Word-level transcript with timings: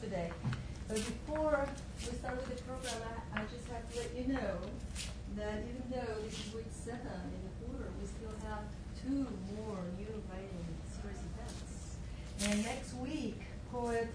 Today. 0.00 0.30
But 0.88 0.96
before 0.96 1.68
we 2.00 2.16
start 2.18 2.36
with 2.36 2.56
the 2.56 2.62
program, 2.64 2.94
I, 3.06 3.40
I 3.40 3.42
just 3.46 3.68
have 3.70 3.86
to 3.92 3.98
let 4.00 4.10
you 4.18 4.32
know 4.34 4.58
that 5.36 5.62
even 5.62 5.84
though 5.90 6.22
this 6.26 6.34
is 6.34 6.54
week 6.54 6.66
seven 6.70 7.22
in 7.30 7.40
the 7.46 7.54
quarter, 7.62 7.88
we 8.00 8.06
still 8.10 8.34
have 8.50 8.66
two 8.98 9.26
more 9.54 9.78
new 9.94 10.10
writing 10.26 10.66
series 10.90 11.22
events. 11.22 11.96
And 12.50 12.64
next 12.64 12.94
week, 12.98 13.40
poet 13.70 14.08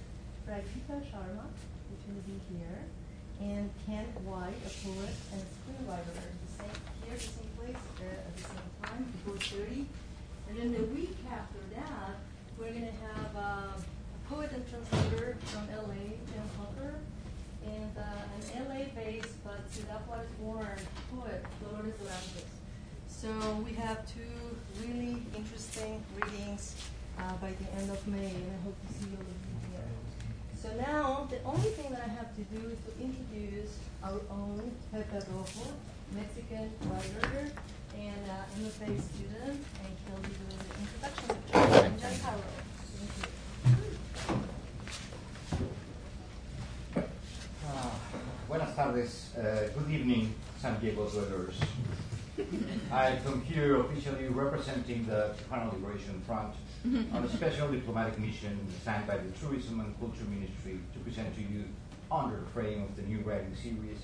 Prageeta 0.44 1.00
Sharma 1.08 1.48
is 1.48 2.00
going 2.04 2.20
to 2.20 2.26
be 2.28 2.40
here, 2.52 2.84
and 3.40 3.70
Ken 3.86 4.06
White, 4.26 4.60
a 4.68 4.72
poet 4.84 5.16
and 5.32 5.40
a 5.40 5.48
screenwriter, 5.48 6.20
the 6.20 6.52
same 6.52 6.78
here, 7.08 7.16
the 7.16 7.20
same 7.20 7.52
place, 7.56 7.84
uh, 8.04 8.28
at 8.28 8.36
the 8.36 8.44
same 8.44 8.72
time, 8.84 9.06
before 9.24 9.40
thirty. 9.40 9.88
And 10.50 10.58
then 10.58 10.74
the 10.74 10.84
week 10.94 11.16
after 11.32 11.60
that, 11.76 12.20
we're 12.60 12.72
going 12.72 12.88
to 12.88 13.00
have 13.08 13.36
uh, 13.36 13.80
poet 14.30 14.52
and 14.54 14.64
translator 14.70 15.38
from 15.46 15.68
LA, 15.72 15.94
Jen 16.28 16.50
Hofer, 16.58 16.96
and 17.66 17.92
uh, 17.98 18.04
an 18.36 18.68
LA-based 18.68 19.44
but 19.44 19.60
Singapore-born 19.72 20.78
poet, 21.14 21.44
Dolores 21.62 21.94
Dorantes. 21.96 22.52
So 23.08 23.30
we 23.66 23.74
have 23.74 24.06
two 24.06 24.22
really 24.82 25.24
interesting 25.36 26.04
readings 26.16 26.76
uh, 27.18 27.34
by 27.42 27.52
the 27.52 27.80
end 27.80 27.90
of 27.90 28.06
May, 28.08 28.30
and 28.30 28.52
I 28.52 28.64
hope 28.64 28.76
to 28.88 28.94
see 28.94 29.10
you 29.10 29.18
all 29.18 29.24
of 29.24 29.28
you 29.28 29.56
here. 29.72 29.90
So 30.56 30.70
now, 30.76 31.28
the 31.30 31.42
only 31.44 31.70
thing 31.72 31.92
that 31.92 32.02
I 32.02 32.10
have 32.10 32.36
to 32.36 32.42
do 32.44 32.70
is 32.70 32.80
to 32.86 32.92
introduce 33.02 33.78
our 34.04 34.20
own 34.30 34.72
Pepe 34.92 35.26
Rojo, 35.32 35.74
Mexican 36.14 36.70
writer 36.86 37.52
and 37.98 38.24
uh, 38.30 38.60
MFA 38.60 39.02
student, 39.02 39.66
and 39.82 39.92
he'll 40.06 40.22
be 40.22 40.34
doing 40.36 40.60
the 40.62 40.74
introduction 40.84 41.30
of 41.32 41.38
Giancarlo. 41.98 42.68
Thank 42.98 43.18
you. 43.18 43.38
Ah, 47.67 47.67
buenas 48.48 48.76
tardes. 48.76 49.36
Uh, 49.38 49.68
good 49.78 49.90
evening, 49.92 50.34
San 50.60 50.80
Diego 50.80 51.08
dwellers. 51.08 51.60
I 52.92 53.18
come 53.24 53.42
here 53.42 53.80
officially 53.82 54.28
representing 54.28 55.06
the 55.06 55.34
Tijuana 55.36 55.74
Liberation 55.74 56.22
Front 56.22 56.54
on 57.14 57.24
a 57.24 57.30
special 57.30 57.70
diplomatic 57.70 58.20
mission 58.20 58.60
assigned 58.80 59.08
by 59.08 59.18
the 59.18 59.32
Tourism 59.40 59.80
and 59.80 60.00
Culture 60.00 60.26
Ministry 60.30 60.80
to 60.94 61.00
present 61.00 61.36
to 61.36 61.42
you, 61.42 61.66
under 62.12 62.40
the 62.42 62.46
frame 62.48 62.84
of 62.84 62.96
the 62.96 63.02
new 63.02 63.20
writing 63.20 63.54
series, 63.56 64.00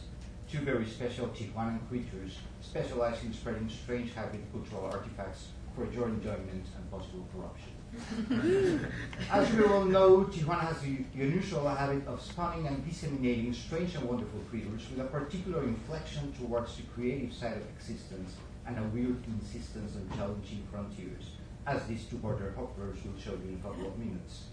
two 0.51 0.59
very 0.59 0.85
special 0.85 1.27
Tijuanan 1.27 1.79
creatures 1.87 2.37
specializing 2.61 3.27
in 3.27 3.33
spreading 3.33 3.69
strange 3.69 4.13
habit 4.13 4.41
cultural 4.51 4.85
artifacts 4.91 5.47
for 5.75 5.85
your 5.91 6.09
enjoyment 6.09 6.65
and 6.75 6.91
possible 6.91 7.25
corruption. 7.33 7.72
As 9.31 9.53
we 9.53 9.63
all 9.63 9.85
know, 9.85 10.23
Tijuana 10.23 10.61
has 10.61 10.81
the 10.81 10.97
unusual 11.13 11.67
habit 11.67 12.07
of 12.07 12.21
spawning 12.21 12.65
and 12.65 12.83
disseminating 12.87 13.53
strange 13.53 13.93
and 13.95 14.03
wonderful 14.05 14.39
creatures 14.49 14.89
with 14.89 14.99
a 14.99 15.09
particular 15.09 15.63
inflection 15.63 16.33
towards 16.33 16.75
the 16.77 16.83
creative 16.93 17.31
side 17.31 17.57
of 17.57 17.63
existence 17.77 18.35
and 18.65 18.79
a 18.79 18.83
weird 18.83 19.23
insistence 19.27 19.95
on 19.95 20.17
challenging 20.17 20.65
frontiers, 20.71 21.31
as 21.67 21.85
these 21.85 22.05
two 22.05 22.17
border 22.17 22.53
hoppers 22.57 22.97
will 23.03 23.19
show 23.21 23.31
you 23.31 23.49
in 23.49 23.59
a 23.59 23.67
couple 23.67 23.87
of 23.87 23.97
minutes. 23.99 24.45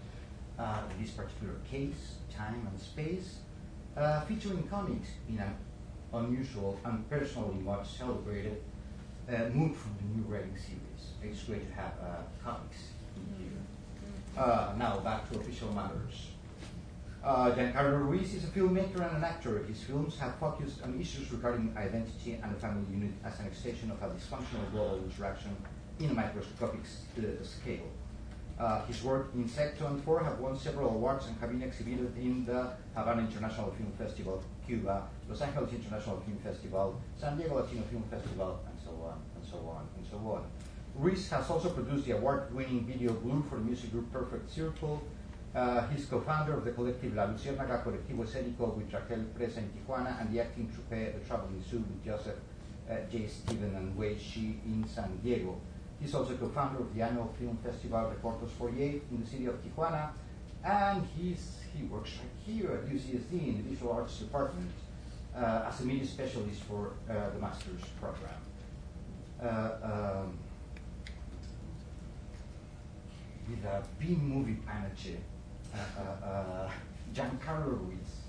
Uh, 0.59 0.81
in 0.91 1.01
this 1.03 1.11
particular 1.11 1.55
case, 1.69 2.15
time 2.31 2.67
and 2.69 2.79
space, 2.79 3.37
uh, 3.97 4.21
featuring 4.21 4.61
comics 4.67 5.09
in 5.27 5.39
an 5.39 5.55
unusual 6.13 6.79
and 6.85 7.09
personally 7.09 7.55
much 7.55 7.97
celebrated 7.97 8.61
uh, 9.29 9.49
mood 9.53 9.75
from 9.75 9.95
the 9.97 10.15
new 10.15 10.23
writing 10.27 10.55
series. 10.55 11.13
It's 11.23 11.43
great 11.43 11.67
to 11.67 11.73
have 11.73 11.93
uh, 12.01 12.21
comics. 12.43 12.77
Uh, 14.37 14.73
now 14.77 14.99
back 14.99 15.29
to 15.29 15.39
official 15.39 15.71
matters. 15.73 16.29
Uh, 17.23 17.51
Giancarlo 17.51 17.99
Ruiz 18.07 18.33
is 18.33 18.43
a 18.45 18.47
filmmaker 18.47 19.07
and 19.07 19.17
an 19.17 19.23
actor. 19.23 19.59
His 19.67 19.83
films 19.83 20.17
have 20.17 20.35
focused 20.35 20.81
on 20.81 20.99
issues 20.99 21.31
regarding 21.31 21.71
identity 21.77 22.39
and 22.41 22.55
the 22.55 22.59
family 22.59 22.83
unit 22.91 23.11
as 23.23 23.39
an 23.39 23.45
extension 23.45 23.91
of 23.91 24.01
a 24.01 24.07
dysfunctional 24.07 24.71
global 24.71 24.99
interaction 25.03 25.55
in 25.99 26.09
a 26.09 26.13
microscopic 26.13 26.79
uh, 27.19 27.43
scale. 27.43 27.89
Uh, 28.59 28.85
his 28.85 29.03
work 29.03 29.31
in 29.35 29.45
Secto 29.45 29.87
and 29.87 30.03
4 30.03 30.23
have 30.23 30.39
won 30.39 30.57
several 30.57 30.89
awards 30.89 31.27
and 31.27 31.35
have 31.39 31.51
been 31.51 31.63
exhibited 31.63 32.15
in 32.17 32.45
the 32.45 32.69
Havana 32.95 33.21
International 33.21 33.71
Film 33.71 33.91
Festival, 33.97 34.43
Cuba, 34.65 35.07
Los 35.27 35.41
Angeles 35.41 35.73
International 35.73 36.19
Film 36.21 36.37
Festival, 36.43 37.01
San 37.19 37.37
Diego 37.37 37.55
Latino 37.55 37.81
Film 37.83 38.03
Festival, 38.09 38.59
and 38.67 38.79
so 38.83 38.91
on, 39.03 39.17
and 39.35 39.45
so 39.45 39.57
on, 39.67 39.87
and 39.97 40.05
so 40.09 40.17
on. 40.17 40.45
Ruiz 40.95 41.29
has 41.29 41.49
also 41.49 41.69
produced 41.69 42.05
the 42.05 42.11
award-winning 42.11 42.85
video 42.85 43.13
Blue 43.13 43.43
for 43.49 43.55
the 43.55 43.61
music 43.61 43.91
group 43.91 44.11
Perfect 44.11 44.51
Circle. 44.51 45.01
Uh, 45.55 45.87
he's 45.87 46.05
co-founder 46.05 46.53
of 46.53 46.65
the 46.65 46.71
collective 46.71 47.15
La 47.15 47.25
Luciérnaga 47.25 47.83
Colectivo 47.83 48.23
Escénico 48.23 48.75
with 48.75 48.93
Raquel 48.93 49.25
Presa 49.37 49.57
in 49.57 49.69
Tijuana 49.69 50.19
and 50.21 50.33
the 50.33 50.39
acting 50.39 50.69
troupe 50.69 50.89
The 50.89 51.19
Traveling 51.27 51.63
Zoo 51.69 51.77
with 51.77 52.05
Joseph 52.05 52.35
uh, 52.89 52.95
J. 53.11 53.27
Steven 53.27 53.75
and 53.75 53.95
Wei 53.97 54.17
Shi 54.17 54.59
in 54.65 54.85
San 54.87 55.17
Diego. 55.23 55.59
He's 55.99 56.13
also 56.15 56.35
co-founder 56.35 56.79
of 56.79 56.95
the 56.95 57.01
annual 57.01 57.33
film 57.37 57.57
festival 57.63 58.11
Reportos 58.13 58.49
48 58.49 59.03
in 59.11 59.21
the 59.21 59.27
city 59.27 59.45
of 59.45 59.55
Tijuana, 59.63 60.09
and 60.63 61.05
he's, 61.17 61.59
he 61.75 61.83
works 61.83 62.11
right 62.17 62.55
here 62.55 62.71
at 62.71 62.89
UCSD 62.89 63.31
in 63.31 63.57
the 63.57 63.69
Visual 63.69 63.91
Arts 63.91 64.17
Department 64.19 64.71
uh, 65.35 65.65
as 65.67 65.79
a 65.81 65.83
media 65.83 66.05
specialist 66.05 66.61
for 66.63 66.93
uh, 67.09 67.29
the 67.33 67.39
master's 67.39 67.81
program. 67.99 68.33
Uh, 69.41 70.21
um, 70.23 70.37
with 73.51 73.65
a 73.65 73.83
B 73.99 74.15
movie 74.15 74.57
panache, 74.65 75.17
uh, 75.73 75.77
uh, 75.99 76.25
uh, 76.25 76.69
Giancarlo 77.13 77.79
Ruiz 77.79 78.21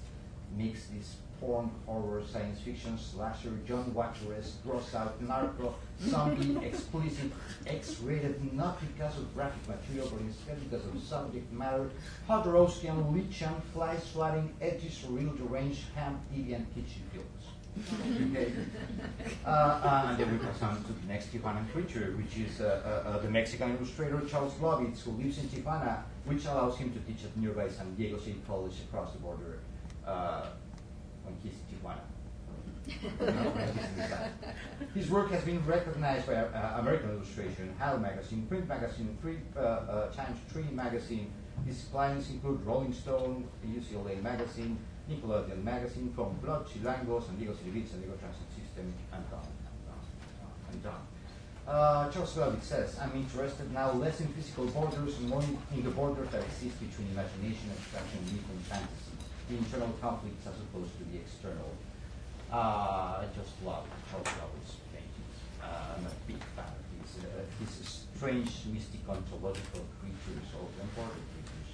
makes 0.57 0.87
this 0.87 1.17
porn, 1.41 1.71
horror, 1.87 2.23
science 2.25 2.61
fiction, 2.61 2.97
slasher, 2.97 3.51
John 3.67 3.93
Waters-esque, 3.95 4.63
gross 4.65 4.95
out, 4.95 5.21
narco, 5.23 5.75
zombie, 6.01 6.57
explicit, 6.67 7.33
X-rated, 7.67 8.55
not 8.55 8.81
because 8.81 9.17
of 9.17 9.35
graphic 9.35 9.67
material, 9.69 10.09
but 10.13 10.21
instead 10.21 10.71
because 10.71 10.87
of 10.87 11.03
subject 11.03 11.53
matter, 11.53 11.91
hot 12.29 12.47
roasting, 12.47 13.13
lichen, 13.13 13.55
fly 13.73 13.97
swatting, 13.97 14.53
edgy, 14.61 14.89
surreal, 14.89 15.37
deranged, 15.37 15.83
ham, 15.97 16.21
deviant 16.33 16.67
kitchen 16.75 17.03
films. 17.13 17.32
Uh, 19.45 19.49
uh, 19.49 20.07
and 20.09 20.19
then 20.19 20.31
we 20.31 20.39
pass 20.39 20.63
on 20.63 20.85
to 20.85 20.93
the 20.93 21.07
next 21.09 21.33
Tijuana 21.33 21.69
creature, 21.73 22.15
which 22.17 22.37
is 22.39 22.61
uh, 22.61 22.81
uh, 22.85 23.09
uh, 23.09 23.19
the 23.19 23.31
Mexican 23.31 23.77
illustrator 23.77 24.21
Charles 24.29 24.53
Glaubitz, 24.55 25.03
who 25.03 25.11
lives 25.13 25.39
in 25.39 25.49
Tijuana, 25.49 26.03
which 26.27 26.45
allows 26.45 26.77
him 26.77 26.93
to 26.93 26.99
teach 27.01 27.25
at 27.25 27.37
nearby 27.37 27.69
San 27.69 27.95
Diego 27.95 28.19
State 28.19 28.47
College 28.47 28.75
across 28.89 29.13
the 29.13 29.19
border 29.19 29.59
when 30.05 31.35
he's 31.43 31.55
Tijuana. 31.71 32.05
His 34.95 35.09
work 35.09 35.31
has 35.31 35.45
been 35.45 35.65
recognized 35.65 36.27
by 36.27 36.35
American 36.35 37.11
Illustration, 37.11 37.73
HAL 37.79 37.99
magazine, 37.99 38.45
Print 38.49 38.69
magazine, 38.69 39.17
three, 39.21 39.39
Times 39.55 40.39
Tree 40.53 40.67
magazine. 40.73 41.33
His 41.65 41.85
clients 41.91 42.29
include 42.31 42.61
Rolling 42.67 42.93
Stone, 42.93 43.49
UCLA 43.67 44.21
magazine, 44.23 44.79
Nickelodeon 45.13 45.63
magazine, 45.63 46.13
From 46.15 46.33
Blood, 46.43 46.65
Diego 46.73 47.21
City 47.21 47.71
Beat, 47.71 47.89
San 47.89 48.01
Diego 48.01 48.17
Transit 48.17 48.49
System. 48.57 48.93
and 49.13 49.25
done, 49.31 49.45
and 49.45 50.73
and 50.73 50.83
done. 50.83 51.05
Uh, 51.69 52.11
Charles 52.11 52.35
Glaubitz 52.35 52.65
says, 52.65 52.99
I'm 52.99 53.15
interested 53.15 53.71
now 53.73 53.93
less 53.93 54.21
in 54.21 54.29
physical 54.35 54.67
borders 54.67 55.19
and 55.19 55.29
more 55.29 55.43
in, 55.43 55.83
the 55.85 55.91
borders 55.91 56.29
that 56.31 56.43
exist 56.43 56.81
between 56.81 57.07
imagination, 57.13 57.71
abstraction, 57.71 58.19
myth, 58.33 58.49
and 58.51 58.61
fantasy, 58.67 59.15
the 59.49 59.59
internal 59.59 59.95
conflicts 60.01 60.43
as 60.47 60.59
opposed 60.59 60.91
to 60.99 61.05
the 61.13 61.23
external. 61.23 61.71
Uh, 62.51 63.23
I 63.23 63.27
just 63.37 63.55
love 63.63 63.87
Charles 64.11 64.27
Glaubitz's 64.27 64.83
paintings. 64.91 65.37
Uh, 65.63 65.95
I'm 65.95 66.05
a 66.09 66.15
big 66.27 66.43
fan 66.59 66.67
of 66.67 66.85
his, 66.99 67.23
uh, 67.23 67.47
his 67.63 67.71
strange, 68.17 68.51
mystic, 68.73 69.07
ontological 69.07 69.87
creatures, 70.03 70.49
or 70.59 70.67
important 70.83 71.23
creatures, 71.31 71.69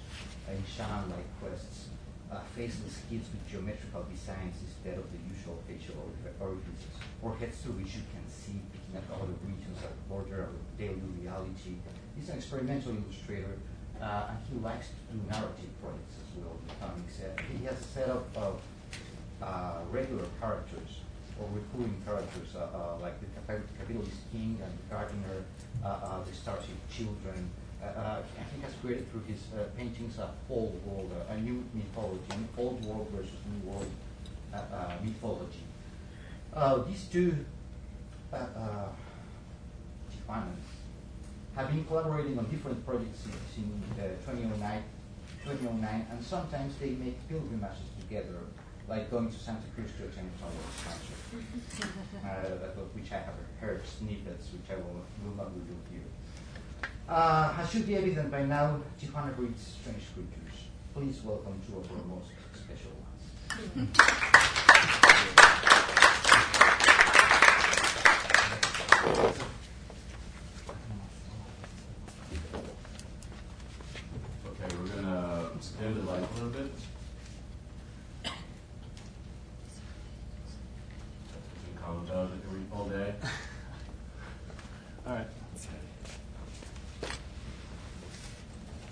in 0.53 0.61
shaman-like 0.69 1.29
quests, 1.41 1.89
uh, 2.31 2.39
faceless 2.55 3.01
kids 3.09 3.27
with 3.33 3.41
geometrical 3.49 4.05
designs 4.05 4.55
instead 4.61 4.97
of 4.97 5.05
the 5.11 5.17
usual 5.25 5.57
facial 5.65 5.97
orifices, 6.39 6.93
or 7.21 7.35
heads 7.35 7.57
through 7.61 7.73
which 7.81 7.95
you 7.97 8.05
can 8.13 8.21
see 8.29 8.61
picking 8.69 8.97
up 9.01 9.05
other 9.17 9.33
regions 9.41 9.81
that 9.81 9.93
border 10.07 10.53
of 10.53 10.53
daily 10.77 11.01
reality. 11.19 11.81
He's 12.15 12.29
an 12.29 12.37
experimental 12.37 12.93
illustrator, 12.93 13.57
uh, 14.01 14.29
and 14.29 14.37
he 14.45 14.59
likes 14.61 14.93
to 14.93 15.01
do 15.09 15.17
narrative 15.25 15.73
projects 15.81 16.15
as 16.21 16.29
well. 16.37 16.57
Uh, 16.81 16.93
he 17.57 17.65
has 17.65 17.81
a 17.81 17.83
set 17.83 18.09
of, 18.09 18.23
of 18.37 18.61
uh, 19.41 19.79
regular 19.89 20.25
characters 20.39 21.01
or 21.39 21.47
recurring 21.55 21.95
characters 22.05 22.53
uh, 22.55 22.67
uh, 22.75 23.01
like 23.01 23.19
the 23.21 23.27
capitalist 23.79 24.21
king 24.31 24.59
and 24.61 24.71
the 24.77 24.85
gardener, 24.93 25.43
the 25.81 26.35
starship 26.35 26.77
children. 26.91 27.49
Uh, 27.81 28.21
and 28.37 28.45
he 28.53 28.61
has 28.61 28.73
created 28.81 29.09
through 29.09 29.23
his 29.23 29.39
uh, 29.55 29.63
paintings 29.77 30.17
a 30.19 30.29
whole 30.47 30.75
world, 30.85 31.09
uh, 31.15 31.33
a 31.33 31.37
new 31.39 31.63
mythology, 31.73 32.21
an 32.31 32.47
old 32.57 32.83
world 32.85 33.07
versus 33.15 33.31
new 33.47 33.71
world 33.71 33.87
mythology. 35.01 35.63
these 36.87 37.05
two 37.05 37.45
uh, 38.33 38.89
Tijuanans 40.11 40.67
have 41.55 41.71
been 41.71 41.85
collaborating 41.85 42.37
on 42.37 42.45
different 42.49 42.85
projects 42.85 43.19
since 43.19 43.99
uh, 43.99 44.31
2009, 44.31 44.83
2009, 45.45 46.07
and 46.11 46.23
sometimes 46.23 46.75
they 46.79 46.91
make 46.91 47.15
pilgrimages 47.29 47.89
together, 47.99 48.43
like 48.87 49.09
going 49.09 49.31
to 49.31 49.39
Santa 49.39 49.63
Cruz 49.73 49.89
to 49.97 50.03
attend 50.03 50.29
a 50.35 50.39
concert, 50.43 51.87
uh, 52.25 52.81
which 52.93 53.11
I 53.11 53.19
have 53.19 53.35
heard 53.59 53.81
snippets, 53.85 54.49
which 54.51 54.69
I 54.69 54.75
will, 54.75 55.01
will 55.23 55.35
not 55.37 55.51
reveal 55.55 55.79
here. 55.89 56.01
Uh, 57.09 57.65
should 57.65 57.87
be 57.87 57.95
evident 57.95 58.29
by 58.29 58.43
now, 58.43 58.79
Tijuana 59.01 59.35
breeds 59.35 59.77
strange 59.81 60.03
creatures. 60.13 60.67
Please 60.93 61.19
welcome 61.23 61.59
two 61.67 61.75
of 61.75 61.91
our 61.91 61.97
most 62.05 62.27
special 62.53 62.91
ones. 63.01 63.23
Okay, 74.45 74.75
we're 74.79 75.01
gonna 75.01 75.49
dim 75.81 75.95
the 75.95 76.11
light 76.11 76.21
a 76.21 76.33
little 76.35 76.49
bit. 76.49 76.71
Calm 81.81 82.05
down 82.05 82.41
all 82.71 82.85
day. 82.85 83.15
All 85.07 85.13
right. 85.15 85.27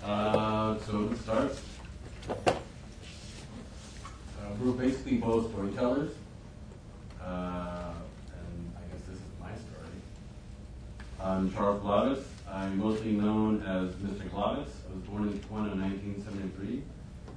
Uh, 0.08 0.78
so 0.86 1.06
to 1.06 1.16
start, 1.18 1.52
uh, 2.30 2.52
we're 4.58 4.72
basically 4.72 5.18
both 5.18 5.50
storytellers. 5.50 6.12
Uh, 7.22 7.92
I'm 11.68 11.82
Charles 11.82 12.16
Glaubitz. 12.16 12.24
I'm 12.50 12.78
mostly 12.78 13.12
known 13.12 13.60
as 13.60 13.92
Mr. 13.96 14.26
Glaubitz. 14.30 14.70
I 14.88 14.94
was 14.94 15.04
born 15.06 15.24
in 15.24 15.38
Tijuana 15.38 15.72
in 15.72 15.82
1973, 15.82 16.82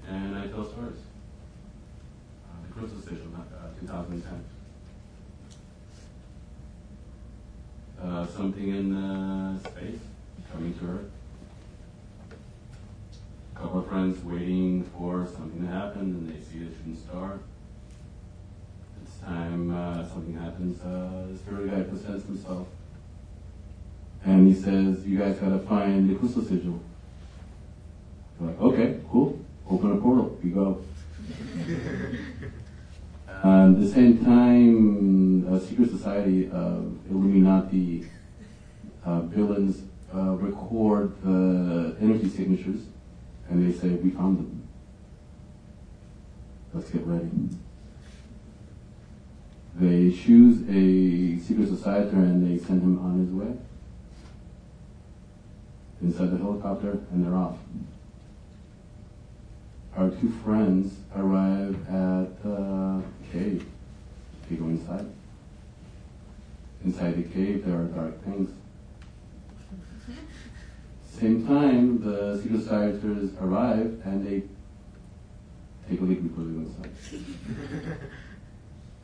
and 0.07 0.37
I 0.37 0.47
tell 0.47 0.63
stories. 0.63 0.95
Uh, 2.47 2.65
the 2.65 2.73
Crystal 2.73 3.01
Station, 3.01 3.35
uh, 3.35 3.77
2010. 3.81 4.45
Uh, 8.01 8.25
something 8.25 8.69
in 8.69 8.95
uh, 8.95 9.59
space 9.59 9.99
coming 10.49 10.79
to 10.79 10.85
Earth. 10.85 11.11
A 13.53 13.59
couple 13.59 13.79
of 13.81 13.87
friends 13.89 14.23
waiting 14.23 14.89
for 14.97 15.27
something 15.27 15.67
to 15.67 15.67
happen, 15.67 16.01
and 16.03 16.29
they 16.29 16.39
see 16.39 16.59
a 16.59 16.69
shooting 16.69 16.95
star. 16.95 17.39
This 19.03 19.17
time 19.25 19.75
uh, 19.75 20.07
something 20.07 20.39
happens, 20.39 20.81
uh, 20.81 21.27
the 21.29 21.37
spirit 21.37 21.69
guide 21.69 21.89
presents 21.89 22.25
himself 22.27 22.67
and 24.23 24.47
he 24.47 24.53
says, 24.53 25.05
you 25.07 25.17
guys 25.17 25.37
gotta 25.37 25.57
sigil. 26.27 26.79
Like, 28.39 28.59
okay, 28.59 28.99
cool. 29.11 29.39
Open 29.69 29.91
a 29.91 29.97
portal. 29.97 30.37
You 30.43 30.51
go. 30.51 30.81
and 33.43 33.81
the 33.81 33.87
same 33.87 34.23
time, 34.23 35.47
a 35.53 35.59
secret 35.59 35.89
society 35.89 36.49
of 36.49 36.97
Illuminati 37.09 38.07
uh, 39.05 39.21
villains 39.21 39.83
uh, 40.13 40.31
record 40.31 41.13
the 41.23 41.95
energy 42.01 42.29
signatures, 42.29 42.81
and 43.49 43.65
they 43.65 43.77
say, 43.77 43.89
we 43.89 44.09
found 44.11 44.39
them. 44.39 44.67
Let's 46.73 46.89
get 46.89 47.05
ready. 47.05 47.29
They 49.75 50.11
choose 50.11 50.61
a 50.69 51.39
secret 51.39 51.67
society 51.69 52.15
and 52.15 52.45
they 52.45 52.63
send 52.63 52.81
him 52.81 52.99
on 52.99 53.19
his 53.19 53.31
way 53.31 53.55
inside 56.01 56.31
the 56.31 56.37
helicopter 56.37 56.99
and 57.11 57.25
they're 57.25 57.35
off. 57.35 57.57
Our 59.95 60.09
two 60.09 60.29
friends 60.43 60.93
arrive 61.15 61.75
at 61.87 62.43
the 62.43 63.03
cave. 63.31 63.65
They 64.49 64.55
go 64.55 64.65
inside. 64.65 65.05
Inside 66.83 67.17
the 67.17 67.23
cave, 67.23 67.65
there 67.65 67.77
are 67.77 67.85
dark 67.85 68.23
things. 68.23 68.49
Same 71.11 71.45
time, 71.45 72.01
the 72.01 72.41
secret 72.41 72.61
societors 72.61 73.39
arrive 73.41 74.01
and 74.05 74.25
they 74.25 74.43
take 75.89 76.01
a 76.01 76.03
leak 76.03 76.23
before 76.23 76.45
they 76.45 76.53
go 76.53 76.61
inside. 76.61 76.91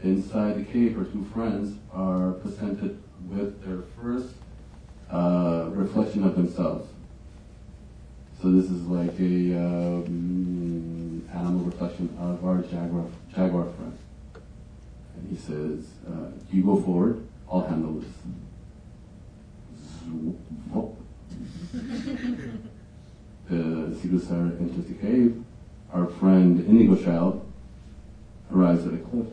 inside 0.03 0.57
the 0.57 0.71
cave, 0.71 0.97
our 0.97 1.03
two 1.03 1.25
friends 1.33 1.77
are 1.93 2.31
presented 2.31 2.99
with 3.29 3.63
their 3.63 3.83
first 4.01 4.33
uh, 5.11 5.69
reflection 5.69 6.23
of 6.23 6.35
themselves. 6.35 6.89
So 8.41 8.51
this 8.51 8.69
is 8.69 8.83
like 8.83 9.19
a 9.19 9.57
um, 9.57 11.27
animal 11.33 11.65
reflection 11.65 12.15
of 12.19 12.45
our 12.45 12.61
jaguar, 12.61 13.05
jaguar 13.33 13.65
friend. 13.73 13.97
And 15.15 15.29
he 15.29 15.35
says, 15.35 15.87
uh, 16.07 16.31
you 16.51 16.63
go 16.63 16.79
forward, 16.81 17.25
I'll 17.51 17.65
handle 17.67 17.93
this. 17.93 18.09
the 23.49 23.55
Sidusar 23.95 24.59
enters 24.59 24.85
the 24.85 24.93
cave. 24.93 25.43
Our 25.93 26.07
friend 26.07 26.59
Indigo 26.65 26.95
Child 27.01 27.43
arrives 28.53 28.85
at 28.85 28.93
a 28.93 28.97
cliff. 28.97 29.27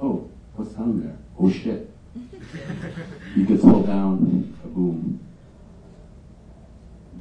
Oh, 0.00 0.30
what's 0.54 0.72
down 0.72 1.00
there? 1.02 1.16
Oh 1.38 1.50
shit. 1.50 1.90
he 3.34 3.44
gets 3.44 3.62
pulled 3.62 3.86
down, 3.86 4.51
a. 4.74 5.20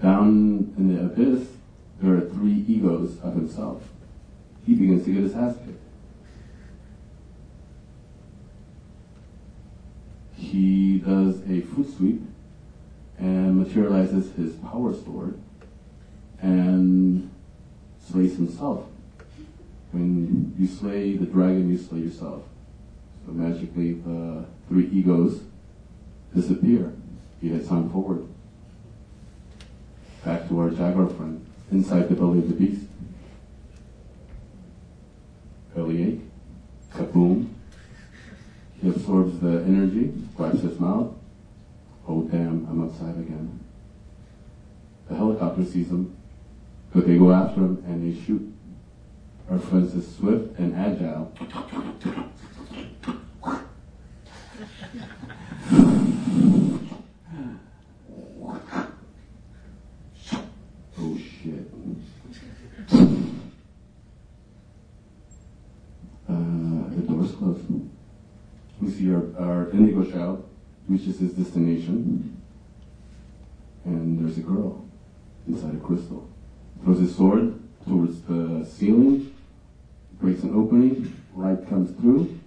Down 0.02 0.74
in 0.78 0.96
the 0.96 1.06
abyss, 1.06 1.48
there 2.02 2.16
are 2.16 2.22
three 2.22 2.66
egos 2.68 3.20
of 3.22 3.36
himself. 3.36 3.84
He 4.66 4.74
begins 4.74 5.06
to 5.06 5.14
get 5.14 5.24
his 5.24 5.36
ass 5.36 5.56
kicked. 5.56 5.82
He 10.36 10.98
does 11.00 11.42
a 11.48 11.62
foot 11.62 11.88
sweep 11.96 12.22
and 13.18 13.58
materializes 13.58 14.34
his 14.36 14.56
power 14.56 14.94
sword 14.94 15.40
and 16.42 17.30
slays 18.10 18.36
himself. 18.36 18.86
When 19.92 20.56
you 20.58 20.68
slay 20.68 21.16
the 21.16 21.26
dragon, 21.26 21.70
you 21.70 21.78
slay 21.78 22.00
yourself. 22.00 22.44
So 23.26 23.34
magically 23.34 23.94
the 23.94 24.46
three 24.68 24.88
egos 24.88 25.42
disappear. 26.34 26.94
He 27.42 27.50
heads 27.50 27.70
on 27.70 27.90
forward. 27.90 28.28
Back 30.24 30.48
to 30.48 30.60
our 30.60 30.70
jaguar 30.70 31.08
friend, 31.08 31.44
inside 31.72 32.08
the 32.08 32.16
belly 32.16 32.40
of 32.40 32.48
the 32.48 32.54
beast. 32.54 32.86
Belly 35.76 36.04
ache, 36.04 36.22
kaboom. 36.94 37.48
He 38.80 38.90
absorbs 38.90 39.40
the 39.40 39.64
energy, 39.64 40.14
wipes 40.38 40.62
his 40.62 40.80
mouth. 40.80 41.14
Oh 42.08 42.22
damn, 42.24 42.68
I'm 42.70 42.84
outside 42.84 43.18
again. 43.18 43.60
The 45.08 45.16
helicopter 45.16 45.66
sees 45.66 45.90
him, 45.90 46.16
but 46.94 47.08
they 47.08 47.18
go 47.18 47.32
after 47.32 47.62
him 47.62 47.84
and 47.88 48.04
they 48.06 48.22
shoot. 48.24 48.54
Our 49.50 49.60
friend 49.60 49.86
is 49.86 50.16
swift 50.16 50.58
and 50.60 50.76
agile 50.76 51.32
oh 60.98 61.18
shit. 61.18 61.72
Uh, 66.30 66.90
the 66.90 67.02
door's 67.08 67.32
closed. 67.34 67.62
Our 69.38 69.70
indigo 69.72 70.04
child 70.10 70.50
reaches 70.88 71.20
his 71.20 71.34
destination, 71.34 72.42
and 73.86 74.20
there's 74.20 74.38
a 74.38 74.42
girl 74.42 74.86
inside 75.48 75.76
a 75.76 75.80
crystal. 75.80 76.30
Throws 76.84 77.00
his 77.00 77.16
sword 77.16 77.60
towards 77.88 78.22
the 78.24 78.66
ceiling, 78.66 79.34
breaks 80.20 80.44
an 80.44 80.54
opening, 80.56 81.16
light 81.36 81.68
comes 81.68 81.92
through, 82.00 82.40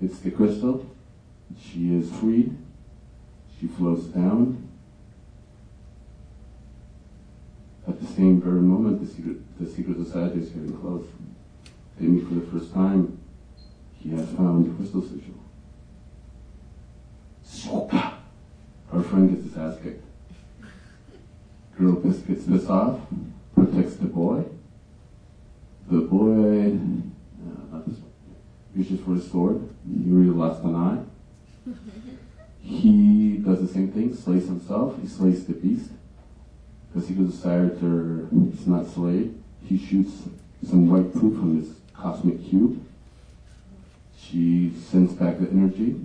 hits 0.00 0.18
the 0.20 0.30
crystal, 0.30 0.86
she 1.60 1.94
is 1.94 2.10
freed, 2.12 2.56
she 3.58 3.66
flows 3.66 4.04
down. 4.06 4.68
At 7.86 8.00
the 8.00 8.06
same 8.06 8.40
very 8.40 8.60
moment, 8.60 9.00
the 9.00 9.06
secret, 9.06 9.36
the 9.60 9.70
secret 9.70 9.96
society 10.04 10.40
is 10.40 10.48
getting 10.48 10.76
close. 10.78 11.06
They 11.98 12.06
meet 12.06 12.26
for 12.26 12.34
the 12.34 12.46
first 12.50 12.72
time. 12.72 13.18
He 13.98 14.10
has 14.10 14.28
found 14.30 14.66
the 14.66 14.74
crystal 14.74 15.02
sigil. 15.02 15.34
Our 18.94 19.02
friend 19.02 19.28
gets 19.28 19.42
his 19.42 19.56
ass 19.56 19.76
kicked. 19.82 20.04
Girl 21.76 21.94
gets 21.94 22.20
pissed 22.20 22.70
off, 22.70 23.00
protects 23.52 23.96
the 23.96 24.06
boy. 24.06 24.44
The 25.90 26.02
boy, 26.02 26.78
uh, 26.78 27.72
not 27.72 27.88
this 27.88 27.98
one, 27.98 28.12
reaches 28.72 29.00
for 29.00 29.14
his 29.14 29.28
sword. 29.28 29.68
He 29.84 30.10
really 30.10 30.30
lost 30.30 30.62
an 30.62 30.76
eye. 30.76 31.02
He 32.60 33.38
does 33.38 33.62
the 33.62 33.66
same 33.66 33.90
thing, 33.90 34.14
slays 34.14 34.46
himself. 34.46 34.94
He 35.02 35.08
slays 35.08 35.44
the 35.44 35.54
beast. 35.54 35.90
Because 36.92 37.08
he 37.08 37.16
goes 37.16 37.40
to 37.40 38.28
is 38.56 38.66
not 38.68 38.86
slayed. 38.86 39.42
He 39.64 39.76
shoots 39.76 40.12
some 40.64 40.88
white 40.88 41.12
proof 41.12 41.34
from 41.34 41.60
his 41.60 41.74
cosmic 41.92 42.48
cube. 42.48 42.80
She 44.16 44.72
sends 44.88 45.14
back 45.14 45.40
the 45.40 45.50
energy. 45.50 45.96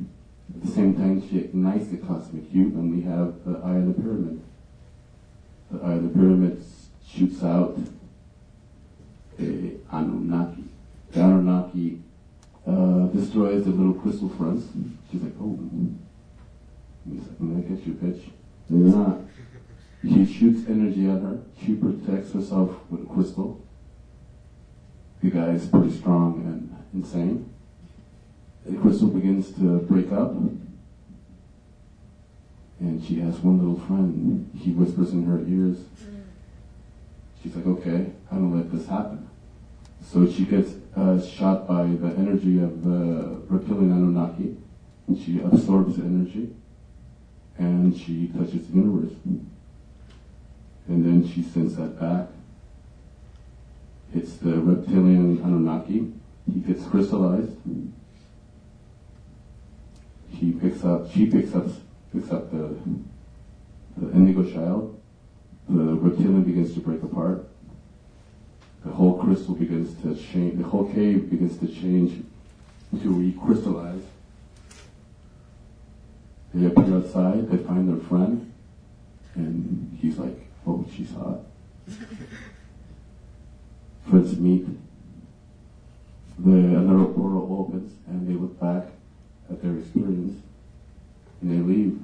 At 0.55 0.65
the 0.65 0.71
same 0.71 0.95
time, 0.95 1.27
she 1.27 1.39
ignites 1.39 1.87
the 1.87 1.97
cosmic 1.97 2.51
cube, 2.51 2.73
and 2.75 2.91
we 2.91 3.01
have 3.03 3.43
the 3.45 3.59
eye 3.63 3.77
of 3.77 3.87
the 3.87 4.01
pyramid. 4.01 4.41
The 5.71 5.85
eye 5.85 5.93
of 5.93 6.03
the 6.03 6.09
pyramid 6.09 6.63
shoots 7.07 7.43
out 7.43 7.77
a 9.39 9.73
Anunnaki. 9.91 10.65
The 11.11 11.21
Anunnaki 11.21 12.01
uh, 12.67 13.07
destroys 13.07 13.63
the 13.65 13.71
little 13.71 13.93
crystal 13.93 14.29
fronts. 14.29 14.67
She's 15.11 15.21
like, 15.21 15.33
oh. 15.41 15.59
He's 17.09 17.21
like, 17.21 17.39
I'm 17.39 17.61
gonna 17.61 17.75
get 17.75 17.87
you, 17.87 17.93
bitch. 17.93 18.29
Not. 18.69 19.21
He 20.03 20.25
shoots 20.25 20.69
energy 20.69 21.09
at 21.09 21.21
her. 21.21 21.39
She 21.65 21.75
protects 21.75 22.33
herself 22.33 22.71
with 22.89 23.01
a 23.01 23.05
crystal. 23.05 23.65
The 25.21 25.29
guy 25.29 25.49
is 25.49 25.67
pretty 25.67 25.91
strong 25.91 26.41
and 26.45 27.03
insane. 27.03 27.53
The 28.65 28.77
crystal 28.77 29.07
begins 29.07 29.51
to 29.53 29.79
break 29.79 30.11
up. 30.11 30.31
And 32.79 33.03
she 33.03 33.19
has 33.19 33.37
one 33.39 33.57
little 33.59 33.79
friend. 33.85 34.49
He 34.57 34.71
whispers 34.71 35.11
in 35.11 35.25
her 35.25 35.39
ears. 35.47 35.77
She's 37.41 37.55
like, 37.55 37.65
okay, 37.65 38.11
I 38.31 38.35
don't 38.35 38.55
let 38.55 38.71
this 38.71 38.87
happen. 38.87 39.29
So 40.05 40.29
she 40.29 40.45
gets 40.45 40.73
uh, 40.95 41.21
shot 41.21 41.67
by 41.67 41.83
the 41.83 42.13
energy 42.17 42.61
of 42.61 42.83
the 42.83 43.41
reptilian 43.47 43.91
Anunnaki. 43.91 44.55
And 45.07 45.17
she 45.17 45.39
absorbs 45.41 45.97
the 45.97 46.03
energy. 46.03 46.53
And 47.57 47.97
she 47.97 48.27
touches 48.27 48.67
the 48.67 48.75
universe. 48.75 49.13
And 49.25 51.05
then 51.05 51.27
she 51.27 51.43
sends 51.43 51.75
that 51.75 51.99
back. 51.99 52.27
It's 54.15 54.33
the 54.37 54.59
reptilian 54.59 55.39
Anunnaki. 55.43 56.13
He 56.51 56.59
gets 56.61 56.85
crystallized. 56.85 57.57
He 60.31 60.51
picks 60.51 60.83
up, 60.83 61.11
she 61.11 61.25
picks 61.25 61.53
up, 61.53 61.65
picks 62.13 62.31
up 62.31 62.51
the, 62.51 62.75
the 63.97 64.11
indigo 64.11 64.49
child. 64.49 65.01
The 65.67 65.83
reptilian 65.95 66.43
begins 66.43 66.73
to 66.73 66.79
break 66.79 67.03
apart. 67.03 67.47
The 68.85 68.91
whole 68.91 69.17
crystal 69.17 69.55
begins 69.55 69.93
to 70.01 70.15
change, 70.15 70.57
the 70.57 70.67
whole 70.67 70.91
cave 70.91 71.29
begins 71.29 71.57
to 71.59 71.67
change 71.67 72.23
to 73.01 73.09
recrystallize. 73.09 74.03
They 76.53 76.65
appear 76.65 76.95
outside, 76.95 77.51
they 77.51 77.57
find 77.57 77.87
their 77.89 78.07
friend, 78.07 78.51
and 79.35 79.97
he's 80.01 80.17
like, 80.17 80.35
oh, 80.65 80.85
she's 80.95 81.11
hot. 81.11 81.41
Friends 84.09 84.39
meet. 84.39 84.65
The 86.39 86.51
another 86.51 87.05
portal 87.13 87.67
opens, 87.67 87.93
and 88.07 88.27
they 88.27 88.33
look 88.33 88.59
back 88.59 88.85
at 89.49 89.61
their 89.61 89.77
experience, 89.77 90.41
and 91.41 91.51
they 91.51 91.73
leave. 91.73 91.99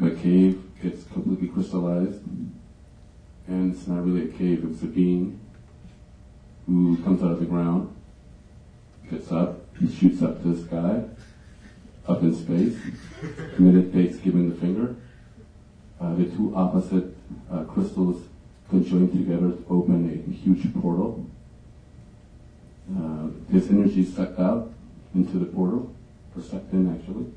The 0.00 0.10
cave 0.20 0.62
gets 0.82 1.04
completely 1.04 1.48
crystallized, 1.48 2.22
and 3.46 3.74
it's 3.74 3.86
not 3.86 4.04
really 4.04 4.28
a 4.28 4.32
cave, 4.32 4.64
it's 4.68 4.82
a 4.82 4.86
being 4.86 5.38
who 6.66 6.96
comes 7.02 7.22
out 7.22 7.32
of 7.32 7.40
the 7.40 7.46
ground, 7.46 7.94
gets 9.10 9.30
up, 9.30 9.60
shoots 9.98 10.22
up 10.22 10.42
to 10.42 10.54
the 10.54 10.66
sky, 10.66 11.02
up 12.06 12.22
in 12.22 12.34
space, 12.34 12.76
meditates 13.58 14.16
giving 14.18 14.50
the 14.50 14.56
finger. 14.56 14.96
Uh, 16.00 16.14
the 16.14 16.24
two 16.24 16.52
opposite 16.56 17.16
uh, 17.50 17.62
crystals 17.64 18.22
conjoin 18.68 19.08
together 19.10 19.52
to 19.52 19.64
open 19.70 20.08
a 20.10 20.32
huge 20.32 20.72
portal. 20.80 21.24
Uh, 22.96 23.28
this 23.48 23.70
energy 23.70 24.00
is 24.00 24.14
sucked 24.14 24.40
out 24.40 24.72
into 25.14 25.38
the 25.38 25.44
portal, 25.46 25.94
or 26.36 26.42
actually. 26.56 27.32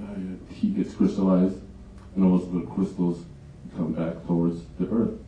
Uh, 0.00 0.14
he 0.54 0.68
gets 0.68 0.94
crystallized, 0.94 1.58
and 2.14 2.24
all 2.24 2.38
those 2.38 2.68
crystals 2.74 3.24
come 3.76 3.92
back 3.92 4.24
towards 4.26 4.62
the 4.78 4.86
earth. 4.90 5.18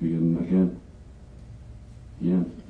Begin 0.00 0.36
again. 0.38 0.80
The 2.20 2.30
end. 2.30 2.60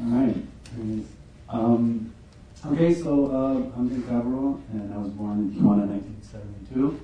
All 0.00 0.10
right. 0.10 0.36
Um, 1.48 2.12
okay, 2.66 2.94
so 2.94 3.26
uh, 3.26 3.78
I'm 3.78 3.88
Nick 3.88 4.06
Favreau, 4.06 4.60
and 4.72 4.92
I 4.92 4.98
was 4.98 5.10
born 5.10 5.38
in 5.38 5.50
Tijuana 5.52 5.84
in 5.84 5.90
1972. 5.90 7.00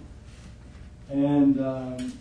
And 1.11 1.61
um, 1.61 2.12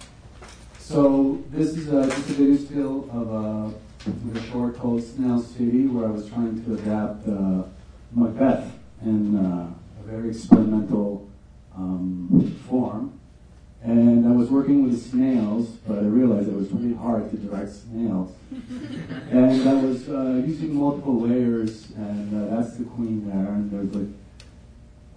so 0.89 1.39
this 1.51 1.77
is 1.77 1.93
a, 1.93 2.08
just 2.08 2.29
a 2.29 2.34
video 2.34 2.58
still 2.58 3.10
of 3.12 3.31
a, 3.31 4.39
a 4.39 4.43
short 4.50 4.75
called 4.75 5.03
Snail 5.03 5.39
City, 5.39 5.86
where 5.86 6.08
I 6.08 6.12
was 6.12 6.27
trying 6.27 6.65
to 6.65 6.74
adapt 6.74 7.27
uh, 7.27 7.63
Macbeth 8.12 8.74
in 9.03 9.38
uh, 9.38 9.72
a 10.00 10.03
very 10.03 10.29
experimental 10.29 11.29
um, 11.75 12.60
form. 12.67 13.19
And 13.84 14.27
I 14.27 14.31
was 14.31 14.50
working 14.50 14.84
with 14.84 15.00
snails, 15.12 15.69
but 15.88 16.00
I 16.00 16.01
realized 16.01 16.50
it 16.50 16.55
was 16.55 16.72
really 16.72 16.96
hard 16.96 17.29
to 17.29 17.38
direct 17.38 17.72
snails. 17.72 18.34
and 19.29 19.69
I 19.69 19.74
was 19.75 20.10
uh, 20.10 20.43
using 20.43 20.74
multiple 20.74 21.22
layers, 21.22 21.91
and 21.91 22.51
uh, 22.51 22.55
that's 22.55 22.77
the 22.77 22.86
queen 22.86 23.29
there, 23.29 23.53
and 23.53 23.69
there's 23.72 23.93
like 23.93 24.15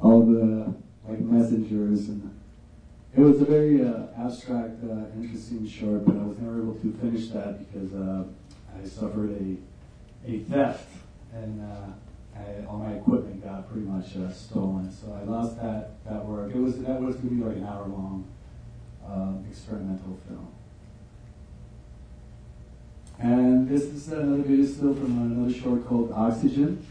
all 0.02 0.21
the 0.21 0.75
like 1.09 1.21
messengers, 1.21 2.11
and 2.11 2.31
it 3.14 3.21
was 3.21 3.40
a 3.42 3.45
very 3.45 3.85
uh, 3.85 4.07
abstract, 4.19 4.83
uh, 4.85 5.04
interesting 5.21 5.69
short, 5.69 6.04
but 6.04 6.16
I 6.16 6.23
was 6.23 6.38
never 6.38 6.62
able 6.62 6.75
to 6.75 6.92
finish 7.00 7.28
that 7.28 7.59
because 7.59 7.92
uh, 7.92 8.25
I 8.75 8.87
suffered 8.87 9.31
a 9.31 9.57
a 10.25 10.38
theft, 10.45 10.88
and 11.35 11.61
uh, 11.61 12.38
I, 12.38 12.64
all 12.66 12.78
my 12.78 12.92
equipment 12.92 13.45
got 13.45 13.69
pretty 13.71 13.87
much 13.87 14.12
stolen, 14.35 14.90
so 14.90 15.12
I 15.12 15.25
lost 15.25 15.57
that 15.61 16.04
that 16.04 16.25
work. 16.25 16.54
It 16.54 16.59
was 16.59 16.78
that 16.83 17.00
was 17.00 17.16
going 17.16 17.28
to 17.28 17.35
be 17.35 17.42
like 17.42 17.57
an 17.57 17.64
hour 17.64 17.87
long 17.87 18.25
um, 19.07 19.45
experimental 19.50 20.19
film. 20.26 20.49
And 23.19 23.69
this 23.69 23.83
is 23.83 24.09
another 24.09 24.42
video 24.42 24.66
still 24.66 24.95
from 24.95 25.19
another 25.19 25.52
short 25.52 25.87
called 25.87 26.12
Oxygen. 26.12 26.85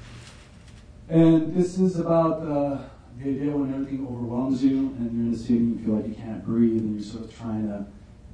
And 1.09 1.53
this 1.53 1.77
is 1.77 1.99
about 1.99 2.41
uh, 2.47 2.77
the 3.23 3.49
when 3.49 3.73
everything 3.73 4.07
overwhelms 4.07 4.63
you 4.63 4.95
and 4.97 5.11
you're 5.11 5.27
in 5.27 5.33
a 5.33 5.37
city 5.37 5.57
and 5.57 5.79
you 5.79 5.85
feel 5.85 5.95
like 5.95 6.07
you 6.07 6.15
can't 6.15 6.43
breathe 6.43 6.81
and 6.81 6.95
you're 6.95 7.11
sort 7.11 7.25
of 7.25 7.35
trying 7.37 7.67
to 7.67 7.85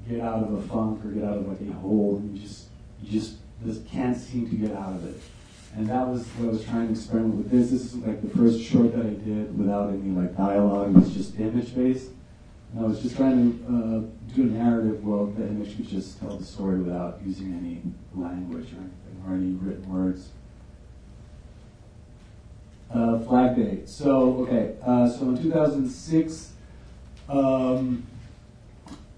get 0.10 0.22
out 0.22 0.44
of 0.44 0.54
a 0.54 0.62
funk 0.68 1.04
or 1.04 1.10
get 1.10 1.24
out 1.24 1.38
of 1.38 1.48
like 1.48 1.60
a 1.62 1.74
hole 1.74 2.18
and 2.18 2.36
you 2.36 2.42
just 2.42 2.68
you 3.02 3.20
just 3.20 3.38
just 3.66 3.88
can't 3.88 4.18
seem 4.18 4.50
to 4.50 4.56
get 4.56 4.76
out 4.76 4.94
of 4.94 5.06
it. 5.06 5.22
And 5.76 5.88
that 5.90 6.08
was 6.08 6.26
what 6.38 6.50
I 6.50 6.52
was 6.52 6.64
trying 6.64 6.88
to 6.88 6.94
experiment 6.94 7.36
with 7.36 7.52
this. 7.52 7.72
This 7.72 7.94
is 7.94 7.96
like 7.98 8.22
the 8.22 8.36
first 8.38 8.62
short 8.62 8.96
that 8.96 9.06
I 9.06 9.10
did 9.10 9.58
without 9.58 9.90
any 9.90 10.10
like 10.12 10.38
dialogue. 10.38 10.96
It 10.96 11.00
was 11.00 11.14
just 11.14 11.40
image 11.40 11.76
based. 11.76 12.12
And 12.74 12.86
I 12.86 12.88
was 12.88 13.02
just 13.02 13.16
trying 13.16 13.60
to 13.60 13.66
uh, 13.66 14.36
do 14.36 14.44
a 14.44 14.46
narrative 14.46 15.04
world 15.04 15.38
that 15.38 15.48
image 15.48 15.76
could 15.76 15.88
just 15.88 16.20
tell 16.20 16.38
the 16.38 16.46
story 16.46 16.80
without 16.80 17.20
using 17.26 17.54
any 17.54 17.82
language 18.16 18.74
or 18.74 18.78
anything 18.78 19.24
or 19.26 19.34
any 19.34 19.52
written 19.54 19.92
words. 19.92 20.30
Uh, 22.94 23.20
Flag 23.20 23.58
Day. 23.58 23.82
So, 23.86 24.46
okay, 24.48 24.76
uh, 24.82 25.10
so 25.10 25.24
in 25.30 25.44
2006, 25.44 26.54
um, 27.28 28.08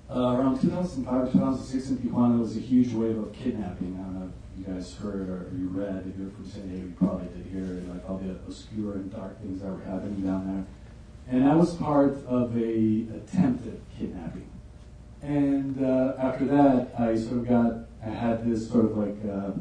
uh, 0.10 0.36
around 0.36 0.60
2005 0.60 1.32
2006 1.32 1.90
in 1.90 1.98
Tijuana, 1.98 2.32
there 2.32 2.40
was 2.40 2.58
a 2.58 2.62
huge 2.62 2.94
wave 2.94 3.20
of 3.20 3.32
kidnapping. 3.32 3.96
I 4.00 4.04
don't 4.04 4.20
know 4.22 4.32
if 4.58 4.68
you 4.68 4.74
guys 4.74 4.96
heard 4.96 5.30
or 5.30 5.52
you 5.56 5.68
read. 5.68 6.12
If 6.12 6.20
you're 6.20 6.32
from 6.32 6.50
San 6.50 6.68
Diego, 6.68 6.88
you 6.88 6.94
probably 6.98 7.28
did 7.28 7.46
hear 7.52 7.84
like 7.94 8.10
all 8.10 8.18
the 8.18 8.32
obscure 8.32 8.94
and 8.94 9.12
dark 9.12 9.40
things 9.40 9.62
that 9.62 9.68
were 9.68 9.84
happening 9.84 10.22
down 10.22 10.66
there. 11.28 11.38
And 11.38 11.48
I 11.48 11.56
was 11.56 11.76
part 11.76 12.26
of 12.26 12.58
a 12.58 13.06
attempted 13.16 13.82
kidnapping. 13.96 14.50
And 15.22 15.86
uh, 15.86 16.14
after 16.18 16.46
that, 16.46 17.00
I 17.00 17.16
sort 17.16 17.42
of 17.42 17.48
got, 17.48 17.74
I 18.04 18.10
had 18.10 18.50
this 18.50 18.68
sort 18.68 18.86
of 18.86 18.98
like, 18.98 19.18
uh, 19.32 19.52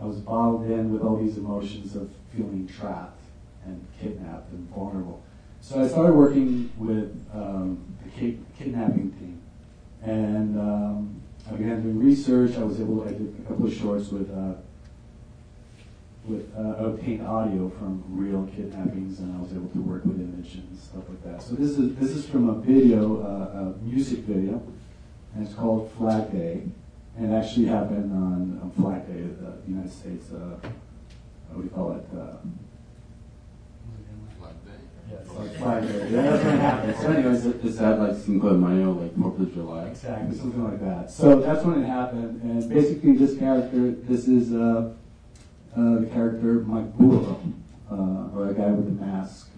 I 0.00 0.04
was 0.04 0.18
bottled 0.18 0.70
in 0.70 0.92
with 0.92 1.02
all 1.02 1.16
these 1.16 1.36
emotions 1.36 1.96
of 1.96 2.10
feeling 2.32 2.68
trapped 2.68 3.19
and 3.64 3.86
kidnapped 4.00 4.50
and 4.52 4.68
vulnerable. 4.70 5.22
So 5.60 5.82
I 5.82 5.88
started 5.88 6.14
working 6.14 6.72
with 6.78 7.26
um, 7.34 7.84
the 8.02 8.10
ki- 8.10 8.38
kidnapping 8.58 9.12
team. 9.12 9.42
And 10.02 10.58
um, 10.58 11.22
I 11.48 11.52
began 11.52 11.82
doing 11.82 11.98
research. 11.98 12.56
I 12.56 12.64
was 12.64 12.80
able, 12.80 13.02
to, 13.02 13.08
I 13.08 13.12
a 13.12 13.48
couple 13.48 13.66
of 13.66 13.74
shorts 13.74 14.08
with, 14.08 14.30
uh, 14.30 14.54
with 16.24 16.50
uh, 16.56 16.84
obtained 16.84 17.26
audio 17.26 17.68
from 17.70 18.02
real 18.08 18.48
kidnappings, 18.54 19.20
and 19.20 19.36
I 19.36 19.42
was 19.42 19.52
able 19.52 19.68
to 19.68 19.80
work 19.80 20.04
with 20.04 20.18
image 20.18 20.54
and 20.54 20.78
stuff 20.78 21.04
like 21.08 21.22
that. 21.24 21.42
So 21.42 21.54
this 21.54 21.78
is 21.78 21.94
this 21.96 22.10
is 22.10 22.26
from 22.26 22.48
a 22.48 22.54
video, 22.54 23.22
uh, 23.22 23.58
a 23.58 23.84
music 23.84 24.20
video, 24.20 24.62
and 25.34 25.46
it's 25.46 25.54
called 25.54 25.90
Flag 25.92 26.30
Day, 26.32 26.62
and 27.16 27.34
actually 27.34 27.66
happened 27.66 28.12
on, 28.12 28.60
on 28.62 28.70
Flag 28.70 29.06
Day, 29.06 29.22
the 29.22 29.70
United 29.70 29.92
States. 29.92 30.30
Uh, 30.32 30.58
what 31.52 31.62
do 31.62 31.64
you 31.64 31.70
call 31.70 31.92
it? 31.92 32.06
It's 35.12 35.34
like 35.34 35.54
Flag 35.56 35.88
Day. 35.88 36.10
Yeah, 36.10 36.22
that's 36.22 36.44
what 36.44 36.54
happened. 36.54 36.96
So, 37.00 37.12
anyways, 37.12 37.46
it, 37.46 37.64
Is 37.64 37.78
that 37.78 37.98
like 37.98 38.16
Cinco 38.16 38.50
de 38.50 38.58
Mayo, 38.58 38.92
like 38.92 39.16
Fourth 39.16 39.40
of 39.40 39.52
July? 39.54 39.86
Exactly, 39.88 40.36
something 40.36 40.64
like 40.64 40.80
that. 40.80 41.10
So 41.10 41.40
that's 41.40 41.64
when 41.64 41.82
it 41.82 41.86
happened, 41.86 42.42
and 42.42 42.68
basically 42.68 43.16
this 43.16 43.38
character, 43.38 43.90
this 43.90 44.28
is 44.28 44.52
uh, 44.52 44.92
uh, 45.76 45.94
the 46.00 46.06
character 46.12 46.60
Mike 46.60 46.92
Burro, 46.94 47.40
uh, 47.90 48.36
or 48.36 48.50
a 48.50 48.54
guy 48.54 48.70
with 48.70 48.88
a 48.88 49.04
mask, 49.04 49.48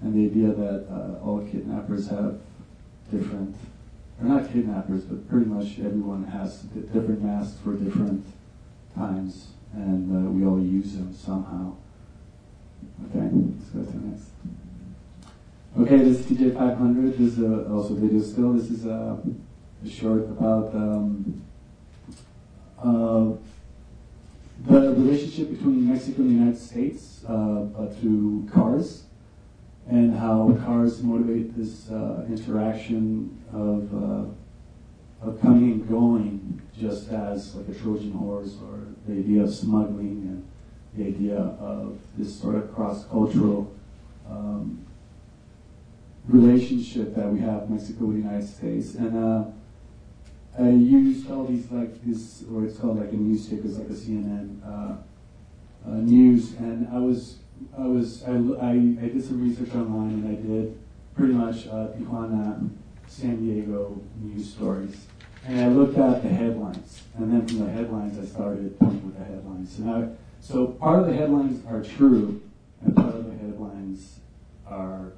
and 0.00 0.14
the 0.14 0.24
idea 0.30 0.52
that 0.52 0.86
uh, 0.90 1.24
all 1.24 1.40
kidnappers 1.50 2.08
have 2.08 2.40
different, 3.10 3.56
or 4.20 4.26
not 4.26 4.50
kidnappers, 4.52 5.04
but 5.04 5.28
pretty 5.28 5.46
much 5.46 5.78
everyone 5.80 6.24
has 6.24 6.62
different 6.62 7.22
masks 7.22 7.58
for 7.62 7.74
different 7.74 8.24
times, 8.96 9.48
and 9.74 10.26
uh, 10.26 10.30
we 10.30 10.46
all 10.46 10.60
use 10.60 10.94
them 10.94 11.14
somehow. 11.14 11.74
Okay, 13.10 13.28
let's 13.32 13.70
go 13.70 13.80
to 13.80 13.98
the 13.98 14.06
next. 14.06 14.28
Okay, 15.76 15.96
this 15.96 16.20
is 16.20 16.26
TJ 16.26 16.54
500. 16.54 17.18
This 17.18 17.32
is 17.32 17.40
uh, 17.40 17.68
also 17.68 17.94
video 17.94 18.20
still. 18.20 18.52
This 18.52 18.70
is 18.70 18.86
uh, 18.86 19.16
a 19.84 19.90
short 19.90 20.22
about 20.30 20.72
um, 20.72 21.42
uh, 22.78 23.32
the 24.66 24.94
relationship 24.94 25.50
between 25.50 25.88
Mexico 25.88 26.22
and 26.22 26.30
the 26.30 26.34
United 26.34 26.60
States, 26.60 27.24
uh, 27.28 27.62
but 27.76 27.98
through 27.98 28.48
cars, 28.52 29.06
and 29.88 30.16
how 30.16 30.56
cars 30.64 31.02
motivate 31.02 31.56
this 31.56 31.90
uh, 31.90 32.24
interaction 32.28 33.36
of, 33.52 33.92
uh, 33.92 35.26
of 35.28 35.40
coming 35.40 35.72
and 35.72 35.88
going, 35.88 36.62
just 36.78 37.10
as 37.10 37.56
like 37.56 37.68
a 37.68 37.74
Trojan 37.74 38.12
horse, 38.12 38.58
or 38.62 38.78
the 39.08 39.18
idea 39.18 39.42
of 39.42 39.52
smuggling, 39.52 40.22
and 40.22 40.48
the 40.96 41.08
idea 41.08 41.36
of 41.36 41.98
this 42.16 42.32
sort 42.32 42.54
of 42.54 42.72
cross-cultural 42.72 43.74
um, 44.30 44.84
relationship 46.28 47.14
that 47.14 47.28
we 47.28 47.40
have 47.40 47.68
Mexico 47.68 48.06
with 48.06 48.16
the 48.16 48.22
United 48.22 48.48
States. 48.48 48.94
And 48.94 49.16
uh, 49.16 49.44
I 50.58 50.70
used 50.70 51.30
all 51.30 51.44
these 51.44 51.70
like 51.70 52.02
this, 52.04 52.44
or 52.52 52.64
it's 52.64 52.78
called 52.78 53.00
like 53.00 53.12
a 53.12 53.16
news 53.16 53.48
ticker, 53.48 53.66
it's 53.66 53.78
like 53.78 53.88
a 53.88 53.92
CNN 53.92 54.60
uh, 54.64 54.96
uh, 55.86 55.94
news. 55.96 56.54
And 56.54 56.88
I 56.92 56.98
was, 56.98 57.38
I 57.76 57.86
was, 57.86 58.22
I, 58.24 58.32
I, 58.32 58.70
I 58.70 59.08
did 59.08 59.24
some 59.24 59.42
research 59.42 59.74
online, 59.74 60.24
and 60.24 60.28
I 60.28 60.40
did 60.40 60.78
pretty 61.14 61.34
much 61.34 61.66
uh, 61.66 61.88
Tijuana, 61.88 62.70
San 63.06 63.44
Diego 63.44 64.00
news 64.20 64.52
stories. 64.52 65.06
And 65.46 65.60
I 65.60 65.68
looked 65.68 65.98
at 65.98 66.22
the 66.22 66.30
headlines, 66.30 67.02
and 67.18 67.30
then 67.30 67.46
from 67.46 67.66
the 67.66 67.70
headlines, 67.70 68.18
I 68.18 68.24
started 68.24 68.78
pointing 68.78 69.04
with 69.04 69.18
the 69.18 69.24
headlines. 69.24 69.76
So 69.76 69.82
now, 69.82 70.10
so 70.40 70.66
part 70.68 71.00
of 71.00 71.06
the 71.06 71.14
headlines 71.14 71.64
are 71.66 71.82
true, 71.82 72.40
and 72.82 72.96
part 72.96 73.14
of 73.14 73.26
the 73.26 73.36
headlines 73.36 74.20
are 74.66 75.12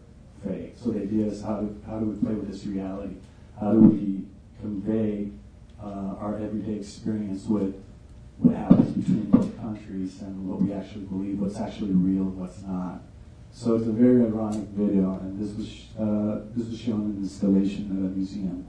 fake. 0.47 0.75
So 0.77 0.91
the 0.91 1.03
idea 1.03 1.27
is 1.27 1.43
how 1.43 1.61
do, 1.61 1.81
how 1.87 1.99
do 1.99 2.07
we 2.07 2.17
play 2.25 2.35
with 2.35 2.51
this 2.51 2.65
reality? 2.67 3.17
How 3.61 3.73
do 3.73 3.81
we 3.81 4.25
convey 4.61 5.31
uh, 5.83 6.17
our 6.21 6.37
everyday 6.37 6.75
experience 6.75 7.47
with 7.47 7.75
what 8.39 8.55
happens 8.55 8.91
between 8.97 9.25
both 9.31 9.57
countries 9.59 10.21
and 10.23 10.49
what 10.49 10.61
we 10.61 10.73
actually 10.73 11.05
believe, 11.05 11.41
what's 11.41 11.59
actually 11.59 11.93
real, 11.93 12.25
what's 12.25 12.63
not. 12.63 13.01
So 13.53 13.77
it's 13.77 13.87
a 13.87 13.93
very 13.93 14.23
ironic 14.23 14.69
video, 14.75 15.19
and 15.21 15.41
this 15.41 15.57
was 15.57 15.69
uh, 15.99 16.45
this 16.55 16.69
was 16.69 16.79
shown 16.79 17.01
in 17.03 17.11
an 17.13 17.23
installation 17.23 17.85
at 17.91 18.05
a 18.05 18.11
museum. 18.15 18.67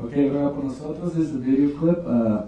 okay, 0.00 0.28
ahora 0.28 0.50
por 0.50 0.64
nosotros 0.64 1.16
is 1.16 1.32
the 1.32 1.38
video 1.38 1.78
clip, 1.78 2.04
uh, 2.04 2.46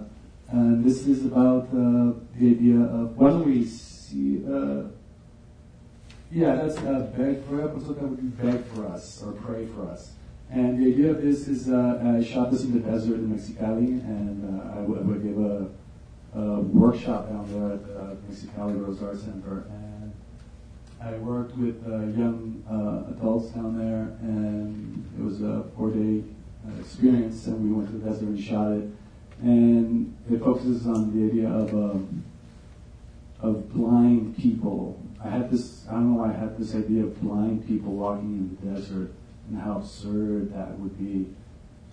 and 0.49 0.83
this 0.83 1.07
is 1.07 1.25
about 1.25 1.69
uh, 1.71 2.11
the 2.35 2.51
idea 2.51 2.81
of 2.81 3.15
why 3.17 3.29
don't 3.29 3.45
we 3.45 3.63
see. 3.63 4.43
Uh, 6.31 6.33
yeah, 6.33 6.55
that's 6.55 6.77
uh, 6.77 7.11
beg 7.17 7.43
for 7.45 7.61
us. 7.63 7.83
That 7.83 8.01
would 8.01 8.17
be 8.17 8.43
beg 8.43 8.63
for 8.65 8.87
us 8.87 9.21
or 9.23 9.33
pray 9.33 9.65
for 9.67 9.89
us. 9.89 10.11
And 10.49 10.81
the 10.81 10.91
idea 10.91 11.11
of 11.11 11.21
this 11.21 11.47
is 11.47 11.69
uh, 11.69 12.17
I 12.17 12.23
shot 12.23 12.51
this 12.51 12.63
in 12.63 12.73
the 12.73 12.79
desert 12.79 13.15
in 13.15 13.33
Mexicali, 13.33 14.01
and 14.03 14.59
uh, 14.59 14.73
I, 14.73 14.81
w- 14.81 14.99
I 14.99 15.17
give 15.17 15.37
a, 15.39 15.69
a 16.39 16.59
workshop 16.61 17.29
down 17.29 17.47
there 17.51 17.73
at 17.73 17.85
the 17.85 18.33
Mexicali 18.33 18.85
Rose 18.85 19.01
Art 19.01 19.19
Center. 19.19 19.65
And 19.69 20.13
I 21.01 21.13
worked 21.13 21.57
with 21.57 21.81
uh, 21.87 21.99
young 22.17 22.63
uh, 22.69 23.11
adults 23.11 23.49
down 23.51 23.77
there, 23.77 24.15
and 24.21 25.05
it 25.17 25.23
was 25.23 25.41
a 25.41 25.63
four-day 25.75 26.23
uh, 26.67 26.79
experience. 26.81 27.47
And 27.47 27.63
we 27.63 27.73
went 27.73 27.89
to 27.91 27.97
the 27.97 28.09
desert 28.09 28.27
and 28.27 28.43
shot 28.43 28.71
it. 28.73 28.89
And 29.41 30.15
it 30.29 30.39
focuses 30.39 30.85
on 30.85 31.17
the 31.17 31.31
idea 31.31 31.49
of 31.49 31.73
um, 31.73 32.23
of 33.41 33.73
blind 33.73 34.37
people. 34.37 35.01
I 35.23 35.29
had 35.29 35.51
this, 35.51 35.85
I 35.87 35.93
don't 35.93 36.15
know 36.15 36.23
why 36.23 36.29
I 36.29 36.37
had 36.37 36.57
this 36.57 36.73
idea 36.75 37.03
of 37.03 37.21
blind 37.21 37.67
people 37.67 37.93
walking 37.93 38.33
in 38.33 38.57
the 38.57 38.75
desert 38.75 39.11
and 39.49 39.61
how 39.61 39.77
absurd 39.77 40.53
that 40.53 40.79
would 40.79 40.97
be. 40.97 41.27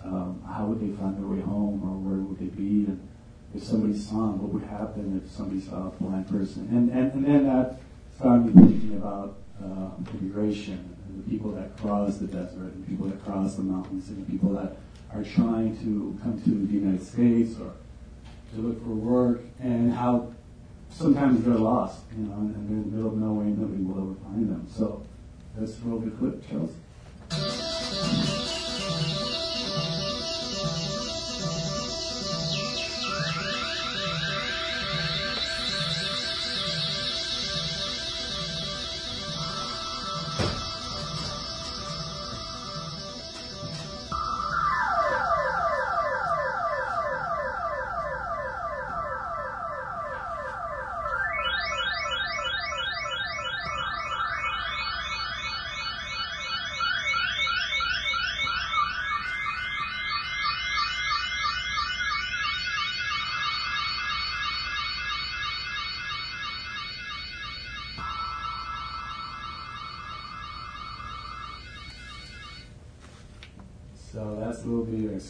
Um, 0.04 0.42
how 0.48 0.66
would 0.66 0.80
they 0.80 0.96
find 0.96 1.16
their 1.18 1.26
way 1.26 1.40
home 1.40 1.82
or 1.82 1.98
where 1.98 2.20
would 2.20 2.38
they 2.38 2.46
be? 2.46 2.86
And 2.86 3.06
if 3.54 3.62
somebody 3.62 3.98
saw 3.98 4.28
them, 4.28 4.42
what 4.42 4.52
would 4.52 4.62
happen 4.64 5.20
if 5.22 5.30
somebody 5.30 5.60
saw 5.60 5.88
a 5.88 5.90
blind 5.90 6.28
person? 6.28 6.68
And, 6.70 6.90
and, 6.90 7.12
and 7.12 7.24
then 7.24 7.44
that 7.46 7.80
started 8.16 8.54
me 8.54 8.72
thinking 8.72 8.96
about 8.96 9.36
uh, 9.62 9.90
immigration 10.14 10.96
and 11.08 11.24
the 11.24 11.30
people 11.30 11.50
that 11.52 11.76
cross 11.76 12.16
the 12.16 12.26
desert 12.26 12.72
and 12.72 12.86
people 12.86 13.06
that 13.08 13.22
cross 13.24 13.56
the 13.56 13.62
mountains 13.62 14.08
and 14.08 14.24
the 14.24 14.30
people 14.30 14.50
that 14.54 14.76
are 15.12 15.24
trying 15.24 15.76
to 15.78 16.18
come 16.22 16.40
to 16.42 16.50
the 16.50 16.72
United 16.72 17.04
States 17.04 17.58
or 17.60 17.72
to 18.54 18.60
look 18.60 18.82
for 18.82 18.90
work 18.90 19.40
and 19.60 19.92
how 19.92 20.32
sometimes 20.90 21.44
they're 21.44 21.54
lost, 21.54 22.00
you 22.16 22.24
know, 22.24 22.34
and 22.34 22.54
they're 22.54 22.76
in 22.76 22.90
the 22.90 23.10
nobody 23.50 23.82
will 23.82 24.02
ever 24.02 24.14
find 24.24 24.48
them. 24.50 24.66
So 24.70 25.04
let's 25.56 25.78
roll 25.80 26.00
the 26.00 26.10
clip, 26.10 26.42
Charles. 26.48 26.72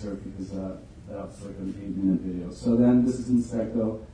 Because 0.07 0.53
uh, 0.53 0.77
that 1.09 1.27
was 1.27 1.43
like 1.43 1.57
an 1.57 1.75
eight 1.83 1.97
minute 1.97 2.21
video. 2.21 2.51
So 2.53 2.77
then 2.77 3.05
this 3.05 3.19
is 3.19 3.31
Insecto. 3.31 4.05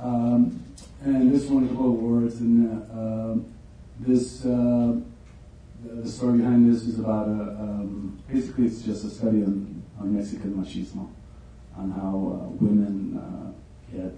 Um, 0.00 0.62
and 1.02 1.32
this 1.32 1.46
one, 1.46 1.64
a 1.64 1.68
couple 1.68 1.94
of 1.94 2.00
words. 2.00 2.40
And 2.40 2.90
uh, 2.90 2.98
um, 2.98 3.54
this, 4.00 4.44
uh, 4.44 4.96
the, 5.84 6.02
the 6.02 6.08
story 6.08 6.38
behind 6.38 6.72
this 6.72 6.82
is 6.82 6.98
about 6.98 7.28
a, 7.28 7.30
um, 7.30 8.18
basically 8.28 8.66
it's 8.66 8.82
just 8.82 9.04
a 9.04 9.10
study 9.10 9.42
on, 9.42 9.82
on 10.00 10.16
Mexican 10.16 10.54
machismo, 10.54 11.08
on 11.76 11.90
how 11.92 12.08
uh, 12.10 12.48
women 12.60 13.16
uh, 13.16 13.96
get 13.96 14.14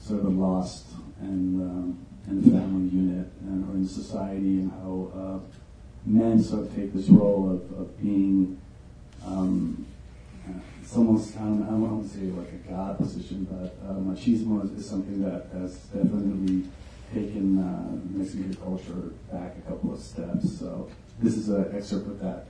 sort 0.00 0.20
of 0.20 0.36
lost 0.36 0.86
and 1.20 1.60
um, 1.60 2.06
in 2.28 2.42
the 2.42 2.50
family 2.50 2.88
unit 2.88 3.26
and 3.40 3.68
or 3.68 3.74
in 3.74 3.88
society 3.88 4.60
and 4.60 4.70
how 4.70 5.42
men 6.06 6.42
sort 6.42 6.62
of 6.62 6.74
take 6.74 6.92
this 6.92 7.08
role 7.08 7.50
of, 7.50 7.80
of 7.80 8.00
being 8.00 8.58
um, 9.26 9.86
it's 10.82 10.96
almost 10.96 11.36
I 11.36 11.40
don't, 11.40 11.62
I 11.62 11.66
don't 11.66 11.82
want 11.82 12.10
to 12.10 12.18
say 12.18 12.24
like 12.26 12.52
a 12.52 12.68
god 12.68 12.98
position, 12.98 13.46
but 13.50 13.76
uh, 13.88 13.94
machismo 13.94 14.64
is, 14.64 14.72
is 14.72 14.88
something 14.88 15.22
that 15.22 15.46
has 15.52 15.76
definitely 15.86 16.68
taken 17.12 17.58
uh, 17.58 18.18
Mexican 18.18 18.54
culture 18.56 19.12
back 19.32 19.56
a 19.58 19.70
couple 19.70 19.92
of 19.92 20.00
steps. 20.00 20.58
So 20.58 20.90
this 21.20 21.36
is 21.36 21.48
an 21.48 21.74
excerpt 21.74 22.06
of 22.08 22.20
that. 22.20 22.46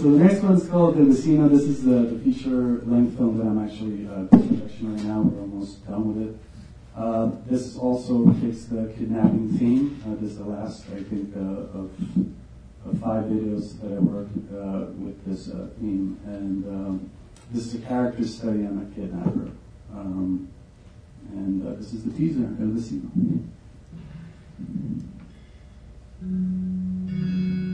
So 0.00 0.10
the 0.12 0.24
next 0.24 0.42
one's 0.42 0.66
called 0.66 0.96
The 0.96 1.02
Vecino. 1.02 1.50
This 1.50 1.64
is 1.64 1.84
the, 1.84 1.90
the 1.90 2.18
feature 2.20 2.80
length 2.86 3.18
film 3.18 3.36
that 3.36 3.44
I'm 3.44 3.62
actually 3.62 4.08
uh, 4.08 4.24
production 4.34 4.96
right 4.96 5.04
now. 5.04 5.20
We're 5.20 5.42
almost 5.42 5.86
done 5.86 6.14
with 6.14 6.28
it. 6.28 6.38
Uh, 6.96 7.32
this 7.44 7.76
also 7.76 8.32
takes 8.40 8.64
the 8.64 8.90
kidnapping 8.96 9.58
theme. 9.58 10.02
Uh, 10.06 10.14
this 10.18 10.30
is 10.32 10.38
the 10.38 10.44
last, 10.44 10.86
I 10.96 11.02
think, 11.02 11.36
uh, 11.36 11.40
of, 11.76 11.90
of 12.86 12.98
five 12.98 13.24
videos 13.24 13.78
that 13.82 13.92
I 13.92 13.98
worked 13.98 14.38
uh, 14.50 14.90
with 14.96 15.22
this 15.26 15.48
uh, 15.50 15.68
theme. 15.78 16.18
And 16.24 16.64
um, 16.64 17.10
this 17.52 17.66
is 17.66 17.74
a 17.74 17.86
character 17.86 18.26
study 18.26 18.64
on 18.64 18.90
a 18.90 18.94
kidnapper. 18.94 19.50
Um, 19.92 20.48
and 21.32 21.66
uh, 21.66 21.74
this 21.74 21.92
is 21.92 22.04
the 22.04 22.12
teaser, 22.12 22.44
El 22.44 22.72
Vecino. 22.72 23.10
All 26.22 27.69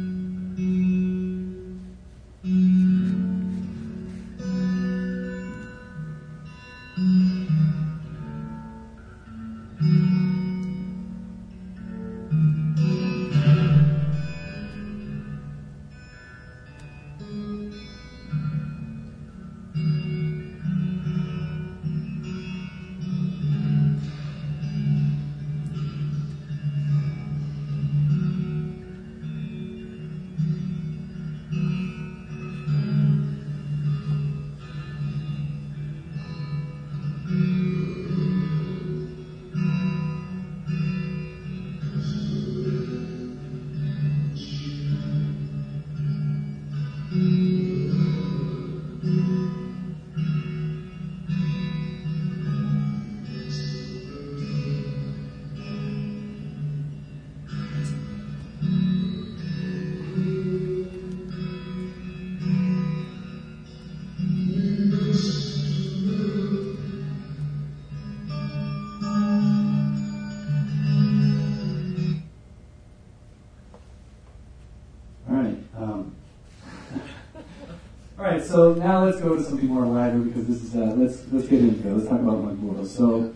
So 78.47 78.75
now 78.75 79.05
let's 79.05 79.21
go 79.21 79.35
to 79.37 79.43
something 79.43 79.69
more 79.69 79.87
lighter 79.87 80.19
because 80.19 80.47
this 80.47 80.63
is 80.63 80.75
uh, 80.77 80.95
let's 80.97 81.23
let's 81.33 81.49
get 81.49 81.61
into 81.61 81.89
it. 81.89 81.97
Let's 81.97 82.09
talk 82.09 82.21
about 82.21 82.45
Maduro. 82.45 82.85
So 82.85 83.35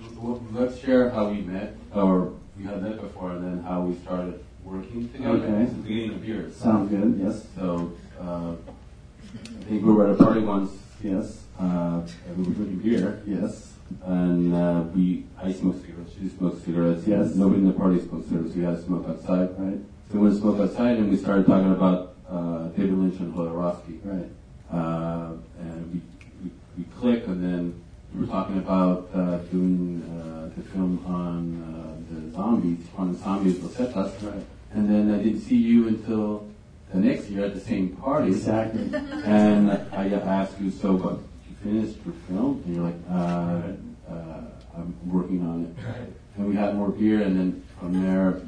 let's 0.52 0.78
share 0.78 1.10
how 1.10 1.30
we 1.30 1.40
met, 1.40 1.74
or 1.94 2.32
we 2.56 2.64
had 2.64 2.82
met 2.82 3.00
before, 3.00 3.32
and 3.32 3.44
then 3.44 3.64
how 3.64 3.82
we 3.82 3.96
started 4.04 4.42
working 4.64 5.08
together. 5.10 5.38
Okay. 5.38 5.66
Since 5.66 5.72
the 5.72 5.82
beginning 5.82 6.14
of 6.14 6.24
years. 6.28 6.56
sounds 6.56 6.90
good. 6.90 7.18
Yes. 7.22 7.46
So, 7.56 7.92
uh, 8.20 8.52
I 8.52 9.64
think 9.64 9.84
we 9.84 9.92
were 9.92 10.06
at 10.12 10.20
a 10.20 10.24
party 10.24 10.40
once, 10.40 10.70
Yes. 11.02 11.42
uh, 11.58 12.02
and 12.26 12.36
we 12.36 12.44
were 12.44 12.54
drinking 12.54 12.78
beer, 12.78 13.22
Yes. 13.26 13.72
and 14.04 14.54
uh, 14.54 14.84
we, 14.94 15.24
I 15.42 15.52
smoked 15.52 15.82
cigarettes, 15.82 16.12
she 16.20 16.28
smoked 16.28 16.64
cigarettes. 16.64 17.06
Yes. 17.06 17.34
Nobody 17.34 17.60
in 17.60 17.66
the 17.68 17.72
party 17.72 18.00
smoked 18.00 18.28
cigarettes, 18.28 18.54
we 18.54 18.62
had 18.62 18.76
to 18.76 18.82
smoke 18.82 19.06
outside. 19.08 19.50
Right. 19.58 19.78
So 20.10 20.18
we 20.18 20.20
went 20.20 20.34
to 20.34 20.40
smoke 20.40 20.60
outside, 20.60 20.96
and 20.98 21.10
we 21.10 21.16
started 21.16 21.46
talking 21.46 21.72
about 21.72 22.14
uh, 22.28 22.68
David 22.76 22.98
Lynch 22.98 23.18
and 23.20 23.34
Jodorowsky. 23.34 23.98
Right. 24.04 24.30
Uh, 24.72 25.32
and 25.58 25.92
we, 25.92 26.00
we, 26.44 26.50
we 26.78 26.84
clicked, 27.00 27.26
and 27.26 27.42
then 27.42 27.82
we 28.14 28.20
were 28.20 28.26
talking 28.30 28.58
about 28.58 29.08
uh, 29.14 29.38
doing 29.50 30.02
uh, 30.02 30.50
the 30.56 30.62
film 30.70 31.04
on 31.06 31.62
uh, 31.62 32.14
the 32.14 32.32
zombies, 32.32 32.84
on 32.96 33.12
the 33.12 33.18
zombies, 33.18 33.56
Rosetas. 33.58 34.12
Right. 34.22 34.44
And 34.72 34.88
then 34.88 35.12
I 35.12 35.22
didn't 35.22 35.40
see 35.40 35.56
you 35.56 35.88
until 35.88 36.46
the 36.92 37.00
next 37.00 37.28
year 37.28 37.44
at 37.46 37.54
the 37.54 37.60
same 37.60 37.96
party. 37.96 38.19
Exactly. 38.30 38.90
And 39.24 39.70
I 39.92 40.08
asked 40.08 40.60
you, 40.60 40.70
so 40.70 40.96
what, 40.96 41.18
you 41.48 41.56
finished 41.62 41.98
your 42.04 42.14
film? 42.28 42.62
And 42.64 42.74
you're 42.74 42.84
like, 42.84 43.00
uh, 43.10 44.12
uh, 44.12 44.40
I'm 44.76 44.94
working 45.10 45.42
on 45.42 45.64
it. 45.64 46.14
And 46.36 46.48
we 46.48 46.56
had 46.56 46.76
more 46.76 46.90
beer, 46.90 47.22
and 47.22 47.38
then 47.38 47.64
from 47.78 48.02
there, 48.02 48.40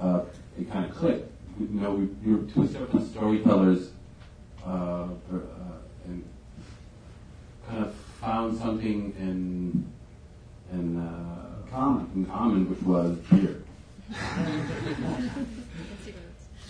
uh, 0.00 0.22
it 0.58 0.70
kind 0.70 0.84
of 0.84 0.94
clicked. 0.96 1.30
You 1.60 1.80
know, 1.80 1.92
we, 1.92 2.04
we 2.06 2.34
were 2.34 2.46
two 2.50 2.66
separate 2.68 3.06
storytellers, 3.10 3.90
uh, 4.64 4.68
uh, 4.70 5.08
and 6.06 6.24
kind 7.68 7.84
of 7.84 7.94
found 8.20 8.58
something 8.58 9.14
in 9.18 9.92
in 10.72 10.98
uh, 10.98 11.48
Common. 11.70 12.10
in 12.14 12.26
common, 12.26 12.70
which 12.70 12.82
was 12.82 13.16
beer. 13.30 13.62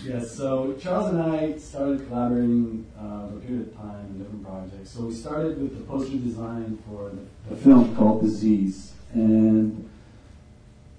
Yes, 0.05 0.31
so 0.37 0.75
Charles 0.81 1.11
and 1.11 1.21
I 1.21 1.59
started 1.59 2.07
collaborating 2.07 2.87
uh, 2.97 3.29
for 3.29 3.37
a 3.37 3.41
period 3.41 3.69
of 3.69 3.77
time 3.77 4.07
in 4.07 4.19
different 4.19 4.47
projects. 4.47 4.91
So 4.91 5.03
we 5.03 5.15
started 5.15 5.61
with 5.61 5.77
the 5.77 5.85
poster 5.85 6.17
design 6.19 6.79
for 6.87 7.11
the, 7.11 7.55
the 7.55 7.61
film 7.61 7.97
called 7.97 8.23
Disease, 8.23 8.93
and 9.13 9.91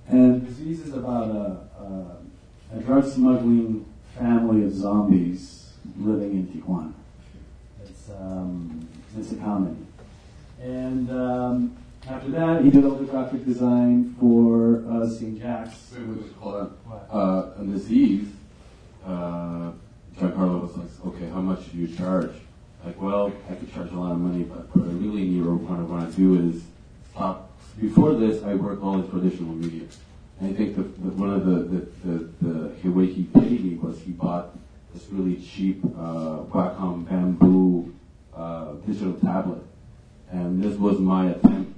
and 0.07 0.45
Disease 0.45 0.81
is 0.81 0.93
about 0.93 1.29
a, 1.29 1.81
a, 1.81 2.77
a 2.77 2.79
drug 2.81 3.05
smuggling 3.05 3.85
family 4.17 4.65
of 4.65 4.73
zombies 4.73 5.71
living 5.97 6.31
in 6.31 6.47
Tijuana. 6.47 6.93
It's 7.81 8.09
um, 8.09 8.85
it's 9.17 9.31
a 9.31 9.38
comedy, 9.38 9.77
and 10.62 11.09
um, 11.09 11.77
after 12.05 12.29
that 12.31 12.65
he 12.65 12.69
did 12.69 12.83
all 12.83 12.95
the 12.95 13.05
graphic 13.05 13.45
design 13.45 14.13
for 14.19 14.83
uh, 14.91 15.07
St. 15.07 15.39
Jack's. 15.39 15.93
Wait, 15.93 16.05
wait, 16.05 16.21
wait, 16.21 16.33
hold 16.33 16.55
on. 16.55 16.67
What? 16.83 17.07
Uh, 17.09 17.59
on 17.59 17.71
disease, 17.71 18.27
uh, 19.05 19.71
Giancarlo 20.17 20.62
was 20.62 20.77
like, 20.77 21.05
okay, 21.07 21.29
how 21.29 21.41
much 21.41 21.71
do 21.71 21.77
you 21.77 21.88
charge? 21.88 22.31
Like, 22.85 23.01
well, 23.01 23.31
I 23.49 23.55
could 23.55 23.73
charge 23.73 23.91
a 23.91 23.95
lot 23.95 24.12
of 24.12 24.19
money, 24.19 24.43
but 24.43 24.73
what 24.75 24.85
I 24.85 24.91
really 24.91 25.27
need 25.27 25.45
or 25.45 25.55
what 25.55 25.79
I 25.79 25.83
want 25.83 26.13
to 26.13 26.17
do 26.17 26.49
is 26.49 26.63
stop. 27.12 27.51
Before 27.79 28.13
this, 28.13 28.43
I 28.43 28.55
worked 28.55 28.83
all 28.83 28.95
in 28.95 29.09
traditional 29.09 29.53
media. 29.53 29.88
And 30.39 30.53
I 30.53 30.57
think 30.57 30.75
the, 30.75 30.83
the, 30.83 31.12
one 31.12 31.31
of 31.31 31.45
the, 31.45 31.88
the, 32.05 32.29
the, 32.41 32.71
the 32.83 32.89
way 32.89 33.07
he 33.07 33.23
paid 33.23 33.63
me 33.63 33.75
was 33.75 33.99
he 34.01 34.12
bought 34.12 34.57
this 34.93 35.05
really 35.12 35.35
cheap 35.35 35.83
uh, 35.83 36.43
Wacom 36.51 37.07
bamboo 37.07 37.93
uh, 38.35 38.73
digital 38.88 39.13
tablet. 39.13 39.62
And 40.31 40.63
this 40.63 40.77
was 40.77 40.99
my 40.99 41.31
attempt. 41.31 41.77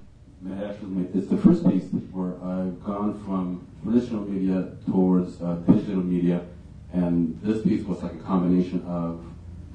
Actually 0.64 1.04
this 1.14 1.28
the 1.28 1.38
first 1.38 1.68
piece 1.70 1.84
where 2.12 2.34
I've 2.44 2.84
gone 2.84 3.24
from 3.26 3.68
traditional 3.84 4.24
media 4.24 4.70
towards 4.90 5.42
uh, 5.42 5.56
digital 5.68 6.04
media, 6.04 6.42
and 6.94 7.40
this 7.42 7.64
piece 7.64 7.86
was 7.86 8.04
like 8.04 8.14
a 8.14 8.20
combination 8.20 8.84
of 8.86 9.24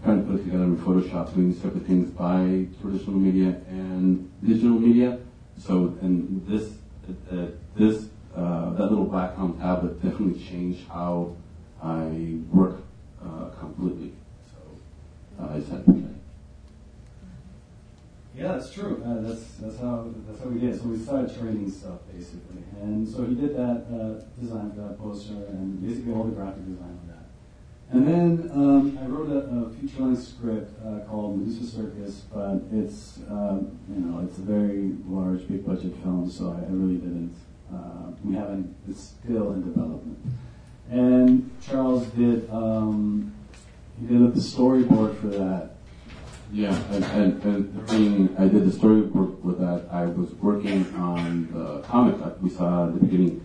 trying 0.02 0.24
to 0.24 0.32
put 0.32 0.44
together 0.44 0.64
in 0.64 0.76
Photoshop, 0.76 1.34
doing 1.34 1.52
separate 1.54 1.86
things 1.86 2.10
by 2.10 2.66
traditional 2.80 3.16
media 3.16 3.60
and 3.68 4.30
digital 4.44 4.78
media. 4.78 5.18
So, 5.58 5.96
and 6.02 6.46
this, 6.46 6.74
uh, 7.30 7.46
this, 7.74 8.08
uh, 8.34 8.70
that 8.72 8.90
little 8.90 9.06
Wacom 9.06 9.58
tablet 9.58 10.02
definitely 10.02 10.38
changed 10.38 10.86
how 10.88 11.34
I 11.82 12.36
work 12.50 12.82
uh, 13.22 13.48
completely. 13.58 14.12
So, 14.52 15.42
I 15.42 15.58
just 15.58 15.70
had 15.70 15.84
to 15.86 15.92
do 15.92 16.00
that. 16.02 16.16
Yeah, 18.36 18.52
that's 18.52 18.70
true. 18.70 19.02
Uh, 19.04 19.22
that's 19.22 19.54
that's 19.54 19.78
how 19.78 20.12
that's 20.28 20.40
how 20.40 20.50
we 20.50 20.60
did. 20.60 20.78
So 20.78 20.88
we 20.88 20.98
started 20.98 21.34
trading 21.38 21.70
stuff 21.70 22.00
basically, 22.12 22.62
and 22.82 23.08
so 23.08 23.24
he 23.24 23.34
did 23.34 23.56
that 23.56 23.86
uh, 23.88 24.24
design 24.38 24.72
for 24.72 24.82
that 24.82 24.98
poster 24.98 25.32
and 25.32 25.80
basically 25.80 26.12
all 26.12 26.24
the 26.24 26.32
graphic 26.32 26.66
design 26.66 27.00
on 27.00 27.08
that. 27.08 27.16
And 27.88 28.06
then 28.06 28.50
um, 28.52 28.98
I 29.00 29.06
wrote 29.06 29.30
a, 29.30 29.38
a 29.38 29.70
feature-length 29.70 30.22
script 30.22 30.72
uh, 30.84 31.00
called 31.08 31.38
Medusa 31.38 31.64
Circus, 31.64 32.24
but 32.32 32.60
it's 32.72 33.20
um, 33.30 33.78
you 33.88 34.04
know 34.04 34.20
it's 34.26 34.36
a 34.36 34.42
very 34.42 34.92
large, 35.06 35.48
big 35.48 35.64
budget 35.64 35.94
film, 36.02 36.28
so 36.30 36.50
I, 36.50 36.66
I 36.66 36.72
really 36.72 36.96
didn't. 36.98 37.34
Uh, 37.72 38.10
we 38.22 38.34
haven't. 38.34 38.74
It's 38.86 39.14
still 39.24 39.52
in 39.52 39.64
development. 39.64 40.18
And 40.90 41.50
Charles 41.66 42.06
did 42.08 42.50
um, 42.50 43.34
he 43.98 44.06
did 44.08 44.34
the 44.34 44.40
storyboard 44.40 45.18
for 45.20 45.28
that. 45.28 45.75
Yeah, 46.52 46.80
and, 46.90 47.04
and, 47.04 47.90
and 47.90 48.38
I 48.38 48.48
did 48.48 48.70
the 48.70 48.76
storyboard 48.76 49.40
with 49.40 49.58
that. 49.58 49.86
I 49.90 50.06
was 50.06 50.32
working 50.34 50.94
on 50.94 51.52
the 51.52 51.82
comic 51.82 52.18
that 52.22 52.40
we 52.40 52.50
saw 52.50 52.86
at 52.86 52.94
the 52.94 53.00
beginning, 53.00 53.44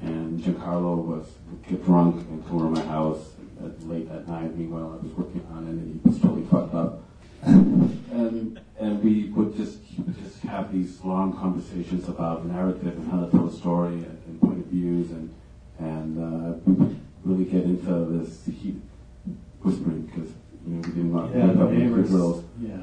and 0.00 0.40
Giancarlo 0.40 0.96
was 0.96 1.26
get 1.68 1.84
drunk 1.84 2.16
and 2.28 2.46
come 2.46 2.56
over 2.56 2.70
my 2.70 2.82
house 2.82 3.32
at, 3.62 3.82
late 3.88 4.08
at 4.10 4.28
night. 4.28 4.56
Meanwhile, 4.56 4.98
I 5.00 5.04
was 5.04 5.12
working 5.14 5.44
on 5.52 5.66
it, 5.66 5.70
and 5.70 6.00
he 6.02 6.08
was 6.08 6.20
totally 6.20 6.46
fucked 6.46 6.74
up. 6.74 7.02
and 7.42 8.60
and 8.78 9.02
we 9.02 9.28
would 9.30 9.56
just 9.56 9.78
just 10.22 10.42
have 10.44 10.72
these 10.72 11.00
long 11.02 11.36
conversations 11.36 12.08
about 12.08 12.46
narrative 12.46 12.96
and 12.96 13.10
how 13.10 13.24
to 13.24 13.30
tell 13.30 13.48
a 13.48 13.52
story 13.52 13.94
and, 13.94 14.18
and 14.26 14.40
point 14.40 14.58
of 14.60 14.66
views, 14.66 15.10
and 15.10 15.34
and 15.78 16.18
uh, 16.18 16.72
really 17.24 17.44
get 17.44 17.64
into 17.64 18.04
this 18.18 18.46
heat 18.46 18.76
whispering 19.62 20.02
because 20.02 20.30
you 20.66 20.74
know 20.74 20.80
we 20.80 20.94
didn't 20.94 21.12
want 21.12 21.32
to 21.32 21.38
Yeah, 21.38 21.46
the 21.46 21.62
up 21.64 21.70
with 21.70 21.78
neighbors. 21.78 22.10
girls. 22.10 22.44
Yeah. 22.60 22.76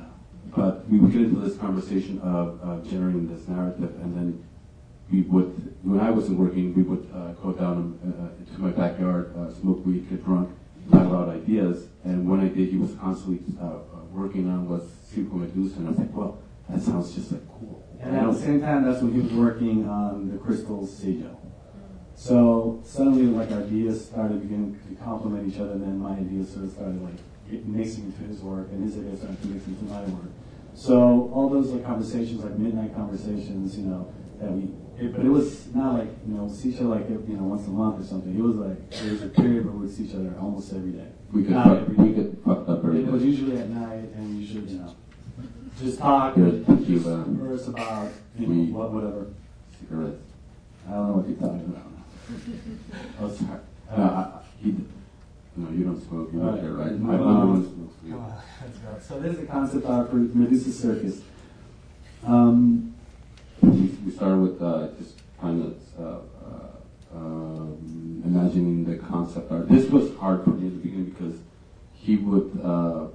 But 0.56 0.88
we 0.90 1.00
would 1.00 1.12
get 1.12 1.22
into 1.24 1.40
this 1.40 1.58
conversation 1.58 2.20
of, 2.22 2.60
of 2.62 2.88
generating 2.90 3.28
this 3.28 3.48
narrative, 3.48 3.92
and 4.02 4.16
then 4.16 4.44
we 5.12 5.22
would, 5.22 5.76
when 5.84 6.00
I 6.00 6.12
wasn't 6.12 6.40
working, 6.40 6.74
we 6.76 6.84
would 6.84 7.10
uh, 7.14 7.32
go 7.34 7.52
down 7.54 8.00
uh, 8.04 8.40
into 8.40 8.60
my 8.62 8.70
backyard, 8.70 9.36
uh, 9.36 9.52
smoke 9.54 9.86
weed, 9.86 10.10
get 10.10 10.24
drunk, 10.24 10.50
talk 10.92 11.02
about 11.08 11.30
ideas. 11.30 11.88
And 12.04 12.28
one 12.30 12.40
idea 12.40 12.68
he 12.68 12.78
was 12.78 12.94
constantly 12.96 13.40
uh, 13.60 13.66
uh, 13.66 13.80
working 14.12 14.48
on 14.50 14.70
was 14.70 14.84
Circo 15.12 15.34
Medusa, 15.34 15.78
and 15.80 15.88
I 15.88 15.92
was 15.92 16.00
like, 16.00 16.14
well, 16.16 16.38
that 16.70 16.82
sounds 16.82 17.14
just 17.16 17.32
like 17.32 17.48
cool. 17.48 17.84
And 18.00 18.16
at 18.16 18.32
the 18.32 18.40
same 18.40 18.62
time, 18.62 18.84
that's 18.86 19.02
when 19.02 19.14
he 19.14 19.22
was 19.22 19.34
working 19.34 19.90
on 19.90 20.30
the 20.32 20.38
Crystal 20.38 20.86
Sigil. 20.86 21.40
So 22.16 22.82
suddenly, 22.86 23.24
like 23.26 23.52
our 23.52 23.60
ideas 23.60 24.06
started 24.06 24.42
beginning 24.42 24.80
to 24.88 24.96
complement 25.04 25.52
each 25.52 25.60
other, 25.60 25.72
and 25.72 25.82
then 25.82 25.98
my 26.00 26.12
ideas 26.18 26.52
sort 26.54 26.66
of 26.66 26.72
started 26.72 27.02
like 27.04 27.16
get- 27.50 27.66
mixing 27.68 28.06
into 28.06 28.24
his 28.24 28.42
work, 28.42 28.68
and 28.72 28.84
his 28.84 28.98
ideas 28.98 29.20
started 29.20 29.42
to 29.42 29.48
mix 29.48 29.68
into 29.68 29.84
my 29.86 30.02
work. 30.04 30.32
So 30.76 31.30
all 31.34 31.50
those 31.50 31.72
like 31.72 31.86
conversations, 31.86 32.44
like 32.44 32.58
midnight 32.58 32.96
conversations, 32.96 33.78
you 33.78 33.86
know, 33.86 34.08
that 34.42 34.52
we. 34.52 34.70
It, 35.00 35.12
but 35.16 35.26
it 35.26 35.30
was 35.30 35.74
not 35.74 35.96
like 36.00 36.10
you 36.28 36.36
know 36.36 36.48
see 36.48 36.70
each 36.70 36.76
other 36.80 36.90
like 36.90 37.10
you 37.10 37.18
know 37.36 37.44
once 37.44 37.66
a 37.68 37.72
month 37.72 38.00
or 38.00 38.04
something. 38.08 38.36
It 38.38 38.42
was 38.42 38.56
like 38.56 38.90
there 38.92 39.12
was 39.12 39.24
a 39.24 39.28
period 39.28 39.66
where 39.66 39.74
we'd 39.74 39.90
see 39.92 40.04
each 40.04 40.14
other 40.14 40.34
almost 40.40 40.72
every 40.72 40.92
day. 40.92 41.08
We 41.32 41.44
could 41.44 41.52
Not 41.54 41.66
fuck, 41.66 41.78
every 41.80 41.96
we 41.96 42.10
day. 42.10 42.22
get 42.24 42.44
fucked 42.46 42.70
up 42.70 42.86
every 42.86 43.00
It 43.04 43.08
was 43.12 43.24
usually 43.24 43.58
at 43.58 43.70
night, 43.70 44.10
and 44.16 44.30
we 44.36 44.42
usually 44.44 44.72
you 44.74 44.80
know 44.80 44.94
just 45.82 45.98
talk 45.98 46.36
Good, 46.36 46.66
thank 46.68 46.88
you, 46.88 47.00
uh, 47.00 47.24
converse 47.24 47.68
about 47.68 48.12
you 48.38 48.48
we- 48.48 48.56
know 48.68 48.78
what 48.78 48.92
whatever. 48.94 49.28
cigarettes. 49.80 50.22
I 50.88 50.92
don't 50.92 51.08
know 51.08 51.14
what 51.18 51.28
you're 51.28 51.38
talking 51.38 51.66
about. 51.66 51.92
Oh, 53.22 53.30
sorry. 53.32 53.60
Uh, 53.92 53.96
I, 54.02 54.20
I- 54.20 54.42
he, 54.62 54.76
no, 55.56 55.70
you 55.72 55.84
don't 55.84 56.02
smoke, 56.02 56.30
you 56.34 56.40
don't 56.40 56.76
Right. 56.76 56.86
right? 56.88 57.00
No, 57.00 57.08
My 57.08 57.16
no. 57.18 57.24
other 57.30 57.46
one 57.48 57.64
smokes 57.74 57.96
weed. 58.04 59.02
So 59.02 59.20
this 59.20 59.34
is 59.34 59.40
the 59.42 59.46
concept 59.46 59.86
art 59.86 60.10
for 60.10 60.16
Medusa 60.18 60.72
Circus. 60.72 61.22
Um, 62.26 62.94
we, 63.62 63.70
we 64.06 64.12
started 64.12 64.38
with 64.38 64.62
uh, 64.62 64.88
just 64.98 65.16
kind 65.40 65.62
of 65.64 65.78
uh, 66.00 66.20
uh, 66.46 67.16
um, 67.18 68.22
imagining 68.26 68.86
the 68.86 68.96
concept 68.98 69.52
art. 69.52 69.70
This 69.70 69.90
was 69.90 70.16
hard 70.18 70.44
for 70.44 70.52
me 70.52 70.68
at 70.68 70.74
the 70.74 70.80
beginning 70.80 71.10
because 71.12 71.36
he 71.94 72.16
would 72.18 72.60
uh, 72.64 73.06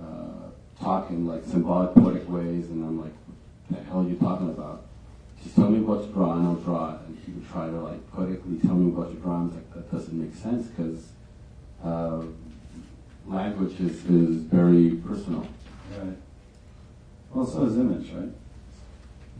uh, 0.00 0.50
talk 0.80 1.10
in 1.10 1.26
like 1.26 1.44
symbolic, 1.44 1.94
poetic 1.94 2.28
ways, 2.28 2.66
and 2.70 2.84
I'm 2.84 3.00
like, 3.00 3.12
"What 3.68 3.78
the 3.80 3.84
hell 3.90 4.00
are 4.00 4.08
you 4.08 4.16
talking 4.16 4.50
about?" 4.50 4.84
Just 5.42 5.56
tell 5.56 5.68
me 5.70 5.80
what 5.80 6.02
to 6.06 6.12
draw, 6.12 6.34
and 6.34 6.46
I'll 6.46 6.54
draw 6.56 6.94
it. 6.94 7.00
And 7.08 7.18
he 7.26 7.32
would 7.32 7.48
try 7.50 7.66
to 7.66 7.80
like 7.80 8.10
poetically 8.12 8.58
tell 8.58 8.74
me 8.76 8.90
what 8.90 9.10
to 9.10 9.16
draw. 9.16 9.40
and 9.40 9.42
I 9.42 9.46
was 9.46 9.54
like, 9.56 9.74
"That 9.74 9.90
doesn't 9.90 10.14
make 10.18 10.34
sense 10.34 10.68
because 10.68 11.11
uh, 11.84 12.22
language 13.26 13.80
is, 13.80 14.04
is 14.06 14.36
very 14.44 14.90
personal." 14.96 15.46
right. 15.98 16.16
Well, 17.32 17.46
so 17.46 17.64
is 17.64 17.76
image, 17.76 18.10
right? 18.12 18.28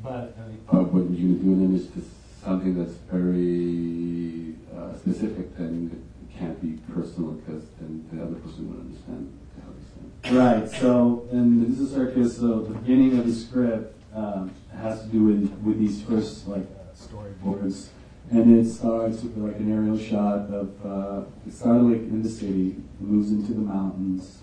But 0.02 0.36
I 0.38 0.48
mean, 0.48 0.58
Uh, 0.68 0.84
when 0.84 1.14
you 1.14 1.34
do 1.36 1.52
an 1.52 1.64
image 1.64 1.92
to 1.94 2.02
something 2.44 2.76
that's 2.76 2.96
very 3.10 4.54
uh, 4.74 4.96
specific, 4.96 5.56
then 5.56 5.90
it 5.92 6.38
can't 6.38 6.60
be 6.60 6.80
personal 6.92 7.32
because 7.32 7.62
then 7.80 8.04
the 8.12 8.22
other 8.22 8.34
person 8.36 8.68
would 8.70 8.80
understand 8.80 9.32
the 9.54 9.62
hell 9.62 9.72
he's 9.78 10.32
saying. 10.32 10.36
Right. 10.36 10.70
So 10.80 11.28
in 11.30 11.64
is 11.66 11.96
our 11.96 12.06
case. 12.06 12.36
so 12.38 12.60
the 12.60 12.74
beginning 12.74 13.18
of 13.18 13.26
the 13.26 13.32
script 13.32 13.94
um, 14.14 14.50
has 14.74 15.02
to 15.02 15.08
do 15.08 15.24
with 15.24 15.52
with 15.64 15.78
these 15.78 16.02
first 16.02 16.48
like 16.48 16.64
uh, 16.64 16.94
storyboards, 16.96 17.88
and 18.32 18.58
it 18.58 18.68
starts 18.68 19.22
with 19.22 19.36
like 19.36 19.56
an 19.56 19.70
aerial 19.70 19.98
shot 19.98 20.48
of 20.50 20.86
uh, 20.86 21.50
started 21.50 21.82
like 21.82 22.00
in 22.00 22.22
the 22.22 22.28
city, 22.28 22.76
moves 22.98 23.30
into 23.30 23.52
the 23.52 23.60
mountains. 23.60 24.40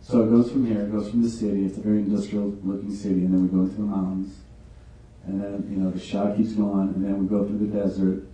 So 0.00 0.22
it 0.22 0.30
goes 0.30 0.50
from 0.50 0.66
here, 0.66 0.82
it 0.82 0.92
goes 0.92 1.10
from 1.10 1.22
the 1.22 1.28
city. 1.28 1.66
It's 1.66 1.76
a 1.76 1.80
very 1.82 1.98
industrial 1.98 2.56
looking 2.64 2.94
city, 2.94 3.26
and 3.26 3.34
then 3.34 3.42
we 3.42 3.48
go 3.48 3.64
into 3.64 3.76
the 3.76 3.82
mountains, 3.82 4.38
and 5.26 5.42
then 5.42 5.68
you 5.70 5.76
know 5.76 5.90
the 5.90 6.00
shot 6.00 6.36
keeps 6.36 6.52
going, 6.52 6.88
and 6.94 7.04
then 7.04 7.18
we 7.18 7.28
go 7.28 7.44
through 7.44 7.58
the 7.58 7.78
desert, 7.78 8.24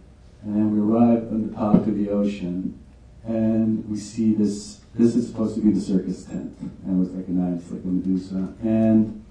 and 0.42 0.54
then 0.54 0.70
we 0.70 0.78
arrive 0.80 1.24
on 1.32 1.48
the 1.48 1.56
top 1.56 1.74
of 1.74 1.98
the 1.98 2.08
ocean, 2.08 2.78
and 3.24 3.88
we 3.88 3.96
see 3.96 4.34
this 4.34 4.82
this 4.94 5.16
is 5.16 5.26
supposed 5.26 5.56
to 5.56 5.62
be 5.62 5.72
the 5.72 5.80
circus 5.80 6.24
tent, 6.24 6.56
and 6.60 6.96
it 6.96 7.00
was 7.00 7.10
like 7.10 7.26
a 7.26 7.30
knife, 7.32 7.72
like 7.72 7.82
a 7.82 7.86
Medusa, 7.86 8.54
and 8.62 9.21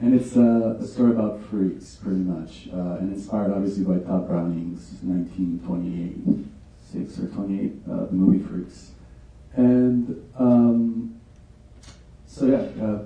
and 0.00 0.14
it's 0.14 0.36
uh, 0.36 0.76
a 0.80 0.86
story 0.86 1.12
about 1.12 1.44
freaks, 1.44 1.96
pretty 1.96 2.20
much, 2.20 2.68
uh, 2.72 2.98
and 2.98 3.12
inspired 3.12 3.52
obviously 3.52 3.84
by 3.84 3.98
Tod 4.04 4.26
Browning's 4.26 4.98
1928, 5.02 6.46
six 6.84 7.18
or 7.18 7.28
28, 7.28 7.72
uh, 7.90 8.06
the 8.06 8.12
movie 8.12 8.44
Freaks, 8.44 8.92
and 9.54 10.28
um, 10.38 11.20
so 12.26 12.46
yeah. 12.46 12.84
Uh, 12.84 13.04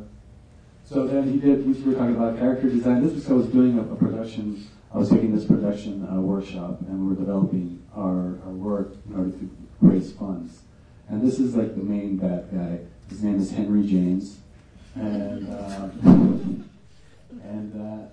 so 0.85 1.05
then 1.05 1.33
he 1.33 1.41
did. 1.41 1.67
We 1.67 1.73
were 1.83 1.99
talking 1.99 2.15
about 2.15 2.39
character 2.39 2.69
design. 2.69 3.05
This 3.05 3.13
was 3.13 3.29
I 3.29 3.33
was 3.33 3.47
doing 3.47 3.77
a, 3.77 3.83
a 3.83 3.97
production. 3.97 4.65
I 4.95 4.99
was 4.99 5.11
taking 5.11 5.35
this 5.35 5.45
production 5.45 6.07
uh, 6.09 6.21
workshop, 6.21 6.81
and 6.83 7.03
we 7.03 7.09
were 7.09 7.21
developing 7.21 7.83
our, 7.95 8.39
our 8.47 8.53
work 8.53 8.95
in 9.09 9.17
order 9.17 9.31
to 9.31 9.51
raise 9.81 10.13
funds. 10.13 10.61
And 11.09 11.27
this 11.27 11.39
is 11.39 11.57
like 11.57 11.75
the 11.77 11.83
main 11.83 12.17
bad 12.17 12.49
guy. 12.53 12.79
His 13.09 13.23
name 13.23 13.39
is 13.41 13.51
Henry 13.51 13.87
James, 13.87 14.39
and 14.95 15.49
and 17.43 17.73
uh, 17.75 18.07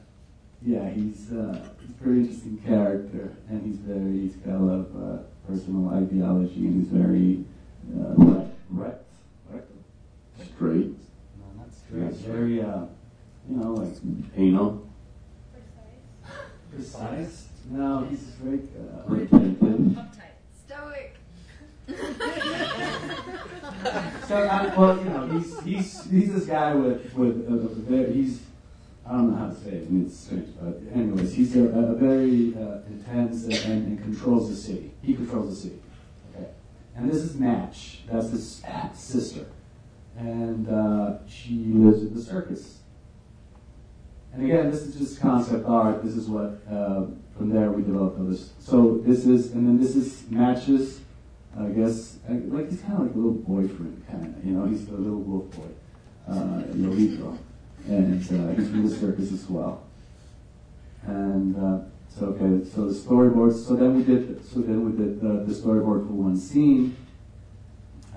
yeah, 0.66 0.90
he's, 0.90 1.32
uh, 1.32 1.70
he's 1.82 1.90
a 1.90 1.94
pretty 2.02 2.22
interesting 2.22 2.58
character, 2.66 3.36
and 3.50 3.66
he's 3.66 3.78
very 3.78 4.20
he's 4.22 4.36
got 4.38 4.56
a 4.56 4.60
lot 4.60 4.80
of 4.80 4.96
uh, 4.96 5.24
personal 5.48 5.90
ideology, 5.90 6.66
and 6.68 6.82
he's 6.82 6.92
very 6.92 7.44
uh, 8.00 8.14
rect, 8.18 8.56
rect, 8.70 9.04
rect, 9.52 9.72
Straight, 10.56 10.96
no, 11.38 11.46
not 11.58 11.74
straight, 11.74 12.14
very 12.28 12.62
uh, 12.62 12.86
you 13.50 13.58
know 13.58 13.74
like 13.74 13.94
anal, 14.38 14.88
precise. 16.72 17.02
Precise. 17.02 17.48
No, 17.70 18.06
he's 18.10 18.20
very 18.20 18.62
uh, 18.78 19.04
retentive. 19.08 19.98
Stoic. 20.66 21.16
So, 24.28 24.38
uh, 24.38 24.74
well, 24.78 24.98
you 24.98 25.10
know, 25.10 25.28
he's 25.28 25.60
he's 25.60 26.10
he's 26.10 26.34
this 26.34 26.46
guy 26.46 26.74
with 26.74 27.14
with 27.14 27.46
a, 27.50 27.54
a 27.54 27.68
very 27.68 28.14
he's 28.14 28.40
I 29.06 29.12
don't 29.12 29.32
know 29.32 29.38
how 29.38 29.50
to 29.50 29.56
say 29.56 29.72
it. 29.72 29.88
I 29.88 29.92
mean, 29.92 30.06
it's 30.06 30.18
strange, 30.18 30.48
but 30.62 30.80
anyways, 30.94 31.34
he's 31.34 31.56
a, 31.58 31.64
a 31.66 31.94
very 31.94 32.56
uh, 32.56 32.80
intense 32.88 33.44
and, 33.44 33.88
and 33.88 34.02
controls 34.02 34.50
the 34.50 34.56
city. 34.56 34.92
He 35.02 35.14
controls 35.14 35.50
the 35.50 35.70
city. 35.70 35.82
Okay, 36.34 36.48
and 36.96 37.10
this 37.10 37.18
is 37.18 37.40
Natch. 37.40 38.00
That's 38.10 38.30
his 38.32 38.64
sister, 38.94 39.46
and 40.18 40.70
uh, 40.70 41.18
she 41.28 41.56
lives 41.66 42.04
at 42.04 42.14
the 42.14 42.22
circus. 42.22 42.78
And 44.34 44.46
again, 44.46 44.72
this 44.72 44.82
is 44.82 44.96
just 44.96 45.20
concept 45.20 45.66
art. 45.68 46.04
This 46.04 46.16
is 46.16 46.28
what 46.28 46.62
uh, 46.72 47.06
from 47.38 47.50
there 47.50 47.72
we 47.72 47.84
developed 47.84 48.18
this. 48.30 48.52
So 48.60 49.02
this 49.06 49.26
is, 49.26 49.52
and 49.52 49.68
then 49.68 49.80
this 49.80 49.96
is 49.96 50.24
matches. 50.30 51.02
I 51.60 51.68
guess 51.68 52.18
like 52.28 52.70
he's 52.70 52.82
kind 52.82 52.94
of 52.94 53.00
like 53.02 53.14
a 53.14 53.18
little 53.18 53.34
boyfriend, 53.34 54.04
kind 54.10 54.36
of. 54.36 54.46
You 54.46 54.54
know, 54.54 54.66
he's 54.66 54.88
the 54.88 54.94
little 54.94 55.20
wolf 55.20 55.52
boy, 55.52 55.68
uh, 56.28 56.64
Yolito, 56.74 57.38
and 57.88 58.22
uh, 58.22 58.56
from 58.56 58.88
the 58.88 58.96
circus 58.96 59.32
as 59.32 59.50
well. 59.50 59.84
And 61.04 61.56
uh, 61.56 61.86
so 62.10 62.28
okay, 62.28 62.70
so 62.70 62.88
the 62.88 62.94
storyboards. 62.94 63.66
So 63.68 63.76
then 63.76 63.96
we 63.96 64.04
did. 64.04 64.46
So 64.46 64.60
then 64.62 64.86
we 64.86 64.92
did 64.98 65.20
the, 65.22 65.44
the 65.46 65.54
storyboard 65.54 66.08
for 66.08 66.14
one 66.14 66.38
scene, 66.38 66.96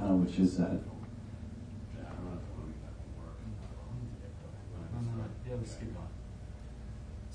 uh, 0.01 0.15
which 0.15 0.39
is 0.39 0.57
that. 0.59 0.81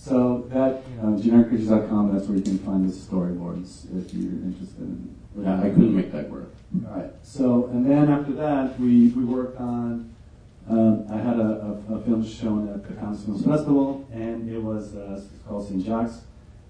So 0.01 0.47
that, 0.49 0.81
you 0.89 0.95
know, 0.95 1.15
genericpictures.com, 1.15 2.11
that's 2.11 2.27
where 2.27 2.35
you 2.35 2.43
can 2.43 2.57
find 2.57 2.89
the 2.89 2.91
storyboards 2.91 3.85
if 3.95 4.11
you're 4.11 4.31
interested 4.31 4.79
in. 4.79 5.15
Yeah, 5.37 5.59
I 5.59 5.69
couldn't 5.69 5.95
make 5.95 6.11
that 6.11 6.27
work. 6.27 6.55
Alright, 6.83 7.11
so, 7.21 7.67
and 7.67 7.85
then 7.85 8.09
after 8.09 8.31
that, 8.33 8.79
we, 8.79 9.09
we 9.09 9.23
worked 9.23 9.59
on, 9.59 10.11
um, 10.69 11.05
I 11.11 11.17
had 11.17 11.39
a, 11.39 11.79
a, 11.89 11.95
a 11.95 12.01
film 12.01 12.25
shown 12.25 12.69
at 12.69 12.87
the 12.87 12.93
Cannes 12.93 13.23
Films 13.25 13.45
Festival, 13.45 14.07
and 14.13 14.49
it 14.49 14.61
was, 14.61 14.95
uh, 14.95 15.21
called 15.47 15.67
St. 15.67 15.83
Jacques, 15.83 16.11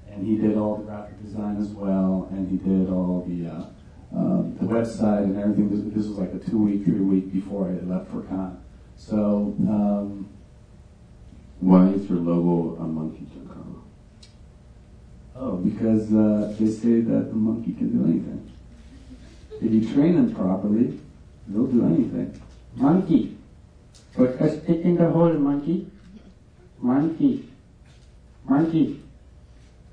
and 0.10 0.26
he 0.26 0.38
did 0.38 0.58
all 0.58 0.78
the 0.78 0.84
graphic 0.84 1.22
design 1.24 1.58
as 1.58 1.68
well, 1.70 2.28
and 2.32 2.50
he 2.50 2.58
did 2.58 2.90
all 2.90 3.24
the, 3.28 3.48
uh, 3.48 3.66
um, 4.18 4.58
the 4.60 4.66
website 4.66 5.24
and 5.24 5.38
everything. 5.38 5.70
This, 5.70 5.96
this 5.96 6.08
was 6.08 6.18
like 6.18 6.34
a 6.34 6.40
two 6.40 6.58
week, 6.58 6.84
three 6.86 7.00
week 7.00 7.32
before 7.32 7.68
I 7.70 7.74
left 7.86 8.10
for 8.12 8.22
Cannes. 8.24 8.58
So, 8.98 9.56
um, 9.68 10.28
Why 11.60 11.88
is 11.90 12.10
your 12.10 12.20
logo 12.20 12.82
a 12.82 12.88
monkey, 12.88 13.26
Giancarlo? 13.32 13.82
Oh, 15.36 15.56
because 15.58 16.12
uh, 16.14 16.54
they 16.60 16.68
say 16.68 17.02
that 17.02 17.30
the 17.30 17.36
monkey 17.36 17.74
can 17.74 17.90
do 17.98 18.04
anything. 18.10 18.52
If 19.62 19.72
you 19.72 19.94
train 19.94 20.16
them 20.16 20.34
properly, 20.34 21.00
they'll 21.48 21.68
do 21.68 21.86
anything. 21.86 22.42
Monkey. 22.76 23.38
Put 24.14 24.42
a 24.42 24.62
stick 24.62 24.82
in 24.82 24.96
the 24.98 25.10
hole, 25.10 25.34
monkey. 25.34 25.88
Monkey. 26.80 27.48
Monkey. 28.44 29.02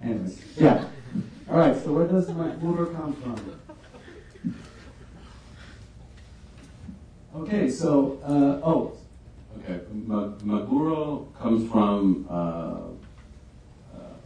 Anyways, 0.02 0.40
yeah. 0.56 0.84
All 1.50 1.58
right. 1.58 1.76
So 1.76 1.92
where 1.92 2.06
does 2.06 2.28
Magburo 2.30 2.94
come 2.94 3.14
from? 3.14 3.60
Okay. 7.36 7.70
So 7.70 8.18
uh, 8.24 8.66
oh, 8.66 8.96
Okay, 9.64 9.80
Ma- 9.92 10.28
Magburo 10.44 11.26
comes 11.38 11.70
from, 11.70 12.26
uh, 12.30 12.32
uh, 12.32 12.86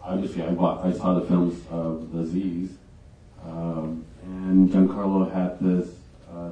obviously 0.02 0.42
I, 0.42 0.48
I 0.50 0.92
saw 0.92 1.14
the 1.14 1.26
films 1.26 1.59
of 1.70 2.12
the 2.12 2.26
Z's, 2.26 2.70
um, 3.44 4.05
and 4.24 4.68
Giancarlo 4.68 5.33
had 5.33 5.59
this 5.61 5.88
uh, 6.31 6.50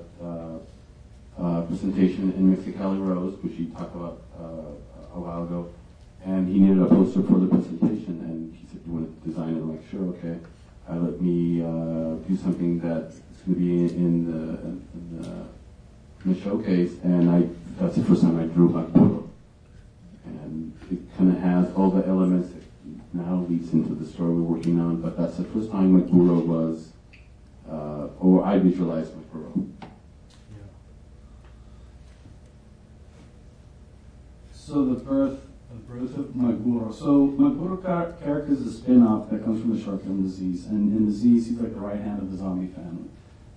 uh, 1.41 1.63
presentation 1.63 2.33
in 2.37 2.55
Mexicali 2.55 3.01
Rose, 3.01 3.37
which 3.43 3.55
he 3.57 3.67
talked 3.67 3.95
about 3.95 4.23
uh, 4.39 5.17
a 5.17 5.21
while 5.21 5.45
ago, 5.45 5.73
and 6.25 6.49
he 6.49 6.61
needed 6.61 6.83
a 6.83 6.87
poster 6.87 7.23
for 7.23 7.39
the 7.39 7.47
presentation, 7.47 8.21
and 8.29 8.55
he 8.55 8.67
said, 8.69 8.81
"You 8.87 8.93
want 8.93 9.23
to 9.23 9.29
design 9.29 9.57
it?" 9.57 9.61
I'm 9.61 9.71
like, 9.71 9.91
"Sure, 9.91 10.05
okay." 10.15 10.39
Uh, 10.89 10.97
let 10.97 11.21
me 11.21 11.63
uh, 11.63 12.17
do 12.29 12.37
something 12.37 12.81
that's 12.81 13.21
going 13.47 13.55
to 13.55 13.61
be 13.61 13.95
in, 13.95 14.27
the, 14.27 14.59
in 14.61 15.23
the 15.23 15.47
in 16.25 16.35
the 16.35 16.41
showcase, 16.41 16.93
and 17.03 17.31
I 17.31 17.49
that's 17.79 17.97
the 17.97 18.05
first 18.05 18.23
time 18.23 18.39
I 18.39 18.45
drew 18.45 18.69
Magburo. 18.69 19.29
And 20.25 20.75
it 20.91 20.99
kind 21.17 21.33
of 21.35 21.39
has 21.43 21.73
all 21.75 21.91
the 21.91 22.07
elements 22.07 22.53
that 22.53 22.63
now 23.15 23.47
leads 23.49 23.73
into 23.73 23.95
the 23.95 24.07
story 24.07 24.35
we're 24.35 24.57
working 24.57 24.79
on, 24.81 25.01
but 25.01 25.17
that's 25.17 25.37
the 25.37 25.45
first 25.45 25.71
time 25.71 26.01
Magburo 26.01 26.45
was, 26.45 26.93
uh, 27.71 28.09
or 28.21 28.45
I 28.45 28.59
visualized 28.59 29.13
Magburo. 29.15 29.69
So 34.61 34.85
the 34.85 35.01
birth, 35.01 35.41
the 35.71 35.77
birth 35.77 36.19
of 36.19 36.27
Magburo. 36.35 36.93
So 36.93 37.29
Magburo 37.29 37.83
char- 37.83 38.13
character 38.23 38.53
is 38.53 38.67
a 38.67 38.71
spin-off 38.71 39.31
that 39.31 39.43
comes 39.43 39.63
from 39.63 39.75
the 39.75 39.83
short 39.83 40.03
film 40.03 40.23
Disease, 40.23 40.67
and 40.67 40.95
in 40.95 41.07
Disease 41.07 41.49
he's 41.49 41.59
like 41.59 41.73
the 41.73 41.81
right 41.81 41.99
hand 41.99 42.21
of 42.21 42.31
the 42.31 42.37
zombie 42.37 42.67
family, 42.67 43.09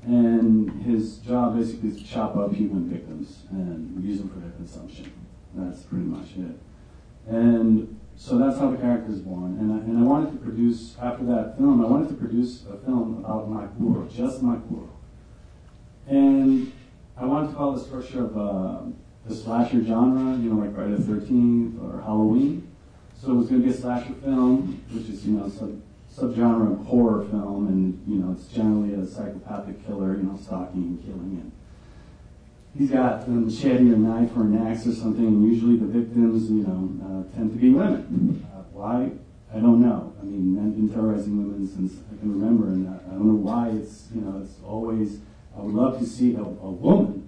and 0.04 0.82
his 0.84 1.18
job 1.18 1.58
basically 1.58 1.90
is 1.90 1.98
to 1.98 2.06
chop 2.06 2.38
up 2.38 2.54
human 2.54 2.90
victims 2.90 3.44
and 3.52 4.02
use 4.02 4.20
them 4.20 4.30
for 4.30 4.40
their 4.40 4.52
consumption. 4.52 5.12
That's 5.54 5.82
pretty 5.82 6.06
much 6.06 6.30
it. 6.38 6.58
And 7.28 8.00
so 8.16 8.38
that's 8.38 8.58
how 8.58 8.72
the 8.72 8.78
character 8.78 9.12
is 9.12 9.20
born. 9.20 9.58
And 9.60 9.74
I, 9.74 9.78
and 9.84 10.00
I 10.00 10.04
wanted 10.04 10.32
to 10.32 10.38
produce 10.38 10.96
after 11.02 11.26
that 11.26 11.58
film. 11.58 11.84
I 11.84 11.88
wanted 11.88 12.08
to 12.10 12.16
produce 12.16 12.64
a 12.66 12.78
film 12.78 13.20
about 13.20 13.50
Magburo, 13.50 14.10
just 14.10 14.42
Magburo, 14.42 14.88
and 16.08 16.72
I 17.18 17.26
wanted 17.26 17.50
to 17.50 17.54
follow 17.56 17.76
the 17.76 17.84
structure 17.84 18.24
of. 18.24 18.38
Uh, 18.38 18.82
the 19.26 19.36
slasher 19.36 19.84
genre, 19.84 20.38
you 20.38 20.50
know, 20.50 20.62
like 20.62 20.76
Friday 20.76 20.96
the 20.96 21.04
13th 21.04 21.82
or 21.82 22.02
Halloween. 22.02 22.70
So 23.22 23.32
it 23.32 23.36
was 23.36 23.48
going 23.48 23.62
to 23.62 23.68
be 23.68 23.74
a 23.74 23.78
slasher 23.78 24.14
film, 24.14 24.84
which 24.92 25.08
is, 25.08 25.26
you 25.26 25.38
know, 25.38 25.50
sub, 25.50 25.82
subgenre 26.14 26.74
of 26.74 26.86
horror 26.86 27.26
film, 27.26 27.68
and, 27.68 28.04
you 28.06 28.22
know, 28.22 28.34
it's 28.34 28.48
generally 28.48 28.94
a 28.94 29.06
psychopathic 29.06 29.86
killer, 29.86 30.18
you 30.18 30.24
know, 30.24 30.38
stalking 30.38 30.82
and 30.82 31.02
killing. 31.06 31.40
And 31.42 31.52
he's 32.78 32.92
got 32.92 33.26
a 33.26 33.30
machete 33.30 33.92
or 33.94 33.98
knife 33.98 34.36
or 34.36 34.42
an 34.42 34.68
axe 34.68 34.86
or 34.86 34.94
something, 34.94 35.26
and 35.26 35.50
usually 35.50 35.78
the 35.78 35.86
victims, 35.86 36.50
you 36.52 36.68
know, 36.68 36.92
uh, 37.06 37.36
tend 37.36 37.54
to 37.54 37.58
be 37.58 37.70
women. 37.70 38.46
Uh, 38.54 38.64
why? 38.74 39.12
I 39.56 39.60
don't 39.60 39.82
know. 39.82 40.14
I 40.20 40.26
mean, 40.26 40.56
men 40.56 40.66
have 40.66 40.76
been 40.76 40.90
terrorizing 40.90 41.38
women 41.38 41.66
since 41.66 42.02
I 42.12 42.20
can 42.20 42.34
remember, 42.34 42.68
and 42.68 42.90
I, 42.90 42.96
I 43.10 43.14
don't 43.14 43.28
know 43.28 43.36
why 43.36 43.70
it's, 43.70 44.10
you 44.14 44.22
know, 44.22 44.42
it's 44.44 44.56
always, 44.66 45.20
I 45.56 45.62
would 45.62 45.74
love 45.74 46.00
to 46.00 46.06
see 46.06 46.36
a, 46.36 46.42
a 46.42 46.44
woman 46.44 47.23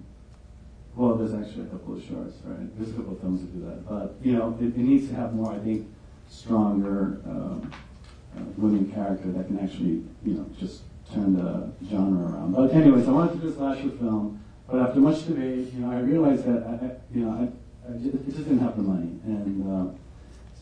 well, 0.96 1.14
there's 1.14 1.34
actually 1.34 1.64
a 1.64 1.66
couple 1.66 1.94
of 1.94 2.02
shorts, 2.02 2.38
right? 2.44 2.78
There's 2.78 2.90
a 2.90 2.94
couple 2.94 3.12
of 3.12 3.20
films 3.20 3.42
that 3.42 3.52
do 3.52 3.66
that, 3.66 3.86
but 3.86 4.16
you 4.22 4.32
know, 4.32 4.56
it, 4.60 4.68
it 4.68 4.78
needs 4.78 5.08
to 5.08 5.14
have 5.14 5.34
more, 5.34 5.52
I 5.52 5.58
think, 5.58 5.86
stronger 6.28 7.20
um, 7.26 7.70
uh, 8.34 8.40
women 8.56 8.90
character 8.90 9.30
that 9.32 9.46
can 9.46 9.58
actually, 9.60 10.02
you 10.24 10.34
know, 10.34 10.46
just 10.58 10.82
turn 11.12 11.36
the 11.36 11.70
genre 11.88 12.32
around. 12.32 12.52
But 12.52 12.72
anyways, 12.72 13.06
I 13.08 13.12
wanted 13.12 13.34
to 13.34 13.38
do 13.38 13.48
a 13.48 13.52
slasher 13.52 13.90
film, 13.90 14.42
but 14.66 14.80
after 14.80 15.00
much 15.00 15.26
debate, 15.26 15.72
you 15.74 15.80
know, 15.80 15.92
I 15.92 16.00
realized 16.00 16.44
that, 16.46 16.64
I, 16.64 16.86
I, 16.86 16.90
you 17.14 17.26
know, 17.26 17.30
I, 17.30 17.92
I 17.92 17.96
just, 17.98 18.36
didn't 18.36 18.58
have 18.60 18.76
the 18.76 18.82
money, 18.82 19.20
and 19.24 19.62
uh, 19.68 19.92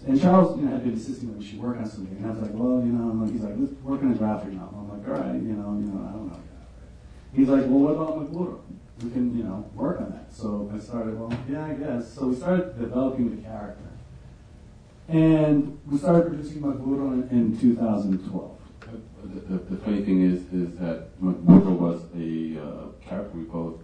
and 0.07 0.20
Charles, 0.20 0.59
you 0.59 0.66
know, 0.66 0.72
had 0.72 0.82
been 0.82 0.93
insisting 0.93 1.28
that 1.28 1.39
we 1.39 1.47
should 1.47 1.61
work 1.61 1.78
on 1.78 1.89
something, 1.89 2.16
and 2.18 2.26
I 2.26 2.30
was 2.30 2.41
like, 2.41 2.51
well, 2.53 2.82
you 2.85 2.93
know, 2.93 3.09
I'm 3.09 3.22
like, 3.22 3.32
he's 3.32 3.41
like, 3.41 3.55
let's 3.57 3.72
work 3.82 4.03
on 4.03 4.12
a 4.12 4.14
graphic 4.14 4.53
novel. 4.53 4.80
I'm 4.80 4.99
like, 4.99 5.09
all 5.09 5.14
right, 5.14 5.41
you 5.41 5.55
know, 5.55 5.78
you 5.78 5.87
know, 5.89 6.07
I 6.07 6.12
don't 6.12 6.28
know. 6.28 6.41
He's 7.32 7.49
like, 7.49 7.62
well, 7.62 7.80
what 7.80 7.93
about 7.93 8.18
Magburo? 8.18 8.61
We 9.03 9.11
can, 9.11 9.37
you 9.37 9.43
know, 9.45 9.69
work 9.75 10.01
on 10.01 10.11
that. 10.13 10.33
So 10.33 10.71
I 10.75 10.79
started, 10.79 11.19
well, 11.19 11.33
yeah, 11.49 11.67
I 11.67 11.75
guess. 11.75 12.13
So 12.13 12.29
we 12.29 12.37
started 12.37 12.79
developing 12.79 13.35
the 13.37 13.43
character. 13.43 13.91
And 15.09 15.79
we 15.87 15.99
started 15.99 16.29
producing 16.29 16.63
Magburo 16.63 17.13
in, 17.13 17.29
in 17.37 17.59
2012. 17.61 18.51
The, 19.25 19.41
the, 19.41 19.59
the 19.75 19.77
funny 19.83 20.03
thing 20.05 20.23
is, 20.23 20.41
is 20.53 20.79
that 20.79 21.21
Magburo 21.21 21.73
was 21.77 22.03
a 22.17 22.61
uh, 22.63 22.87
character 23.07 23.37
we 23.37 23.45
both 23.45 23.81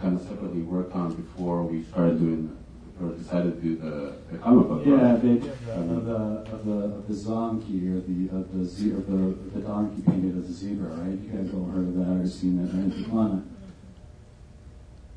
kind 0.00 0.14
of 0.18 0.22
separately 0.26 0.62
worked 0.62 0.94
on 0.94 1.14
before 1.14 1.62
we 1.62 1.82
started 1.84 2.18
doing, 2.20 2.56
or 3.02 3.08
decided 3.12 3.54
to 3.56 3.60
do 3.60 3.76
the, 3.76 4.16
the 4.30 4.38
comic 4.38 4.68
book. 4.68 4.82
Yeah, 4.84 5.12
right? 5.12 5.22
they, 5.22 5.36
of 5.70 6.04
the 6.04 6.14
of 6.52 6.64
the 6.66 6.72
of 6.72 7.08
the 7.08 7.14
zonkey 7.14 7.96
or 7.96 8.00
the 8.00 8.36
of 8.36 8.56
the 8.56 8.64
ze- 8.64 8.92
of 8.92 9.06
the 9.06 9.58
the 9.58 9.66
donkey 9.66 10.02
painted 10.02 10.38
as 10.38 10.50
a 10.50 10.52
zebra, 10.52 10.88
right? 10.88 11.18
You 11.18 11.28
guys 11.28 11.52
all 11.54 11.66
heard 11.66 11.88
of 11.88 11.94
that 11.96 12.22
or 12.22 12.26
seen 12.28 12.56
that, 12.60 12.72
right? 12.72 13.42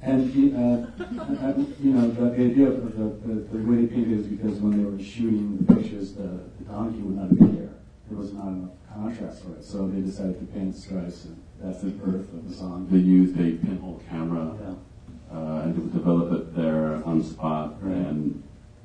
And 0.06 0.34
the, 0.34 0.58
uh, 0.58 1.04
uh, 1.24 1.54
you 1.80 1.94
know, 1.94 2.12
the 2.12 2.34
idea 2.34 2.68
of 2.68 2.98
the, 2.98 3.06
the, 3.26 3.58
the 3.58 3.58
way 3.64 3.86
they 3.86 3.88
painted 3.88 4.12
it 4.12 4.20
is 4.20 4.28
because 4.28 4.60
when 4.60 4.78
they 4.78 4.84
were 4.90 5.02
shooting 5.02 5.58
the 5.64 5.76
pictures, 5.76 6.14
the, 6.14 6.24
the 6.60 6.66
donkey 6.68 7.00
would 7.00 7.16
not 7.16 7.30
be 7.30 7.56
There 7.56 7.70
There 8.10 8.18
was 8.18 8.34
not 8.34 8.48
enough 8.48 8.72
contrast 8.94 9.44
for 9.44 9.54
it, 9.54 9.64
so 9.64 9.88
they 9.88 10.02
decided 10.02 10.40
to 10.40 10.46
paint 10.54 10.76
stripes, 10.76 11.24
and 11.26 11.42
that's 11.62 11.82
the 11.82 11.90
birth 11.92 12.34
of 12.34 12.50
the 12.50 12.54
song. 12.54 12.88
They 12.92 12.98
used 12.98 13.36
a 13.40 13.54
pinhole 13.66 14.02
camera 14.10 14.54
Yeah. 14.62 15.38
uh, 15.38 15.62
and 15.64 15.76
to 15.76 15.98
develop 15.98 16.34
it 16.34 16.54
there 16.56 17.02
on 17.06 17.20
the 17.20 17.26
spot. 17.26 17.78
Right. 17.82 17.96
And 17.96 18.44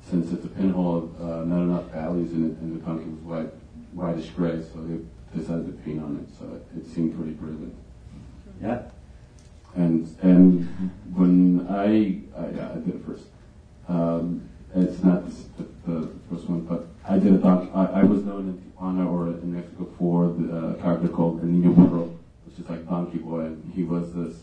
since 0.09 0.31
it's 0.31 0.45
a 0.45 0.49
pinhole, 0.49 1.11
uh, 1.19 1.43
not 1.43 1.63
enough 1.63 1.91
values 1.91 2.31
in 2.31 2.45
it, 2.51 2.57
and 2.61 2.81
the 2.81 2.85
donkey 2.85 3.09
was 3.09 3.19
white, 3.19 3.53
whitish 3.93 4.29
gray, 4.29 4.61
so 4.63 4.79
they 4.87 4.99
decided 5.37 5.65
to 5.67 5.73
paint 5.83 6.01
on 6.01 6.25
it. 6.25 6.33
So 6.39 6.45
it, 6.55 6.79
it 6.79 6.87
seemed 6.87 7.13
pretty 7.15 7.31
brilliant. 7.33 7.75
Yeah. 8.61 8.83
And 9.75 10.15
and 10.21 10.91
when 11.13 11.67
I, 11.69 12.21
I 12.37 12.49
yeah, 12.55 12.71
I 12.71 12.75
did 12.75 12.95
it 12.95 13.05
first. 13.05 13.25
Um, 13.87 14.49
it's 14.75 15.01
not 15.03 15.23
the, 15.57 15.63
the, 15.87 16.09
first 16.29 16.47
one, 16.47 16.61
but 16.61 16.87
I 17.07 17.17
did 17.17 17.33
a 17.33 17.37
doc. 17.37 17.69
I, 17.73 17.85
I 17.85 18.03
was 18.03 18.23
known 18.23 18.49
in 18.49 18.71
Tijuana 18.71 19.11
or 19.11 19.27
in 19.27 19.55
Mexico 19.55 19.87
for 19.97 20.27
the 20.27 20.55
uh, 20.55 20.73
character 20.75 21.07
called 21.07 21.41
the 21.41 21.47
Niño 21.47 21.75
Burro, 21.75 22.15
which 22.45 22.59
is 22.59 22.69
like 22.69 22.87
Donkey 22.87 23.17
Boy. 23.17 23.45
And 23.45 23.73
he 23.73 23.83
was 23.83 24.13
this 24.13 24.37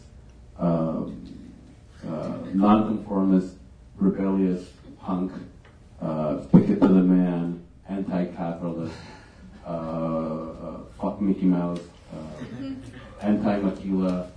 um, 0.59 1.33
uh, 2.07 2.39
nonconformist, 2.55 3.55
rebellious 3.99 4.69
punk, 5.01 5.33
uh, 6.03 6.43
stick 6.49 6.71
it 6.71 6.81
to 6.81 6.89
the 6.89 7.03
man, 7.03 7.65
anti-capitalist, 7.89 8.95
uh, 9.65 9.71
uh, 9.71 10.79
fuck 11.01 11.21
Mickey 11.21 11.47
Mouse, 11.47 11.81
uh, 12.13 12.71
anti-Maquila 13.23 14.31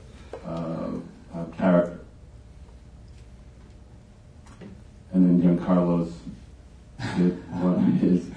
uh, 0.46 0.92
uh, 1.34 1.46
character. 1.58 2.00
And 5.12 5.42
then 5.42 5.58
Giancarlo's 5.58 6.14
did 7.18 7.38
one 7.62 7.74
of 7.74 8.02
his 8.02 8.30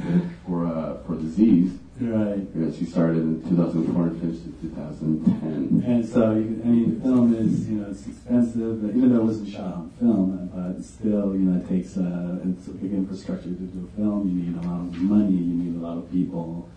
for 0.46 0.66
uh, 0.66 0.98
for 1.06 1.16
disease. 1.16 1.78
Right. 2.00 2.42
Yes, 2.56 2.78
he 2.78 2.86
started 2.86 3.18
in 3.18 3.48
2004 3.48 4.02
and 4.02 4.20
finished 4.20 4.44
in 4.44 4.58
2010. 4.60 5.84
And 5.86 6.04
so, 6.08 6.32
you, 6.32 6.60
I 6.64 6.66
mean, 6.66 6.98
the 6.98 7.00
film 7.00 7.34
is, 7.34 7.68
you 7.68 7.76
know, 7.76 7.90
it's 7.90 8.06
expensive, 8.08 8.82
even 8.96 9.12
though 9.12 9.20
it 9.20 9.24
wasn't 9.24 9.50
shot 9.50 9.74
on 9.74 9.90
film, 10.00 10.50
but 10.52 10.82
still, 10.82 11.32
you 11.32 11.46
know, 11.46 11.60
it 11.60 11.68
takes, 11.68 11.96
uh, 11.96 12.38
it's 12.48 12.66
a 12.66 12.70
big 12.72 12.92
infrastructure 12.92 13.44
to 13.44 13.50
do 13.50 13.88
a 13.92 13.96
film. 13.96 14.26
You 14.26 14.50
need 14.50 14.64
a 14.64 14.66
lot 14.66 14.80
of 14.80 14.94
money, 14.96 15.32
you 15.32 15.54
need 15.54 15.76
a 15.80 15.86
lot 15.86 15.98
of 15.98 16.10
people. 16.10 16.68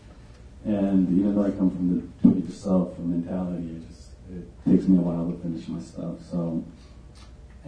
And 0.65 1.07
even 1.17 1.33
though 1.33 1.45
I 1.45 1.51
come 1.51 1.71
from 1.71 1.95
the 1.95 2.29
do 2.29 2.37
it 2.37 2.45
yourself 2.45 2.99
mentality, 2.99 3.67
it 3.67 3.87
just, 3.87 3.94
it 4.31 4.47
takes 4.69 4.87
me 4.87 4.97
a 4.97 5.01
while 5.01 5.31
to 5.31 5.37
finish 5.41 5.67
my 5.67 5.79
stuff. 5.79 6.19
So, 6.29 6.63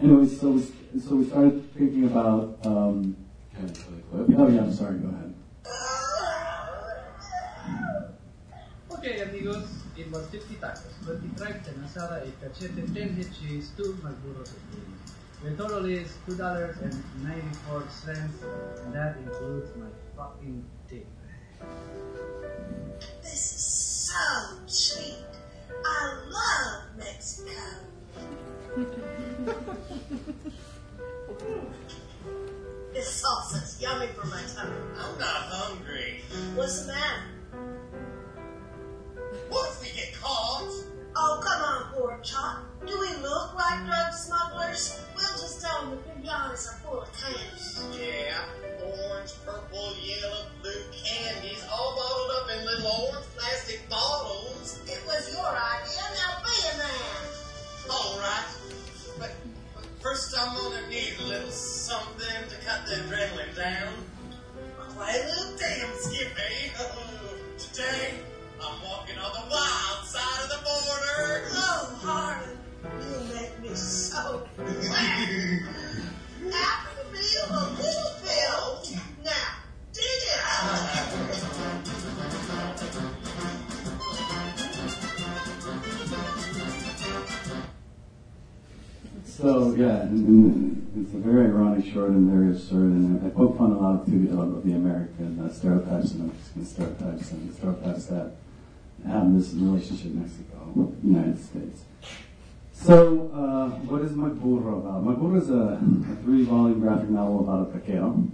anyway, 0.02 0.26
so 0.26 0.50
we, 0.52 0.62
so 1.00 1.16
we 1.16 1.24
started 1.26 1.62
thinking 1.74 2.04
about, 2.04 2.58
um, 2.64 3.16
Can 3.54 3.64
I 3.68 3.72
play 3.72 3.96
the 3.96 4.02
clip? 4.24 4.38
oh 4.38 4.48
yeah, 4.48 4.60
I'm 4.62 4.72
sorry, 4.72 4.98
go 4.98 5.08
ahead. 5.08 5.34
Okay, 8.90 9.20
amigos, 9.20 9.68
it 9.96 10.10
was 10.10 10.26
50 10.28 10.54
tacos, 10.56 10.92
20 11.04 11.28
cracks, 11.36 11.68
an 11.68 11.84
asada, 11.86 12.22
a 12.26 12.30
cachete, 12.44 12.82
10 12.94 13.14
hip 13.14 13.28
cheese, 13.38 13.70
2 13.76 13.82
magburos 14.02 14.50
of 14.50 14.70
beans. 14.72 15.12
The 15.44 15.50
total 15.56 15.84
is 15.84 16.08
$2.94, 16.28 18.84
and 18.84 18.92
that 18.92 19.16
includes 19.18 19.70
my 19.76 19.86
fucking 20.16 20.64
tip. 20.88 21.06
This 23.22 23.52
is 23.54 23.64
so 24.10 24.24
cheap. 24.66 25.27
I 25.84 26.14
love 26.28 26.82
Mexico. 26.98 27.50
this 32.92 33.08
sauce 33.14 33.54
is 33.54 33.80
yummy 33.80 34.06
for 34.08 34.26
my 34.26 34.42
tummy. 34.54 34.72
I'm 34.98 35.18
not 35.18 35.42
hungry. 35.48 36.22
What's 36.54 36.82
the 36.82 36.92
matter? 36.92 37.22
What 39.48 39.70
if 39.70 39.82
we 39.82 39.88
get 39.96 40.14
caught? 40.14 40.70
Oh, 41.20 41.40
come 41.42 41.62
on, 41.62 41.92
poor 41.92 42.20
chop. 42.22 42.62
Do 42.86 42.96
we 43.00 43.08
look 43.20 43.52
like 43.56 43.84
drug 43.86 44.14
smugglers? 44.14 45.00
We'll 45.16 45.26
just 45.26 45.60
tell 45.60 45.82
them 45.82 45.90
the 45.90 45.96
pinatas 46.12 46.68
are 46.68 46.78
full 46.78 47.00
of 47.02 47.08
candy. 47.12 47.98
Yeah, 47.98 48.38
orange, 48.86 49.32
purple, 49.44 49.96
yellow, 50.00 50.46
blue 50.62 50.84
candies 50.94 51.66
all 51.72 51.96
bottled 51.96 52.30
up 52.38 52.56
in 52.56 52.64
little 52.64 53.10
orange 53.10 53.26
plastic 53.34 53.88
bottles. 53.90 54.78
It 54.86 55.02
was 55.06 55.34
your 55.34 55.44
idea. 55.44 56.06
Now 56.22 56.38
be 56.46 56.54
a 56.70 56.78
man. 56.78 57.26
All 57.90 58.20
right. 58.20 58.46
But, 59.18 59.32
but 59.74 59.86
first 60.00 60.38
I'm 60.38 60.54
gonna 60.54 60.88
need 60.88 61.14
a 61.18 61.24
little 61.24 61.50
something 61.50 62.48
to 62.48 62.56
cut 62.64 62.86
the 62.86 62.94
adrenaline 62.94 63.56
down. 63.56 63.92
Play 64.94 65.20
a 65.20 65.26
little 65.26 65.56
damn 65.58 65.92
skippy. 65.96 66.70
Today, 67.58 68.14
I'm 68.60 68.82
walking 68.82 69.18
on 69.18 69.32
the 69.32 69.46
wild 69.50 70.04
side 70.04 70.42
of 70.42 70.50
the 70.50 70.58
border. 70.64 71.46
Oh, 71.52 71.98
Harlan, 72.02 72.58
you 73.00 73.34
make 73.34 73.54
me 73.62 73.74
so 73.74 74.48
glad. 74.56 75.62
After 76.52 76.92
the 76.98 77.10
meal, 77.12 77.46
a 77.50 77.52
little 77.78 78.14
pill. 78.20 78.82
Now, 79.24 79.48
dig 79.92 80.04
it. 80.04 80.38
So 89.24 89.72
yeah, 89.76 90.02
and, 90.02 90.26
and 90.26 91.06
it's 91.06 91.14
a 91.14 91.18
very 91.18 91.46
ironic 91.46 91.84
short 91.92 92.10
and 92.10 92.28
very 92.28 92.48
absurd, 92.50 92.90
and 92.90 93.24
I 93.24 93.30
poke 93.30 93.56
fun 93.56 93.70
a 93.70 93.78
lot 93.78 94.04
to 94.06 94.10
the, 94.10 94.36
of 94.36 94.64
the 94.64 94.72
American 94.72 95.38
uh, 95.38 95.48
stereotypes 95.52 96.10
and 96.12 96.26
Mexican 96.26 96.66
stereotypes 96.66 97.30
and 97.30 97.54
stereotypes 97.54 98.06
that 98.06 98.32
have 99.06 99.34
this 99.34 99.52
relationship 99.54 100.12
Mexico, 100.12 100.92
United 101.02 101.38
States. 101.38 101.82
So, 102.72 103.30
uh, 103.34 103.70
what 103.86 104.02
is 104.02 104.12
Magburo 104.12 104.78
about? 104.78 105.04
Magburo 105.04 105.40
is 105.40 105.50
a, 105.50 105.80
a 106.12 106.16
three-volume 106.22 106.80
graphic 106.80 107.10
novel 107.10 107.40
about 107.40 107.74
a 107.74 107.78
taquero. 107.78 108.28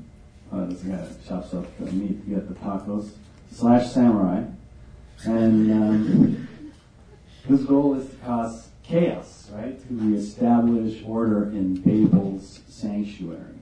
Uh, 0.53 0.67
this 0.67 0.83
guy 0.83 1.07
chops 1.27 1.55
up 1.55 1.67
the 1.79 1.91
meat 1.93 2.25
to 2.25 2.31
get 2.31 2.49
the 2.49 2.55
tacos, 2.55 3.13
slash 3.51 3.91
samurai. 3.91 4.45
And 5.25 5.73
um, 5.73 6.49
his 7.49 7.65
goal 7.65 7.95
is 7.95 8.09
to 8.11 8.17
cause 8.17 8.69
chaos, 8.83 9.51
right? 9.53 9.79
To 9.81 9.95
reestablish 9.95 11.03
order 11.07 11.49
in 11.51 11.77
Babel's 11.77 12.61
sanctuary. 12.69 13.59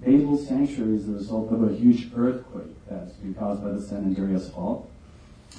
Babel's 0.00 0.46
sanctuary 0.46 0.96
is 0.96 1.06
the 1.06 1.14
result 1.14 1.52
of 1.52 1.64
a 1.64 1.74
huge 1.74 2.10
earthquake 2.14 2.72
that's 2.88 3.14
been 3.14 3.34
caused 3.34 3.62
by 3.62 3.70
the 3.70 3.82
San 3.82 4.04
Andreas 4.04 4.50
Fault, 4.50 4.88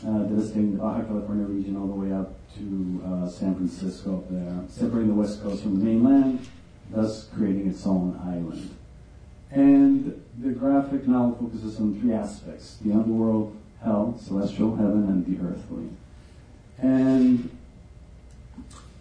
uh, 0.03 0.23
the 0.23 0.77
Baja 0.77 1.03
California 1.03 1.45
region 1.45 1.77
all 1.77 1.87
the 1.87 1.93
way 1.93 2.11
up 2.11 2.33
to 2.57 3.03
uh, 3.05 3.27
San 3.29 3.55
Francisco 3.55 4.17
up 4.17 4.29
there, 4.29 4.63
separating 4.67 5.09
the 5.09 5.15
west 5.15 5.41
coast 5.41 5.63
from 5.63 5.79
the 5.79 5.85
mainland, 5.85 6.45
thus 6.91 7.25
creating 7.35 7.69
its 7.69 7.85
own 7.85 8.19
island. 8.23 8.75
And 9.51 10.21
the 10.41 10.51
graphic 10.51 11.07
novel 11.07 11.37
focuses 11.47 11.79
on 11.79 11.99
three 11.99 12.13
aspects 12.13 12.77
the 12.83 12.91
underworld, 12.91 13.55
hell, 13.83 14.19
celestial 14.21 14.75
heaven, 14.75 15.07
and 15.07 15.25
the 15.25 15.47
earthly. 15.47 15.89
And 16.77 17.49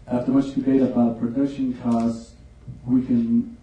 after 0.06 0.30
much 0.30 0.54
debate 0.54 0.82
about 0.82 1.18
production 1.18 1.74
costs, 1.82 2.34
we 2.86 3.02
can, 3.04 3.53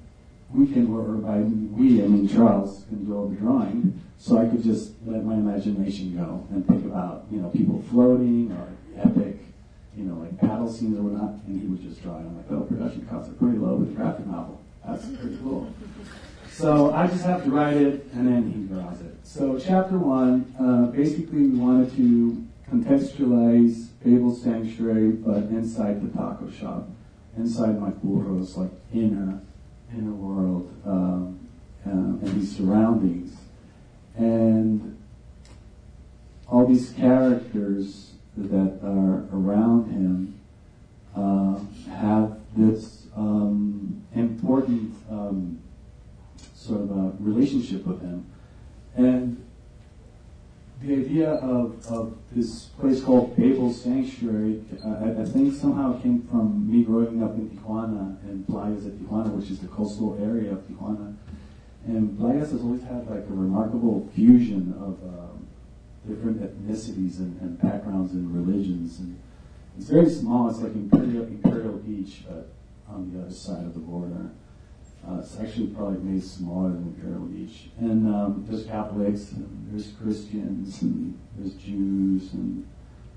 we 0.54 0.68
can, 0.68 0.94
or 0.94 1.04
by 1.16 1.38
we, 1.38 2.04
I 2.04 2.08
mean 2.08 2.28
Charles, 2.28 2.86
all 3.10 3.28
the 3.28 3.36
drawing. 3.36 4.02
So 4.18 4.38
I 4.38 4.46
could 4.46 4.64
just 4.64 4.94
let 5.06 5.24
my 5.24 5.34
imagination 5.34 6.16
go 6.16 6.46
and 6.52 6.66
think 6.68 6.86
about, 6.86 7.26
you 7.32 7.40
know, 7.40 7.50
people 7.50 7.82
floating 7.90 8.52
or 8.52 8.68
epic, 9.02 9.40
you 9.96 10.04
know, 10.04 10.16
like 10.16 10.40
battle 10.40 10.72
scenes 10.72 10.98
or 11.00 11.04
whatnot, 11.04 11.44
and 11.48 11.62
he 11.62 11.68
would 11.68 11.82
just 11.82 12.04
draw 12.04 12.18
it. 12.18 12.22
I'm 12.22 12.38
like, 12.38 12.52
oh, 12.52 12.62
production 12.62 13.06
costs 13.08 13.30
are 13.32 13.34
pretty 13.34 13.58
low 13.58 13.76
with 13.76 13.90
a 13.90 13.94
graphic 13.94 14.28
novel. 14.28 14.62
That's 14.86 15.06
pretty 15.08 15.38
cool. 15.38 15.74
So 16.52 16.94
I 16.94 17.08
just 17.08 17.24
have 17.26 17.44
to 17.46 17.50
write 17.50 17.78
it, 17.78 18.08
and 18.14 18.28
then 18.28 18.52
he 18.52 18.74
draws 18.74 19.02
it. 19.02 19.16
So 19.24 19.58
chapter 19.58 19.98
one, 19.98 20.54
uh, 20.60 20.92
basically 20.92 21.48
we 21.48 21.58
wanted 21.58 21.96
to 21.96 22.46
contextualize 22.72 23.88
Babel's 24.04 24.42
Sanctuary, 24.44 25.12
but 25.12 25.44
inside 25.44 26.02
the 26.02 26.16
taco 26.18 26.50
shop. 26.52 26.90
inside 27.38 27.80
Magburo's 27.80 28.58
like 28.58 28.72
inner 29.98 30.12
world 30.12 30.74
um, 30.86 31.48
uh, 31.86 31.90
and 31.90 32.34
these 32.40 32.56
surroundings, 32.56 33.36
and 34.16 34.98
all 36.48 36.66
these 36.66 36.92
characters 36.92 38.12
that 38.38 38.80
are 38.84 39.26
around 39.34 39.92
him 39.92 40.40
uh, 41.16 41.60
have 41.90 42.40
this 42.56 43.08
um, 43.16 44.04
important 44.16 44.96
um, 45.10 45.60
sort 46.54 46.82
of 46.82 46.92
a 46.92 47.14
relationship 47.20 47.86
with 47.86 48.02
him, 48.02 48.26
and 48.96 49.44
the 50.84 50.96
idea 50.96 51.30
of, 51.34 51.86
of 51.88 52.18
this 52.32 52.66
place 52.80 53.04
called 53.04 53.38
Babel 53.38 53.72
Sanctuary, 53.72 54.64
I, 54.84 55.22
I 55.22 55.26
think 55.26 55.54
somehow 55.54 56.00
came 56.02 56.28
from 56.28 56.72
me 56.72 56.84
growing 56.84 57.24
up 57.24 57.36
in 57.36 57.50
Tijuana 57.52 58.20
and 58.24 58.46
Playas 58.48 58.84
de 58.84 58.90
Tijuana, 58.92 59.30
which 59.30 59.52
is 59.52 59.60
the 59.60 59.68
coastal 59.68 60.18
area 60.22 60.54
of 60.54 60.60
Tijuana. 60.68 61.16
And 61.86 62.18
Playas 62.18 62.52
has 62.52 62.62
always 62.62 62.82
had 62.84 63.08
like 63.10 63.20
a 63.30 63.34
remarkable 63.34 64.10
fusion 64.16 64.74
of 64.80 65.02
um, 65.08 65.48
different 66.08 66.42
ethnicities 66.42 67.20
and, 67.20 67.40
and 67.42 67.62
backgrounds 67.62 68.14
and 68.14 68.34
religions. 68.34 69.00
And 69.00 69.20
it's 69.78 69.90
very 69.90 70.10
small. 70.10 70.50
It's 70.50 70.60
like 70.60 70.74
Imperial, 70.74 71.26
Imperial 71.26 71.78
Beach, 71.78 72.24
but 72.28 72.50
on 72.90 73.14
the 73.14 73.22
other 73.26 73.34
side 73.34 73.66
of 73.66 73.76
the 73.76 73.80
border. 73.80 74.32
Uh, 75.08 75.20
it's 75.20 75.40
actually 75.40 75.68
probably 75.68 76.00
made 76.00 76.24
smaller 76.24 76.70
than 76.70 76.94
Imperial 76.96 77.22
Beach. 77.22 77.70
And 77.80 78.08
um, 78.14 78.46
there's 78.48 78.66
Catholics, 78.66 79.32
and 79.32 79.68
there's 79.72 79.92
Christians, 79.94 80.82
and 80.82 81.20
there's 81.36 81.54
Jews, 81.56 82.34
and 82.34 82.68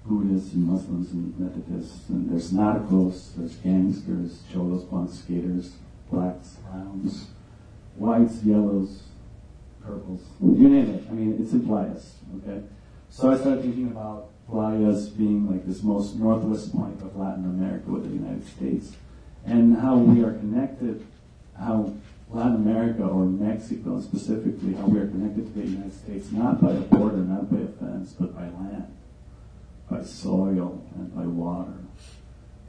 Buddhists, 0.07 0.55
and 0.55 0.65
Muslims, 0.65 1.13
and 1.13 1.39
Methodists, 1.39 2.09
and 2.09 2.31
there's 2.31 2.53
narcos, 2.53 3.35
there's 3.37 3.57
gangsters, 3.57 4.43
cholos, 4.53 4.85
punks, 4.85 5.19
skaters, 5.19 5.73
blacks, 6.11 6.57
browns, 6.71 7.29
whites, 7.97 8.43
yellows, 8.45 9.03
purples, 9.83 10.23
you 10.41 10.69
name 10.69 10.91
it. 10.91 11.05
I 11.11 11.13
mean, 11.13 11.37
it's 11.41 11.53
in 11.53 11.63
Playas, 11.63 12.15
okay? 12.39 12.63
So 13.09 13.31
I 13.31 13.37
started 13.37 13.63
thinking 13.63 13.89
about 13.89 14.31
Playas 14.51 15.17
being 15.17 15.51
like 15.51 15.67
this 15.67 15.83
most 15.83 16.17
northwest 16.17 16.75
point 16.75 17.01
of 17.01 17.17
Latin 17.17 17.45
America 17.45 17.91
with 17.91 18.05
the 18.05 18.11
United 18.11 18.47
States, 18.47 18.97
and 19.47 19.79
how 19.79 19.97
we 19.97 20.23
are 20.23 20.33
connected 20.33 21.07
how 21.59 21.95
Latin 22.31 22.57
America 22.57 23.05
or 23.05 23.25
Mexico 23.25 24.01
specifically, 24.01 24.75
how 24.75 24.87
we 24.87 24.99
are 24.99 25.07
connected 25.07 25.47
to 25.47 25.61
the 25.61 25.67
United 25.67 25.95
States, 25.95 26.33
not 26.33 26.61
by 26.61 26.73
a 26.73 26.81
border, 26.81 27.19
not 27.19 27.51
by 27.51 27.59
a 27.59 27.67
fence, 27.67 28.13
but 28.19 28.35
by 28.35 28.43
land, 28.43 28.93
by 29.91 30.03
soil, 30.03 30.83
and 30.97 31.15
by 31.15 31.23
water. 31.23 31.75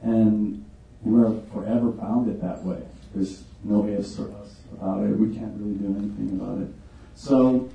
And 0.02 0.64
we're 1.02 1.40
forever 1.52 1.90
bounded 1.90 2.40
that 2.42 2.62
way. 2.62 2.82
There's 3.14 3.42
no 3.64 3.86
ifs 3.86 4.18
or 4.18 4.30
us 4.36 4.56
about 4.72 5.02
it. 5.04 5.18
We 5.18 5.34
can't 5.34 5.54
really 5.58 5.74
do 5.74 5.96
anything 5.98 6.38
about 6.40 6.58
it. 6.62 6.68
So 7.14 7.68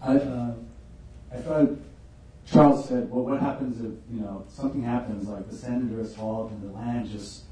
I, 0.00 0.16
uh, 0.16 0.54
I 1.32 1.36
thought 1.36 1.70
Charles 2.46 2.88
said, 2.88 3.10
well, 3.10 3.24
what 3.24 3.40
happens 3.40 3.80
if, 3.80 3.92
you 4.14 4.20
know, 4.20 4.44
something 4.48 4.82
happens, 4.82 5.28
like 5.28 5.48
the 5.48 5.56
San 5.56 5.74
Andreas 5.74 6.14
Fault 6.14 6.50
and 6.50 6.62
the 6.62 6.76
land 6.76 7.08
just 7.10 7.44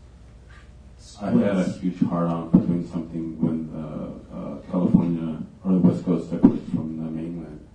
I 1.22 1.30
had 1.30 1.56
a 1.56 1.64
huge 1.64 1.98
hard 2.00 2.28
on 2.28 2.50
for 2.50 2.58
doing 2.58 2.86
something 2.86 3.40
when 3.40 3.70
uh, 3.72 4.36
uh, 4.36 4.56
California 4.70 5.38
or 5.64 5.72
the 5.72 5.78
West 5.78 6.04
Coast 6.04 6.28
separates 6.28 6.68
from 6.70 6.98
the 6.98 7.10
mainland. 7.10 7.66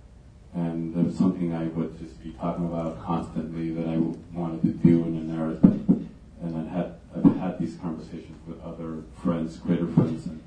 And 0.54 0.94
there 0.94 1.02
was 1.02 1.16
something 1.16 1.52
I 1.52 1.64
would 1.64 1.98
just 1.98 2.22
be 2.22 2.30
talking 2.32 2.66
about 2.66 3.02
constantly 3.02 3.70
that 3.70 3.88
I 3.88 3.98
wanted 4.32 4.62
to 4.62 4.68
do 4.68 5.04
in 5.04 5.16
a 5.16 5.34
narrative. 5.34 6.06
And 6.40 6.56
I 6.56 6.72
had 6.72 6.94
I've 7.16 7.36
had 7.36 7.58
these 7.58 7.76
conversations 7.82 8.38
with 8.46 8.62
other 8.62 9.02
friends, 9.22 9.56
greater 9.56 9.88
friends, 9.88 10.26
and, 10.26 10.40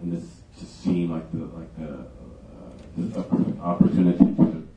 and 0.00 0.12
this 0.12 0.24
just 0.58 0.82
seemed 0.82 1.10
like 1.10 1.30
the 1.32 1.44
like 1.44 1.76
the 1.76 2.06
uh, 3.18 3.62
opportunity 3.62 4.24
to 4.24 4.68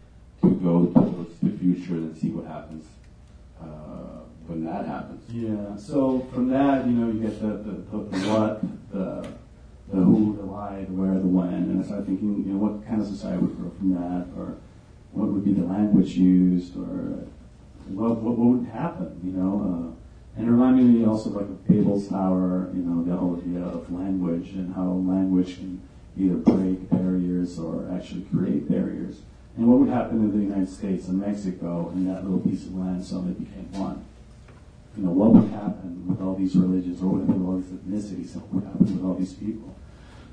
to 0.42 0.52
go 0.56 0.88
towards 0.88 1.40
the 1.42 1.52
future 1.52 1.94
and 1.94 2.18
see 2.18 2.30
what 2.30 2.48
happens 2.48 2.86
uh, 3.62 4.25
when 4.48 4.66
that 4.66 4.86
happens. 4.86 5.24
Yeah. 5.32 5.76
So 5.78 6.28
from 6.34 6.50
that, 6.50 6.86
you 6.86 6.94
know, 6.94 7.12
you 7.12 7.20
get 7.20 7.42
the 7.42 7.48
the, 7.48 7.72
the, 7.72 7.98
the 7.98 8.30
what, 8.30 8.62
the 8.92 9.28
the 9.92 9.98
who, 9.98 10.36
the 10.38 10.46
why, 10.46 10.86
the 10.88 10.94
where, 10.94 11.14
the 11.14 11.28
when, 11.28 11.54
and 11.54 11.84
I 11.84 11.86
started 11.86 12.08
thinking, 12.08 12.44
you 12.46 12.54
know, 12.54 12.60
what 12.60 12.88
kind 12.88 13.02
of 13.02 13.08
society 13.08 13.38
would 13.38 13.56
grow 13.58 13.72
from 13.78 13.94
that, 13.94 14.28
or 14.38 14.58
what 15.12 15.30
would 15.30 15.46
be 15.46 15.54
the 15.54 15.66
language 15.66 16.18
used, 16.18 16.76
or 16.76 17.28
what 17.88 18.18
what, 18.18 18.38
would 18.38 18.68
happen, 18.68 19.20
you 19.24 19.32
know. 19.32 19.62
Uh, 19.62 19.96
and 20.38 20.48
it 20.48 20.52
reminded 20.52 20.86
me 20.86 21.06
also 21.06 21.30
of 21.30 21.36
like 21.38 21.46
a 21.46 21.72
Babel's 21.72 22.10
Tower, 22.10 22.70
you 22.74 22.82
know, 22.82 23.04
the 23.06 23.16
whole 23.16 23.38
idea 23.38 23.64
of 23.64 23.90
language 23.92 24.50
and 24.50 24.76
how 24.76 24.84
language 24.84 25.56
can 25.56 25.82
either 26.18 26.36
break 26.36 26.90
barriers 26.90 27.58
or 27.58 27.90
actually 27.94 28.22
create 28.24 28.70
barriers. 28.70 29.22
And 29.56 29.68
what 29.68 29.80
would 29.80 29.90
happen 29.90 30.18
in 30.20 30.32
the 30.32 30.44
United 30.44 30.70
States 30.70 31.08
and 31.08 31.22
Mexico 31.22 31.90
and 31.94 32.08
that 32.10 32.24
little 32.24 32.40
piece 32.40 32.66
of 32.66 32.76
land 32.76 33.06
suddenly 33.06 33.34
became 33.34 33.72
one? 33.72 34.04
You 34.98 35.04
know, 35.04 35.12
what 35.12 35.32
would 35.34 35.52
happen 35.52 36.08
with 36.08 36.22
all 36.22 36.36
these 36.36 36.56
religions 36.56 37.02
or 37.02 37.08
what 37.08 37.22
would 37.22 37.28
happen 37.28 37.46
with 37.46 37.56
all 37.56 37.60
these 37.60 38.04
ethnicities 38.06 38.36
what 38.36 38.54
would 38.54 38.64
happen 38.64 38.98
with 38.98 39.06
all 39.06 39.16
these 39.16 39.34
people? 39.34 39.76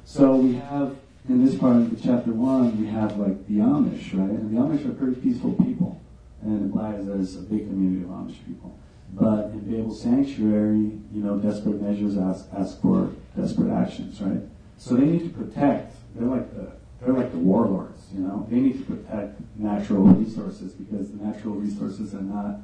So 0.05 0.37
we 0.37 0.55
have, 0.55 0.97
in 1.29 1.45
this 1.45 1.55
part 1.57 1.77
of 1.77 1.91
the 1.91 1.97
chapter 1.97 2.33
one, 2.33 2.81
we 2.81 2.87
have 2.89 3.17
like 3.17 3.47
the 3.47 3.59
Amish, 3.59 4.13
right? 4.15 4.31
And 4.31 4.57
the 4.57 4.61
Amish 4.61 4.89
are 4.89 4.95
pretty 4.95 5.21
peaceful 5.21 5.53
people. 5.55 6.01
And 6.43 6.61
it 6.61 6.65
implies 6.65 7.07
there's 7.07 7.37
a 7.37 7.41
big 7.41 7.69
community 7.69 8.05
of 8.05 8.11
Amish 8.11 8.45
people. 8.47 8.79
But 9.15 9.47
in 9.47 9.61
Babel 9.61 9.95
Sanctuary, 9.95 10.99
you 11.13 11.23
know, 11.23 11.37
desperate 11.39 11.81
measures 11.81 12.17
ask, 12.17 12.47
ask 12.57 12.81
for 12.81 13.13
desperate 13.37 13.71
actions, 13.73 14.21
right? 14.21 14.41
So 14.79 14.95
they 14.95 15.05
need 15.05 15.23
to 15.23 15.29
protect, 15.31 15.95
they're 16.15 16.29
like 16.29 16.53
the, 16.55 16.73
they're 17.01 17.15
like 17.15 17.31
the 17.31 17.39
warlords, 17.39 18.01
you 18.15 18.21
know? 18.21 18.47
They 18.51 18.57
need 18.57 18.79
to 18.79 18.95
protect 18.95 19.41
natural 19.57 20.03
resources 20.03 20.73
because 20.73 21.11
the 21.11 21.23
natural 21.23 21.55
resources 21.55 22.15
are 22.15 22.23
not, 22.23 22.61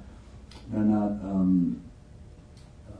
they're 0.68 0.82
not, 0.82 1.10
um, 1.22 1.82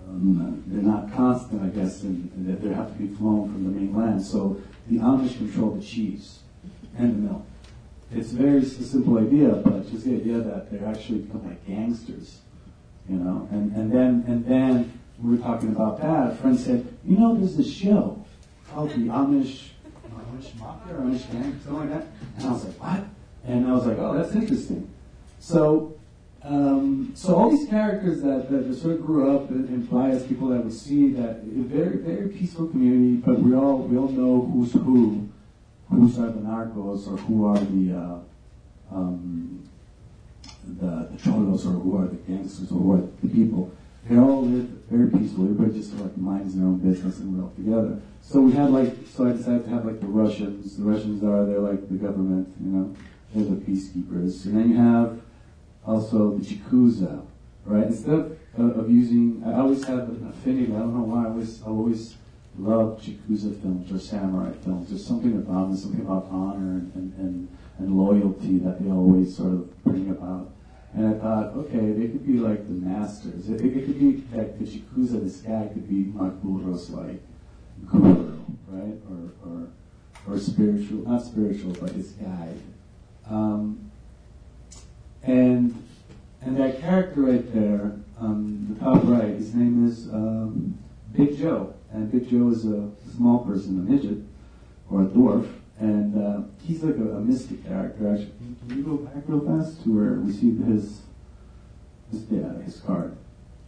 um, 0.09 0.63
they're 0.67 0.83
not 0.83 1.13
constant, 1.13 1.63
I 1.63 1.69
guess, 1.69 2.03
and 2.03 2.31
they 2.63 2.69
have 2.75 2.93
to 2.93 2.99
be 3.03 3.15
flown 3.15 3.53
from 3.53 3.65
the 3.65 3.71
mainland. 3.71 4.23
So 4.23 4.61
the 4.89 4.99
Amish 4.99 5.37
control 5.37 5.73
the 5.73 5.85
cheese 5.85 6.41
and 6.97 7.15
the 7.15 7.31
milk. 7.31 7.47
It's 8.11 8.33
a 8.33 8.37
very 8.37 8.65
simple 8.65 9.19
idea, 9.19 9.49
but 9.49 9.91
just 9.91 10.05
the 10.07 10.15
idea 10.15 10.39
that 10.39 10.71
they're 10.71 10.89
actually 10.89 11.19
become 11.19 11.47
like 11.47 11.65
gangsters, 11.67 12.39
you 13.09 13.17
know. 13.17 13.47
And, 13.51 13.71
and 13.73 13.93
then 13.93 14.25
and 14.27 14.47
then 14.47 14.99
we 15.23 15.37
were 15.37 15.43
talking 15.43 15.69
about 15.71 16.01
that. 16.01 16.33
A 16.33 16.35
friend 16.37 16.59
said, 16.59 16.87
you 17.05 17.19
know, 17.19 17.37
there's 17.37 17.57
this 17.57 17.71
show 17.71 18.25
called 18.71 18.91
the 18.91 19.09
Amish 19.09 19.69
Amish 20.39 20.59
Mafia 20.59 20.95
Amish 20.95 21.31
Gang, 21.33 21.61
something 21.63 21.75
like 21.75 21.91
that. 21.91 22.07
And 22.39 22.47
I 22.47 22.53
was 22.53 22.65
like, 22.65 22.83
what? 22.83 23.05
And 23.45 23.67
I 23.67 23.73
was 23.73 23.87
like, 23.87 23.99
oh, 23.99 24.17
that's 24.17 24.35
interesting. 24.35 24.91
So 25.39 25.98
um, 26.49 27.13
so 27.15 27.35
all 27.35 27.51
these 27.51 27.69
characters 27.69 28.23
that, 28.23 28.51
that 28.51 28.75
sort 28.75 28.95
of 28.95 29.05
grew 29.05 29.37
up 29.37 29.51
and 29.51 29.69
imply 29.69 30.09
as 30.11 30.27
people 30.27 30.49
that 30.49 30.65
we 30.65 30.71
see 30.71 31.13
that 31.13 31.41
a 31.43 31.63
very 31.65 31.99
very 31.99 32.29
peaceful 32.29 32.69
community, 32.69 33.17
but 33.17 33.39
we 33.39 33.55
all 33.55 33.79
we 33.79 33.99
all 33.99 34.09
know 34.09 34.51
who's 34.51 34.73
who, 34.73 35.29
who's 35.91 36.19
are 36.19 36.31
the 36.31 36.41
narcos 36.41 37.07
or 37.07 37.19
who 37.19 37.47
are 37.47 37.59
the 37.59 37.95
uh, 37.95 38.97
um, 38.97 39.69
the, 40.67 41.09
the 41.13 41.23
cholos 41.23 41.67
or 41.67 41.73
who 41.73 41.99
are 41.99 42.07
the 42.07 42.17
gangsters 42.17 42.73
or 42.73 42.79
who 42.79 42.93
are 42.95 43.09
the 43.23 43.29
people. 43.29 43.71
They 44.09 44.17
all 44.17 44.47
live 44.47 44.69
very 44.91 45.11
peacefully. 45.11 45.51
Everybody 45.51 45.79
just 45.79 45.93
like 45.97 46.17
minds 46.17 46.55
their 46.55 46.65
own 46.65 46.79
business 46.79 47.19
and 47.19 47.37
we're 47.37 47.45
all 47.45 47.53
together. 47.57 48.01
So 48.23 48.41
we 48.41 48.53
had 48.53 48.71
like 48.71 48.95
so 49.15 49.29
I 49.29 49.33
decided 49.33 49.65
to 49.65 49.71
have 49.71 49.85
like 49.85 50.01
the 50.01 50.07
Russians. 50.07 50.79
The 50.79 50.85
Russians 50.85 51.23
are 51.23 51.45
they're 51.45 51.61
like 51.61 51.91
the 51.91 51.97
government, 51.97 52.49
you 52.59 52.71
know, 52.71 52.97
they're 53.35 53.45
the 53.45 53.61
peacekeepers, 53.61 54.47
and 54.47 54.57
then 54.57 54.71
you 54.71 54.77
have 54.79 55.21
also 55.89 56.37
the 56.37 56.45
Yakuza, 56.45 57.25
right? 57.65 57.87
Instead 57.87 58.15
of, 58.15 58.39
uh, 58.59 58.81
of 58.81 58.91
using, 58.91 59.43
I 59.45 59.61
always 59.61 59.85
have 59.85 60.01
an 60.01 60.29
affinity, 60.29 60.75
I 60.75 60.81
don't 60.81 60.95
know 60.95 61.05
why, 61.05 61.25
I 61.25 61.29
always, 61.29 61.63
I 61.63 61.67
always 61.67 62.17
love 62.59 63.01
Yakuza 63.01 63.61
films 63.63 63.91
or 63.91 63.99
samurai 63.99 64.53
films. 64.65 64.91
There's 64.91 65.05
something 65.05 65.35
about 65.37 65.69
them, 65.69 65.77
something 65.77 66.01
about 66.03 66.29
honor 66.31 66.83
and, 66.95 66.95
and, 66.95 67.49
and, 67.79 67.97
loyalty 67.97 68.59
that 68.59 68.83
they 68.83 68.91
always 68.91 69.35
sort 69.35 69.53
of 69.53 69.85
bring 69.85 70.11
about. 70.11 70.51
And 70.93 71.15
I 71.15 71.19
thought, 71.19 71.55
okay, 71.57 71.93
they 71.93 72.09
could 72.09 72.27
be 72.27 72.35
like 72.35 72.67
the 72.67 72.75
masters. 72.75 73.49
It, 73.49 73.61
it 73.65 73.87
could 73.87 73.99
be 73.99 74.25
like 74.37 74.59
the 74.59 74.65
Yakuza, 74.65 75.23
this 75.23 75.37
guy 75.39 75.69
could 75.73 75.89
be 75.89 76.13
Magburo's 76.13 76.91
like 76.91 77.23
guru, 77.87 78.41
right? 78.67 78.99
Or, 79.09 79.49
or, 79.49 79.69
or 80.27 80.39
spiritual, 80.39 81.09
not 81.09 81.23
spiritual, 81.23 81.73
but 81.81 81.93
his 81.93 82.11
guide. 82.11 82.61
Um, 83.31 83.88
and 85.23 85.85
and 86.41 86.57
that 86.57 86.81
character 86.81 87.23
right 87.23 87.53
there, 87.53 87.93
um, 88.21 88.67
the 88.71 88.85
top 88.85 89.01
right, 89.05 89.35
his 89.35 89.55
name 89.55 89.87
is 89.87 90.09
um, 90.09 90.79
Big 91.13 91.37
Joe, 91.37 91.75
and 91.93 92.11
Big 92.11 92.31
Joe 92.31 92.51
is 92.51 92.65
a 92.65 92.91
small 93.17 93.41
person, 93.41 93.79
a 93.79 93.91
midget 93.91 94.19
or 94.89 95.03
a 95.03 95.07
dwarf, 95.07 95.53
and 95.79 96.17
uh, 96.17 96.43
he's 96.65 96.83
like 96.83 96.97
a, 96.97 97.17
a 97.17 97.21
mystic 97.21 97.67
character. 97.67 98.09
Actually, 98.09 98.33
can 98.69 98.79
you 98.79 98.83
go 98.83 98.97
back 98.97 99.25
real 99.27 99.41
fast 99.41 99.83
to 99.83 99.95
where 99.95 100.15
we 100.15 100.33
see 100.33 100.57
his 100.57 101.03
his 102.11 102.25
yeah 102.31 102.63
his 102.63 102.81
card? 102.81 103.17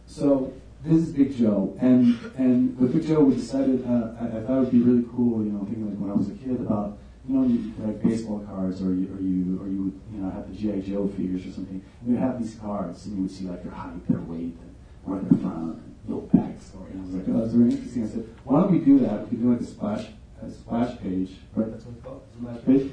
So 0.07 0.53
this 0.83 1.03
is 1.03 1.11
Big 1.11 1.37
Joe, 1.37 1.77
and 1.79 2.17
and 2.37 2.77
with 2.79 2.93
Big 2.93 3.05
Joe, 3.05 3.21
we 3.21 3.35
decided 3.35 3.85
uh, 3.85 4.13
I, 4.19 4.37
I 4.37 4.41
thought 4.41 4.57
it 4.57 4.59
would 4.61 4.71
be 4.71 4.79
really 4.79 5.05
cool, 5.15 5.43
you 5.43 5.51
know, 5.51 5.65
thinking 5.65 5.89
like 5.89 5.99
when 5.99 6.09
I 6.09 6.13
was 6.13 6.29
a 6.29 6.33
kid 6.33 6.59
about 6.61 6.97
you 7.27 7.35
know 7.35 7.47
you, 7.47 7.73
like 7.79 8.01
baseball 8.01 8.39
cards 8.39 8.81
or 8.81 8.93
you 8.93 9.13
or 9.13 9.21
you 9.21 9.61
or 9.61 9.67
you 9.67 9.83
would 9.83 9.99
you 10.11 10.21
know 10.21 10.31
have 10.31 10.49
the 10.49 10.55
GI 10.55 10.81
Joe 10.89 11.07
figures 11.07 11.45
or 11.45 11.51
something. 11.51 11.83
And 12.01 12.11
you 12.11 12.17
have 12.17 12.41
these 12.41 12.55
cards, 12.55 13.05
and 13.05 13.17
you 13.17 13.23
would 13.23 13.31
see 13.31 13.45
like 13.45 13.63
their 13.63 13.71
height, 13.73 14.07
their 14.07 14.19
weight, 14.21 14.57
and 14.57 14.75
where 15.03 15.19
they're 15.19 15.39
from, 15.39 15.81
and 15.83 15.95
little 16.07 16.29
backstory. 16.33 16.91
And 16.91 17.01
I 17.01 17.05
was 17.05 17.13
like, 17.15 17.25
oh, 17.29 17.41
that's 17.41 17.53
very 17.53 17.71
interesting. 17.71 18.03
I 18.03 18.07
said, 18.07 18.29
why 18.43 18.61
don't 18.61 18.71
we 18.71 18.79
do 18.79 18.99
that? 18.99 19.23
We 19.23 19.29
could 19.29 19.41
do 19.41 19.51
like 19.51 19.61
a 19.61 19.65
splash 19.65 20.07
a 20.41 20.49
splash 20.49 20.99
page, 20.99 21.31
right? 21.55 21.71
That's 21.71 21.85
what 21.85 21.95
it's 21.95 22.03
called, 22.03 22.23
splash 22.37 22.65
page. 22.65 22.91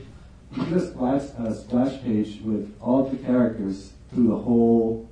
We 0.51 0.65
could 0.65 0.69
do 0.71 0.77
a 0.77 0.87
splash 0.87 1.23
a 1.39 1.55
splash 1.55 2.03
page 2.03 2.41
with 2.43 2.77
all 2.81 3.07
of 3.07 3.11
the 3.11 3.19
characters 3.19 3.93
through 4.13 4.29
the 4.29 4.37
whole 4.37 5.09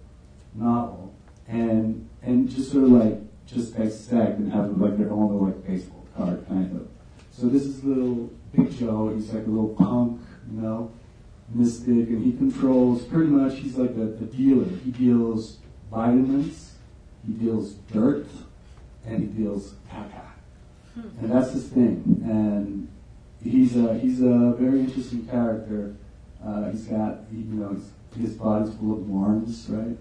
novel, 0.54 1.14
and 1.48 2.08
and 2.22 2.48
just 2.48 2.72
sort 2.72 2.84
of 2.84 2.90
like 2.90 3.20
just 3.46 3.76
dissect 3.76 4.38
and 4.38 4.52
have 4.52 4.78
like 4.78 4.98
their 4.98 5.10
own 5.10 5.32
little 5.32 5.46
like 5.46 5.66
baseball 5.66 6.06
card 6.16 6.46
kind 6.48 6.76
of. 6.76 6.88
So 7.30 7.48
this 7.48 7.62
is 7.62 7.82
a 7.84 7.86
little 7.86 8.30
Big 8.54 8.70
Joe. 8.76 9.12
He's 9.14 9.32
like 9.32 9.46
a 9.46 9.50
little 9.50 9.74
punk, 9.74 10.20
you 10.50 10.60
know, 10.60 10.90
mystic, 11.54 12.08
and 12.08 12.24
he 12.24 12.32
controls 12.32 13.04
pretty 13.04 13.30
much. 13.30 13.58
He's 13.58 13.76
like 13.76 13.96
a, 13.96 14.02
a 14.02 14.26
dealer. 14.26 14.68
He 14.84 14.90
deals 14.90 15.58
vitamins, 15.90 16.74
he 17.26 17.32
deals 17.32 17.74
dirt, 17.92 18.26
and 19.04 19.20
he 19.20 19.26
deals 19.26 19.74
caca. 19.90 20.22
And 21.20 21.30
that's 21.30 21.52
his 21.52 21.68
thing. 21.68 22.22
And 22.24 22.88
he's 23.42 23.76
a 23.76 23.98
he's 23.98 24.22
a 24.22 24.54
very 24.58 24.80
interesting 24.80 25.26
character. 25.26 25.94
Uh, 26.44 26.70
he's 26.70 26.84
got 26.84 27.20
he, 27.30 27.38
you 27.38 27.54
know 27.54 27.70
his, 27.70 27.90
his 28.18 28.32
body's 28.34 28.74
full 28.74 28.92
of 28.92 29.08
worms, 29.08 29.66
right? 29.68 29.96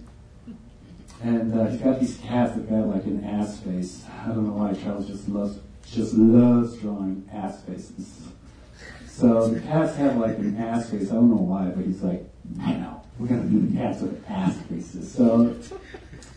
And 1.21 1.57
uh, 1.57 1.65
he's 1.67 1.81
got 1.81 1.99
these 1.99 2.17
cats 2.17 2.55
that 2.55 2.69
got 2.69 2.87
like 2.87 3.05
an 3.05 3.23
ass 3.23 3.59
face. 3.59 4.05
I 4.23 4.27
don't 4.27 4.47
know 4.47 4.53
why 4.53 4.73
Charles 4.73 5.07
just 5.07 5.27
loves 5.27 5.59
just 5.85 6.13
loves 6.13 6.77
drawing 6.77 7.27
ass 7.31 7.61
faces. 7.61 8.27
So 9.15 9.47
the 9.47 9.61
cats 9.61 9.95
have 9.95 10.17
like 10.17 10.37
an 10.39 10.57
ass 10.57 10.89
face. 10.89 11.09
I 11.09 11.13
don't 11.13 11.29
know 11.29 11.37
why, 11.37 11.69
but 11.69 11.85
he's 11.85 12.01
like, 12.01 12.27
I 12.61 12.73
know, 12.73 13.01
we're 13.17 13.27
gonna 13.27 13.43
do 13.43 13.65
the 13.65 13.77
cats 13.77 14.01
with 14.01 14.21
ass 14.29 14.57
faces. 14.63 15.09
So 15.09 15.55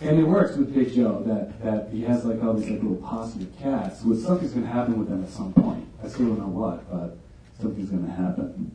and 0.00 0.16
it 0.16 0.22
works 0.22 0.56
with 0.56 0.72
Big 0.72 0.94
Joe 0.94 1.24
that, 1.26 1.60
that 1.64 1.88
he 1.90 2.02
has 2.02 2.24
like 2.24 2.40
all 2.40 2.54
these 2.54 2.70
like 2.70 2.80
little 2.80 2.98
positive 2.98 3.48
cats. 3.58 4.02
So 4.02 4.14
something's 4.14 4.52
gonna 4.52 4.68
happen 4.68 4.96
with 4.96 5.08
them 5.08 5.24
at 5.24 5.30
some 5.30 5.52
point. 5.52 5.88
I 6.04 6.06
still 6.06 6.26
don't 6.26 6.38
know 6.38 6.46
what, 6.46 6.88
but 6.88 7.18
something's 7.60 7.90
gonna 7.90 8.12
happen. 8.12 8.70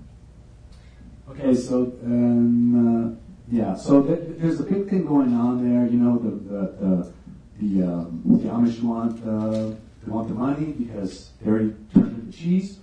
Okay, 1.30 1.56
so 1.56 1.94
um, 2.04 3.16
uh, 3.16 3.16
yeah, 3.50 3.74
so 3.74 4.04
th- 4.04 4.20
there's 4.38 4.60
a 4.60 4.64
big 4.64 4.90
thing 4.90 5.06
going 5.06 5.34
on 5.34 5.64
there. 5.64 5.88
You 5.88 5.98
know, 5.98 6.18
the 6.18 6.32
the 6.32 6.62
the, 6.82 7.14
the, 7.62 7.88
um, 7.88 8.22
the 8.26 8.50
Amish 8.50 8.84
want 8.84 9.26
uh, 9.26 9.74
they 10.04 10.12
want 10.12 10.28
the 10.28 10.34
money 10.34 10.74
because 10.74 11.30
they 11.42 11.50
already 11.50 11.74
turned 11.94 12.20
into 12.20 12.38
cheese, 12.38 12.80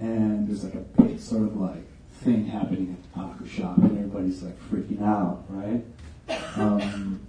and 0.00 0.48
there's 0.48 0.64
like 0.64 0.74
a 0.74 1.02
big 1.02 1.20
sort 1.20 1.42
of 1.42 1.56
like 1.56 1.84
thing 2.22 2.46
happening 2.46 2.96
at 2.96 3.02
the 3.02 3.20
taco 3.20 3.46
shop, 3.46 3.78
and 3.78 3.98
everybody's 3.98 4.42
like 4.42 4.58
freaking 4.70 5.02
out, 5.02 5.44
right? 5.48 5.84
Um, 6.56 7.20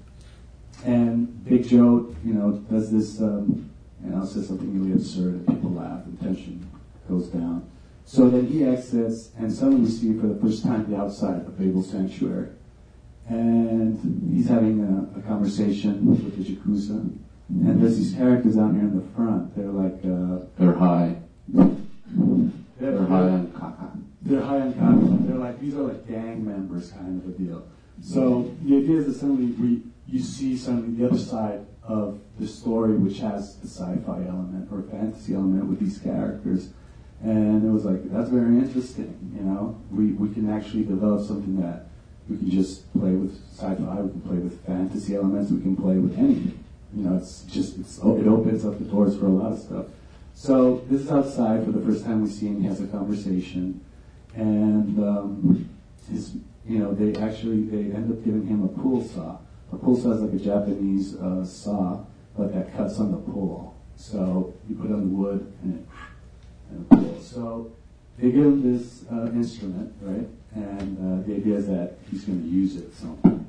and 0.86 1.44
Big 1.46 1.68
Joe, 1.68 2.16
you 2.24 2.34
know, 2.34 2.52
does 2.52 2.92
this, 2.92 3.22
um, 3.22 3.70
you 4.04 4.12
know, 4.12 4.26
says 4.26 4.48
something 4.48 4.80
really 4.80 4.94
absurd, 4.94 5.34
and 5.34 5.48
people 5.48 5.72
laugh, 5.72 6.06
and 6.06 6.20
tension 6.20 6.70
goes 7.10 7.28
down. 7.28 7.68
So 8.06 8.30
then 8.30 8.48
he 8.48 8.64
exits, 8.64 9.32
and 9.38 9.52
suddenly 9.52 9.82
we 9.82 9.90
see 9.90 10.18
for 10.20 10.28
the 10.28 10.40
first 10.40 10.64
time 10.64 10.90
the 10.90 10.98
outside 10.98 11.38
of 11.38 11.58
Babel 11.58 11.82
Sanctuary. 11.82 12.50
And 13.28 14.32
he's 14.32 14.48
having 14.48 14.82
a, 14.82 15.20
a 15.20 15.22
conversation 15.24 16.06
with 16.06 16.38
the 16.38 16.54
Yakuza. 16.54 17.18
And 17.50 17.82
there's 17.82 17.98
these 17.98 18.14
characters 18.14 18.58
out 18.58 18.74
here 18.74 18.82
in 18.82 18.96
the 18.96 19.16
front. 19.16 19.56
They're 19.56 19.66
like, 19.66 20.00
uh, 20.06 20.46
They're 20.60 20.78
high. 20.78 21.18
They're, 22.80 22.92
They're 22.92 23.06
high 23.08 23.30
on 23.30 23.48
caca. 23.48 24.02
they're 24.22 24.42
high 24.42 24.62
on 24.62 24.74
content. 24.74 25.28
They're 25.28 25.38
like 25.38 25.60
these 25.60 25.76
are 25.76 25.84
like 25.84 26.08
gang 26.08 26.46
members 26.46 26.92
kind 26.92 27.22
of 27.22 27.30
a 27.30 27.38
deal. 27.38 27.68
So 28.02 28.54
the 28.64 28.78
idea 28.78 28.98
is 28.98 29.06
that 29.08 29.14
suddenly 29.16 29.52
we 29.54 29.82
you 30.08 30.20
see 30.20 30.58
suddenly 30.58 30.98
the 30.98 31.08
other 31.08 31.18
side 31.18 31.66
of 31.84 32.20
the 32.40 32.48
story, 32.48 32.94
which 32.94 33.20
has 33.20 33.56
the 33.58 33.68
sci-fi 33.68 34.26
element 34.28 34.70
or 34.72 34.82
fantasy 34.84 35.34
element 35.34 35.66
with 35.68 35.80
these 35.80 35.98
characters, 36.00 36.70
and 37.24 37.64
it 37.64 37.70
was 37.70 37.86
like 37.86 38.12
that's 38.12 38.30
very 38.30 38.58
interesting. 38.58 39.32
You 39.36 39.44
know, 39.44 39.82
we 39.92 40.12
we 40.14 40.34
can 40.34 40.50
actually 40.50 40.84
develop 40.84 41.26
something 41.26 41.62
that 41.62 41.88
we 42.30 42.38
can 42.38 42.50
just 42.50 42.92
play 42.94 43.12
with 43.12 43.40
sci-fi, 43.54 44.02
we 44.02 44.10
can 44.12 44.22
play 44.22 44.38
with 44.38 44.66
fantasy 44.66 45.16
elements, 45.16 45.52
we 45.52 45.62
can 45.62 45.76
play 45.76 45.98
with 45.98 46.18
anything. 46.18 46.64
You 46.96 47.04
know, 47.04 47.18
it's 47.18 47.44
just 47.44 47.78
it's, 47.78 47.98
it 48.00 48.28
opens 48.28 48.66
up 48.66 48.80
the 48.80 48.86
doors 48.86 49.16
for 49.18 49.28
a 49.28 49.30
lot 49.30 49.52
of 49.54 49.60
stuff. 49.60 49.86
So 50.36 50.84
this 50.90 51.02
is 51.02 51.10
outside 51.10 51.64
for 51.64 51.72
the 51.72 51.82
first 51.82 52.04
time 52.04 52.22
we 52.22 52.30
see 52.30 52.48
him. 52.48 52.62
He 52.62 52.68
has 52.68 52.82
a 52.82 52.88
conversation, 52.88 53.84
and 54.36 55.00
um, 55.00 55.70
his, 56.12 56.36
you 56.68 56.80
know, 56.80 56.94
they 56.94 57.18
actually 57.20 57.64
they 57.64 57.96
end 57.96 58.12
up 58.12 58.24
giving 58.24 58.46
him 58.46 58.64
a 58.64 58.68
pool 58.68 59.02
saw. 59.02 59.38
A 59.72 59.78
pool 59.78 59.96
saw 59.96 60.12
is 60.12 60.22
like 60.22 60.34
a 60.34 60.44
Japanese 60.44 61.16
uh, 61.16 61.46
saw, 61.46 62.04
but 62.38 62.54
that 62.54 62.76
cuts 62.76 63.00
on 63.00 63.12
the 63.12 63.18
pool. 63.18 63.76
So 63.96 64.54
you 64.70 64.76
put 64.76 64.92
on 64.92 65.02
the 65.02 65.16
wood 65.16 65.54
and 65.64 65.80
it 65.80 65.86
and 66.70 66.82
it 66.82 66.90
pulls. 66.90 67.26
So 67.26 67.72
they 68.18 68.30
give 68.30 68.46
him 68.46 68.74
this 68.74 69.06
uh, 69.10 69.28
instrument, 69.28 69.94
right? 70.02 70.28
And 70.54 70.98
uh, 71.24 71.26
the 71.26 71.36
idea 71.36 71.56
is 71.56 71.68
that 71.68 71.98
he's 72.12 72.26
going 72.26 72.42
to 72.42 72.48
use 72.48 72.76
it 72.76 72.88
at 72.88 72.94
some 72.94 73.16
point. 73.18 73.48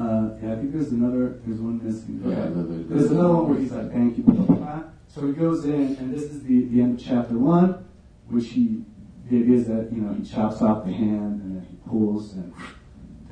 Uh, 0.00 0.30
yeah, 0.42 0.52
I 0.52 0.56
think 0.56 0.72
there's 0.72 0.92
another, 0.92 1.40
there's 1.44 1.60
one 1.60 1.78
missing. 1.84 2.22
Yeah, 2.24 2.46
the- 2.46 2.62
the- 2.62 2.94
There's 2.94 3.10
another 3.10 3.34
one 3.34 3.50
where 3.50 3.58
he's 3.58 3.72
like, 3.72 3.92
thank 3.92 4.16
you, 4.16 4.22
blah, 4.22 4.34
blah, 4.34 4.56
blah. 4.56 4.82
So 5.08 5.26
he 5.26 5.32
goes 5.34 5.64
in, 5.66 5.96
and 5.96 6.14
this 6.14 6.22
is 6.22 6.42
the, 6.44 6.64
the 6.66 6.80
end 6.80 6.98
of 6.98 7.04
chapter 7.04 7.36
one, 7.36 7.84
which 8.28 8.48
he, 8.50 8.82
the 9.28 9.38
idea 9.40 9.56
is 9.56 9.66
that, 9.66 9.92
you 9.92 10.00
know, 10.00 10.14
he 10.14 10.24
chops 10.24 10.62
off 10.62 10.86
the 10.86 10.92
hand, 10.92 11.42
and 11.42 11.56
then 11.56 11.66
he 11.68 11.76
pulls, 11.88 12.32
and 12.32 12.52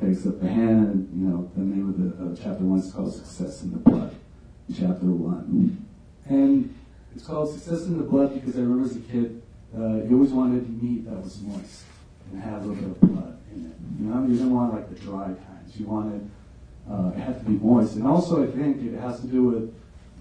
takes 0.00 0.26
up 0.26 0.40
the 0.40 0.48
hand, 0.48 0.86
and, 0.88 1.08
you 1.22 1.26
know, 1.28 1.50
the 1.56 1.62
name 1.62 1.88
of 1.88 1.96
the, 1.98 2.24
uh, 2.32 2.36
chapter 2.36 2.64
one 2.64 2.80
is 2.80 2.92
called 2.92 3.14
Success 3.14 3.62
in 3.62 3.72
the 3.72 3.78
Blood. 3.78 4.14
Chapter 4.74 5.06
one. 5.06 5.86
And 6.28 6.74
it's 7.14 7.24
called 7.24 7.50
Success 7.50 7.86
in 7.86 7.96
the 7.96 8.04
Blood 8.04 8.34
because 8.34 8.56
I 8.56 8.60
remember 8.60 8.84
as 8.84 8.96
a 8.96 9.00
kid, 9.00 9.40
uh, 9.74 10.02
you 10.04 10.10
always 10.12 10.32
wanted 10.32 10.82
meat 10.82 11.06
that 11.08 11.16
was 11.22 11.40
moist 11.40 11.84
and 12.32 12.42
had 12.42 12.54
a 12.54 12.58
little 12.58 12.74
bit 12.74 12.84
of 12.84 13.00
blood 13.00 13.38
in 13.54 13.64
it. 13.66 13.72
You 13.98 14.06
know, 14.10 14.22
you 14.26 14.34
didn't 14.36 14.54
want 14.54 14.74
like 14.74 14.88
the 14.90 14.96
dry 14.96 15.26
kinds. 15.28 15.78
You 15.80 15.86
wanted 15.86 16.28
uh, 16.90 17.12
it 17.14 17.20
had 17.20 17.38
to 17.38 17.44
be 17.44 17.52
moist. 17.52 17.96
And 17.96 18.06
also, 18.06 18.42
I 18.42 18.50
think 18.50 18.82
it 18.82 18.98
has 19.00 19.20
to 19.20 19.26
do 19.26 19.44
with 19.44 19.74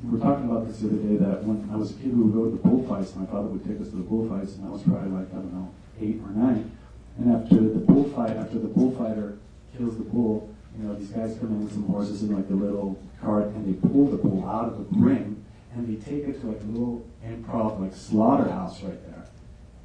we 0.04 0.12
were 0.12 0.24
talking 0.24 0.46
about 0.46 0.68
this 0.68 0.80
the 0.80 0.90
other 0.90 0.98
day 0.98 1.16
that 1.18 1.44
when 1.44 1.68
I 1.74 1.76
was 1.76 1.92
a 1.92 1.94
kid, 1.96 2.16
we 2.16 2.22
would 2.22 2.34
go 2.34 2.46
to 2.46 2.52
the 2.52 2.62
bullfights. 2.62 3.16
My 3.16 3.26
father 3.26 3.48
would 3.48 3.66
take 3.66 3.82
us 3.82 3.90
to 3.90 3.96
the 3.96 4.04
bullfights, 4.06 4.56
and 4.56 4.68
I 4.68 4.70
was 4.70 4.84
probably 4.84 5.10
like 5.10 5.32
I 5.34 5.42
don't 5.42 5.54
know 5.54 5.74
eight 6.00 6.22
or 6.22 6.30
nine. 6.30 6.72
And 7.18 7.34
after 7.34 7.56
the 7.56 7.82
bullfight, 7.82 8.38
after 8.38 8.60
the 8.60 8.68
bullfighter 8.68 9.40
kills 9.76 9.98
the 9.98 10.04
bull, 10.04 10.54
you 10.78 10.86
know 10.86 10.94
these 10.94 11.10
guys 11.10 11.36
come 11.40 11.50
in 11.50 11.64
with 11.64 11.74
some 11.74 11.88
horses 11.88 12.22
in 12.22 12.36
like 12.36 12.50
a 12.50 12.54
little 12.54 13.02
cart, 13.22 13.48
and 13.48 13.66
they 13.66 13.74
pull 13.90 14.06
the 14.06 14.18
bull 14.18 14.48
out 14.48 14.70
of 14.70 14.78
the 14.78 14.86
ring, 15.00 15.44
and 15.74 15.88
they 15.88 15.98
take 15.98 16.28
it 16.28 16.42
to 16.42 16.48
like 16.48 16.62
a 16.62 16.66
little 16.66 17.04
improv 17.26 17.82
like 17.82 17.96
slaughterhouse 17.96 18.84
right 18.84 19.02
there, 19.10 19.26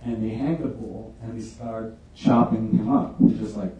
and 0.04 0.22
they 0.22 0.34
hang 0.34 0.60
the 0.60 0.68
bull 0.68 1.14
and 1.22 1.38
they 1.38 1.42
start 1.42 1.96
chopping 2.14 2.70
him 2.70 2.90
up, 2.90 3.16
just 3.38 3.56
like 3.56 3.72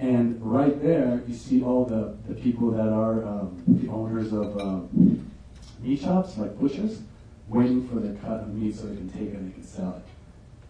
and 0.00 0.40
right 0.40 0.80
there, 0.82 1.22
you 1.28 1.34
see 1.34 1.62
all 1.62 1.84
the, 1.84 2.16
the 2.26 2.34
people 2.34 2.70
that 2.70 2.88
are 2.88 3.22
um, 3.22 3.62
the 3.68 3.90
owners 3.90 4.32
of 4.32 4.58
um, 4.58 5.30
meat 5.80 6.00
shops, 6.00 6.38
like 6.38 6.58
butchers, 6.58 7.02
waiting 7.48 7.86
for 7.86 7.96
their 7.96 8.14
cut 8.14 8.40
of 8.40 8.54
meat 8.54 8.74
so 8.74 8.86
they 8.86 8.96
can 8.96 9.10
take 9.10 9.28
it 9.28 9.34
and 9.34 9.50
they 9.50 9.54
can 9.54 9.62
sell 9.62 9.96
it. 9.96 10.02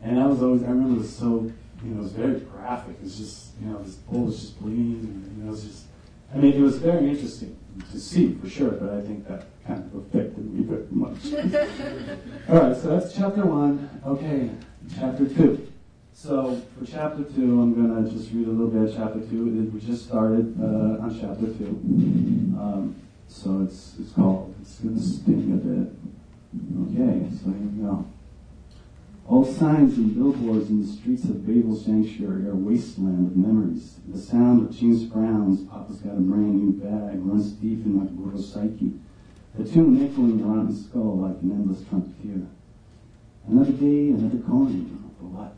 And 0.03 0.19
I 0.19 0.27
was 0.27 0.43
always, 0.43 0.65
I 0.65 0.71
remember 0.71 0.97
it 0.97 1.03
was 1.03 1.17
so, 1.17 1.53
you 1.85 1.91
know, 1.91 2.01
it 2.01 2.03
was 2.03 2.13
very 2.13 2.41
graphic. 2.41 2.97
It 2.97 3.05
was 3.05 3.19
just, 3.19 3.51
you 3.61 3.69
know, 3.69 3.81
this 3.85 3.95
bull 3.95 4.25
was 4.25 4.41
just 4.41 4.61
bleeding, 4.61 4.99
and 4.99 5.37
you 5.37 5.45
know, 5.45 5.49
it 5.51 5.53
was 5.53 5.65
just, 5.65 5.85
I 6.35 6.39
mean, 6.39 6.55
it 6.55 6.61
was 6.61 6.79
very 6.79 7.09
interesting 7.09 7.57
to 7.93 8.01
see 8.01 8.35
for 8.35 8.49
sure, 8.49 8.73
but 8.73 8.91
I 8.95 9.01
think 9.03 9.29
that 9.29 9.47
kind 9.65 9.85
of 9.85 9.95
affected 9.95 10.53
me 10.53 10.65
very 10.65 10.87
much. 10.91 11.25
all 12.49 12.69
right, 12.69 12.77
so 12.77 12.99
that's 12.99 13.15
chapter 13.15 13.47
one. 13.47 13.89
Okay, 14.05 14.51
chapter 14.99 15.29
two. 15.29 15.70
So 16.23 16.61
for 16.79 16.85
chapter 16.85 17.25
two, 17.25 17.63
I'm 17.63 17.73
going 17.73 18.05
to 18.05 18.11
just 18.11 18.31
read 18.35 18.47
a 18.47 18.51
little 18.51 18.69
bit 18.69 18.91
of 18.91 18.95
chapter 18.95 19.21
two. 19.21 19.71
We 19.73 19.81
just 19.81 20.05
started 20.05 20.55
uh, 20.61 21.01
on 21.01 21.19
chapter 21.19 21.47
two. 21.47 21.81
Um, 22.61 22.95
so 23.27 23.63
it's, 23.63 23.95
it's 23.99 24.13
called, 24.13 24.55
it's 24.61 24.81
going 24.81 24.97
to 24.97 25.03
sting 25.03 25.51
a 25.51 25.57
bit. 25.57 25.89
Okay, 26.93 27.27
so 27.41 27.47
here 27.47 27.69
we 27.73 27.83
go. 27.83 28.05
All 29.29 29.47
signs 29.47 29.97
and 29.97 30.15
billboards 30.15 30.69
in 30.69 30.83
the 30.83 30.93
streets 30.93 31.25
of 31.25 31.47
Babel 31.47 31.75
Sanctuary 31.75 32.47
are 32.49 32.55
wasteland 32.55 33.29
of 33.29 33.37
memories. 33.39 33.97
The 34.07 34.19
sound 34.21 34.69
of 34.69 34.77
James 34.77 35.05
Brown's 35.05 35.63
Papa's 35.71 36.01
Got 36.01 36.19
a 36.19 36.21
Brand 36.21 36.55
New 36.55 36.73
Bag 36.85 37.19
runs 37.25 37.53
deep 37.53 37.87
in 37.87 37.97
my 37.97 38.05
brutal 38.05 38.43
psyche. 38.43 38.93
The 39.57 39.65
tune 39.65 40.05
echoing 40.05 40.43
around 40.43 40.67
his 40.67 40.85
skull 40.85 41.17
like 41.17 41.41
an 41.41 41.51
endless 41.51 41.83
trumpeter. 41.89 42.47
Another 43.49 43.73
day, 43.73 44.11
another 44.11 44.39
coin. 44.47 44.99
What? 45.21 45.55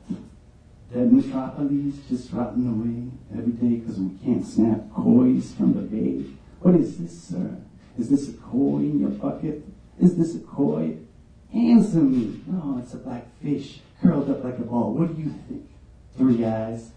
Dead 0.92 1.10
metropolis 1.10 1.94
just 2.06 2.30
rotting 2.32 2.66
away 2.66 3.38
every 3.38 3.52
day 3.52 3.76
because 3.76 3.98
we 3.98 4.10
can't 4.22 4.46
snap 4.46 4.92
coys 4.92 5.54
from 5.54 5.72
the 5.72 5.80
bay. 5.80 6.22
What 6.60 6.74
is 6.74 6.98
this, 6.98 7.28
sir? 7.28 7.56
Is 7.98 8.10
this 8.10 8.28
a 8.28 8.32
koi 8.34 8.76
in 8.76 9.00
your 9.00 9.08
bucket? 9.08 9.64
Is 9.98 10.16
this 10.16 10.34
a 10.34 10.40
koi? 10.40 10.98
Answer 11.54 12.00
me. 12.00 12.42
No, 12.46 12.78
it's 12.82 12.92
a 12.92 12.98
black 12.98 13.24
fish 13.42 13.80
curled 14.02 14.28
up 14.28 14.44
like 14.44 14.58
a 14.58 14.62
ball. 14.62 14.92
What 14.92 15.16
do 15.16 15.22
you 15.22 15.34
think? 15.48 15.66
Three 16.18 16.44
eyes. 16.44 16.90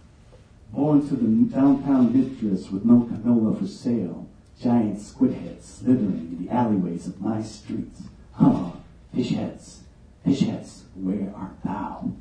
Born 0.74 1.08
to 1.08 1.16
the 1.16 1.56
downtown 1.56 2.12
mistress 2.12 2.70
with 2.70 2.84
no 2.84 3.08
canola 3.10 3.58
for 3.58 3.68
sale. 3.68 4.28
Giant 4.62 5.00
squid 5.00 5.36
heads 5.36 5.66
slithering 5.66 6.38
in 6.38 6.46
the 6.46 6.54
alleyways 6.54 7.08
of 7.08 7.22
my 7.22 7.42
streets. 7.42 8.02
Oh, 8.40 8.76
fish 9.14 9.30
heads, 9.30 9.84
fish 10.26 10.42
heads, 10.42 10.84
where 10.96 11.34
art 11.34 11.56
thou? 11.64 12.12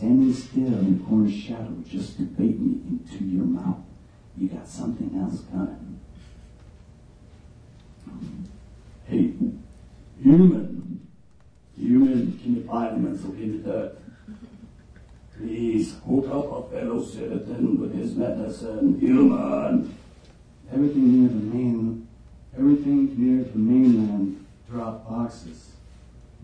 Standing 0.00 0.32
still 0.32 0.64
in 0.64 0.98
the 0.98 1.04
corner 1.04 1.30
shadow 1.30 1.76
just 1.86 2.16
to 2.16 2.22
bait 2.22 2.58
me 2.58 2.80
into 2.88 3.22
your 3.22 3.44
mouth. 3.44 3.80
You 4.34 4.48
got 4.48 4.66
something 4.66 5.14
else 5.20 5.42
coming. 5.52 6.00
Hey, 9.04 9.34
human. 10.22 11.06
Human, 11.76 12.40
you 12.42 12.64
find 12.64 13.04
me 13.04 13.18
so 13.18 13.28
in 13.32 13.62
the? 13.62 13.96
Please 15.36 15.96
hook 16.08 16.28
up 16.30 16.50
a 16.50 16.70
fellow 16.70 17.04
citizen 17.04 17.78
with 17.78 17.94
his 17.94 18.14
medicine. 18.14 18.98
Human. 18.98 19.98
Everything 20.72 21.20
near 21.20 21.28
the 21.28 21.56
main, 21.58 22.08
everything 22.56 23.14
near 23.18 23.44
the 23.44 23.58
mainland 23.58 24.46
drop 24.66 25.06
boxes. 25.06 25.72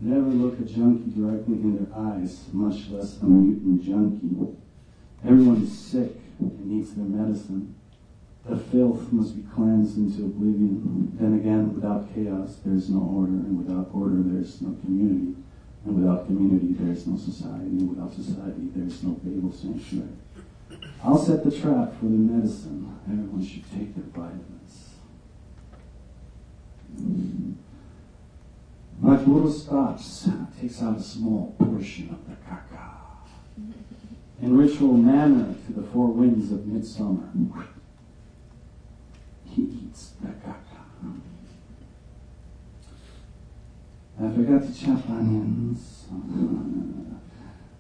Never 0.00 0.28
look 0.28 0.60
a 0.60 0.64
junkie 0.64 1.10
directly 1.18 1.54
in 1.54 1.76
their 1.76 1.98
eyes, 1.98 2.46
much 2.52 2.88
less 2.90 3.20
a 3.22 3.24
mutant 3.24 3.82
junkie. 3.82 4.56
Everyone 5.24 5.62
is 5.62 5.76
sick 5.76 6.12
and 6.38 6.66
needs 6.66 6.94
their 6.94 7.06
medicine. 7.06 7.74
The 8.44 8.56
filth 8.56 9.10
must 9.10 9.34
be 9.34 9.42
cleansed 9.54 9.96
into 9.96 10.26
oblivion. 10.26 11.16
Then 11.18 11.34
again, 11.34 11.74
without 11.74 12.14
chaos, 12.14 12.58
there 12.64 12.74
is 12.74 12.90
no 12.90 13.00
order, 13.00 13.32
and 13.32 13.58
without 13.58 13.90
order, 13.92 14.22
there 14.22 14.40
is 14.40 14.60
no 14.60 14.76
community. 14.84 15.34
And 15.84 15.96
without 15.96 16.26
community, 16.26 16.74
there 16.74 16.92
is 16.92 17.06
no 17.06 17.16
society, 17.16 17.66
and 17.66 17.88
without 17.88 18.12
society, 18.12 18.68
there 18.74 18.86
is 18.86 19.02
no 19.02 19.12
Babel 19.12 19.50
sanctuary. 19.50 20.10
I'll 21.02 21.18
set 21.18 21.42
the 21.42 21.50
trap 21.50 21.98
for 21.98 22.04
the 22.04 22.10
medicine. 22.10 22.98
Everyone 23.08 23.44
should 23.44 23.64
take 23.72 23.94
their 23.94 24.04
vitamins. 24.14 24.90
Magburo 29.02 29.50
stops, 29.50 30.28
takes 30.60 30.82
out 30.82 30.96
a 30.96 31.02
small 31.02 31.54
portion 31.58 32.10
of 32.10 32.26
the 32.28 32.36
caca. 32.46 32.94
In 34.40 34.56
ritual 34.56 34.94
manner 34.94 35.54
to 35.66 35.72
the 35.72 35.82
four 35.88 36.08
winds 36.08 36.50
of 36.52 36.66
midsummer, 36.66 37.30
he 39.44 39.62
eats 39.62 40.12
the 40.20 40.28
caca. 40.28 40.64
I 44.18 44.34
forgot 44.34 44.62
to 44.66 44.74
chop 44.74 45.10
onions. 45.10 46.06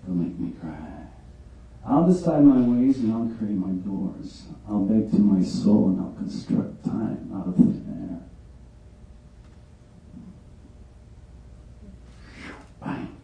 They'll 0.04 0.14
make 0.14 0.38
me 0.38 0.52
cry. 0.60 1.06
I'll 1.84 2.06
decide 2.06 2.44
my 2.44 2.60
ways 2.60 2.98
and 2.98 3.12
I'll 3.12 3.36
create 3.38 3.56
my 3.56 3.70
doors. 3.70 4.46
I'll 4.68 4.84
beg 4.84 5.10
to 5.12 5.18
my 5.18 5.42
soul 5.42 5.88
and 5.88 6.00
I'll 6.00 6.12
construct 6.12 6.84
time 6.84 7.30
out 7.34 7.48
of 7.48 7.56
thin 7.56 7.84
air. 8.10 8.25
Bang. 12.86 13.16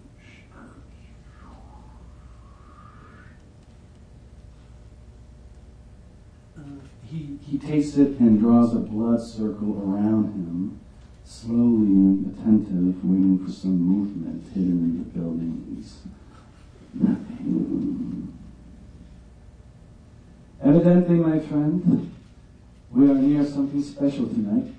Uh, 6.58 6.62
he, 7.06 7.38
he 7.46 7.58
takes 7.58 7.96
it 7.96 8.18
and 8.18 8.40
draws 8.40 8.74
a 8.74 8.80
blood 8.80 9.22
circle 9.22 9.80
around 9.84 10.24
him, 10.32 10.80
slowly 11.24 12.28
attentive, 12.32 13.04
waiting 13.04 13.38
for 13.44 13.52
some 13.52 13.78
movement 13.78 14.44
hidden 14.52 14.80
in 14.82 14.98
the 14.98 15.04
buildings. 15.18 15.98
Nothing. 16.94 18.36
Evidently, 20.60 21.16
my 21.16 21.38
friend, 21.38 22.12
we 22.90 23.08
are 23.08 23.14
near 23.14 23.44
something 23.44 23.82
special 23.82 24.26
tonight. 24.26 24.74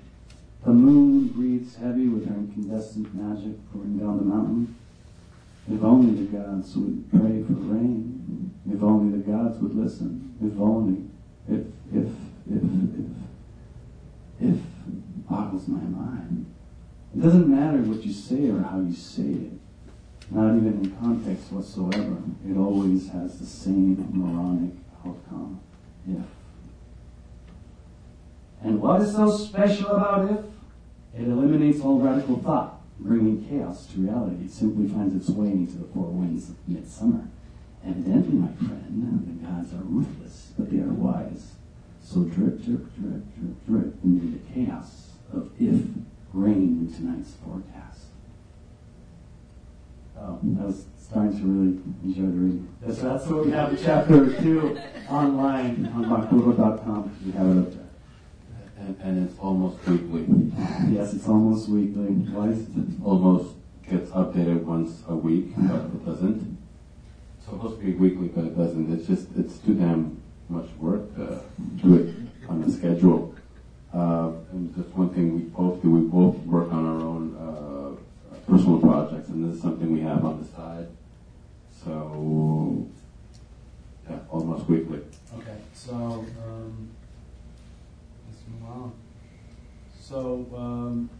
The 0.64 0.72
moon 0.72 1.28
breathes 1.28 1.76
heavy 1.76 2.08
with 2.08 2.26
her 2.26 2.34
incandescent 2.34 3.14
magic 3.14 3.56
pouring 3.70 3.98
down 3.98 4.16
the 4.16 4.24
mountain. 4.24 4.74
If 5.70 5.82
only 5.82 6.24
the 6.24 6.38
gods 6.38 6.74
would 6.76 7.10
pray 7.10 7.42
for 7.42 7.52
rain. 7.52 8.50
If 8.72 8.82
only 8.82 9.18
the 9.18 9.30
gods 9.30 9.58
would 9.58 9.74
listen. 9.74 10.34
If 10.42 10.58
only. 10.58 11.04
If, 11.48 11.66
if, 11.94 12.08
if, 12.50 12.62
if, 14.40 14.50
if 14.52 14.60
boggles 15.28 15.68
my 15.68 15.80
mind. 15.80 16.46
It 17.14 17.20
doesn't 17.20 17.48
matter 17.48 17.78
what 17.78 18.02
you 18.02 18.12
say 18.12 18.48
or 18.48 18.62
how 18.62 18.80
you 18.80 18.94
say 18.94 19.22
it. 19.22 19.52
Not 20.30 20.56
even 20.56 20.80
in 20.82 20.96
context 20.96 21.52
whatsoever. 21.52 22.16
It 22.48 22.56
always 22.56 23.10
has 23.10 23.38
the 23.38 23.44
same 23.44 24.08
moronic 24.12 24.72
outcome. 25.04 25.60
If. 26.08 26.24
And 28.62 28.80
what 28.80 29.02
is 29.02 29.12
so 29.12 29.30
special 29.30 29.88
about 29.88 30.30
if? 30.30 30.53
It 31.16 31.28
eliminates 31.28 31.80
all 31.80 32.00
radical 32.00 32.38
thought, 32.38 32.80
bringing 32.98 33.44
chaos 33.48 33.86
to 33.86 34.00
reality. 34.00 34.46
It 34.46 34.50
simply 34.50 34.88
finds 34.88 35.14
its 35.14 35.28
way 35.30 35.48
into 35.48 35.78
the 35.78 35.84
four 35.84 36.10
winds 36.10 36.50
of 36.50 36.56
midsummer. 36.68 37.28
Evidently, 37.86 38.36
my 38.36 38.48
friend, 38.56 39.26
the 39.26 39.46
gods 39.46 39.72
are 39.74 39.84
ruthless, 39.84 40.52
but 40.58 40.70
they 40.70 40.78
are 40.78 40.92
wise. 40.92 41.52
So 42.02 42.24
drip, 42.24 42.64
drip, 42.64 42.94
drip, 42.96 43.22
drip, 43.36 43.66
drip 43.66 43.94
into 44.04 44.38
the 44.38 44.52
chaos 44.52 45.12
of 45.32 45.50
if 45.58 45.80
rain 46.32 46.88
in 46.88 46.92
tonight's 46.92 47.34
forecast. 47.44 48.06
Oh, 50.18 50.38
I 50.60 50.64
was 50.64 50.86
starting 51.00 51.38
to 51.38 51.44
really 51.44 51.80
enjoy 52.02 52.22
the 52.22 52.28
reading. 52.28 52.68
That's, 52.80 52.98
that's 53.00 53.26
what 53.26 53.46
we 53.46 53.52
have 53.52 53.78
chapter 53.82 54.40
two 54.40 54.78
online 55.08 55.86
on 55.94 56.04
magburo.com. 56.06 57.16
We 57.24 57.32
have 57.32 57.46
it 57.46 57.60
up 57.60 57.74
there. 57.74 57.83
And, 58.78 58.96
and 59.00 59.28
it's 59.28 59.38
almost 59.38 59.84
weekly. 59.86 60.26
Yes, 60.90 61.14
it's 61.14 61.28
almost 61.28 61.68
weekly. 61.68 62.06
Why 62.34 62.48
is 62.48 62.62
it? 62.62 63.02
Almost 63.04 63.54
gets 63.88 64.10
updated 64.10 64.64
once 64.64 65.02
a 65.08 65.14
week, 65.14 65.52
but 65.56 65.76
it 65.76 66.04
doesn't. 66.04 66.58
It's 67.36 67.46
supposed 67.46 67.78
to 67.80 67.84
be 67.84 67.92
weekly, 67.92 68.28
but 68.28 68.44
it 68.44 68.56
doesn't. 68.56 68.92
It's 68.92 69.06
just, 69.06 69.28
it's 69.36 69.58
too 69.58 69.74
damn 69.74 70.20
much 70.48 70.68
work 70.78 71.14
to 71.16 71.40
do 71.82 71.94
it 71.96 72.14
on 72.48 72.62
a 72.62 72.70
schedule. 72.70 73.34
Uh, 73.92 74.32
and 74.52 74.74
just 74.74 74.88
one 74.96 75.08
thing 75.14 75.34
we 75.34 75.40
both 75.42 75.80
do, 75.80 75.90
we 75.90 76.00
both 76.00 76.36
work 76.46 76.72
on 76.72 76.84
our 76.84 77.00
own 77.00 77.36
uh, 77.36 78.50
personal 78.50 78.80
projects, 78.80 79.28
and 79.28 79.48
this 79.48 79.56
is 79.56 79.62
something 79.62 79.92
we 79.92 80.00
have 80.00 80.24
on 80.24 80.42
the 80.42 80.48
side. 80.48 80.88
So, 81.84 82.88
yeah, 84.08 84.18
almost 84.30 84.68
weekly. 84.68 85.00
Okay, 85.38 85.58
so 85.74 85.94
um, 85.94 86.88
let's 87.00 87.03
on. 88.66 88.92
So, 90.00 90.46
um, 90.56 91.10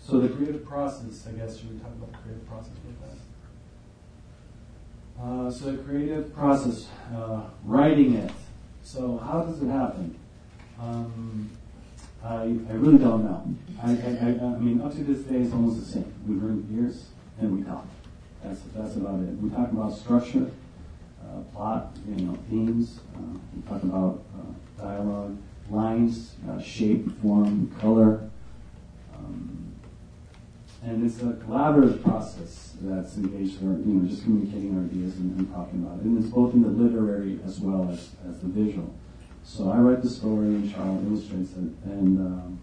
so 0.00 0.20
the 0.20 0.28
creative 0.28 0.64
process, 0.64 1.26
I 1.26 1.32
guess, 1.32 1.56
should 1.58 1.72
we 1.72 1.78
talk 1.78 1.92
about 1.92 2.12
the 2.12 2.18
creative 2.18 2.46
process 2.46 2.72
with 2.86 3.00
that? 3.00 3.16
Uh, 5.22 5.50
so 5.50 5.72
the 5.72 5.78
creative 5.78 6.34
process, 6.34 6.88
uh, 7.14 7.42
writing 7.64 8.14
it. 8.14 8.32
So 8.82 9.16
how 9.18 9.42
does 9.42 9.62
it 9.62 9.68
happen? 9.68 10.18
Um, 10.80 11.50
I, 12.22 12.42
I 12.42 12.72
really 12.72 12.98
don't 12.98 13.24
know. 13.24 13.54
I, 13.82 13.90
I, 13.90 13.92
I, 13.92 14.54
I 14.56 14.58
mean, 14.58 14.80
up 14.80 14.92
to 14.92 15.04
this 15.04 15.20
day, 15.20 15.36
it's 15.36 15.52
almost 15.52 15.80
the 15.80 15.86
same. 15.86 16.12
We 16.26 16.36
drink 16.36 16.68
beers 16.68 17.06
and 17.38 17.58
we 17.58 17.62
talk. 17.62 17.86
That's 18.42 18.60
that's 18.74 18.96
about 18.96 19.20
it. 19.20 19.38
We 19.40 19.50
talk 19.50 19.70
about 19.72 19.96
structure, 19.96 20.50
uh, 21.24 21.40
plot, 21.54 21.96
you 22.08 22.26
know, 22.26 22.38
themes. 22.50 23.00
Uh, 23.14 23.38
we 23.54 23.62
talk 23.62 23.82
about 23.82 24.24
uh, 24.36 24.82
dialogue, 24.82 25.36
lines, 25.70 26.36
uh, 26.48 26.60
shape, 26.60 27.20
form, 27.20 27.74
color, 27.80 28.30
um, 29.14 29.74
and 30.82 31.04
it's 31.04 31.20
a 31.22 31.32
collaborative 31.46 32.02
process 32.02 32.74
that's 32.80 33.16
engaged, 33.16 33.62
or 33.62 33.78
you 33.78 33.94
know, 33.94 34.08
just 34.08 34.22
communicating 34.22 34.76
our 34.76 34.84
ideas 34.84 35.16
and, 35.16 35.38
and 35.38 35.52
talking 35.52 35.82
about 35.82 35.98
it. 35.98 36.04
And 36.04 36.22
it's 36.22 36.32
both 36.32 36.52
in 36.54 36.62
the 36.62 36.68
literary 36.68 37.40
as 37.44 37.60
well 37.60 37.90
as 37.90 38.10
as 38.28 38.40
the 38.40 38.48
visual. 38.48 38.92
So 39.44 39.70
I 39.70 39.78
write 39.78 40.02
the 40.02 40.10
story, 40.10 40.46
and 40.46 40.72
Charles 40.72 41.04
illustrates 41.04 41.52
it, 41.52 41.70
and 41.84 42.18
um, 42.18 42.60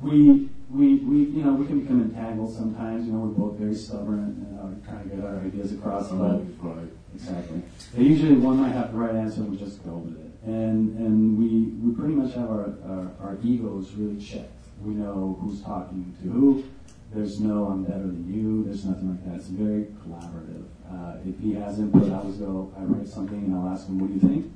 we 0.00 0.48
we 0.70 0.96
we 0.96 1.16
you 1.18 1.44
know 1.44 1.52
we 1.52 1.66
can 1.66 1.80
become 1.80 2.02
entangled 2.02 2.54
sometimes. 2.54 3.06
You 3.06 3.12
know, 3.12 3.20
we're 3.20 3.46
both 3.46 3.58
very 3.58 3.74
stubborn 3.74 4.18
and 4.18 4.58
uh, 4.58 4.86
trying 4.86 5.08
to 5.08 5.16
get 5.16 5.24
our 5.24 5.36
ideas 5.36 5.72
across. 5.72 6.10
But 6.10 6.40
right. 6.62 6.88
Exactly, 7.14 7.62
usually 7.96 8.34
one 8.34 8.60
might 8.60 8.72
have 8.72 8.92
the 8.92 8.98
right 8.98 9.14
answer, 9.14 9.40
and 9.40 9.50
we 9.50 9.56
just 9.56 9.84
go 9.84 9.92
with 9.92 10.18
it. 10.18 10.30
And 10.46 10.96
and 10.98 11.38
we 11.38 11.48
we 11.84 11.94
pretty 11.94 12.14
much 12.14 12.34
have 12.34 12.50
our 12.50 12.74
our, 12.86 13.10
our 13.20 13.38
egos 13.42 13.92
really 13.94 14.20
checked. 14.20 14.52
We 14.82 14.94
know 14.94 15.36
who's 15.40 15.60
talking 15.62 16.14
to 16.22 16.28
who. 16.28 16.64
there's 17.12 17.40
no 17.40 17.66
I'm 17.66 17.84
better 17.84 18.06
than 18.06 18.32
you. 18.32 18.64
There's 18.64 18.84
nothing 18.84 19.10
like 19.10 19.24
that. 19.26 19.36
It's 19.36 19.48
very 19.48 19.86
collaborative. 20.04 20.64
Uh, 20.90 21.16
if 21.26 21.38
he 21.40 21.54
has 21.54 21.78
input, 21.78 22.10
I 22.10 22.16
always 22.16 22.36
go. 22.36 22.72
I 22.78 22.82
write 22.82 23.06
something 23.08 23.38
and 23.38 23.54
I'll 23.54 23.68
ask 23.68 23.86
him, 23.88 23.98
"What 23.98 24.08
do 24.08 24.14
you 24.14 24.20
think?" 24.20 24.52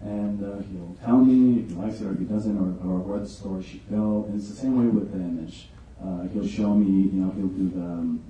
And 0.00 0.42
uh, 0.42 0.62
he'll 0.70 0.96
tell 1.04 1.18
me 1.18 1.60
if 1.62 1.68
he 1.70 1.74
likes 1.74 2.00
it 2.00 2.06
or 2.06 2.12
if 2.12 2.18
he 2.18 2.24
doesn't, 2.24 2.58
or, 2.58 2.68
or 2.86 2.98
where 2.98 3.20
the 3.20 3.28
story 3.28 3.62
should 3.62 3.88
go. 3.90 4.24
And 4.28 4.36
it's 4.38 4.48
the 4.50 4.56
same 4.56 4.78
way 4.78 4.86
with 4.86 5.12
the 5.12 5.18
image. 5.18 5.68
Uh, 6.02 6.28
he'll 6.28 6.46
show 6.46 6.74
me. 6.74 7.08
You 7.08 7.20
know, 7.22 7.30
he'll 7.32 7.48
do 7.48 7.70
the 7.70 7.80
um, 7.80 8.22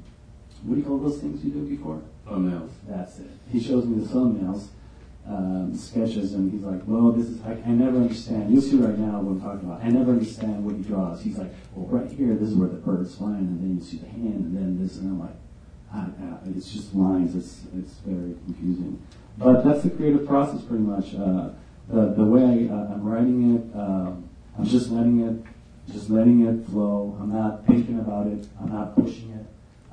what 0.63 0.75
do 0.75 0.81
you 0.81 0.87
call 0.87 0.99
those 0.99 1.19
things 1.19 1.45
you 1.45 1.51
do 1.51 1.67
before? 1.67 2.01
Thumbnails. 2.27 2.71
That's 2.89 3.19
it. 3.19 3.31
He 3.51 3.61
shows 3.61 3.85
me 3.85 4.03
the 4.03 4.09
thumbnails, 4.09 4.69
um, 5.27 5.75
sketches, 5.75 6.35
and 6.35 6.51
he's 6.51 6.63
like, 6.63 6.81
"Well, 6.87 7.13
this 7.13 7.29
is 7.29 7.43
I, 7.43 7.53
I 7.53 7.71
never 7.71 7.99
understand." 7.99 8.53
You'll 8.53 8.63
see 8.63 8.77
right 8.77 8.99
now 8.99 9.21
what 9.21 9.33
I'm 9.33 9.41
talking 9.41 9.69
about. 9.69 9.83
I 9.83 9.89
never 9.89 10.13
understand 10.13 10.65
what 10.65 10.77
he 10.77 10.83
draws. 10.83 11.23
He's 11.23 11.37
like, 11.37 11.53
"Well, 11.75 11.87
right 11.87 12.11
here, 12.11 12.35
this 12.35 12.49
is 12.51 12.55
where 12.55 12.69
the 12.69 12.77
bird's 12.77 13.15
flying, 13.15 13.39
and 13.39 13.61
then 13.61 13.77
you 13.77 13.83
see 13.83 13.99
the 13.99 14.09
hand, 14.09 14.45
and 14.47 14.57
then 14.57 14.83
this," 14.83 14.99
and 14.99 15.11
I'm 15.11 15.21
like, 15.21 15.37
"It's 16.57 16.73
just 16.73 16.95
lines. 16.95 17.35
It's 17.35 17.63
it's 17.77 17.95
very 18.07 18.35
confusing." 18.47 19.03
But 19.37 19.65
that's 19.65 19.83
the 19.83 19.91
creative 19.91 20.27
process, 20.27 20.63
pretty 20.63 20.85
much. 20.85 21.15
Uh, 21.15 21.51
the 21.89 22.15
the 22.15 22.25
way 22.25 22.43
I, 22.43 22.75
uh, 22.75 22.95
I'm 22.95 23.05
writing 23.05 23.57
it, 23.57 23.77
um, 23.79 24.29
I'm 24.59 24.65
just 24.65 24.91
letting 24.91 25.21
it, 25.21 25.93
just 25.93 26.09
letting 26.09 26.47
it 26.47 26.67
flow. 26.67 27.19
I'm 27.21 27.33
not 27.33 27.67
thinking 27.67 27.99
about 27.99 28.29
it. 28.29 28.47
I'm 28.61 28.73
not 28.73 28.95
pushing 28.95 29.31
it. 29.31 29.34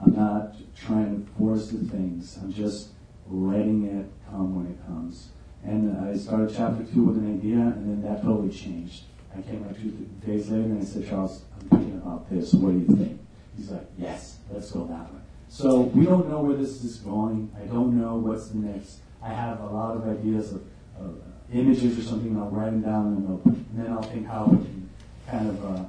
I'm 0.04 0.16
not 0.16 0.56
trying 0.76 1.26
to 1.26 1.32
force 1.34 1.70
the 1.70 1.88
things. 1.90 2.38
I'm 2.42 2.52
just 2.52 2.90
letting 3.30 3.86
it 3.86 4.12
come 4.30 4.56
when 4.56 4.72
it 4.72 4.86
comes. 4.86 5.30
And 5.64 5.96
I 6.10 6.16
started 6.18 6.54
chapter 6.56 6.84
two 6.84 7.04
with 7.04 7.18
an 7.18 7.38
idea, 7.38 7.60
and 7.60 8.04
then 8.04 8.12
that 8.12 8.24
totally 8.24 8.50
changed. 8.52 9.04
I 9.38 9.42
came 9.42 9.66
like 9.66 9.80
two 9.80 9.92
days 10.26 10.50
later, 10.50 10.64
and 10.64 10.82
I 10.82 10.86
said, 10.86 11.08
Charles, 11.08 11.44
I'm 11.60 11.70
thinking 11.70 11.98
about 11.98 12.30
this. 12.30 12.54
What 12.54 12.72
do 12.72 12.80
you 12.80 12.98
think? 12.98 13.20
He's 13.56 13.70
like, 13.70 13.88
Yes, 13.98 14.38
let's 14.52 14.72
go 14.72 14.86
that 14.86 15.14
way. 15.14 15.20
So 15.50 15.82
we 15.82 16.06
don't 16.06 16.30
know 16.30 16.42
where 16.42 16.58
this 16.58 16.84
is 16.84 16.98
going. 16.98 17.52
I 17.62 17.66
don't 17.66 18.00
know 18.00 18.16
what's 18.16 18.48
the 18.48 18.58
next. 18.58 19.00
I 19.22 19.30
have 19.30 19.60
a 19.60 19.68
lot 19.68 19.96
of 19.96 20.08
ideas 20.08 20.54
of, 20.54 20.64
of 21.00 21.22
images 21.54 22.00
or 22.00 22.02
something. 22.02 22.36
I'll 22.38 22.50
write 22.50 22.72
them 22.72 22.82
down, 22.82 23.08
and, 23.08 23.28
I'll, 23.28 23.42
and 23.46 23.68
then 23.74 23.92
I'll 23.92 24.02
think 24.02 24.28
how 24.28 24.46
we 24.46 24.58
can 24.58 24.90
kind 25.30 25.50
of. 25.50 25.64
Uh, 25.64 25.84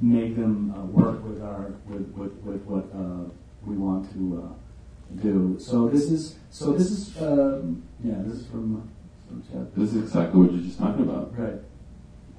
make 0.00 0.36
them 0.36 0.74
uh, 0.76 0.84
work 0.84 1.24
with 1.24 1.42
our 1.42 1.74
with 1.86 2.08
with, 2.14 2.32
with 2.44 2.62
what 2.62 2.84
uh, 2.94 3.30
we 3.64 3.76
want 3.76 4.10
to 4.12 4.44
uh, 4.44 5.22
do. 5.22 5.56
So 5.58 5.88
this 5.88 6.10
is 6.10 6.36
so 6.50 6.72
this 6.72 6.90
is 6.90 7.20
um, 7.22 7.82
yeah 8.02 8.16
this 8.18 8.40
is 8.40 8.46
from, 8.46 8.90
from 9.26 9.42
Chad. 9.42 9.74
This 9.74 9.94
is 9.94 10.04
exactly 10.04 10.40
what 10.40 10.52
you're 10.52 10.62
just 10.62 10.78
talking 10.78 11.02
about. 11.02 11.36
Right. 11.36 11.60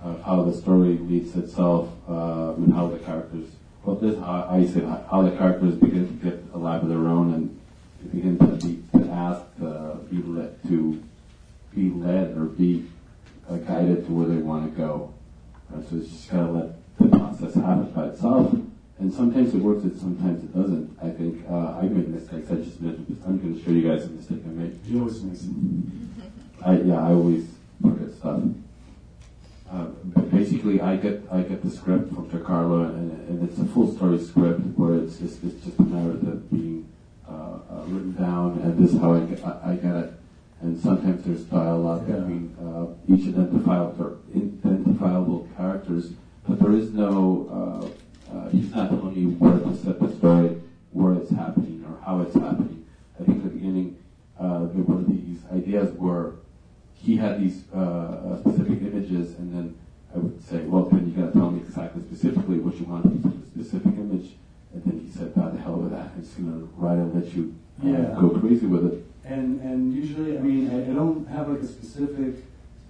Uh, 0.02 0.22
how 0.24 0.44
the 0.44 0.54
story 0.54 0.98
leads 0.98 1.36
itself 1.36 1.90
um, 2.08 2.64
and 2.64 2.74
how 2.74 2.88
the 2.88 3.00
characters. 3.00 3.50
Well, 3.84 3.96
this 3.98 4.18
how 4.18 4.48
I 4.50 4.66
say 4.66 4.82
how, 4.82 5.06
how 5.10 5.22
the 5.22 5.36
characters 5.36 5.76
begin 5.76 6.08
to 6.08 6.30
get 6.30 6.44
a 6.54 6.58
life 6.58 6.84
of 6.84 6.90
their 6.90 7.08
own 7.08 7.34
and 7.34 7.60
begin 8.14 8.38
to 8.38 8.46
be 8.66 8.84
to 8.98 9.12
ask 9.12 9.42
uh, 9.62 9.96
be 10.10 10.22
led 10.22 10.62
to 10.70 11.04
be 11.76 11.90
led 11.90 12.38
or 12.38 12.46
be 12.46 12.88
uh, 13.50 13.58
guided 13.58 14.06
to 14.06 14.14
where 14.14 14.28
they 14.28 14.42
want 14.42 14.74
to 14.74 14.78
go. 14.78 15.14
So 15.70 15.98
it's 15.98 16.10
just 16.10 16.32
gotta 16.32 16.52
let 16.52 16.79
the 17.00 17.08
process 17.18 17.54
happen 17.56 17.92
by 17.92 18.06
itself. 18.08 18.54
And 19.00 19.14
sometimes 19.14 19.54
it 19.56 19.62
works, 19.62 19.84
and 19.84 19.98
sometimes 19.98 20.44
it 20.44 20.54
doesn't. 20.54 20.98
I 21.02 21.10
think 21.12 21.46
uh, 21.50 21.80
I 21.80 21.84
made 21.84 22.10
mistakes. 22.10 22.52
I 22.52 22.56
just 22.56 22.82
mentioned 22.82 23.08
this. 23.08 23.26
I'm 23.26 23.38
going 23.40 23.56
to 23.58 23.64
show 23.64 23.72
you 23.72 23.88
guys 23.88 24.04
a 24.06 24.10
mistake 24.10 24.42
I 24.46 24.50
made. 24.50 24.78
You 24.86 25.00
always 25.00 25.24
make. 25.24 25.40
I, 26.66 26.82
yeah, 26.82 27.00
I 27.08 27.12
always 27.14 27.48
forget 27.82 28.12
stuff. 28.16 28.42
Uh, 29.72 29.86
but 30.04 30.30
basically, 30.32 30.82
I 30.82 30.98
get 30.98 31.22
I 31.32 31.44
get 31.44 31.64
the 31.64 31.70
script 31.70 32.14
from 32.14 32.30
Giancarlo, 32.30 32.90
and, 32.90 33.12
and 33.30 33.50
it's 33.50 33.58
a 33.60 33.66
full 33.66 33.96
story 33.96 34.20
script 34.20 34.60
where 34.76 34.96
it's 35.00 35.18
just 35.18 35.42
it's 35.46 35.64
just 35.64 35.80
a 35.80 35.84
narrative 35.84 36.50
being 36.52 36.86
uh, 37.26 37.32
uh, 37.32 37.84
written 37.88 38.14
down, 38.20 38.60
and 38.64 38.78
this 38.84 38.94
is 38.94 39.00
how 39.00 39.14
I 39.14 39.22
get, 39.22 39.46
I, 39.46 39.72
I 39.72 39.76
get 39.76 39.96
it. 39.96 40.14
And 40.62 40.78
sometimes 40.78 41.24
there's 41.24 41.44
dialogue 41.46 42.04
Yeah. 42.10 42.16
between 42.16 42.54
uh, 42.60 42.88
each 43.08 43.28
identifiable 43.30 44.18
identifiable 44.36 45.48
characters, 45.56 46.12
but 46.50 46.60
there 46.60 46.72
is 46.72 46.92
no. 46.92 47.48
Uh, 47.50 48.34
uh, 48.34 48.50
he's 48.50 48.74
not 48.74 48.90
telling 48.90 49.16
you 49.16 49.30
where 49.38 49.60
to 49.60 49.76
set 49.78 50.00
the 50.00 50.12
story, 50.16 50.60
where 50.92 51.14
it's 51.14 51.30
happening, 51.32 51.84
or 51.88 52.04
how 52.04 52.20
it's 52.22 52.34
happening. 52.34 52.86
I 53.20 53.24
think 53.24 53.38
at 53.38 53.44
the 53.44 53.50
beginning, 53.50 53.98
uh, 54.40 54.66
there 54.66 54.84
were 54.84 55.04
these 55.04 55.42
ideas 55.54 55.96
were 55.98 56.36
he 56.96 57.16
had 57.18 57.40
these 57.40 57.64
uh, 57.74 57.78
uh, 57.78 58.40
specific 58.42 58.82
images, 58.82 59.38
and 59.38 59.54
then 59.54 59.78
I 60.14 60.18
would 60.18 60.44
say, 60.44 60.62
well, 60.64 60.86
then 60.86 61.08
you 61.08 61.14
got 61.14 61.34
to 61.34 61.40
tell 61.40 61.52
me 61.52 61.60
exactly 61.60 62.02
specifically 62.02 62.60
what 62.60 62.76
you 62.80 62.86
want 62.86 63.04
from 63.04 63.22
the 63.40 63.46
specific 63.64 63.94
image. 63.94 64.32
And 64.74 64.84
then 64.84 65.00
he 65.00 65.12
said, 65.12 65.34
"God, 65.36 65.54
the 65.56 65.62
hell 65.62 65.78
with 65.78 65.92
that! 65.92 66.12
I'm 66.16 66.22
just 66.22 66.36
gonna 66.38 66.66
write 66.78 66.98
and 66.98 67.14
let 67.14 67.34
you 67.34 67.56
uh, 67.84 67.88
Yeah. 67.88 68.16
go 68.20 68.30
crazy 68.30 68.66
with 68.66 68.86
it." 68.86 69.06
And 69.26 69.62
and 69.62 69.94
usually, 69.94 70.38
I 70.38 70.42
mean, 70.42 70.70
I, 70.70 70.92
I 70.92 70.94
don't 70.94 71.28
have 71.28 71.48
like 71.50 71.62
a 71.62 71.68
specific, 71.68 72.44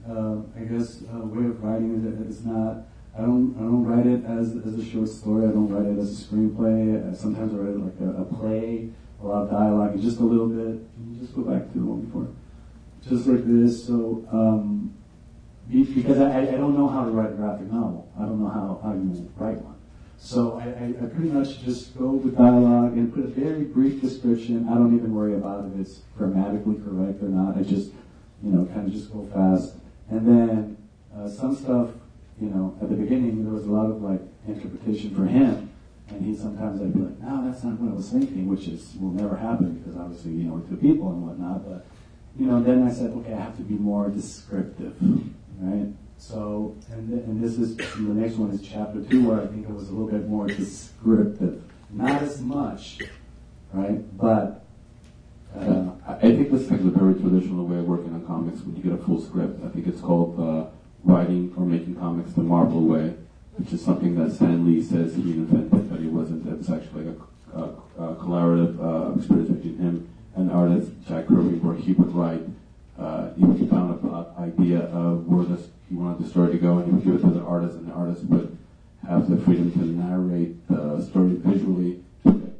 uh, 0.10 0.36
I 0.58 0.62
guess, 0.62 1.04
uh, 1.14 1.20
way 1.26 1.46
of 1.46 1.62
writing 1.64 1.92
it. 2.06 2.28
It's 2.28 2.44
not. 2.44 2.88
I 3.20 3.24
don't. 3.24 3.54
I 3.58 3.62
don't 3.62 3.86
write 3.86 4.08
it 4.08 4.24
as 4.26 4.56
as 4.66 4.80
a 4.80 4.86
short 4.86 5.10
story. 5.10 5.46
I 5.46 5.52
don't 5.52 5.68
write 5.68 5.92
it 5.92 6.00
as 6.00 6.22
a 6.22 6.26
screenplay. 6.26 7.16
Sometimes 7.16 7.54
I 7.54 7.58
write 7.58 7.76
it 7.76 7.84
like 7.88 8.00
a, 8.00 8.22
a 8.22 8.26
play, 8.26 8.90
a 9.22 9.26
lot 9.26 9.44
of 9.44 9.52
dialogue, 9.52 9.92
and 9.94 10.02
just 10.02 10.20
a 10.20 10.24
little 10.24 10.48
bit. 10.48 10.80
Just 11.20 11.36
go 11.36 11.42
back 11.42 11.72
to 11.74 11.80
the 11.80 11.86
one 11.86 12.02
before? 12.02 12.28
Just 13.08 13.28
like 13.28 13.46
this. 13.46 13.86
So. 13.86 14.26
Um, 14.32 14.96
because 15.70 16.20
I, 16.20 16.42
I 16.42 16.58
don't 16.58 16.76
know 16.76 16.88
how 16.88 17.06
to 17.06 17.12
write 17.12 17.32
a 17.32 17.36
graphic 17.36 17.72
novel. 17.72 18.10
I 18.18 18.24
don't 18.24 18.42
know 18.42 18.50
how, 18.50 18.80
how 18.84 18.94
you 18.94 19.32
write 19.38 19.62
one. 19.62 19.76
So 20.18 20.60
I, 20.60 20.64
I, 20.64 20.86
I 21.04 21.08
pretty 21.08 21.30
much 21.30 21.62
just 21.62 21.98
go 21.98 22.10
with 22.10 22.36
dialogue 22.38 22.94
and 22.94 23.14
put 23.14 23.24
a 23.24 23.28
very 23.28 23.66
brief 23.66 24.02
description. 24.02 24.68
I 24.68 24.74
don't 24.74 24.96
even 24.96 25.14
worry 25.14 25.36
about 25.36 25.66
if 25.66 25.80
it's 25.80 26.00
grammatically 26.18 26.76
correct 26.84 27.22
or 27.22 27.30
not. 27.30 27.56
I 27.58 27.62
just, 27.62 27.92
you 28.44 28.52
know, 28.52 28.66
kind 28.74 28.88
of 28.88 28.94
just 28.94 29.14
go 29.14 29.30
fast. 29.32 29.76
And 30.10 30.28
then 30.28 30.78
uh, 31.16 31.30
some 31.30 31.56
stuff, 31.56 31.92
you 32.42 32.50
know, 32.50 32.78
at 32.82 32.90
the 32.90 32.96
beginning 32.96 33.44
there 33.44 33.54
was 33.54 33.66
a 33.66 33.72
lot 33.72 33.90
of 33.90 34.02
like 34.02 34.22
interpretation 34.48 35.16
for 35.16 35.26
him. 35.26 35.70
And 36.10 36.26
he 36.26 36.36
sometimes 36.36 36.82
I'd 36.82 36.94
be 36.94 37.02
like, 37.02 37.20
no, 37.20 37.46
that's 37.46 37.64
not 37.64 37.80
what 37.80 37.92
I 37.92 37.96
was 37.96 38.10
thinking, 38.10 38.48
which 38.48 38.68
is 38.68 38.96
will 39.00 39.12
never 39.12 39.38
happen 39.38 39.76
because 39.76 39.96
obviously, 39.96 40.32
you 40.32 40.46
know, 40.46 40.54
we're 40.54 40.68
two 40.68 40.78
people 40.78 41.12
and 41.12 41.28
whatnot. 41.28 41.68
But 41.68 41.86
you 42.38 42.46
know, 42.48 42.64
then 42.64 42.88
I 42.88 42.92
said, 42.92 43.12
okay, 43.12 43.34
I 43.34 43.42
have 43.42 43.58
to 43.58 43.64
be 43.64 43.76
more 43.76 44.10
descriptive, 44.10 44.96
right? 45.60 45.88
So, 46.18 46.76
and, 46.92 47.10
th- 47.10 47.24
and 47.24 47.44
this 47.44 47.58
is, 47.58 47.78
the 47.78 48.14
next 48.14 48.36
one 48.36 48.52
is 48.52 48.62
chapter 48.62 49.02
two, 49.02 49.30
where 49.30 49.42
I 49.42 49.48
think 49.48 49.68
it 49.68 49.74
was 49.74 49.90
a 49.90 49.92
little 49.94 50.08
bit 50.08 50.28
more 50.28 50.48
descriptive. 50.48 51.64
Not 51.92 52.22
as 52.22 52.42
much, 52.42 53.00
right? 53.74 54.18
But, 54.18 54.66
uh, 55.56 55.92
I 56.08 56.16
think 56.16 56.52
this 56.52 56.64
is 56.64 56.72
a 56.72 56.76
very 56.76 57.14
traditional 57.16 57.66
way 57.66 57.78
of 57.80 57.86
working 57.86 58.14
on 58.14 58.26
comics 58.26 58.62
when 58.62 58.76
you 58.76 58.84
get 58.84 58.94
a 58.94 59.04
full 59.04 59.22
script. 59.22 59.64
I 59.64 59.70
think 59.70 59.88
it's 59.88 60.02
called 60.02 60.40
uh, 60.40 60.68
writing 61.04 61.54
or 61.58 61.66
making 61.66 61.96
comics 61.96 62.34
the 62.34 62.42
Marvel 62.42 62.82
way, 62.82 63.16
which 63.58 63.74
is 63.74 63.84
something 63.84 64.16
that 64.16 64.32
Stan 64.32 64.66
Lee 64.66 64.82
says 64.82 65.16
he 65.16 65.22
invented, 65.34 65.90
but 65.90 66.00
he 66.00 66.08
wasn't. 66.08 66.48
It 66.48 66.58
was 66.58 66.70
actually 66.70 67.08
a, 67.08 67.58
a, 67.58 67.64
a 67.98 68.16
collaborative 68.16 68.80
uh, 68.80 69.18
experience 69.18 69.50
between 69.50 69.78
him 69.78 70.10
and 70.36 70.50
the 70.50 70.54
artist 70.54 70.92
Jack 71.08 71.28
Kirby, 71.28 71.58
where 71.58 71.76
he 71.76 71.94
would 71.94 72.14
write. 72.14 72.42
Uh, 72.98 73.34
he 73.36 73.46
would 73.46 73.70
found 73.70 74.04
an 74.04 74.26
idea 74.38 74.80
of 74.88 75.26
where 75.26 75.46
this, 75.46 75.70
he 75.88 75.96
wanted 75.96 76.22
the 76.22 76.30
story 76.30 76.52
to 76.52 76.58
go, 76.58 76.80
and 76.80 76.86
he 76.86 76.92
would 76.92 77.04
give 77.04 77.16
it 77.16 77.22
to 77.22 77.34
the 77.34 77.46
artist, 77.46 77.76
and 77.76 77.88
the 77.88 77.94
artist 77.94 78.26
would 78.26 78.58
have 79.08 79.30
the 79.30 79.38
freedom 79.38 79.72
to 79.72 79.86
narrate 79.86 80.68
the 80.68 81.02
story 81.02 81.36
visually 81.36 82.04
to 82.24 82.54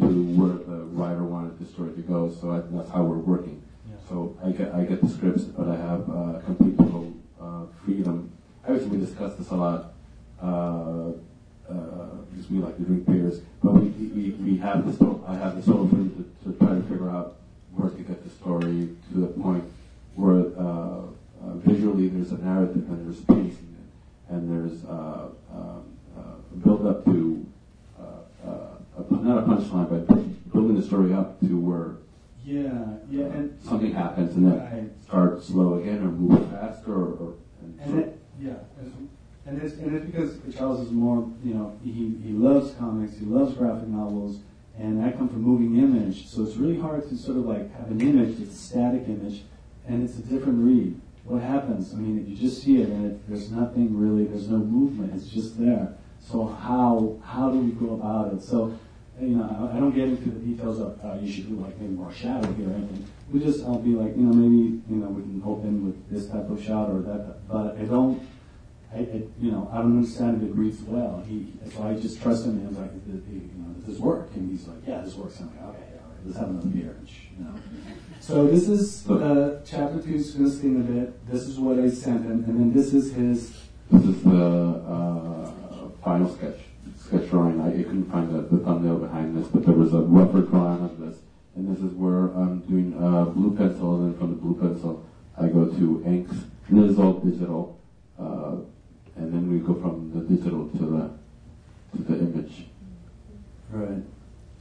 to 0.00 0.06
where 0.34 0.54
the 0.54 0.84
writer 0.86 1.24
wanted 1.24 1.58
the 1.58 1.66
story 1.66 1.92
to 1.92 2.02
go. 2.02 2.30
So 2.40 2.52
I, 2.52 2.60
that's 2.76 2.90
how 2.90 3.02
we're 3.02 3.18
working. 3.18 3.62
Yeah. 3.88 3.96
So 4.08 4.36
I 4.44 4.50
get 4.50 4.74
I 4.74 4.84
get 4.84 5.00
the 5.00 5.08
scripts, 5.08 5.44
but 5.44 5.68
I 5.68 5.76
have 5.76 6.08
uh, 6.10 6.40
complete 6.44 6.76
total 6.78 7.12
uh, 7.40 7.64
freedom. 7.84 8.30
Obviously, 8.64 8.96
we 8.96 9.04
discuss 9.04 9.34
this 9.36 9.50
a 9.50 9.56
lot 9.56 9.92
uh, 10.42 10.46
uh, 10.46 11.12
because 12.30 12.50
we 12.50 12.58
like 12.58 12.76
to 12.76 12.82
drink 12.82 13.06
beers. 13.06 13.40
But 13.62 13.74
we 13.74 13.88
we, 13.88 14.30
we 14.30 14.56
have 14.58 14.86
this. 14.86 15.00
I 15.26 15.34
have 15.34 15.56
this 15.56 15.66
total 15.66 15.88
freedom 15.88 16.30
to, 16.44 16.52
to 16.52 16.58
try 16.58 16.74
to 16.74 16.82
figure 16.82 17.10
out 17.10 17.36
where 17.74 17.90
to 17.90 18.02
get 18.02 18.24
the 18.24 18.30
story 18.30 18.88
to 19.12 19.20
the 19.20 19.26
point 19.26 19.64
where 20.14 20.46
uh, 20.58 20.62
uh, 20.62 21.54
visually 21.64 22.08
there's 22.08 22.32
a 22.32 22.38
narrative 22.38 22.88
and 22.88 23.06
there's 23.06 23.24
pacing 23.24 23.76
and 24.28 24.50
there's 24.50 24.84
uh, 24.84 25.28
build 26.64 26.86
up 26.86 27.04
to 27.04 27.46
not 29.28 29.38
a 29.38 29.42
punchline, 29.42 29.88
but 29.88 30.52
building 30.52 30.80
the 30.80 30.82
story 30.82 31.12
up 31.12 31.38
to 31.40 31.58
where 31.58 31.96
yeah, 32.48 32.84
yeah, 33.10 33.24
and 33.36 33.58
something 33.62 33.92
happens 33.92 34.34
and 34.36 34.46
then 34.46 34.58
Right. 34.58 35.02
start 35.02 35.42
slow 35.42 35.74
again 35.74 36.02
or 36.02 36.10
move 36.10 36.46
faster 36.46 36.92
or, 36.92 37.08
or 37.22 37.32
and 37.60 37.78
And 37.80 37.98
it, 37.98 38.18
yeah, 38.40 38.50
it's- 38.80 38.92
and 39.46 39.58
it's 39.58 39.78
and 39.78 39.94
it's 39.94 40.06
because 40.06 40.38
Charles 40.54 40.80
is 40.80 40.92
more, 40.92 41.24
you 41.44 41.54
know, 41.54 41.72
he 41.82 42.16
he 42.24 42.32
loves 42.32 42.72
comics, 42.78 43.16
he 43.16 43.26
loves 43.26 43.54
graphic 43.54 43.88
novels, 43.88 44.38
and 44.78 45.02
I 45.02 45.10
come 45.12 45.28
from 45.28 45.42
moving 45.42 45.76
image, 45.76 46.26
so 46.26 46.42
it's 46.42 46.56
really 46.56 46.78
hard 46.78 47.06
to 47.08 47.16
sort 47.16 47.36
of 47.36 47.44
like 47.46 47.70
have 47.74 47.90
an 47.90 48.00
image, 48.00 48.40
it's 48.40 48.54
a 48.54 48.58
static 48.58 49.08
image, 49.08 49.42
and 49.86 50.02
it's 50.02 50.18
a 50.18 50.22
different 50.22 50.64
read. 50.64 51.00
What 51.24 51.42
happens? 51.42 51.92
I 51.92 51.98
mean, 51.98 52.18
if 52.18 52.28
you 52.28 52.36
just 52.36 52.62
see 52.62 52.80
it, 52.80 52.88
and 52.88 53.04
it, 53.06 53.28
there's 53.28 53.50
nothing 53.50 53.94
really, 53.96 54.24
there's 54.24 54.48
no 54.48 54.58
movement, 54.58 55.12
it's 55.14 55.28
just 55.28 55.58
there. 55.58 55.94
So 56.20 56.46
how 56.46 57.16
how 57.22 57.50
do 57.50 57.58
we 57.58 57.72
go 57.72 57.94
about 57.94 58.32
it? 58.32 58.42
So 58.42 58.72
you 59.20 59.36
know, 59.36 59.70
I, 59.74 59.78
don't 59.78 59.94
get 59.94 60.08
into 60.08 60.30
the 60.30 60.38
details 60.38 60.80
of 60.80 60.98
uh, 61.04 61.14
you 61.20 61.30
should 61.30 61.48
do 61.48 61.56
like 61.56 61.78
maybe 61.78 61.92
more 61.92 62.12
shadow 62.12 62.52
here 62.52 62.70
or 62.70 62.74
anything. 62.74 63.06
We 63.32 63.40
just 63.40 63.64
I'll 63.64 63.78
be 63.78 63.90
like, 63.90 64.16
you 64.16 64.22
know, 64.22 64.32
maybe 64.32 64.80
you 64.88 64.96
know 64.96 65.08
we 65.08 65.22
can 65.22 65.42
open 65.44 65.86
with 65.86 66.10
this 66.10 66.28
type 66.28 66.48
of 66.50 66.62
shot 66.62 66.90
or 66.90 67.00
that, 67.02 67.48
but 67.48 67.76
I 67.76 67.82
don't. 67.84 68.26
I, 68.90 69.00
I, 69.00 69.22
you 69.38 69.50
know, 69.50 69.68
I 69.70 69.78
don't 69.78 69.98
understand 69.98 70.42
if 70.42 70.48
it 70.48 70.54
reads 70.54 70.80
well. 70.82 71.22
He, 71.28 71.52
so 71.74 71.82
I 71.82 71.92
just 71.94 72.22
trust 72.22 72.46
him, 72.46 72.52
and 72.52 72.74
I 72.74 72.80
like, 72.80 73.06
"Does- 73.06 73.26
you 73.28 73.50
know, 73.58 73.74
does 73.74 73.84
this 73.84 73.98
work? 73.98 74.30
And 74.34 74.50
he's 74.50 74.66
like, 74.66 74.78
yeah, 74.86 75.02
this 75.02 75.14
works. 75.14 75.38
I'm 75.40 75.48
like, 75.48 75.56
okay, 75.56 75.62
all 75.62 75.74
right, 75.74 76.18
let's 76.24 76.38
have 76.38 76.48
another 76.48 76.68
beer. 76.68 76.96
You 77.38 77.44
know. 77.44 77.54
So 78.20 78.46
this 78.46 78.66
is 78.68 79.08
uh, 79.10 79.60
chapter 79.66 80.00
two, 80.00 80.14
is 80.14 80.38
listing 80.38 80.76
a 80.76 80.84
bit. 80.84 81.26
This 81.30 81.42
is 81.42 81.58
what 81.58 81.78
I 81.78 81.90
sent 81.90 82.24
him, 82.24 82.44
and 82.44 82.58
then 82.58 82.72
this 82.72 82.94
is 82.94 83.12
his. 83.12 83.54
This 83.90 84.04
is 84.04 84.22
the 84.22 84.44
uh, 84.86 85.50
final 86.02 86.34
sketch, 86.34 86.60
sketch 87.08 87.30
drawing. 87.30 87.60
I, 87.60 87.68
I 87.68 87.82
couldn't 87.82 88.10
find 88.10 88.28
the, 88.30 88.42
the 88.42 88.62
thumbnail 88.62 88.98
behind 88.98 89.36
this, 89.36 89.48
but 89.48 89.64
there 89.64 89.74
was 89.74 89.94
a 89.94 90.00
rougher 90.00 90.42
drawing 90.42 90.84
of 90.84 90.98
this. 91.00 91.18
And 91.56 91.74
this 91.74 91.82
is 91.82 91.92
where 91.94 92.26
I'm 92.34 92.60
doing 92.60 92.94
uh, 93.02 93.24
blue 93.24 93.56
pencil, 93.56 93.96
and 93.96 94.12
then 94.12 94.18
from 94.18 94.30
the 94.30 94.36
blue 94.36 94.54
pencil, 94.54 95.04
I 95.36 95.48
go 95.48 95.66
to 95.66 96.02
inks. 96.06 96.36
And 96.68 96.82
this 96.82 96.92
is 96.92 96.98
all 96.98 97.14
digital. 97.14 97.80
Uh, 98.18 98.56
and 99.16 99.32
then 99.32 99.50
we 99.50 99.58
go 99.58 99.74
from 99.74 100.12
the 100.14 100.20
digital 100.20 100.68
to 100.68 100.78
the 100.78 101.96
to 101.96 102.02
the 102.04 102.18
image. 102.18 102.66
Right. 103.70 104.02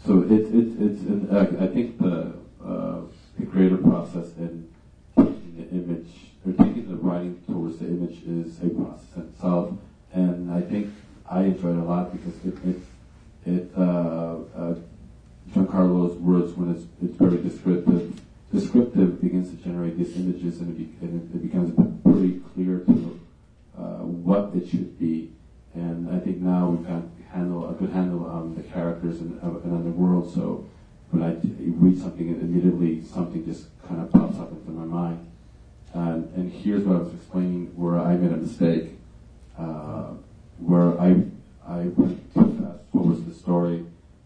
So 0.05 0.23
it's 0.23 0.49
it's 0.49 0.79
it's. 0.79 1.01
An, 1.01 1.27
uh, 1.29 1.63
I 1.63 1.67
think 1.67 1.99
the 1.99 2.33
uh, 2.63 3.01
the 3.37 3.45
creative 3.45 3.83
process 3.83 4.35
in 4.37 4.71
taking 5.15 5.55
the 5.57 5.69
image 5.69 6.09
or 6.45 6.53
taking 6.53 6.89
the 6.89 6.95
writing 6.95 7.41
towards 7.45 7.79
the 7.79 7.87
image 7.87 8.23
is 8.25 8.57
a 8.59 8.69
process 8.69 9.17
in 9.17 9.21
itself, 9.23 9.73
and 10.13 10.51
I 10.51 10.61
think 10.61 10.93
I 11.29 11.43
enjoy 11.43 11.69
it 11.69 11.77
a 11.77 11.83
lot 11.83 12.11
because 12.11 12.33
it 12.45 12.57
it 12.65 12.81
it 13.45 13.71
uh, 13.77 14.37
uh, 14.55 14.75
Giancarlo's 15.53 16.17
words 16.17 16.53
when 16.53 16.71
it's 16.71 16.85
it's 17.01 17.15
very 17.17 17.37
descriptive. 17.37 18.19
Descriptive 18.53 19.21
begins 19.21 19.49
to 19.49 19.57
generate 19.57 19.97
these 19.97 20.15
images, 20.15 20.61
and 20.61 20.69
it, 20.69 20.77
be, 20.77 21.05
and 21.05 21.35
it, 21.35 21.41
becomes 21.41 21.75
pretty 22.01 22.39
clear 22.53 22.79
to 22.79 23.19
uh, 23.77 23.81
what 24.05 24.51
it 24.55 24.69
should 24.69 24.97
be. 24.97 25.31
And 25.73 26.09
I 26.09 26.19
think 26.19 26.37
now 26.37 26.69
we've 26.69 26.87
got 26.87 27.03
handle 27.31 27.69
a 27.69 27.73
good 27.73 27.89
handle 27.91 28.25
on 28.25 28.55
the 28.55 28.63
characters 28.63 29.19
and, 29.19 29.39
uh, 29.43 29.59
and 29.63 29.73
on 29.73 29.83
the 29.83 29.91
world. 29.91 30.33
So 30.33 30.65
when 31.11 31.23
I 31.23 31.35
read 31.77 31.99
something, 31.99 32.29
immediately 32.29 33.03
something 33.03 33.45
just 33.45 33.67
kind 33.87 34.01
of 34.01 34.11
pops 34.11 34.39
up 34.39 34.51
into 34.51 34.71
my 34.71 34.85
mind. 34.85 35.31
And, 35.93 36.33
and 36.35 36.51
here's 36.51 36.83
what 36.83 36.97
I 36.97 36.99
was 36.99 37.13
explaining 37.13 37.67
where 37.75 37.99
I 37.99 38.15
made 38.15 38.31
a 38.31 38.37
mistake, 38.37 38.91
uh, 39.57 40.11
where 40.59 40.99
I 40.99 41.23
I 41.67 41.87
went 41.95 42.33
too 42.33 42.57
fast 42.59 42.91
forward 42.91 43.25
the 43.25 43.33
story, 43.33 43.85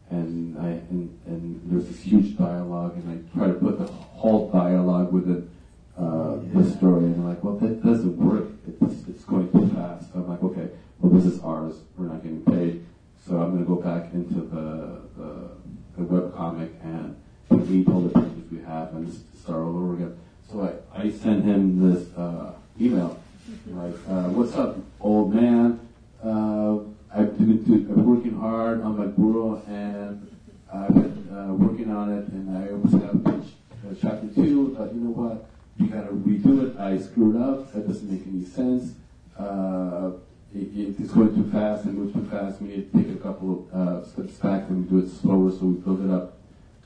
and 0.09 0.57
I 0.57 0.67
and, 0.89 1.19
and 1.25 1.61
there's 1.65 1.88
this 1.88 2.01
huge 2.01 2.38
dialogue, 2.38 2.95
and 2.97 3.07
I 3.11 3.38
try 3.38 3.47
to 3.47 3.53
put 3.53 3.79
the 3.79 3.88
whole 3.88 4.49
dialogue 4.51 5.11
within 5.11 5.49
uh, 5.97 6.38
the 6.53 6.69
story, 6.77 7.05
and 7.05 7.15
I'm 7.15 7.27
like, 7.27 7.43
well, 7.43 7.55
that 7.57 7.84
doesn't 7.84 8.17
work. 8.17 8.49
It's 8.67 9.07
it's 9.07 9.23
going 9.25 9.51
too 9.51 9.67
fast. 9.75 10.09
I'm 10.15 10.27
like, 10.27 10.43
okay, 10.43 10.69
well, 10.99 11.11
this 11.11 11.25
is 11.25 11.39
ours. 11.41 11.75
We're 11.97 12.07
not 12.07 12.23
getting 12.23 12.43
paid, 12.45 12.86
so 13.25 13.39
I'm 13.39 13.51
going 13.51 13.63
to 13.63 13.67
go 13.67 13.75
back 13.75 14.13
into 14.13 14.36
the 14.36 15.01
the, 15.17 15.49
the 15.97 16.03
web 16.03 16.36
comic 16.36 16.71
and 16.84 17.15
delete 17.49 17.88
all 17.89 18.01
the 18.01 18.19
pages 18.19 18.51
we 18.51 18.59
have 18.59 18.93
and 18.95 19.11
start 19.41 19.59
all 19.59 19.77
over 19.77 19.93
again. 19.95 20.17
So 20.49 20.82
I, 20.93 21.03
I 21.03 21.11
sent 21.11 21.45
him 21.45 21.93
this 21.93 22.13
uh, 22.17 22.53
email, 22.79 23.19
like, 23.67 23.93
uh, 24.07 24.29
what's 24.29 24.53
up, 24.55 24.77
old 24.99 25.34
man? 25.34 25.79
Uh, 26.23 26.79
I've 27.13 27.38
been, 27.38 27.63
do, 27.63 27.73
I'm 27.73 28.05
working 28.05 28.38
hard 28.38 28.82
on 28.82 28.97
Magburo 28.97 29.67
and 29.67 30.27
I've 30.73 30.93
been 30.93 31.29
uh, 31.34 31.53
working 31.53 31.91
on 31.91 32.11
it 32.11 32.27
and 32.27 32.57
I 32.57 32.71
almost 32.71 32.93
have 32.93 33.23
page, 33.23 33.53
uh, 33.86 33.95
chapter 34.01 34.27
two, 34.34 34.75
but 34.77 34.93
you 34.93 35.01
know 35.01 35.11
what? 35.11 35.45
You 35.77 35.88
gotta 35.88 36.11
redo 36.11 36.67
it. 36.69 36.79
I 36.91 36.97
screwed 36.99 37.37
up. 37.41 37.71
That 37.73 37.87
doesn't 37.87 38.09
make 38.11 38.27
any 38.27 38.45
sense. 38.45 38.93
Uh, 39.39 40.11
it, 40.53 40.67
it- 40.75 40.95
it's 40.99 41.11
going 41.11 41.33
too 41.33 41.49
fast 41.49 41.85
and 41.85 41.95
goes 41.97 42.13
too 42.13 42.29
fast. 42.29 42.61
We 42.61 42.67
need 42.69 42.91
to 42.91 42.97
take 43.03 43.11
a 43.15 43.19
couple 43.19 43.67
of 43.71 43.73
uh, 43.73 44.05
steps 44.05 44.33
back 44.33 44.69
and 44.69 44.89
do 44.89 44.99
it 44.99 45.09
slower 45.09 45.51
so 45.51 45.65
we 45.65 45.75
build 45.75 46.03
it 46.05 46.11
up 46.11 46.37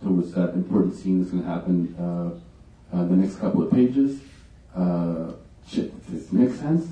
towards 0.03 0.33
that 0.33 0.53
important 0.53 0.93
scene 0.95 1.19
that's 1.19 1.31
going 1.31 1.43
to 1.43 1.49
happen 1.49 1.95
uh, 1.99 2.95
uh, 2.95 3.03
the 3.05 3.15
next 3.15 3.37
couple 3.37 3.63
of 3.63 3.71
pages. 3.71 4.19
Uh, 4.75 5.31
shit, 5.67 5.89
does 6.11 6.27
this 6.29 6.31
make 6.31 6.53
sense? 6.53 6.87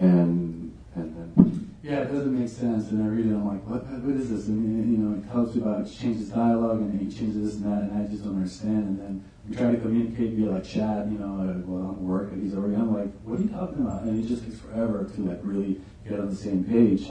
And 0.00 0.74
and 0.96 1.14
then 1.36 1.49
Yeah, 1.82 2.00
it 2.00 2.12
doesn't 2.12 2.38
make 2.38 2.48
sense. 2.50 2.90
And 2.90 3.02
I 3.02 3.06
read 3.06 3.24
it, 3.24 3.30
I'm 3.30 3.46
like, 3.46 3.66
what, 3.66 3.86
what 3.86 4.16
is 4.16 4.28
this? 4.28 4.48
And 4.48 4.90
you 4.90 4.98
know, 4.98 5.16
it 5.16 5.30
tells 5.32 5.56
you 5.56 5.62
about 5.62 5.90
changes 5.90 6.28
dialogue, 6.28 6.80
and 6.80 7.00
he 7.00 7.06
changes 7.06 7.42
this 7.42 7.54
and 7.54 7.64
that, 7.72 7.90
and 7.90 8.04
I 8.06 8.10
just 8.10 8.24
don't 8.24 8.36
understand. 8.36 8.84
And 8.84 9.00
then 9.00 9.24
we 9.48 9.56
try 9.56 9.72
to 9.72 9.78
communicate 9.78 10.34
via 10.34 10.50
like 10.50 10.64
chat, 10.64 11.06
you 11.10 11.18
know, 11.18 11.40
uh, 11.40 11.56
well, 11.64 11.90
I'm 11.90 12.06
work, 12.06 12.32
and 12.32 12.42
he's 12.42 12.54
already. 12.54 12.74
I'm 12.74 12.94
like, 12.94 13.10
what 13.24 13.40
are 13.40 13.42
you 13.42 13.48
talking 13.48 13.80
about? 13.80 14.02
And 14.02 14.22
it 14.22 14.28
just 14.28 14.44
takes 14.44 14.58
forever 14.58 15.10
to 15.14 15.20
like 15.22 15.40
really 15.42 15.80
get 16.06 16.20
on 16.20 16.28
the 16.28 16.36
same 16.36 16.64
page. 16.64 17.08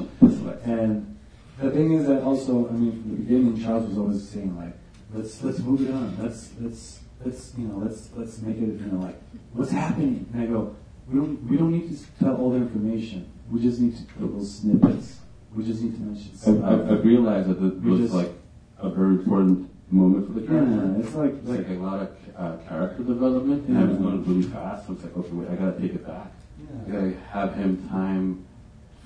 And 0.65 1.17
the 1.57 1.71
thing 1.71 1.93
is 1.93 2.05
that 2.07 2.21
also, 2.21 2.69
I 2.69 2.73
mean, 2.73 2.91
from 2.91 3.09
the 3.11 3.17
beginning, 3.23 3.63
Charles 3.63 3.89
was 3.89 3.97
always 3.97 4.29
saying 4.29 4.55
like, 4.55 4.77
let's 5.13 5.41
let's 5.43 5.59
move 5.59 5.81
it 5.81 5.91
on. 5.91 6.15
Let's 6.21 6.51
let's 6.59 6.99
let's 7.25 7.53
you 7.57 7.67
know 7.67 7.77
let's 7.79 8.09
let's 8.15 8.39
make 8.41 8.57
it 8.57 8.61
you 8.61 8.85
know 8.91 8.99
like 8.99 9.19
what's 9.53 9.71
happening. 9.71 10.29
And 10.33 10.43
I 10.43 10.45
go, 10.45 10.75
we 11.07 11.19
don't 11.19 11.49
we 11.49 11.57
don't 11.57 11.71
need 11.71 11.89
to 11.89 12.05
tell 12.23 12.35
all 12.35 12.51
the 12.51 12.57
information. 12.57 13.31
We 13.51 13.61
just 13.61 13.79
need 13.79 13.95
to 13.97 14.03
put 14.13 14.21
little 14.21 14.45
snippets. 14.45 15.17
We 15.55 15.65
just 15.65 15.81
need 15.81 15.95
to 15.95 16.01
mention. 16.01 16.63
I, 16.63 16.69
I, 16.69 16.73
I 16.73 16.93
realized 17.01 17.49
that 17.49 17.63
it 17.65 17.81
was 17.81 17.99
just- 18.01 18.13
like 18.13 18.31
a 18.77 18.89
very 18.89 19.15
important 19.15 19.69
moment 19.91 20.27
for 20.27 20.39
the 20.39 20.45
character. 20.47 20.71
Yeah, 20.75 21.03
it's 21.03 21.15
like 21.15 21.31
It's 21.33 21.47
like 21.49 21.67
like 21.67 21.77
a 21.77 21.81
lot 21.81 21.99
of 22.01 22.09
uh, 22.37 22.57
character 22.69 23.03
development, 23.03 23.67
and 23.67 23.77
I 23.77 23.83
was 23.85 23.97
going 23.97 24.23
really 24.25 24.43
fast. 24.43 24.87
So 24.87 24.93
it's 24.93 25.03
like, 25.03 25.17
okay, 25.17 25.31
wait, 25.31 25.49
I 25.49 25.55
gotta 25.55 25.79
take 25.79 25.95
it 25.95 26.05
back. 26.07 26.31
I 26.31 26.87
yeah. 26.87 26.93
gotta 26.93 27.13
have 27.31 27.55
him 27.55 27.89
time 27.89 28.45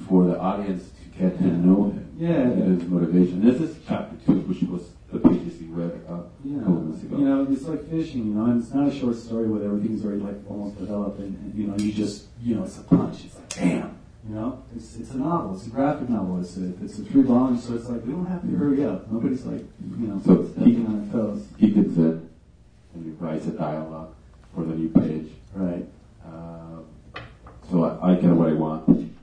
for 0.07 0.25
the 0.25 0.37
audience 0.39 0.89
to 0.89 1.19
get 1.19 1.37
to 1.37 1.45
know 1.47 1.85
him. 1.91 2.09
Yeah. 2.17 2.29
and 2.41 2.79
his 2.81 2.89
motivation. 2.89 3.43
This 3.43 3.61
is 3.61 3.77
chapter 3.87 4.15
two, 4.25 4.41
which 4.41 4.61
was 4.63 4.89
the 5.11 5.19
pages 5.19 5.59
he 5.59 5.65
read 5.67 6.01
uh, 6.09 6.13
a 6.13 6.23
Yeah, 6.43 6.57
ago. 6.61 6.95
you 7.11 7.17
know, 7.25 7.47
it's 7.49 7.63
like 7.63 7.89
fishing, 7.89 8.27
you 8.27 8.33
know, 8.33 8.45
and 8.45 8.61
it's 8.61 8.73
not 8.73 8.87
a 8.87 8.93
short 8.93 9.15
story 9.15 9.47
where 9.47 9.63
everything's 9.63 10.03
already 10.05 10.21
like 10.21 10.35
almost 10.49 10.77
developed, 10.77 11.19
and, 11.19 11.35
and 11.37 11.55
you 11.55 11.67
know, 11.67 11.75
you 11.77 11.91
just, 11.93 12.25
you 12.41 12.55
know, 12.55 12.63
it's 12.65 12.77
a 12.77 12.83
punch. 12.83 13.25
It's 13.25 13.35
like, 13.35 13.49
damn, 13.49 13.97
you 14.27 14.35
know, 14.35 14.63
it's 14.75 14.95
it's 14.95 15.11
a 15.11 15.17
novel, 15.17 15.55
it's 15.55 15.67
a 15.67 15.69
graphic 15.69 16.09
novel, 16.09 16.39
it's 16.39 16.55
a 16.57 16.67
it's 16.83 16.97
a 16.99 17.03
three 17.03 17.23
volumes, 17.23 17.63
so 17.67 17.75
it's 17.75 17.89
like 17.89 18.03
we 18.05 18.13
don't 18.13 18.25
have 18.25 18.41
to 18.41 18.55
hurry 18.55 18.85
up. 18.85 19.11
Nobody's 19.11 19.45
like, 19.45 19.63
you 19.99 20.07
know, 20.07 20.21
So 20.25 20.33
it's- 20.41 20.53
peeking 20.63 20.87
on 20.87 21.09
their 21.09 21.11
toes, 21.21 21.45
he 21.57 21.71
gives 21.71 21.97
it, 21.97 22.17
and 22.93 23.03
he 23.03 23.11
writes 23.19 23.45
a 23.47 23.51
dialogue 23.51 24.13
for 24.55 24.63
the 24.63 24.75
new 24.75 24.89
page. 24.89 25.29
right? 25.55 25.85
Um, 26.25 26.85
so 27.69 27.83
I, 27.83 28.11
I 28.11 28.15
get 28.15 28.31
what 28.31 28.49
I 28.49 28.53
want. 28.53 29.13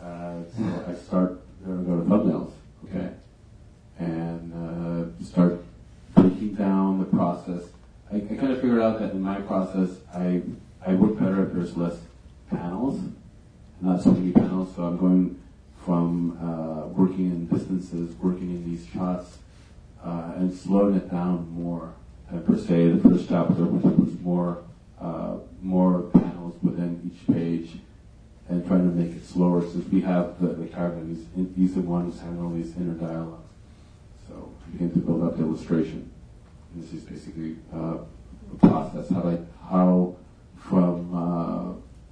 Uh, 0.00 0.42
so 0.56 0.84
I 0.88 0.94
start 0.94 1.40
uh, 1.66 1.70
go 1.88 1.96
to 1.98 2.04
thumbnails, 2.04 2.52
okay, 2.84 3.10
and 3.98 4.52
uh, 4.54 5.24
start 5.24 5.60
breaking 6.14 6.54
down 6.54 7.00
the 7.00 7.04
process. 7.06 7.64
I, 8.12 8.16
I 8.18 8.36
kind 8.36 8.52
of 8.52 8.60
figured 8.60 8.80
out 8.80 9.00
that 9.00 9.10
in 9.10 9.20
my 9.20 9.40
process, 9.40 9.90
I 10.14 10.42
I 10.86 10.94
work 10.94 11.18
better 11.18 11.44
if 11.44 11.52
there's 11.52 11.76
less 11.76 11.96
panels, 12.48 13.00
not 13.80 14.02
so 14.02 14.10
many 14.12 14.32
panels. 14.32 14.74
So 14.74 14.84
I'm 14.84 14.96
going 14.96 15.40
from 15.84 16.36
uh, 16.42 16.88
working 16.88 17.26
in 17.26 17.46
distances, 17.46 18.14
working 18.16 18.50
in 18.50 18.64
these 18.64 18.86
shots, 18.86 19.38
uh, 20.04 20.32
and 20.36 20.52
slowing 20.52 20.96
it 20.96 21.10
down 21.10 21.48
more. 21.50 21.94
And 22.28 22.44
per 22.44 22.58
se, 22.58 22.90
the 22.90 23.08
first 23.08 23.28
chapter, 23.28 23.64
was 23.64 24.18
more 24.20 24.64
uh, 25.00 25.36
more 25.62 26.02
panels 26.12 26.54
within 26.62 27.00
each 27.04 27.34
page, 27.34 27.78
and 28.48 28.66
trying 28.66 28.88
to 28.88 28.96
make 28.96 29.14
it 29.14 29.24
slower 29.24 29.62
since 29.62 29.86
we 29.92 30.00
have 30.00 30.40
the, 30.40 30.48
the 30.48 30.66
character. 30.66 31.04
He's, 31.06 31.26
he's 31.54 31.74
the 31.74 31.82
one 31.82 32.06
who's 32.06 32.20
having 32.20 32.40
all 32.40 32.50
these 32.50 32.74
inner 32.76 32.94
dialogues. 32.94 33.50
So 34.26 34.52
begin 34.72 34.90
to 34.92 34.98
build 34.98 35.22
up 35.22 35.36
the 35.36 35.44
illustration. 35.44 36.10
And 36.72 36.82
this 36.82 36.92
is 36.92 37.02
basically 37.02 37.56
uh, 37.72 37.98
a 38.52 38.56
process 38.58 39.10
how 39.10 39.28
I 39.28 39.38
how 39.68 40.16
from 40.58 41.14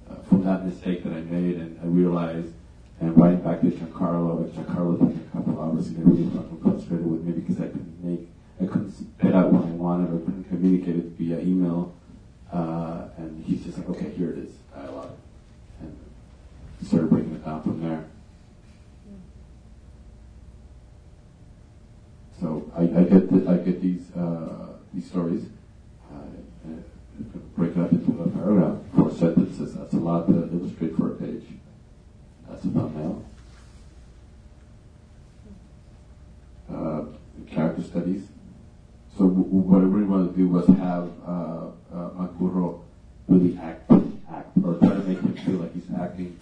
uh, 0.09 0.15
from 0.29 0.43
that 0.43 0.65
mistake 0.65 1.03
that 1.03 1.13
I 1.13 1.21
made 1.21 1.55
and 1.55 1.79
I 1.81 1.85
realized 1.85 2.53
and 2.99 3.17
writing 3.17 3.41
back 3.41 3.61
to 3.61 3.67
Giancarlo, 3.67 4.37
and 4.37 4.53
Giancarlo 4.53 4.97
took 4.97 5.15
a 5.15 5.29
couple 5.31 5.61
hours 5.61 5.87
to 5.87 5.93
get 5.95 6.05
really 6.05 6.29
fucking 6.29 6.61
frustrated 6.61 7.05
with 7.05 7.23
me 7.23 7.33
because 7.33 7.57
I 7.59 7.67
couldn't 7.67 8.03
make 8.03 8.29
I 8.61 8.65
couldn't 8.65 8.91
spit 8.93 9.35
out 9.35 9.51
what 9.51 9.65
I 9.65 9.71
wanted 9.71 10.13
or 10.13 10.19
couldn't 10.19 10.45
communicate 10.45 10.95
it 10.95 11.05
via 11.17 11.39
email. 11.39 11.93
Uh, 12.51 13.09
and 13.17 13.43
he's 13.43 13.65
just 13.65 13.77
like, 13.77 13.89
okay, 13.89 14.11
here 14.11 14.29
it 14.31 14.37
is, 14.37 14.53
dialogue. 14.73 15.11
And 15.81 15.97
started 16.81 17.09
breaking 17.09 17.33
it 17.33 17.43
down 17.43 17.63
from 17.63 17.81
there. 17.81 18.05
So 22.39 22.71
I, 22.75 22.83
I 22.83 23.03
get 23.03 23.29
the, 23.29 23.51
I 23.51 23.57
get 23.57 23.81
these 23.81 24.15
uh, 24.15 24.77
these 24.93 25.09
stories, 25.09 25.47
Break 27.55 27.77
up 27.77 27.91
into 27.91 28.21
a 28.21 28.29
paragraph 28.29 28.77
or 28.97 29.11
sentences. 29.11 29.75
That's 29.75 29.93
a 29.93 29.97
lot 29.97 30.27
to 30.27 30.33
illustrate 30.51 30.95
for 30.97 31.13
a 31.13 31.15
page. 31.15 31.43
That's 32.49 32.65
a 32.65 32.67
thumbnail. 32.67 33.23
Uh, 36.69 37.05
character 37.49 37.83
studies. 37.83 38.27
So 39.17 39.29
w- 39.29 39.43
what 39.43 39.79
I 39.81 39.85
really 39.85 40.05
wanted 40.05 40.31
to 40.31 40.37
do 40.37 40.47
was 40.49 40.67
have 40.67 41.09
uh, 41.25 41.67
uh, 41.93 42.09
Magburo 42.17 42.81
really 43.29 43.57
act, 43.57 43.89
act, 44.29 44.49
or 44.63 44.75
try 44.75 44.89
to 44.89 45.03
make 45.03 45.21
him 45.21 45.33
feel 45.37 45.55
like 45.55 45.73
he's 45.73 45.89
acting 45.97 46.37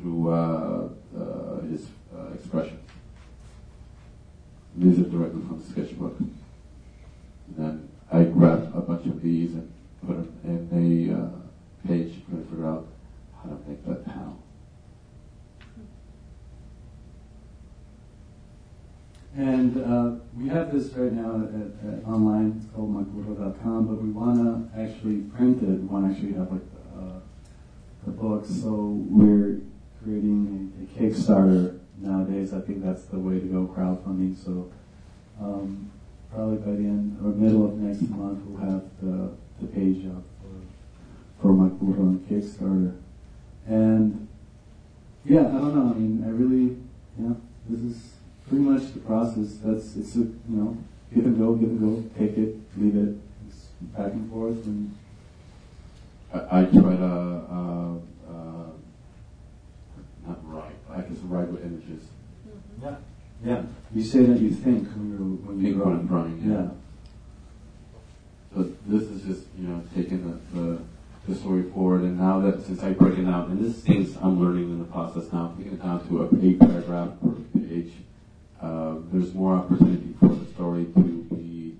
through 0.00 0.30
uh, 0.30 0.88
uh, 1.18 1.60
his 1.62 1.86
uh. 2.14 2.66
These 4.76 5.00
are 5.00 5.04
directly 5.04 5.40
from 5.42 5.62
the 5.62 5.70
sketchbook. 5.70 6.16
And 6.18 7.56
then 7.56 7.88
I 8.12 8.24
grabbed 8.24 8.74
a 8.76 8.80
bunch 8.80 9.06
of 9.06 9.22
these 9.22 9.54
and 9.54 9.72
put 10.06 10.16
in 10.44 10.68
a 10.72 11.14
uh, 11.14 11.88
page, 11.88 12.14
to 12.30 12.36
figure 12.50 12.66
out 12.66 12.86
how 13.36 13.50
to 13.50 13.56
make 13.68 13.84
that 13.86 14.04
panel. 14.04 14.42
And 19.36 19.76
uh, 19.84 20.24
we 20.36 20.48
have 20.48 20.72
this 20.72 20.92
right 20.94 21.12
now 21.12 21.46
at, 21.46 21.94
at 21.94 22.04
online. 22.04 22.60
It's 22.60 22.74
called 22.74 22.92
magburo.com, 22.92 23.86
but 23.86 24.02
we 24.02 24.10
want 24.10 24.38
to 24.38 24.80
actually 24.80 25.18
print 25.36 25.62
it. 25.62 25.66
We 25.66 25.86
want 25.86 26.06
to 26.06 26.12
actually 26.12 26.32
have 26.32 26.50
like 26.50 26.62
uh, 26.96 27.20
the 28.04 28.10
books. 28.10 28.48
So 28.48 29.04
we're 29.08 29.60
creating 30.02 30.72
a, 30.76 30.82
a 30.82 31.08
Kickstarter 31.08 31.78
nowadays. 31.98 32.52
I 32.52 32.60
think 32.60 32.84
that's 32.84 33.04
the 33.04 33.18
way 33.18 33.38
to 33.38 33.46
go, 33.46 33.72
crowdfunding. 33.72 34.36
So 34.44 34.72
um, 35.40 35.90
probably 36.34 36.56
by 36.56 36.72
the 36.72 36.88
end 36.88 37.18
or 37.22 37.30
middle 37.30 37.64
of 37.64 37.74
next 37.78 38.02
month, 38.10 38.44
we'll 38.44 38.68
have 38.68 38.82
the, 39.00 39.36
the 39.36 39.47
page 39.66 40.06
up 40.06 40.22
for, 41.40 41.42
for 41.42 41.52
Magburo 41.52 41.98
on 42.00 42.26
Kickstarter. 42.30 42.96
And 43.66 44.28
yeah, 45.24 45.40
I 45.40 45.52
don't 45.52 45.74
know. 45.74 45.90
I 45.94 45.98
mean, 45.98 46.24
I 46.24 46.30
really, 46.30 46.76
yeah, 47.18 47.34
this 47.68 47.80
is 47.96 48.12
pretty 48.48 48.64
much 48.64 48.92
the 48.94 49.00
process. 49.00 49.58
That's 49.62 49.96
it's 49.96 50.14
a 50.16 50.20
you 50.20 50.38
know 50.48 50.78
give 51.14 51.26
and 51.26 51.38
go, 51.38 51.54
give 51.54 51.68
and 51.70 51.80
go, 51.80 52.18
take 52.18 52.36
it, 52.38 52.56
leave 52.76 52.96
it, 52.96 53.16
it's 53.48 53.66
back 53.96 54.12
and 54.12 54.30
forth, 54.30 54.64
and 54.66 54.94
I, 56.32 56.60
I 56.60 56.64
try 56.64 56.96
to 56.96 57.04
uh, 57.04 57.94
uh, 58.30 58.70
not 60.26 60.38
write. 60.44 60.76
I 60.90 61.00
guess 61.02 61.18
write 61.24 61.48
with 61.48 61.62
images. 61.64 62.04
yeah, 62.82 62.96
yeah. 63.44 63.62
You 63.94 64.02
say 64.02 64.24
that 64.24 64.40
you 64.40 64.50
think 64.50 64.88
when 64.88 65.10
you're 65.10 65.18
when 65.20 65.62
Think 65.62 65.76
you're 65.76 65.84
when 65.84 65.94
I'm 65.96 66.06
drawing, 66.06 66.42
yeah. 66.44 66.54
yeah. 66.54 66.68
So 68.58 68.68
this 68.88 69.02
is 69.02 69.22
just 69.22 69.46
you 69.56 69.68
know 69.68 69.84
taking 69.94 70.26
the, 70.26 70.58
the 70.58 70.82
the 71.28 71.34
story 71.36 71.62
forward, 71.70 72.00
and 72.00 72.18
now 72.18 72.40
that 72.40 72.66
since 72.66 72.82
I 72.82 72.90
break 72.90 73.16
it 73.16 73.28
out, 73.28 73.46
and 73.46 73.64
this 73.64 73.76
is 73.76 73.84
things 73.84 74.16
I'm 74.20 74.40
learning 74.40 74.64
in 74.64 74.80
the 74.80 74.84
process 74.86 75.32
now, 75.32 75.54
taking 75.56 75.74
it 75.74 75.80
down 75.80 76.04
to 76.08 76.24
a 76.24 76.44
eight 76.44 76.58
paragraph 76.58 77.10
per 77.22 77.36
page. 77.56 77.92
Uh, 78.60 78.96
there's 79.12 79.32
more 79.32 79.54
opportunity 79.54 80.12
for 80.18 80.30
the 80.30 80.44
story 80.54 80.86
to 80.86 81.22
be 81.30 81.76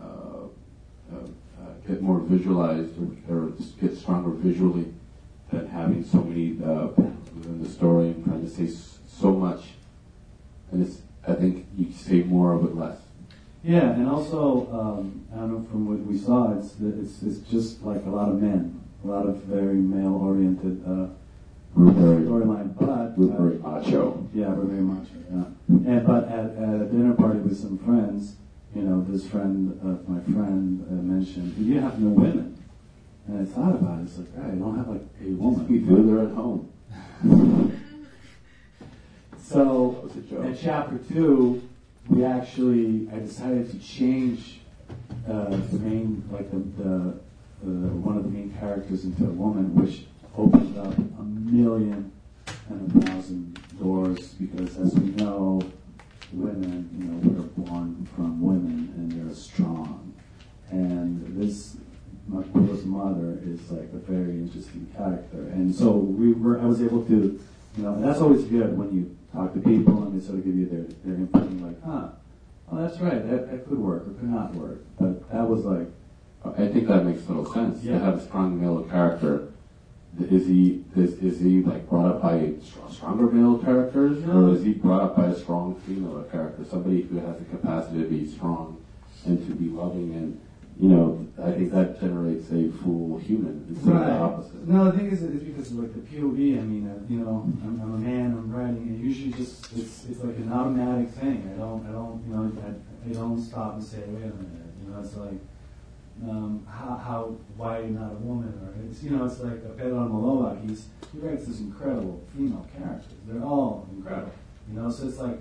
uh, 0.00 0.04
uh, 1.12 1.16
uh, 1.16 1.72
get 1.88 2.00
more 2.00 2.20
visualized 2.20 2.92
or, 3.28 3.34
or 3.34 3.52
get 3.80 3.98
stronger 3.98 4.30
visually 4.30 4.86
than 5.50 5.66
having 5.66 6.04
so 6.04 6.22
many 6.22 6.56
uh, 6.62 6.86
within 7.34 7.60
the 7.60 7.68
story 7.68 8.06
and 8.06 8.24
trying 8.24 8.48
to 8.48 8.48
say 8.48 8.68
so 9.08 9.32
much. 9.32 9.64
And 10.70 10.86
it's 10.86 10.98
I 11.26 11.34
think 11.34 11.66
you 11.76 11.90
say 11.92 12.22
more 12.22 12.52
of 12.52 12.62
it 12.66 12.76
less. 12.76 12.99
Yeah, 13.62 13.90
and 13.92 14.08
also 14.08 14.68
um, 14.72 15.26
I 15.32 15.36
don't 15.36 15.52
know 15.52 15.68
from 15.70 15.86
what 15.86 15.98
we 16.06 16.16
saw, 16.16 16.56
it's 16.58 16.74
it's 16.80 17.22
it's 17.22 17.40
just 17.50 17.82
like 17.82 18.04
a 18.06 18.10
lot 18.10 18.30
of 18.30 18.40
men, 18.40 18.80
a 19.04 19.06
lot 19.06 19.26
of 19.26 19.36
very 19.44 19.74
male-oriented 19.74 20.82
uh, 20.86 21.06
very, 21.76 22.24
storyline, 22.24 22.74
but 22.78 23.18
we're 23.18 23.32
uh, 23.32 23.36
very 23.36 23.58
macho. 23.58 24.26
Yeah, 24.34 24.48
we're 24.48 24.64
very 24.64 24.80
much. 24.82 25.08
Yeah. 25.30 25.44
And 25.92 26.06
but 26.06 26.24
at, 26.24 26.56
at 26.56 26.80
a 26.80 26.86
dinner 26.86 27.14
party 27.14 27.40
with 27.40 27.58
some 27.58 27.76
friends, 27.78 28.36
you 28.74 28.82
know, 28.82 29.04
this 29.06 29.26
friend 29.28 29.78
of 29.84 30.08
my 30.08 30.20
friend 30.22 30.86
uh, 30.88 30.94
mentioned, 30.94 31.54
"You 31.58 31.80
have 31.80 32.00
no 32.00 32.10
women." 32.10 32.56
And 33.28 33.46
I 33.46 33.50
thought 33.50 33.74
about 33.76 34.00
it. 34.00 34.04
It's 34.04 34.18
like, 34.18 34.28
right, 34.36 34.52
I 34.52 34.54
don't 34.54 34.76
have 34.76 34.88
like 34.88 35.02
a 35.22 35.28
woman. 35.34 35.68
We 35.68 35.78
do. 35.78 36.02
They're 36.06 36.24
at 36.26 36.32
home. 36.34 36.72
So 39.42 39.96
That 39.96 40.04
was 40.04 40.16
a 40.16 40.20
joke. 40.20 40.44
in 40.44 40.56
chapter 40.56 40.98
two, 41.12 41.68
we 42.10 42.24
actually 42.24 43.08
I 43.12 43.20
decided 43.20 43.70
to 43.70 43.78
change 43.78 44.60
uh, 45.28 45.50
the 45.50 45.78
main, 45.78 46.28
like 46.30 46.50
the, 46.50 46.58
the, 46.58 47.18
one 47.62 48.16
of 48.16 48.24
the 48.24 48.30
main 48.30 48.52
characters 48.58 49.04
into 49.04 49.24
a 49.24 49.30
woman, 49.30 49.74
which 49.76 50.06
opened 50.36 50.76
up 50.76 50.96
a 50.98 51.22
million 51.22 52.10
and 52.68 53.04
a 53.04 53.06
thousand 53.06 53.58
doors 53.80 54.34
because, 54.34 54.76
as 54.78 54.94
we 54.94 55.10
know, 55.22 55.60
women, 56.32 56.88
you 56.98 57.04
know, 57.04 57.42
we're 57.42 57.64
born 57.64 58.08
from 58.16 58.40
women 58.42 58.92
and 58.96 59.12
they're 59.12 59.34
strong. 59.34 60.12
And 60.70 61.40
this 61.40 61.76
Magburo's 62.28 62.84
mother 62.84 63.38
is 63.44 63.70
like 63.70 63.88
a 63.92 63.98
very 63.98 64.32
interesting 64.32 64.86
character. 64.96 65.38
And 65.38 65.74
so 65.74 65.90
we 65.90 66.32
were, 66.32 66.60
I 66.60 66.64
was 66.64 66.82
able 66.82 67.04
to, 67.06 67.40
you 67.76 67.82
know, 67.84 67.94
and 67.94 68.04
that's 68.04 68.20
always 68.20 68.44
good 68.44 68.76
when 68.76 68.92
you 68.94 69.16
talk 69.32 69.54
to 69.54 69.60
people 69.60 70.02
and 70.04 70.20
they 70.20 70.24
sort 70.24 70.38
of 70.38 70.44
give 70.44 70.56
you 70.56 70.66
their, 70.66 70.84
their 71.04 71.14
input 71.14 71.42
and 71.42 71.60
you're 71.60 71.68
like, 71.68 71.82
huh, 71.84 72.08
oh, 72.72 72.76
that's 72.82 72.98
right, 73.00 73.28
that, 73.30 73.50
that 73.50 73.68
could 73.68 73.78
work 73.78 74.02
or 74.02 74.10
could 74.14 74.30
not 74.30 74.54
work. 74.54 74.80
But 74.98 75.30
that 75.32 75.48
was 75.48 75.64
like, 75.64 75.88
I 76.44 76.66
think 76.68 76.88
that 76.88 77.04
makes 77.04 77.24
total 77.24 77.50
sense. 77.52 77.82
Yeah. 77.84 77.98
To 77.98 78.04
have 78.04 78.14
a 78.18 78.26
strong 78.26 78.60
male 78.60 78.82
character, 78.84 79.52
is 80.18 80.46
he 80.46 80.82
is, 80.96 81.12
is 81.22 81.38
he 81.40 81.62
like 81.62 81.88
brought 81.88 82.06
up 82.06 82.22
by 82.22 82.52
str- 82.64 82.92
stronger 82.92 83.26
male 83.30 83.58
characters, 83.58 84.24
No. 84.24 84.48
or 84.48 84.54
is 84.54 84.64
he 84.64 84.72
brought 84.72 85.02
up 85.02 85.16
by 85.16 85.26
a 85.26 85.36
strong 85.38 85.76
female 85.86 86.22
character, 86.24 86.64
somebody 86.68 87.02
who 87.02 87.18
has 87.18 87.38
the 87.38 87.44
capacity 87.44 88.02
to 88.02 88.08
be 88.08 88.26
strong 88.26 88.78
and 89.26 89.46
to 89.46 89.54
be 89.54 89.66
loving, 89.68 90.14
and 90.14 90.40
you 90.80 90.88
know, 90.88 91.26
I 91.42 91.52
think 91.52 91.72
that 91.72 92.00
generates 92.00 92.50
a 92.52 92.70
full 92.82 93.18
human 93.18 93.66
instead 93.68 93.96
of 93.96 94.06
the 94.06 94.12
opposite. 94.12 94.66
No, 94.66 94.90
the 94.90 94.96
thing 94.96 95.10
is, 95.10 95.22
it's 95.22 95.44
because 95.44 95.72
of 95.72 95.78
like 95.78 95.92
the 95.92 96.00
POV. 96.00 96.58
I 96.58 96.62
mean, 96.62 96.88
uh, 96.88 97.04
you 97.06 97.20
know, 97.20 97.44
I'm, 97.44 97.80
I'm 97.82 97.94
a 97.94 97.98
man. 97.98 98.32
I'm 98.32 98.50
writing. 98.50 98.94
It 98.94 99.04
usually 99.04 99.32
just 99.32 99.70
it's 99.76 100.06
it's 100.08 100.24
like 100.24 100.36
an 100.36 100.50
automatic 100.50 101.10
thing. 101.10 101.50
I 101.54 101.58
don't 101.58 101.86
I 101.86 101.92
don't 101.92 102.24
you 102.26 102.34
know 102.34 102.52
I, 102.64 103.10
I 103.10 103.12
don't 103.12 103.42
stop 103.42 103.74
and 103.74 103.84
say 103.84 103.98
wait 103.98 104.22
a 104.22 104.34
minute. 104.34 104.72
You 104.82 104.90
know, 104.90 105.00
it's 105.00 105.16
like 105.16 105.38
um, 106.22 106.66
how 106.66 106.96
how 106.96 107.36
why 107.58 107.80
are 107.80 107.82
you 107.82 107.90
not 107.90 108.12
a 108.12 108.16
woman? 108.16 108.48
Or 108.48 108.72
it's 108.90 109.02
you 109.02 109.10
know 109.10 109.26
it's 109.26 109.38
like 109.40 109.76
Pedro 109.76 110.08
Almodovar. 110.08 110.66
He's 110.66 110.86
he 111.12 111.18
writes 111.18 111.44
this 111.44 111.60
incredible 111.60 112.22
female 112.34 112.66
characters. 112.78 113.12
They're 113.26 113.44
all 113.44 113.86
incredible. 113.92 114.32
You 114.70 114.80
know, 114.80 114.90
so 114.90 115.08
it's 115.08 115.18
like 115.18 115.40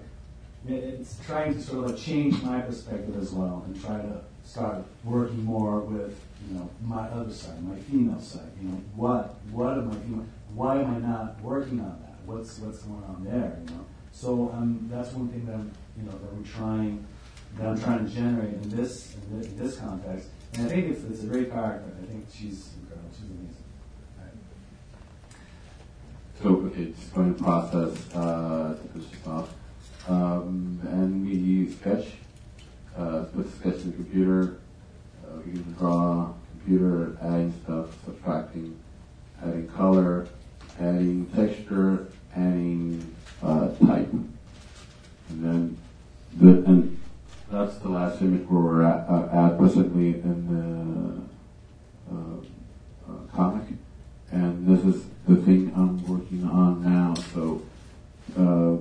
it's 0.67 1.17
trying 1.25 1.53
to 1.53 1.61
sort 1.61 1.85
of 1.85 1.91
like 1.91 1.99
change 1.99 2.41
my 2.43 2.59
perspective 2.59 3.17
as 3.21 3.31
well 3.31 3.63
and 3.65 3.81
try 3.81 3.97
to 3.97 4.21
start 4.49 4.83
working 5.03 5.43
more 5.45 5.79
with 5.81 6.19
you 6.47 6.57
know 6.57 6.69
my 6.83 7.07
other 7.09 7.31
side, 7.31 7.61
my 7.63 7.77
female 7.81 8.19
side. 8.19 8.51
You 8.61 8.69
know, 8.69 8.81
what 8.95 9.35
what 9.51 9.77
am 9.77 9.91
I 9.91 9.95
female? 9.95 10.25
Why 10.53 10.79
am 10.79 10.95
I 10.95 10.99
not 10.99 11.41
working 11.41 11.79
on 11.79 11.99
that? 12.01 12.15
What's 12.25 12.57
what's 12.59 12.79
going 12.79 13.03
on 13.03 13.23
there? 13.23 13.59
You 13.63 13.75
know, 13.75 13.85
so 14.11 14.51
um, 14.53 14.87
that's 14.91 15.11
one 15.13 15.29
thing 15.29 15.45
that 15.45 15.53
I'm, 15.53 15.71
you 15.97 16.03
know 16.03 16.11
that 16.11 16.33
we're 16.33 16.43
trying 16.43 17.05
that 17.57 17.67
I'm 17.67 17.79
trying 17.79 18.07
to 18.07 18.11
generate 18.11 18.53
in 18.53 18.69
this 18.69 19.15
in 19.15 19.39
this, 19.39 19.47
in 19.47 19.57
this 19.57 19.77
context. 19.77 20.29
And 20.55 20.65
I 20.65 20.69
think 20.69 20.91
it's, 20.91 21.03
it's 21.03 21.23
a 21.23 21.27
great 21.27 21.51
character. 21.51 21.91
I 22.01 22.05
think 22.07 22.25
she's 22.33 22.71
incredible. 22.81 23.11
She's 23.13 23.29
amazing. 23.29 23.55
So 26.41 26.71
it's 26.75 27.05
going 27.09 27.35
to 27.35 27.43
process 27.43 28.15
uh, 28.15 28.77
to 28.81 28.97
this 28.97 29.27
off, 29.27 29.53
um, 30.07 30.79
and 30.89 31.23
we 31.23 31.71
sketch. 31.71 32.07
Uh, 32.99 33.23
put 33.33 33.49
the 33.49 33.57
sketch 33.59 33.81
in 33.85 33.91
the 33.91 33.95
computer. 33.95 34.57
Uh, 35.23 35.37
we 35.45 35.53
can 35.53 35.73
draw 35.79 36.33
computer, 36.51 37.17
adding 37.21 37.53
stuff, 37.63 37.85
subtracting, 38.03 38.77
adding 39.41 39.69
color, 39.69 40.27
adding 40.81 41.25
texture, 41.27 42.07
adding 42.35 43.15
uh, 43.41 43.69
type, 43.87 44.11
and 44.11 44.35
then 45.29 45.77
the 46.41 46.49
and 46.69 46.99
that's 47.49 47.77
the 47.77 47.87
last 47.87 48.21
image 48.21 48.45
where 48.49 48.61
we're 48.61 48.83
at, 48.83 49.07
uh, 49.09 49.29
at 49.31 49.57
presently 49.57 50.15
in 50.15 51.23
the 52.09 52.13
uh, 52.13 53.13
uh, 53.13 53.17
comic, 53.33 53.67
and 54.31 54.67
this 54.67 54.83
is 54.93 55.05
the 55.25 55.37
thing 55.37 55.71
I'm 55.73 56.05
working 56.05 56.43
on 56.43 56.83
now. 56.83 57.13
So 57.33 57.61
uh, 58.37 58.77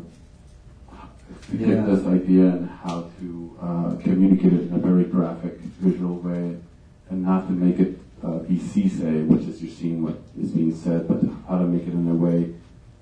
to 1.51 1.57
Yeah. 1.57 1.67
get 1.67 1.87
this 1.87 2.07
idea 2.07 2.47
and 2.47 2.69
how 2.69 3.07
to 3.21 3.59
uh, 3.61 3.91
communicate 4.19 4.53
it 4.53 4.63
in 4.63 4.75
a 4.75 4.79
very 4.79 5.05
graphic, 5.05 5.61
visual 5.79 6.17
way, 6.17 6.57
and 7.09 7.23
not 7.23 7.47
to 7.47 7.53
make 7.53 7.79
it 7.79 8.01
uh, 8.25 8.39
be 8.39 8.59
say, 8.59 9.23
which 9.23 9.43
is 9.43 9.63
you're 9.63 9.71
seeing 9.71 10.03
what 10.03 10.19
is 10.37 10.51
being 10.51 10.75
said, 10.75 11.07
but 11.07 11.21
how 11.49 11.57
to 11.57 11.65
make 11.65 11.87
it 11.87 11.93
in 11.93 12.09
a 12.09 12.15
way 12.15 12.53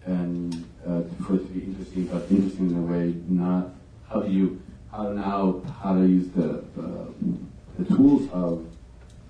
and 0.05 0.55
uh, 0.87 1.01
for 1.25 1.37
it 1.37 1.39
to 1.39 1.53
be 1.55 1.65
interesting, 1.65 2.05
but 2.05 2.31
interesting 2.31 2.71
in 2.71 2.77
a 2.77 2.83
way 2.83 3.15
not 3.29 3.71
how 4.11 4.21
do 4.21 4.31
you 4.31 4.61
how 4.93 5.09
now 5.09 5.63
how 5.83 5.95
to 5.95 6.07
use 6.07 6.29
the 6.33 6.63
the, 6.77 7.09
the 7.79 7.97
tools 7.97 8.31
of 8.31 8.67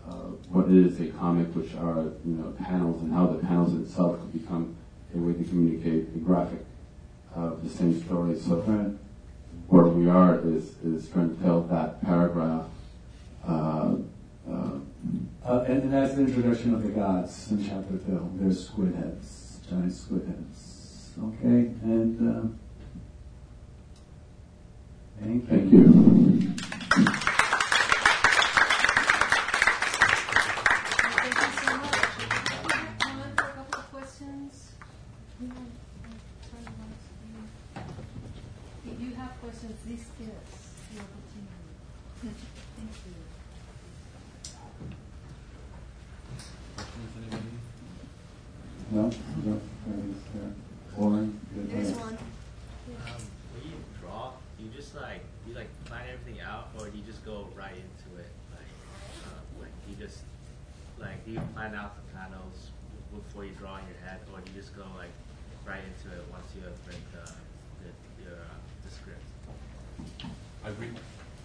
uh, 0.09 0.13
what 0.51 0.69
is 0.69 1.01
a 1.01 1.07
comic, 1.13 1.47
which 1.55 1.73
are 1.77 2.03
you 2.27 2.35
know 2.35 2.53
panels, 2.59 3.01
and 3.03 3.13
how 3.13 3.29
the 3.29 3.39
panels 3.39 3.73
itself 3.81 4.19
could 4.21 4.33
become 4.33 4.75
a 5.15 5.19
way 5.19 5.33
to 5.35 5.45
communicate 5.45 6.09
a 6.17 6.19
graphic 6.19 6.65
of 7.37 7.63
the 7.63 7.71
same 7.71 7.95
story. 8.05 8.37
So. 8.37 8.99
Where 9.69 9.85
we 9.87 10.09
are 10.09 10.41
is, 10.41 10.77
is 10.85 11.09
trying 11.09 11.37
to 11.37 11.43
tell 11.43 11.63
that 11.63 12.03
paragraph. 12.05 12.67
Uh, 13.47 13.97
uh, 14.51 14.79
Uh, 15.45 15.63
and, 15.69 15.83
and 15.85 15.93
that's 15.93 16.15
the 16.15 16.23
introduction 16.23 16.75
of 16.75 16.83
the 16.83 16.89
gods 16.89 17.53
in 17.53 17.63
chapter 17.65 17.97
two. 18.05 18.29
There's 18.35 18.67
squid 18.67 18.95
heads, 18.97 19.61
giant 19.71 19.93
squid 19.93 20.27
heads. 20.27 21.13
Okay, 21.17 21.71
and 21.87 22.19
um, 22.21 22.59
thank 25.21 25.43
you. 25.43 25.47
thank 25.49 25.73
you. 25.73 25.85
Thank 31.15 31.35
you 31.43 31.51
so 31.63 31.77
much. 31.77 32.01
We 32.19 32.25
have 32.27 32.97
time 32.99 33.33
for 33.37 33.45
a 33.45 33.53
couple 33.55 33.79
of 33.79 33.87
questions. 33.95 34.73
We 35.41 35.47
have, 35.47 35.57
uh, 35.57 36.11
time 36.51 36.75
once 36.83 37.05
we- 37.23 38.91
If 38.91 38.97
you 39.01 39.11
have 39.15 39.33
questions, 39.41 39.79
this 39.87 40.01
is 40.01 40.07
the 40.19 40.99
opportunity. 41.07 41.73
Thank 42.23 42.97
you. 43.07 43.15
No, 48.93 49.11
no, 49.45 49.61
nobody's 49.87 50.23
there. 50.33 50.53
Warren, 50.97 51.41
good. 51.55 51.71
There's 51.71 51.91
yeah. 51.91 51.97
one. 51.97 52.15
Um, 52.15 53.23
when 53.53 53.63
you 53.71 53.77
draw, 54.01 54.33
you 54.61 54.69
just 54.75 54.95
like 54.95 55.25
you 55.47 55.55
like 55.55 55.69
plan 55.85 56.05
everything 56.13 56.41
out, 56.41 56.69
or 56.79 56.87
do 56.89 56.97
you 56.97 57.05
just 57.05 57.25
go 57.25 57.49
right 57.57 57.75
into 57.75 58.19
it? 58.21 58.31
Like, 58.53 58.71
uh, 59.27 59.61
like 59.61 59.73
you 59.91 59.97
just 59.97 60.21
like 61.01 61.25
do 61.27 61.33
you 61.33 61.41
plan 61.55 61.75
out 61.75 61.97
the 61.97 62.17
panels 62.17 62.71
before 63.13 63.45
you 63.45 63.53
draw 63.59 63.77
in 63.79 63.85
your 63.91 63.99
head, 64.09 64.21
or 64.33 64.41
do 64.41 64.53
you 64.53 64.61
just 64.61 64.75
go 64.77 64.85
like 64.97 65.11
right 65.67 65.83
into 65.83 66.17
it 66.17 66.23
once 66.31 66.47
you 66.55 66.63
have 66.63 66.79
read 66.87 67.03
the, 67.13 67.33
the 67.83 67.91
your 68.31 68.39
uh, 68.39 68.55
the 68.85 68.91
script? 68.95 69.27
I 70.65 70.69
read, 70.81 70.95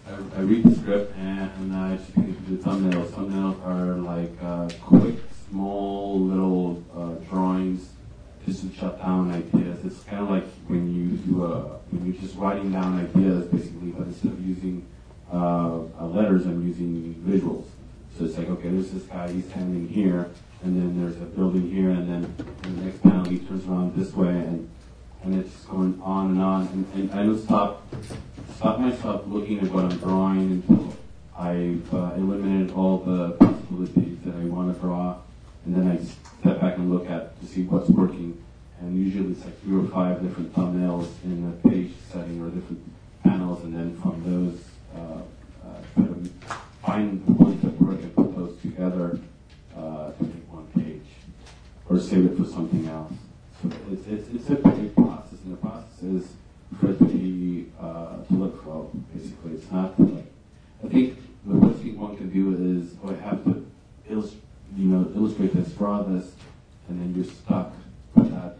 I, 0.06 0.38
I 0.38 0.42
read 0.42 0.62
the 0.64 0.74
script 0.80 1.16
and 1.16 1.74
I 1.74 1.96
just 1.96 2.14
pick 2.14 2.46
the 2.46 2.56
thumbnails. 2.62 3.08
Thumbnails 3.10 3.58
are 3.66 3.96
like 3.96 4.32
uh, 4.42 4.68
quick, 4.80 5.16
small 5.50 6.20
little 6.20 6.82
uh, 6.96 7.14
drawings 7.30 7.88
just 8.46 8.62
to 8.62 8.74
shut 8.74 8.98
down 9.00 9.30
ideas. 9.30 9.84
It's 9.84 10.02
kind 10.02 10.22
of 10.22 10.30
like 10.30 10.44
when 10.66 10.92
you 10.92 11.16
do 11.18 11.44
a, 11.44 11.78
when 11.90 12.06
you're 12.06 12.20
just 12.20 12.34
writing 12.36 12.72
down 12.72 12.98
ideas 12.98 13.46
basically, 13.46 13.90
but 13.90 14.08
instead 14.08 14.32
of 14.32 14.44
using 14.46 14.84
uh, 15.32 15.80
uh, 15.98 16.06
letters, 16.06 16.46
I'm 16.46 16.66
using 16.66 17.14
visuals. 17.26 17.66
So 18.16 18.24
it's 18.26 18.36
like, 18.36 18.48
okay, 18.48 18.68
there's 18.68 18.90
this 18.90 19.04
guy, 19.04 19.30
he's 19.32 19.46
standing 19.46 19.88
here, 19.88 20.30
and 20.62 20.76
then 20.76 21.00
there's 21.00 21.16
a 21.16 21.24
building 21.24 21.70
here, 21.70 21.90
and 21.90 22.08
then 22.08 22.46
in 22.64 22.76
the 22.76 22.82
next 22.82 23.02
panel 23.02 23.24
he 23.24 23.38
turns 23.38 23.66
around 23.66 23.96
this 23.96 24.12
way, 24.12 24.28
and 24.28 24.68
and 25.24 25.38
it's 25.38 25.54
going 25.66 26.00
on 26.02 26.32
and 26.32 26.42
on, 26.42 26.66
and, 26.68 26.86
and 26.94 27.12
I 27.12 27.22
don't 27.24 27.38
stop 27.38 27.82
stop 28.56 28.80
myself 28.80 29.22
looking 29.26 29.60
at 29.60 29.70
what 29.72 29.84
I'm 29.84 29.98
drawing 29.98 30.50
until 30.68 30.96
I've 31.36 31.94
uh, 31.94 32.12
eliminated 32.16 32.72
all 32.72 32.98
the 32.98 33.30
possibilities 33.32 34.18
that 34.24 34.34
I 34.34 34.44
want 34.44 34.74
to 34.74 34.80
draw, 34.80 35.16
and 35.64 35.74
then 35.74 35.88
I 35.88 35.96
step 36.40 36.60
back 36.60 36.76
and 36.76 36.92
look 36.92 37.08
at 37.08 37.40
to 37.40 37.46
see 37.46 37.62
what's 37.62 37.88
working. 37.88 38.42
And 38.80 38.98
usually 38.98 39.30
it's 39.30 39.44
like 39.44 39.60
three 39.62 39.78
or 39.78 39.88
five 39.88 40.20
different 40.22 40.52
thumbnails 40.52 41.06
in 41.22 41.48
a 41.48 41.68
page 41.68 41.92
setting 42.12 42.42
or 42.42 42.50
different 42.50 42.82
panels, 43.22 43.62
and 43.62 43.72
then 43.74 43.96
from 44.00 44.22
those, 44.26 44.60
to 44.94 46.30
find 46.82 47.24
the 47.26 47.32
ones 47.32 47.62
that 47.62 47.78
and 47.78 48.14
put 48.14 48.36
those 48.36 48.60
together 48.60 49.18
uh, 49.76 50.12
to 50.12 50.24
make 50.24 50.52
one 50.52 50.66
page, 50.74 51.06
or 51.88 51.98
save 51.98 52.26
it 52.26 52.36
for 52.36 52.44
something 52.44 52.86
else. 52.88 53.12
So 53.62 53.70
it's, 53.90 54.06
it's, 54.06 54.28
it's 54.34 54.50
a 54.50 54.56
big 54.56 54.94
process, 54.94 55.38
and 55.44 55.52
the 55.52 55.56
process 55.56 56.02
is 56.02 56.28
for 56.78 56.90
it 56.90 56.98
uh, 57.80 58.24
to 58.24 58.34
look 58.34 58.62
flow. 58.62 58.90
Basically, 59.14 59.52
it's 59.52 59.70
not 59.70 59.98
like 59.98 60.26
I 60.84 60.88
think 60.88 61.18
the 61.46 61.56
worst 61.56 61.80
thing 61.80 61.98
one 61.98 62.16
can 62.16 62.30
do 62.30 62.80
is 62.80 62.94
oh, 63.04 63.10
I 63.10 63.28
have 63.28 63.44
to 63.44 63.66
illustrate, 64.08 64.42
you 64.76 64.86
know, 64.86 65.10
illustrate 65.14 65.54
this, 65.54 65.72
draw 65.72 66.02
this, 66.02 66.32
and 66.88 67.00
then 67.00 67.14
you're 67.14 67.32
stuck 67.32 67.72
with 68.14 68.30
that 68.30 68.58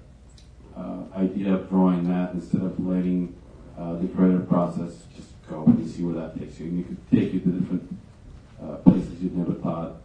uh, 0.77 1.03
idea 1.17 1.55
of 1.55 1.69
drawing 1.69 2.09
that 2.09 2.35
instead 2.35 2.63
of 2.63 2.79
letting 2.85 3.35
uh, 3.79 3.95
the 3.95 4.09
creative 4.09 4.49
process 4.49 5.05
just 5.17 5.29
go 5.53 5.65
and 5.65 5.89
see 5.89 6.03
where 6.03 6.15
that 6.15 6.39
takes 6.39 6.59
you. 6.59 6.67
And 6.67 6.79
you 6.79 6.85
could 6.85 7.11
take 7.11 7.33
you 7.33 7.41
to 7.41 7.49
different 7.49 7.99
uh, 8.63 8.77
places 8.77 9.21
you'd 9.21 9.37
never 9.37 9.53
thought 9.55 9.97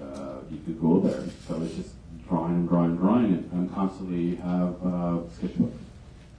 uh, 0.00 0.38
you 0.50 0.58
could 0.64 0.80
go 0.80 1.00
there. 1.00 1.24
So 1.46 1.62
it's 1.62 1.74
just 1.74 1.94
drawing 2.28 2.54
and 2.54 2.68
drawing 2.68 2.90
and 2.92 2.98
drawing 2.98 3.34
it. 3.34 3.44
And 3.52 3.72
constantly 3.74 4.36
have 4.36 4.74
uh, 4.82 5.20
sketchbooks. 5.36 5.84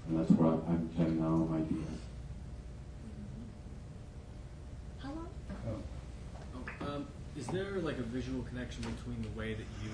And 0.07 0.19
that's 0.19 0.31
where 0.31 0.53
I'm, 0.53 0.61
I'm 0.67 0.89
getting 0.97 1.23
all 1.23 1.45
my 1.45 1.57
ideas. 1.57 1.99
How 4.99 5.09
long? 5.09 5.29
Oh, 5.69 6.87
um, 6.87 7.07
is 7.37 7.45
there 7.47 7.79
like 7.79 7.99
a 7.99 8.03
visual 8.03 8.41
connection 8.43 8.81
between 8.81 9.21
the 9.21 9.39
way 9.39 9.53
that 9.53 9.67
you 9.83 9.91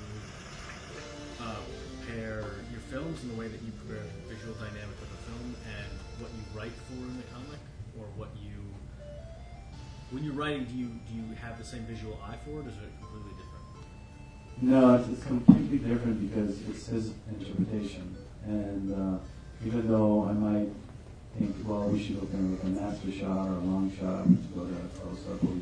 uh, 1.42 1.56
prepare 2.00 2.42
your 2.72 2.82
films 2.90 3.22
and 3.24 3.32
the 3.32 3.40
way 3.40 3.48
that 3.48 3.62
you 3.62 3.72
prepare 3.86 4.04
the 4.04 4.34
visual 4.34 4.54
dynamic 4.56 4.96
of 5.02 5.02
the 5.02 5.06
film 5.06 5.15
and 5.66 5.92
what 6.22 6.32
you 6.32 6.44
write 6.58 6.76
for 6.88 7.02
in 7.02 7.18
the 7.18 7.28
comic, 7.34 7.60
or 8.00 8.06
what 8.16 8.30
you 8.42 8.52
when 10.12 10.24
you're 10.24 10.34
writing, 10.34 10.66
do 10.66 10.76
you 10.76 10.88
do 11.08 11.14
you 11.14 11.36
have 11.42 11.58
the 11.58 11.66
same 11.66 11.84
visual 11.84 12.20
eye 12.24 12.38
for 12.46 12.62
it, 12.62 12.66
or 12.66 12.70
is 12.70 12.78
it 12.78 12.94
completely 13.02 13.32
different? 13.32 13.56
No, 14.62 14.96
it's, 14.96 15.10
it's 15.10 15.26
completely 15.26 15.80
different 15.80 16.32
because 16.32 16.62
it's 16.70 16.88
his 16.88 17.12
interpretation. 17.30 18.16
And 18.46 18.94
uh, 18.94 19.18
even 19.66 19.88
though 19.90 20.26
I 20.30 20.34
might 20.34 20.70
think, 21.38 21.56
well, 21.66 21.90
we 21.90 22.02
should 22.02 22.18
open 22.18 22.52
with 22.52 22.64
a 22.64 22.68
master 22.68 23.12
shot 23.12 23.48
or 23.48 23.56
a 23.56 23.60
long 23.60 23.92
shot, 24.00 24.24
should 24.26 24.56
go 24.56 24.66
to 24.66 24.74
a 24.74 25.00
close 25.00 25.26
up, 25.32 25.44
we 25.44 25.62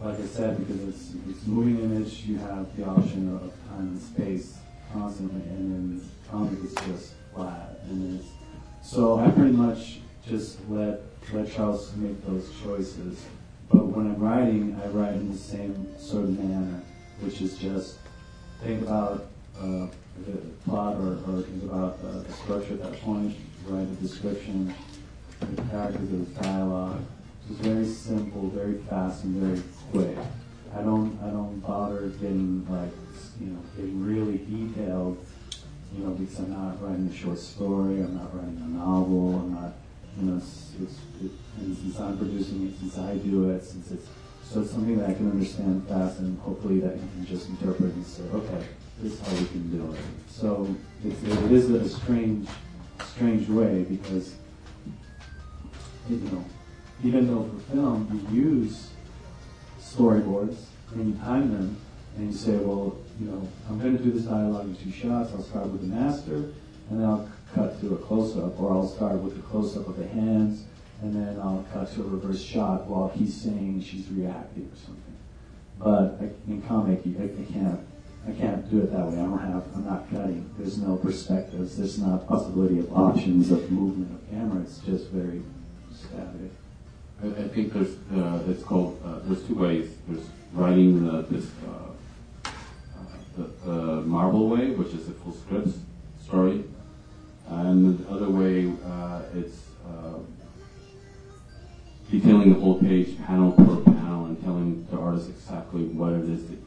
like 0.00 0.20
I 0.20 0.26
said, 0.26 0.58
because 0.58 0.88
it's, 0.88 1.14
it's 1.28 1.46
moving 1.46 1.78
image, 1.84 2.24
you 2.24 2.36
have 2.38 2.76
the 2.76 2.84
option 2.84 3.34
of 3.34 3.52
time 3.68 3.88
and 3.88 4.02
space 4.02 4.58
constantly, 4.92 5.42
and 5.42 6.00
then 6.00 6.10
comic 6.28 6.58
is 6.64 6.74
just 6.74 7.14
flat. 7.34 7.78
And 7.84 8.18
it's, 8.18 8.28
so 8.82 9.18
I 9.18 9.30
pretty 9.30 9.52
much 9.52 10.00
just 10.26 10.58
let 10.68 11.00
let 11.32 11.50
Charles 11.52 11.94
make 11.96 12.24
those 12.26 12.50
choices. 12.62 13.24
But 13.70 13.86
when 13.86 14.06
I'm 14.06 14.18
writing, 14.18 14.78
I 14.82 14.88
write 14.88 15.14
in 15.14 15.30
the 15.30 15.38
same 15.38 15.88
sort 15.98 16.24
of 16.24 16.38
manner, 16.38 16.82
which 17.20 17.40
is 17.40 17.56
just 17.56 17.98
think 18.62 18.82
about 18.82 19.28
uh, 19.58 19.86
the 20.26 20.36
plot 20.64 20.96
or, 20.96 21.12
or 21.26 21.42
think 21.42 21.62
about 21.62 21.98
uh, 22.04 22.20
the 22.20 22.32
structure 22.32 22.74
at 22.74 22.82
that 22.82 23.00
point, 23.00 23.36
write 23.66 23.82
a 23.82 23.94
description, 24.02 24.74
the 25.40 25.62
characters, 25.62 26.08
the 26.10 26.42
dialogue. 26.42 27.00
It's 27.50 27.60
very 27.60 27.86
simple, 27.86 28.48
very 28.50 28.78
fast, 28.90 29.24
and 29.24 29.36
very 29.36 29.62
quick. 29.90 30.16
I 30.74 30.82
don't 30.82 31.18
I 31.22 31.30
don't 31.30 31.60
bother 31.60 32.08
getting 32.20 32.66
like 32.68 32.90
you 33.40 33.48
know 33.48 33.58
getting 33.76 34.04
really 34.04 34.38
detailed, 34.38 35.24
you 35.94 36.04
know, 36.04 36.10
because 36.10 36.38
I'm 36.38 36.52
not 36.52 36.82
writing 36.82 37.08
a 37.08 37.14
short 37.14 37.38
story, 37.38 38.00
I'm 38.00 38.16
not 38.16 38.34
writing 38.34 38.60
a 38.64 38.68
novel, 38.78 39.36
I'm 39.36 39.54
not 39.54 39.72
you 40.18 40.26
know, 40.26 40.36
it's, 40.36 40.72
it's, 40.80 40.98
it, 41.22 41.30
and 41.58 41.76
since 41.76 41.98
I'm 41.98 42.18
producing 42.18 42.68
it, 42.68 42.78
since 42.78 42.98
I 42.98 43.16
do 43.16 43.50
it, 43.50 43.64
since 43.64 43.90
it's 43.90 44.06
so 44.44 44.60
it's 44.60 44.70
something 44.70 44.98
that 44.98 45.08
I 45.08 45.14
can 45.14 45.30
understand 45.30 45.88
fast, 45.88 46.18
and 46.18 46.38
hopefully 46.40 46.80
that 46.80 46.94
you 46.94 47.08
can 47.14 47.24
just 47.24 47.48
interpret 47.48 47.94
and 47.94 48.04
say, 48.04 48.22
okay, 48.34 48.62
this 49.00 49.14
is 49.14 49.20
how 49.20 49.32
we 49.32 49.46
can 49.46 49.70
do 49.70 49.92
it. 49.94 50.00
So 50.28 50.68
it's, 51.02 51.22
it 51.22 51.52
is 51.52 51.70
a 51.70 51.88
strange, 51.88 52.48
strange 53.14 53.48
way 53.48 53.84
because 53.84 54.34
you 56.10 56.16
know, 56.16 56.44
even 57.02 57.26
though 57.28 57.48
for 57.48 57.72
film 57.72 58.28
you 58.32 58.42
use 58.42 58.90
storyboards 59.80 60.56
and 60.92 61.14
you 61.14 61.20
time 61.20 61.50
them, 61.52 61.76
and 62.16 62.30
you 62.30 62.36
say, 62.36 62.56
well, 62.56 62.96
you 63.20 63.26
know, 63.26 63.48
I'm 63.68 63.78
going 63.78 63.96
to 63.96 64.02
do 64.02 64.10
this 64.12 64.24
dialogue 64.24 64.66
in 64.66 64.76
two 64.76 64.90
shots. 64.90 65.32
I'll 65.32 65.42
start 65.42 65.66
with 65.68 65.82
the 65.82 65.94
master, 65.94 66.34
and 66.90 67.00
then 67.00 67.04
I'll 67.04 67.28
cut 67.54 67.80
to 67.80 67.94
a 67.94 67.98
close-up, 67.98 68.60
or 68.60 68.72
I'll 68.72 68.88
start 68.88 69.16
with 69.16 69.38
a 69.38 69.42
close-up 69.42 69.88
of 69.88 69.96
the 69.96 70.08
hands, 70.08 70.64
and 71.02 71.14
then 71.14 71.38
I'll 71.40 71.66
cut 71.72 71.92
to 71.94 72.02
a 72.02 72.06
reverse 72.06 72.42
shot 72.42 72.86
while 72.86 73.08
he's 73.08 73.34
saying 73.34 73.82
she's 73.82 74.08
reacting 74.08 74.70
or 74.72 74.76
something. 74.76 75.16
But 75.78 76.20
in 76.46 76.62
comic, 76.62 77.02
I, 77.06 77.24
I 77.24 77.52
can't, 77.52 77.80
I 78.26 78.32
can't 78.32 78.70
do 78.70 78.82
it 78.82 78.92
that 78.92 79.06
way. 79.06 79.14
I 79.14 79.24
don't 79.24 79.38
have, 79.38 79.64
I'm 79.74 79.84
not 79.84 80.08
cutting. 80.10 80.48
There's 80.56 80.78
no 80.78 80.96
perspectives. 80.96 81.76
There's 81.76 81.98
not 81.98 82.28
possibility 82.28 82.78
of 82.78 82.92
options 82.96 83.50
of 83.50 83.70
movement 83.70 84.12
of 84.12 84.30
camera. 84.30 84.62
It's 84.62 84.78
just 84.78 85.08
very 85.08 85.42
static. 85.92 86.52
I, 87.22 87.26
I 87.26 87.48
think 87.48 87.72
there's, 87.72 87.96
uh, 88.14 88.42
it's 88.48 88.62
called, 88.62 89.00
uh, 89.04 89.18
there's 89.24 89.42
two 89.46 89.56
ways. 89.56 89.90
There's 90.08 90.24
writing 90.52 91.04
the, 91.04 91.22
this, 91.22 91.50
uh, 91.66 91.70
uh, 91.70 91.81
the, 94.12 94.18
the 94.18 94.24
Marvel 94.24 94.48
way, 94.48 94.70
which 94.70 94.94
is 94.94 95.08
a 95.08 95.12
full 95.12 95.32
script 95.32 95.68
story. 96.22 96.64
And 97.48 97.98
the 97.98 98.10
other 98.10 98.28
way, 98.28 98.72
uh, 98.84 99.22
it's 99.34 99.58
uh, 99.86 100.18
detailing 102.10 102.52
the 102.54 102.60
whole 102.60 102.78
page, 102.78 103.18
panel 103.26 103.52
per 103.52 103.76
panel, 103.92 104.26
and 104.26 104.42
telling 104.42 104.86
the 104.90 104.98
artist 104.98 105.28
exactly 105.28 105.84
what 105.84 106.12
it 106.12 106.28
is 106.28 106.48
that 106.48 106.58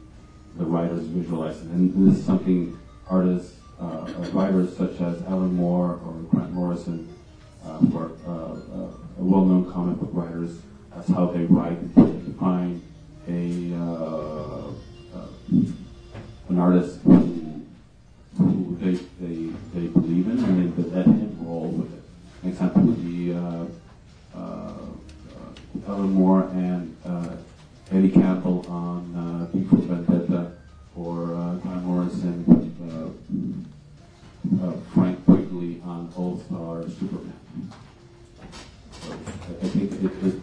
the 0.58 0.64
writer's 0.64 1.06
visualizing. 1.06 1.70
And 1.70 2.08
this 2.08 2.18
is 2.18 2.24
something 2.24 2.78
artists, 3.08 3.56
uh, 3.80 4.06
writers 4.32 4.76
such 4.76 5.00
as 5.00 5.22
Alan 5.24 5.54
Moore 5.54 6.00
or 6.04 6.12
Grant 6.30 6.52
Morrison, 6.52 7.08
uh, 7.64 7.78
who 7.78 7.98
are 7.98 8.10
uh, 8.26 8.52
uh, 8.52 8.90
well-known 9.16 9.70
comic 9.72 9.98
book 9.98 10.10
writers. 10.12 10.58
That's 10.94 11.08
how 11.08 11.26
they 11.26 11.44
write. 11.44 11.94
They 11.94 12.32
find 12.38 12.82
a 13.28 13.74
uh, 13.74 14.70
uh, 15.14 15.26
an 16.48 16.58
artist 16.58 17.00
who, 18.38 18.76
they, 18.80 18.94
they 19.20 19.50
they 19.74 19.86
believe 19.88 20.26
in, 20.28 20.38
and 20.44 20.76
they 20.76 20.90
let 20.90 21.06
him 21.06 21.36
roll 21.40 21.68
with 21.68 21.92
it. 21.92 22.02
Example 22.48 22.82
be 22.82 23.32
uh, 23.32 23.64
uh, 24.34 24.38
uh, 24.38 24.72
Alan 25.88 26.12
Moore 26.12 26.44
and 26.52 26.96
uh, 27.04 27.30
Eddie 27.90 28.10
Campbell 28.10 28.64
on 28.68 29.14
uh, 29.16 29.56
V 29.56 29.64
for 29.68 29.76
Vendetta, 29.76 30.52
or 30.94 31.34
uh, 31.34 31.54
Grant 31.56 31.84
Morrison 31.84 32.44
with 32.46 32.76
uh, 32.92 34.66
uh, 34.66 34.72
Frank 34.94 35.24
Quitely 35.26 35.84
on 35.84 36.12
All 36.16 36.38
Star 36.46 36.82
Superman. 36.84 37.40
So 39.02 39.12
I 39.62 39.68
think 39.68 39.92
it, 39.92 40.26
it, 40.26 40.34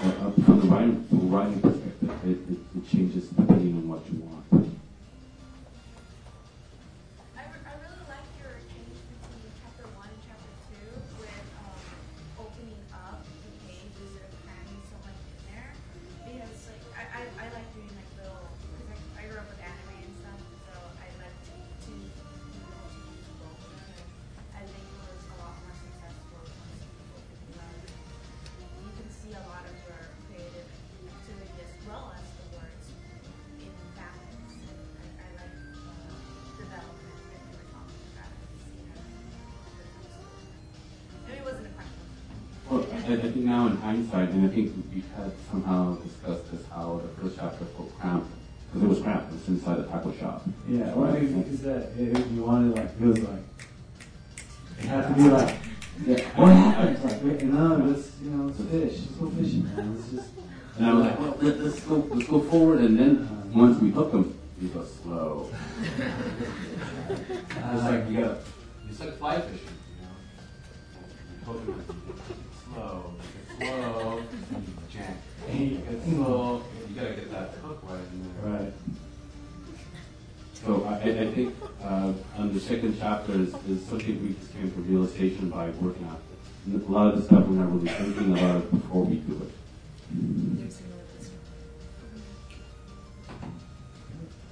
uh, 0.00 0.30
from 0.44 0.60
the 0.60 0.66
writing, 0.66 1.04
from 1.08 1.30
writing 1.30 1.60
perspective, 1.60 2.10
it, 2.24 2.38
it, 2.52 2.58
it 2.76 2.90
changes 2.90 3.28
depending 3.28 3.76
on 3.76 3.88
what 3.88 4.02
you 4.10 4.18
want. 4.20 4.33
Now 44.14 44.20
in 44.20 44.26
hindsight, 44.26 44.34
and 44.34 44.50
I 44.50 44.54
think 44.54 44.94
we 44.94 45.02
had 45.16 45.32
somehow 45.50 45.94
discussed 45.96 46.50
this, 46.52 46.66
how 46.68 47.00
the 47.02 47.22
first 47.22 47.36
chapter 47.38 47.64
felt 47.64 47.98
cramped, 47.98 48.30
because 48.66 48.82
it 48.82 48.88
was 48.88 49.00
cramped, 49.00 49.32
it 49.32 49.34
was 49.34 49.48
inside 49.48 49.76
the 49.78 49.84
taco 49.84 50.12
shop. 50.14 50.42
Yeah, 50.68 50.92
well, 50.94 51.14
I 51.14 51.20
think 51.20 51.44
because 51.44 51.60
that 51.62 51.92
it, 51.98 52.26
you 52.28 52.44
wanted 52.44 52.76
like 52.76 52.90
it 53.00 53.00
was 53.00 53.18
like 53.20 53.44
it 54.78 54.84
had 54.84 55.08
to 55.08 55.14
be 55.14 55.28
like 55.28 55.56
Yeah. 56.06 56.40
what 56.40 56.52
happened? 56.52 56.96
It's 56.96 57.04
like 57.04 57.24
wait, 57.24 57.42
no, 57.42 57.76
let's 57.76 58.10
you 58.22 58.30
know 58.30 58.46
let's 58.46 58.60
fish, 58.70 59.00
let's 59.00 59.16
go 59.16 59.30
fishing, 59.30 59.64
man. 59.76 59.96
Let's 59.96 60.10
just 60.10 60.28
And 60.76 60.86
I 60.86 60.94
was 60.94 61.04
like, 61.06 61.20
well, 61.20 61.36
let, 61.40 61.60
let's 61.60 61.80
go, 61.80 61.94
let's 62.10 62.28
go 62.28 62.40
forward, 62.40 62.80
and 62.80 62.98
then 62.98 63.16
uh, 63.18 63.58
once 63.58 63.80
we 63.80 63.90
hook 63.90 64.10
them, 64.12 64.36
we 64.60 64.68
go 64.68 64.84
slow. 64.84 65.50
It's 67.06 67.82
like 67.82 68.08
you 68.10 68.20
got, 68.20 68.38
it's 68.88 69.00
like 69.00 69.18
fly 69.18 69.40
fishing, 69.40 69.68
chapter 83.04 83.32
is, 83.34 83.54
is 83.68 83.84
something 83.84 84.22
we 84.22 84.32
just 84.32 84.50
came 84.54 84.70
to 84.70 84.80
realization 84.80 85.50
by 85.50 85.68
working 85.82 86.06
on. 86.06 86.16
A 86.72 86.90
lot 86.90 87.12
of 87.12 87.20
the 87.20 87.22
stuff 87.26 87.46
we're 87.46 87.56
not 87.56 87.70
really 87.70 87.88
thinking 87.88 88.32
about 88.32 88.62
it 88.62 88.70
before 88.70 89.04
we 89.04 89.16
do 89.16 89.42
it. 89.42 90.72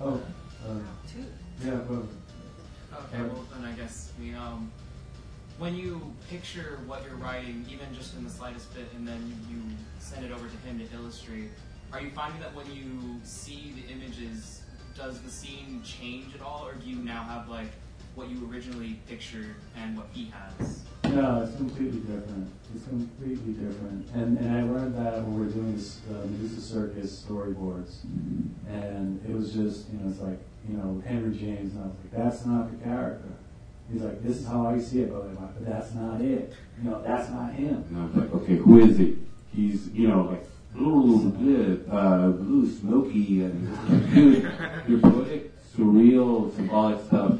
Oh, 0.03 0.21
uh, 0.69 0.75
yeah, 1.65 1.77
but 1.89 2.03
Okay, 3.05 3.23
well 3.23 3.47
then 3.55 3.65
I 3.65 3.73
guess 3.73 4.13
we 4.21 4.35
um 4.35 4.71
when 5.59 5.75
you 5.75 6.13
picture 6.29 6.81
what 6.87 7.03
you're 7.07 7.17
writing, 7.17 7.65
even 7.71 7.87
just 7.95 8.17
in 8.19 8.25
the 8.25 8.31
slightest 8.31 8.75
bit, 8.75 8.87
and 8.95 9.09
then 9.09 9.35
you 9.51 9.63
send 9.99 10.27
it 10.27 10.31
over 10.31 10.47
to 10.47 10.57
him 10.69 10.79
to 10.79 10.95
illustrate, 10.95 11.49
are 11.91 12.03
you 12.03 12.11
finding 12.11 12.41
that 12.43 12.55
when 12.55 12.67
you 12.67 13.19
see 13.23 13.73
the 13.77 13.91
images, 13.91 14.61
does 14.95 15.21
the 15.21 15.31
scene 15.31 15.81
change 15.83 16.35
at 16.35 16.43
all, 16.43 16.67
or 16.67 16.75
do 16.75 16.91
you 16.91 16.97
now 16.97 17.23
have 17.23 17.49
like 17.49 17.71
what 18.15 18.29
you 18.29 18.49
originally 18.51 18.99
pictured 19.09 19.55
and 19.77 19.97
what 19.97 20.07
he 20.13 20.31
has? 20.31 20.81
No, 21.05 21.43
it's 21.43 21.57
completely 21.57 22.01
different. 22.01 22.51
It's 22.75 22.87
completely 22.87 23.53
different. 23.53 24.09
And 24.15 24.39
and 24.39 24.57
I 24.57 24.63
learned 24.63 24.95
that 24.97 25.23
when 25.23 25.39
we 25.39 25.47
were 25.47 25.53
doing 25.53 25.77
this 25.77 26.01
uh, 26.11 26.27
Medusa 26.27 26.61
Circus 26.61 27.25
storyboards, 27.29 28.05
and 28.69 29.21
it 29.29 29.35
was 29.35 29.53
just 29.53 29.91
you 29.91 29.99
know 29.99 30.11
it's 30.11 30.21
like 30.21 30.39
you 30.69 30.77
know 30.77 31.03
Henry 31.07 31.37
James, 31.37 31.75
and 31.75 31.85
I 31.85 31.87
was 31.87 31.97
like 32.03 32.25
that's 32.25 32.47
not 32.47 32.71
the 32.71 32.85
character. 32.85 33.29
He's 33.93 34.03
like 34.03 34.23
this 34.23 34.39
is 34.39 34.47
how 34.47 34.67
I 34.67 34.79
see 34.79 35.03
it, 35.03 35.13
but, 35.13 35.23
I'm 35.23 35.37
like, 35.37 35.55
but 35.55 35.67
that's 35.67 35.95
not 35.95 36.21
it. 36.21 36.55
You 36.83 36.91
know 36.91 37.03
that's 37.03 37.29
not 37.31 37.53
him. 37.53 37.85
And 37.89 37.99
I 37.99 38.05
was 38.07 38.15
like, 38.15 38.35
okay, 38.43 38.57
who 38.57 38.79
is 38.79 38.97
he? 38.97 39.19
He's, 39.55 39.89
you 39.89 40.09
know, 40.09 40.23
like, 40.23 40.47
blue, 40.75 41.31
blue, 41.31 41.85
uh, 41.91 42.29
blue, 42.29 42.71
smoky, 42.71 43.45
and 43.45 44.15
dude, 44.15 44.51
your 44.89 44.99
poetic, 44.99 45.53
surreal, 45.77 46.55
symbolic 46.57 47.05
stuff. 47.05 47.39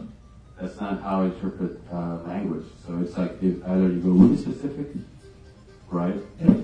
That's 0.63 0.81
not 0.81 1.03
how 1.03 1.23
I 1.23 1.25
interpret 1.25 1.81
uh, 1.93 2.19
language. 2.25 2.67
So 2.87 2.97
it's 3.03 3.19
like 3.19 3.43
if 3.43 3.67
either 3.67 3.89
you 3.89 4.01
go 4.01 4.11
really 4.11 4.37
specific, 4.37 4.87
right? 5.91 6.15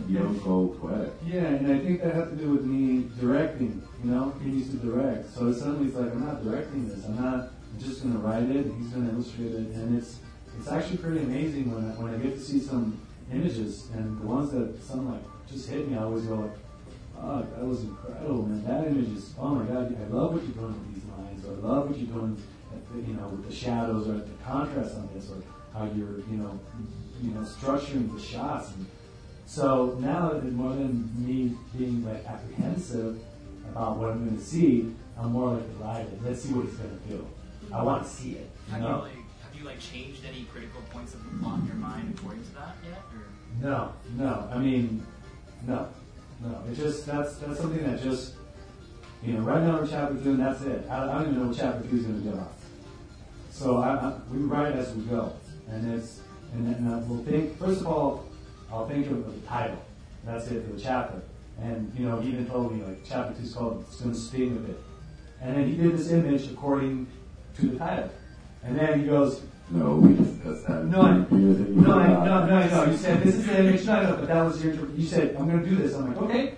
You 0.09 0.19
don't 0.21 0.39
go 0.45 0.69
poetic. 0.81 1.15
Yeah, 1.27 1.47
and 1.47 1.67
I 1.73 1.81
think 1.81 2.03
that 2.03 2.15
had 2.15 2.31
to 2.31 2.37
do 2.37 2.51
with 2.51 2.65
me 2.65 3.11
directing. 3.21 3.83
You 4.05 4.11
know, 4.13 4.35
he 4.41 4.51
used 4.51 4.71
to 4.71 4.77
direct, 4.77 5.35
so 5.35 5.53
suddenly 5.53 5.89
it's 5.89 5.97
like 5.97 6.13
I'm 6.13 6.25
not 6.25 6.45
directing 6.45 6.89
this. 6.89 7.05
I'm 7.05 7.21
not. 7.21 7.51
Just 7.79 8.03
going 8.03 8.15
to 8.15 8.21
write 8.21 8.45
it. 8.45 8.65
He's 8.79 8.89
going 8.89 9.07
to 9.07 9.13
illustrate 9.13 9.53
it, 9.53 9.75
and 9.77 9.99
it's 9.99 10.19
it's 10.59 10.69
actually 10.69 10.97
pretty 10.97 11.19
amazing 11.19 11.71
when 11.73 11.85
I, 11.85 11.95
when 12.01 12.15
I 12.15 12.19
get 12.19 12.35
to 12.35 12.41
see 12.41 12.61
some 12.61 12.99
images 13.31 13.89
and 13.95 14.19
the 14.21 14.27
ones 14.27 14.51
that 14.53 14.83
some 14.83 15.13
like 15.13 15.23
just 15.51 15.69
hit 15.69 15.89
me. 15.89 15.97
I 15.97 16.05
always 16.05 16.25
go 16.25 16.37
like, 16.37 16.57
"Oh, 17.21 17.43
that 17.43 17.65
was 17.65 17.83
incredible, 17.83 18.47
man! 18.47 18.65
That 18.65 18.87
image 18.87 19.17
is. 19.17 19.35
Oh 19.39 19.51
my 19.57 19.65
God, 19.67 19.95
I 19.95 20.07
love 20.09 20.33
what 20.35 20.43
you're 20.45 20.55
doing 20.55 20.75
with 20.79 20.95
these 20.95 21.05
lines, 21.05 21.45
I 21.45 21.67
love 21.67 21.91
what 21.91 21.99
you're 21.99 22.09
doing, 22.09 22.43
you 22.95 23.15
know, 23.15 23.29
with 23.29 23.49
the 23.49 23.55
shadows 23.55 24.09
or 24.09 24.15
the 24.15 24.31
contrast 24.45 24.97
on 24.97 25.09
this, 25.15 25.31
or 25.31 25.43
how 25.73 25.85
you're, 25.87 26.19
you 26.31 26.37
know, 26.37 26.59
you 27.23 27.31
know, 27.31 27.41
structuring 27.41 28.15
the 28.15 28.21
shots." 28.21 28.75
And, 28.77 28.87
so 29.49 29.97
now 29.99 30.29
that 30.29 30.53
more 30.53 30.75
than 30.75 31.11
me 31.17 31.57
being 31.77 32.05
like 32.05 32.27
apprehensive 32.27 33.19
about 33.71 33.97
what 33.97 34.11
I'm 34.11 34.27
going 34.27 34.37
to 34.37 34.45
see, 34.45 34.95
I'm 35.19 35.33
more 35.33 35.55
like 35.55 35.79
delighted. 35.79 36.23
Let's 36.23 36.43
see 36.43 36.53
what 36.53 36.67
it's 36.67 36.77
going 36.77 37.01
to 37.01 37.09
do. 37.09 37.27
I 37.73 37.83
want 37.83 38.05
to 38.05 38.09
see 38.11 38.33
it. 38.33 38.51
You 38.67 38.75
Have 38.75 38.83
you 38.83 38.89
like 38.89 39.13
have 39.13 39.55
you 39.59 39.65
like 39.65 39.81
changed 39.81 40.21
any 40.27 40.45
critical 40.53 40.83
points 40.91 41.15
of 41.15 41.25
the 41.25 41.39
plot 41.39 41.61
in 41.61 41.67
your 41.67 41.77
mind 41.77 42.15
according 42.17 42.45
to 42.45 42.55
that 42.57 42.77
yet? 42.85 43.03
Or? 43.15 43.67
No, 43.67 43.93
no. 44.19 44.49
I 44.53 44.59
mean, 44.59 45.07
no, 45.67 45.89
no. 46.43 46.63
It 46.71 46.77
just 46.77 47.07
that's 47.07 47.37
that's 47.39 47.59
something 47.59 47.83
that 47.85 48.03
just 48.03 48.35
you 49.23 49.33
know. 49.33 49.41
Right 49.41 49.63
now 49.63 49.81
we're 49.81 49.87
chapter 49.87 50.15
two, 50.23 50.31
and 50.33 50.41
that's 50.41 50.61
it. 50.61 50.87
I, 50.91 51.05
I 51.05 51.07
don't 51.15 51.31
even 51.31 51.41
know 51.41 51.49
what 51.49 51.57
chapter 51.57 51.89
two 51.89 51.97
is 51.97 52.03
going 52.03 52.23
to 52.23 52.31
get 52.31 52.39
off. 52.39 52.58
So 53.59 53.79
I, 53.79 53.89
I, 53.97 54.13
we 54.31 54.39
write 54.39 54.77
as 54.77 54.95
we 54.95 55.03
go, 55.03 55.33
and 55.69 55.93
it's 55.93 56.21
and 56.53 56.73
then 56.73 56.87
uh, 56.87 57.05
we'll 57.09 57.25
think. 57.25 57.59
First 57.59 57.81
of 57.81 57.89
all, 57.89 58.25
I'll 58.71 58.89
think 58.89 59.11
of 59.11 59.27
the 59.27 59.47
title. 59.49 59.83
That's 60.25 60.47
it 60.47 60.65
for 60.65 60.75
the 60.75 60.81
chapter. 60.81 61.21
And 61.61 61.93
you 61.99 62.07
know, 62.07 62.21
he 62.21 62.29
even 62.29 62.47
told 62.47 62.73
me 62.73 62.85
like 62.85 63.05
chapter 63.05 63.35
two 63.35 63.43
is 63.43 63.55
called 63.55 63.85
"It's 63.89 64.01
going 64.01 64.15
to 64.15 64.21
sting 64.21 64.57
a 64.57 64.61
bit," 64.61 64.81
and 65.41 65.57
then 65.57 65.69
he 65.69 65.75
did 65.77 65.99
this 65.99 66.13
image 66.13 66.53
according 66.53 67.09
to 67.57 67.67
the 67.71 67.79
title. 67.79 68.11
And 68.63 68.79
then 68.79 69.01
he 69.01 69.07
goes, 69.07 69.43
No, 69.71 69.97
we 69.97 70.15
discussed 70.15 70.67
that. 70.69 70.85
no, 70.85 71.03
I, 71.03 71.19
no, 71.31 71.99
I, 71.99 72.25
no, 72.25 72.47
no, 72.47 72.69
no. 72.69 72.91
You 72.91 72.97
said 72.97 73.23
this 73.25 73.35
is 73.35 73.47
the 73.47 73.59
image. 73.59 73.85
No, 73.87 74.03
no, 74.03 74.17
but 74.17 74.29
that 74.29 74.43
was 74.45 74.65
your. 74.65 74.75
You 74.91 75.07
said 75.07 75.35
I'm 75.37 75.49
going 75.49 75.65
to 75.65 75.69
do 75.69 75.77
this. 75.77 75.95
I'm 75.97 76.07
like, 76.09 76.23
okay. 76.23 76.55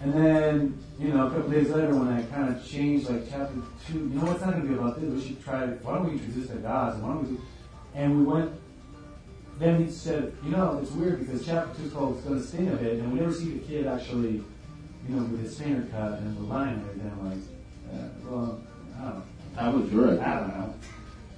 And 0.00 0.14
then, 0.14 0.78
you 0.98 1.08
know, 1.08 1.28
a 1.28 1.30
couple 1.30 1.50
days 1.50 1.70
later, 1.70 1.94
when 1.94 2.08
I 2.08 2.22
kind 2.24 2.54
of 2.54 2.66
changed, 2.66 3.08
like 3.08 3.30
chapter 3.30 3.54
two, 3.86 3.98
you 3.98 4.18
know, 4.18 4.24
what's 4.24 4.40
not 4.40 4.50
going 4.50 4.62
to 4.62 4.68
be 4.68 4.74
about 4.74 5.00
this. 5.00 5.08
We 5.10 5.28
should 5.28 5.44
try. 5.44 5.66
Why 5.66 5.94
don't 5.94 6.06
we 6.06 6.12
introduce 6.12 6.48
the 6.48 6.56
gods? 6.56 6.96
And 6.96 7.04
why 7.04 7.14
don't 7.14 7.22
we? 7.28 7.36
Do, 7.36 7.42
and 7.94 8.18
we 8.18 8.32
went. 8.32 8.52
Then 9.60 9.84
he 9.84 9.90
said, 9.90 10.36
you 10.44 10.50
know, 10.50 10.78
it's 10.82 10.92
weird 10.92 11.20
because 11.20 11.44
chapter 11.44 11.76
two 11.76 11.86
is 11.86 11.92
called 11.92 12.16
"It's 12.16 12.26
Going 12.26 12.40
to 12.40 12.46
Sting 12.46 12.68
a 12.68 12.76
Bit," 12.76 12.94
and 12.94 13.12
we 13.12 13.20
never 13.20 13.32
see 13.32 13.52
the 13.52 13.58
kid 13.60 13.86
actually, 13.86 14.42
you 15.08 15.14
know, 15.14 15.22
with 15.22 15.42
his 15.42 15.58
finger 15.58 15.86
cut 15.90 16.18
and 16.18 16.36
the 16.36 16.42
line 16.42 16.74
and 16.74 16.84
everything. 16.84 17.12
I'm 17.12 17.30
like, 17.30 17.38
uh, 17.92 18.08
well, 18.24 18.60
I 18.98 19.02
don't 19.02 19.14
know. 19.14 19.22
That 19.54 19.74
was 19.74 19.84
idea. 19.86 20.26
I 20.26 20.40
don't 20.40 20.48
know. 20.48 20.74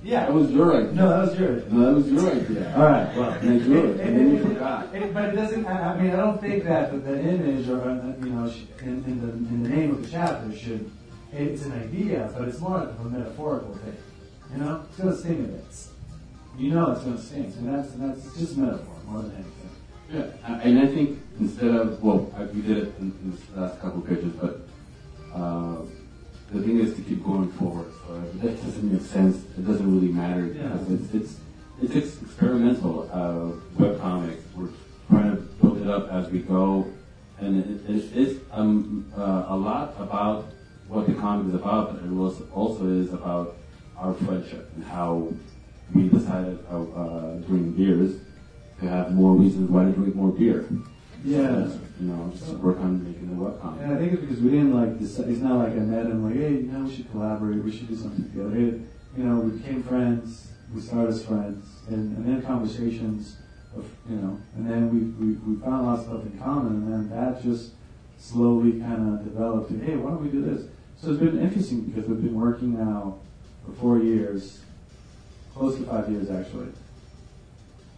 Yeah. 0.03 0.27
That 0.27 0.33
was 0.35 0.51
your 0.51 0.75
idea. 0.77 0.93
No, 0.93 1.09
that 1.09 1.29
was 1.31 1.39
your 1.39 1.53
idea. 1.57 1.69
No, 1.71 1.87
that 1.87 1.95
was 1.95 2.11
your 2.13 2.31
idea. 2.33 2.77
All 2.77 2.83
right. 2.85 3.17
Well, 3.17 3.31
And 3.33 3.51
I 3.51 3.65
drew 3.65 3.85
it, 3.93 4.01
and 4.01 4.17
then 4.19 4.31
you 4.37 4.43
forgot. 4.43 4.95
It- 4.95 5.13
but 5.15 5.25
it 5.29 5.37
doesn't. 5.37 5.67
I, 5.67 5.95
I 5.95 6.01
mean, 6.01 6.11
I 6.13 6.17
don't 6.17 6.41
think 6.41 6.65
that 6.65 6.91
the, 6.93 6.99
the 6.99 7.21
image 7.21 7.69
or 7.69 7.81
uh, 7.83 8.13
you 8.25 8.31
know 8.31 8.51
in, 8.81 9.05
in 9.05 9.21
the 9.21 9.29
in 9.33 9.63
the 9.63 9.69
name 9.69 9.91
of 9.91 10.03
the 10.03 10.11
chapter 10.11 10.57
should. 10.57 10.91
It's 11.33 11.65
an 11.65 11.73
idea, 11.73 12.33
but 12.37 12.49
it's 12.49 12.59
more 12.61 12.79
of 12.79 12.99
a 12.99 13.05
metaphorical 13.09 13.75
thing. 13.75 13.97
You 14.53 14.59
know, 14.65 14.83
it's 14.89 14.99
going 14.99 15.11
to 15.13 15.17
sting 15.19 15.45
a 15.45 15.49
bit. 15.49 15.65
You 16.59 16.73
know, 16.75 16.91
it's 16.93 17.03
going 17.05 17.17
to 17.17 17.23
sting, 17.23 17.53
and 17.59 17.69
that's 17.75 17.95
and 17.95 18.11
that's 18.11 18.37
just 18.39 18.57
metaphor 18.57 18.95
more 19.07 19.23
than 19.23 19.33
anything. 19.35 19.55
Yeah, 20.13 20.59
and 20.63 20.79
I 20.81 20.87
think 20.89 21.21
instead 21.39 21.73
of 21.75 22.03
well, 22.03 22.19
we 22.53 22.63
did 22.63 22.79
it 22.79 22.95
in, 22.99 23.13
in 23.23 23.39
the 23.55 23.61
last 23.61 23.81
couple 23.81 24.01
of 24.03 24.09
pages, 24.09 24.33
but 24.33 24.67
uh, 25.35 25.77
the 26.53 26.63
thing 26.63 26.81
is 26.81 26.95
to 26.97 27.03
keep 27.03 27.25
going 27.25 27.51
forward. 27.53 27.93
So 28.07 28.23
if 28.35 28.41
that 28.43 28.63
doesn't 28.65 28.93
make 28.93 29.03
sense. 29.03 29.37
It 29.57 29.67
doesn't 29.67 29.95
really 29.95 30.13
matter 30.13 30.47
because 30.47 30.91
it's 30.91 31.15
it's 31.15 31.37
it's 31.83 31.97
ex- 31.97 32.23
experimental 32.23 33.09
uh, 33.13 33.81
webcomic. 33.81 34.39
We're 34.55 34.69
trying 35.09 35.37
to 35.37 35.43
build 35.61 35.81
it 35.81 35.89
up 35.89 36.11
as 36.11 36.29
we 36.31 36.41
go, 36.41 36.87
and 37.39 37.59
it, 37.65 37.91
it 37.91 38.17
is 38.17 38.41
um, 38.53 39.11
uh, 39.17 39.47
a 39.49 39.57
lot 39.57 39.95
about 39.99 40.47
what 40.89 41.07
the 41.07 41.15
comic 41.15 41.49
is 41.49 41.55
about, 41.55 41.95
but 41.95 42.05
it 42.05 42.13
also 42.13 42.47
also 42.53 42.87
is 42.87 43.13
about 43.13 43.57
our 43.97 44.15
friendship 44.15 44.71
and 44.75 44.85
how 44.85 45.33
we 45.95 46.09
decided 46.09 46.59
uh, 46.71 46.83
uh, 46.83 47.35
during 47.47 47.73
beers 47.73 48.17
to 48.81 48.89
have 48.89 49.13
more 49.13 49.35
reasons 49.35 49.71
why 49.71 49.85
to 49.85 49.93
drink 49.93 50.15
more 50.15 50.33
beer. 50.33 50.67
Yeah. 51.25 51.69
You 52.01 52.07
know, 52.07 52.33
just 52.35 52.53
work 52.55 52.79
on 52.79 53.05
making. 53.05 53.29
And 53.31 53.93
I 53.93 53.99
think 53.99 54.15
it's 54.15 54.23
because 54.23 54.41
we 54.41 54.51
didn't 54.51 54.75
like 54.75 54.99
decide, 54.99 55.29
it's 55.29 55.41
not 55.41 55.59
like 55.59 55.73
I 55.73 55.81
met 55.81 56.07
him 56.07 56.25
like, 56.25 56.35
hey, 56.35 56.53
you 56.53 56.73
know, 56.73 56.85
we 56.85 56.95
should 56.95 57.11
collaborate, 57.11 57.63
we 57.63 57.71
should 57.71 57.89
do 57.89 57.97
something 57.97 58.25
together. 58.31 58.57
It, 58.57 58.81
you 59.19 59.25
know, 59.25 59.41
we 59.41 59.59
became 59.59 59.83
friends, 59.83 60.51
we 60.75 60.81
started 60.81 61.11
as 61.11 61.25
friends, 61.25 61.67
and, 61.89 62.17
and 62.17 62.27
then 62.27 62.43
conversations 62.43 63.37
of, 63.77 63.85
you 64.09 64.17
know, 64.17 64.41
and 64.57 64.71
then 64.71 64.89
we, 64.91 65.27
we, 65.27 65.35
we 65.35 65.61
found 65.61 65.75
a 65.75 65.83
lot 65.83 65.99
of 65.99 66.05
stuff 66.07 66.23
in 66.23 66.39
common, 66.39 66.73
and 66.75 66.93
then 66.93 67.11
that 67.11 67.43
just 67.43 67.73
slowly 68.19 68.81
kind 68.81 69.19
of 69.19 69.25
developed 69.25 69.71
to, 69.71 69.79
hey, 69.79 69.97
why 69.97 70.11
don't 70.11 70.23
we 70.23 70.31
do 70.31 70.43
this? 70.43 70.69
So 71.01 71.11
it's 71.11 71.21
been 71.21 71.39
interesting 71.39 71.83
because 71.83 72.09
we've 72.09 72.23
been 72.23 72.35
working 72.35 72.79
now 72.79 73.19
for 73.67 73.73
four 73.73 73.99
years, 73.99 74.61
close 75.55 75.77
to 75.77 75.85
five 75.85 76.09
years 76.11 76.31
actually, 76.31 76.69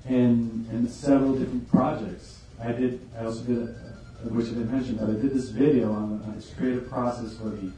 in, 0.09 0.67
in 0.73 0.89
several 0.89 1.35
different 1.39 1.71
projects. 1.71 2.41
I 2.63 2.73
did, 2.73 3.01
I 3.19 3.25
also 3.25 3.43
did, 3.43 3.75
which 4.31 4.47
I 4.47 4.51
didn't 4.51 4.73
mention, 4.73 4.97
but 4.97 5.11
I 5.11 5.13
did 5.13 5.33
this 5.33 5.49
video 5.49 5.93
on, 5.93 6.23
on 6.25 6.43
creative 6.57 6.89
process 6.89 7.37
for 7.37 7.51
the 7.51 7.73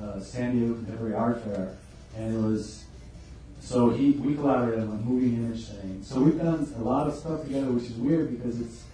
uh, 0.00 0.20
San 0.20 0.52
Diego 0.52 0.74
Contemporary 0.74 1.14
Art 1.14 1.42
Fair, 1.42 1.76
and 2.16 2.34
it 2.34 2.38
was, 2.38 2.84
so 3.60 3.90
he, 3.90 4.12
we 4.12 4.34
collaborated 4.34 4.80
on 4.80 4.88
a 4.88 4.96
movie 4.96 5.34
image 5.34 5.68
thing. 5.68 6.02
So 6.02 6.20
we've 6.20 6.38
done 6.38 6.72
a 6.76 6.82
lot 6.82 7.06
of 7.06 7.14
stuff 7.14 7.44
together, 7.44 7.70
which 7.72 7.84
is 7.84 7.94
weird 7.94 8.30
because 8.30 8.60
it's, 8.60 8.84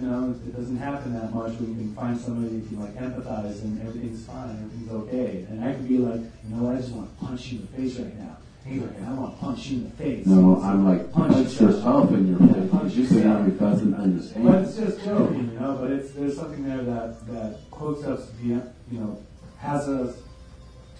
you 0.00 0.06
know, 0.06 0.30
it 0.30 0.56
doesn't 0.56 0.76
happen 0.76 1.14
that 1.14 1.32
much 1.32 1.52
when 1.60 1.70
you 1.70 1.76
can 1.76 1.94
find 1.94 2.18
somebody 2.18 2.56
you 2.56 2.62
can 2.62 2.80
like 2.80 2.94
empathize 2.96 3.62
and 3.62 3.80
everything's 3.86 4.24
fine, 4.26 4.50
everything's 4.50 4.90
okay. 4.90 5.46
And 5.48 5.62
I 5.62 5.72
could 5.72 5.88
be 5.88 5.98
like, 5.98 6.20
you 6.20 6.56
know 6.56 6.70
I 6.70 6.76
just 6.76 6.90
want 6.90 7.16
to 7.16 7.24
punch 7.24 7.52
you 7.52 7.60
in 7.60 7.66
the 7.66 7.72
face 7.76 7.98
right 7.98 8.18
now. 8.18 8.36
And 8.64 8.72
he's 8.72 8.82
like, 8.82 9.02
I 9.02 9.12
want 9.12 9.34
to 9.38 9.40
punch 9.44 9.66
you 9.66 9.76
in 9.78 9.84
the 9.84 9.90
face. 9.90 10.26
No, 10.26 10.60
I'm 10.62 10.84
like, 10.86 11.12
punch 11.12 11.60
yourself 11.60 12.10
in 12.12 12.28
your 12.28 12.40
Yeah, 12.40 12.54
face. 12.62 12.70
punch 12.70 12.94
You 12.94 13.06
say 13.06 13.14
yourself. 13.16 13.44
that 13.46 13.60
doesn't 13.60 13.94
understand. 13.94 14.46
But 14.46 14.62
it's 14.62 14.76
just 14.76 15.04
joking, 15.04 15.50
you 15.52 15.60
know. 15.60 15.78
But 15.80 15.90
it's 15.92 16.12
there's 16.12 16.36
something 16.36 16.64
there 16.64 16.82
that 16.82 17.26
that 17.26 17.58
hooks 17.72 18.04
us, 18.04 18.30
via, 18.40 18.72
you 18.90 19.00
know, 19.00 19.18
has 19.58 19.88
us 19.88 20.16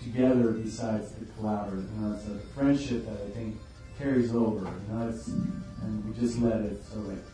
together 0.03 0.51
besides 0.53 1.13
the 1.13 1.25
collaborative. 1.25 1.89
You 1.97 2.01
know, 2.07 2.15
it's 2.15 2.27
a 2.29 2.39
friendship 2.55 3.07
that 3.07 3.17
I 3.27 3.31
think 3.31 3.57
carries 3.99 4.35
over. 4.35 4.65
You 4.67 4.95
know, 4.95 5.09
it's 5.09 5.29
and 5.29 6.05
we 6.05 6.21
just 6.21 6.39
let 6.41 6.61
it 6.61 6.85
sort 6.85 6.99
of 7.01 7.09
like 7.09 7.25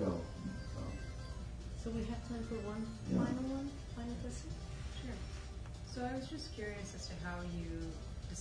go. 0.00 0.20
So. 0.74 0.80
So 1.84 1.90
we 1.90 2.00
have 2.06 2.28
time 2.28 2.42
for 2.48 2.56
one 2.66 2.84
Yeah. 3.10 3.18
final 3.24 3.42
one, 3.54 3.70
final 3.94 4.14
question? 4.22 4.50
Sure. 5.00 5.14
So 5.94 6.02
I 6.12 6.18
was 6.18 6.26
just 6.28 6.52
curious 6.56 6.92
as 6.96 7.06
to 7.06 7.14
how 7.24 7.38
you 7.54 7.70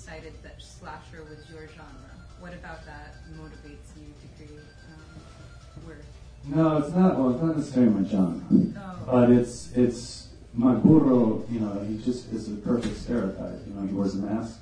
decided 0.10 0.34
that 0.44 0.62
slasher 0.62 1.24
was 1.24 1.38
your 1.50 1.68
genre. 1.68 2.10
What 2.40 2.54
about 2.54 2.86
that 2.86 3.16
motivates 3.38 3.96
you 3.98 4.14
to 4.22 4.28
create 4.38 4.60
um, 4.88 5.88
work? 5.88 6.04
No, 6.46 6.78
it's 6.78 6.96
not. 6.96 7.18
Well, 7.18 7.32
it's 7.32 7.42
not 7.44 7.58
necessarily 7.58 7.92
my 7.92 8.08
genre, 8.10 8.42
Oh. 8.52 9.06
but 9.12 9.30
it's 9.30 9.72
it's 9.76 10.30
Magburo. 10.58 11.50
You 11.52 11.60
know, 11.60 11.84
he 11.84 11.98
just 11.98 12.32
is 12.32 12.48
a 12.50 12.56
perfect 12.56 12.98
stereotype. 12.98 13.60
You 13.68 13.74
know, 13.74 13.88
he 13.88 13.94
wears 13.94 14.16
a 14.16 14.20
mask, 14.20 14.60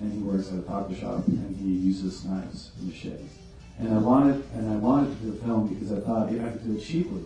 and 0.00 0.12
he 0.12 0.18
works 0.18 0.48
at 0.52 0.58
a 0.58 0.62
taco 0.62 0.94
shop, 0.94 1.26
and 1.28 1.56
he 1.56 1.70
uses 1.70 2.24
knives 2.24 2.72
and 2.78 2.88
machetes. 2.88 3.38
And 3.78 3.92
I 3.94 3.98
wanted, 3.98 4.44
and 4.54 4.70
I 4.72 4.76
wanted 4.76 5.16
to 5.18 5.24
do 5.26 5.32
a 5.32 5.44
film 5.44 5.68
because 5.68 5.92
I 5.92 6.00
thought 6.00 6.28
I 6.28 6.32
could 6.32 6.64
do 6.64 6.76
it 6.76 6.82
cheaply. 6.82 7.22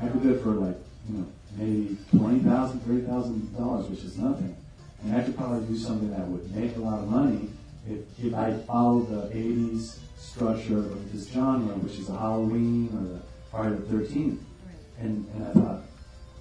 I 0.00 0.08
could 0.08 0.22
do 0.22 0.34
it 0.34 0.42
for 0.42 0.50
like, 0.50 0.76
you 1.08 1.18
know, 1.18 1.26
maybe 1.56 1.96
twenty 2.10 2.40
thousand, 2.40 2.80
thirty 2.80 3.02
thousand 3.02 3.56
dollars, 3.56 3.88
which 3.88 4.00
is 4.04 4.18
nothing. 4.18 4.56
And 5.04 5.16
I 5.16 5.22
could 5.22 5.36
probably 5.36 5.66
do 5.66 5.76
something 5.76 6.10
that 6.10 6.26
would 6.26 6.54
make 6.54 6.76
a 6.76 6.80
lot 6.80 7.00
of 7.00 7.08
money 7.08 7.50
if, 7.88 8.00
if 8.24 8.34
I 8.34 8.52
followed 8.66 9.08
the 9.10 9.34
'80s 9.36 9.98
structure 10.16 10.78
of 10.78 11.12
this 11.12 11.28
genre, 11.28 11.74
which 11.76 11.98
is 11.98 12.08
a 12.08 12.16
Halloween 12.16 12.88
or 12.94 13.18
the 13.18 13.22
Friday 13.50 13.76
the 13.76 13.82
Thirteenth. 13.82 14.40
And 15.00 15.26
and 15.34 15.46
I 15.46 15.52
thought, 15.52 15.82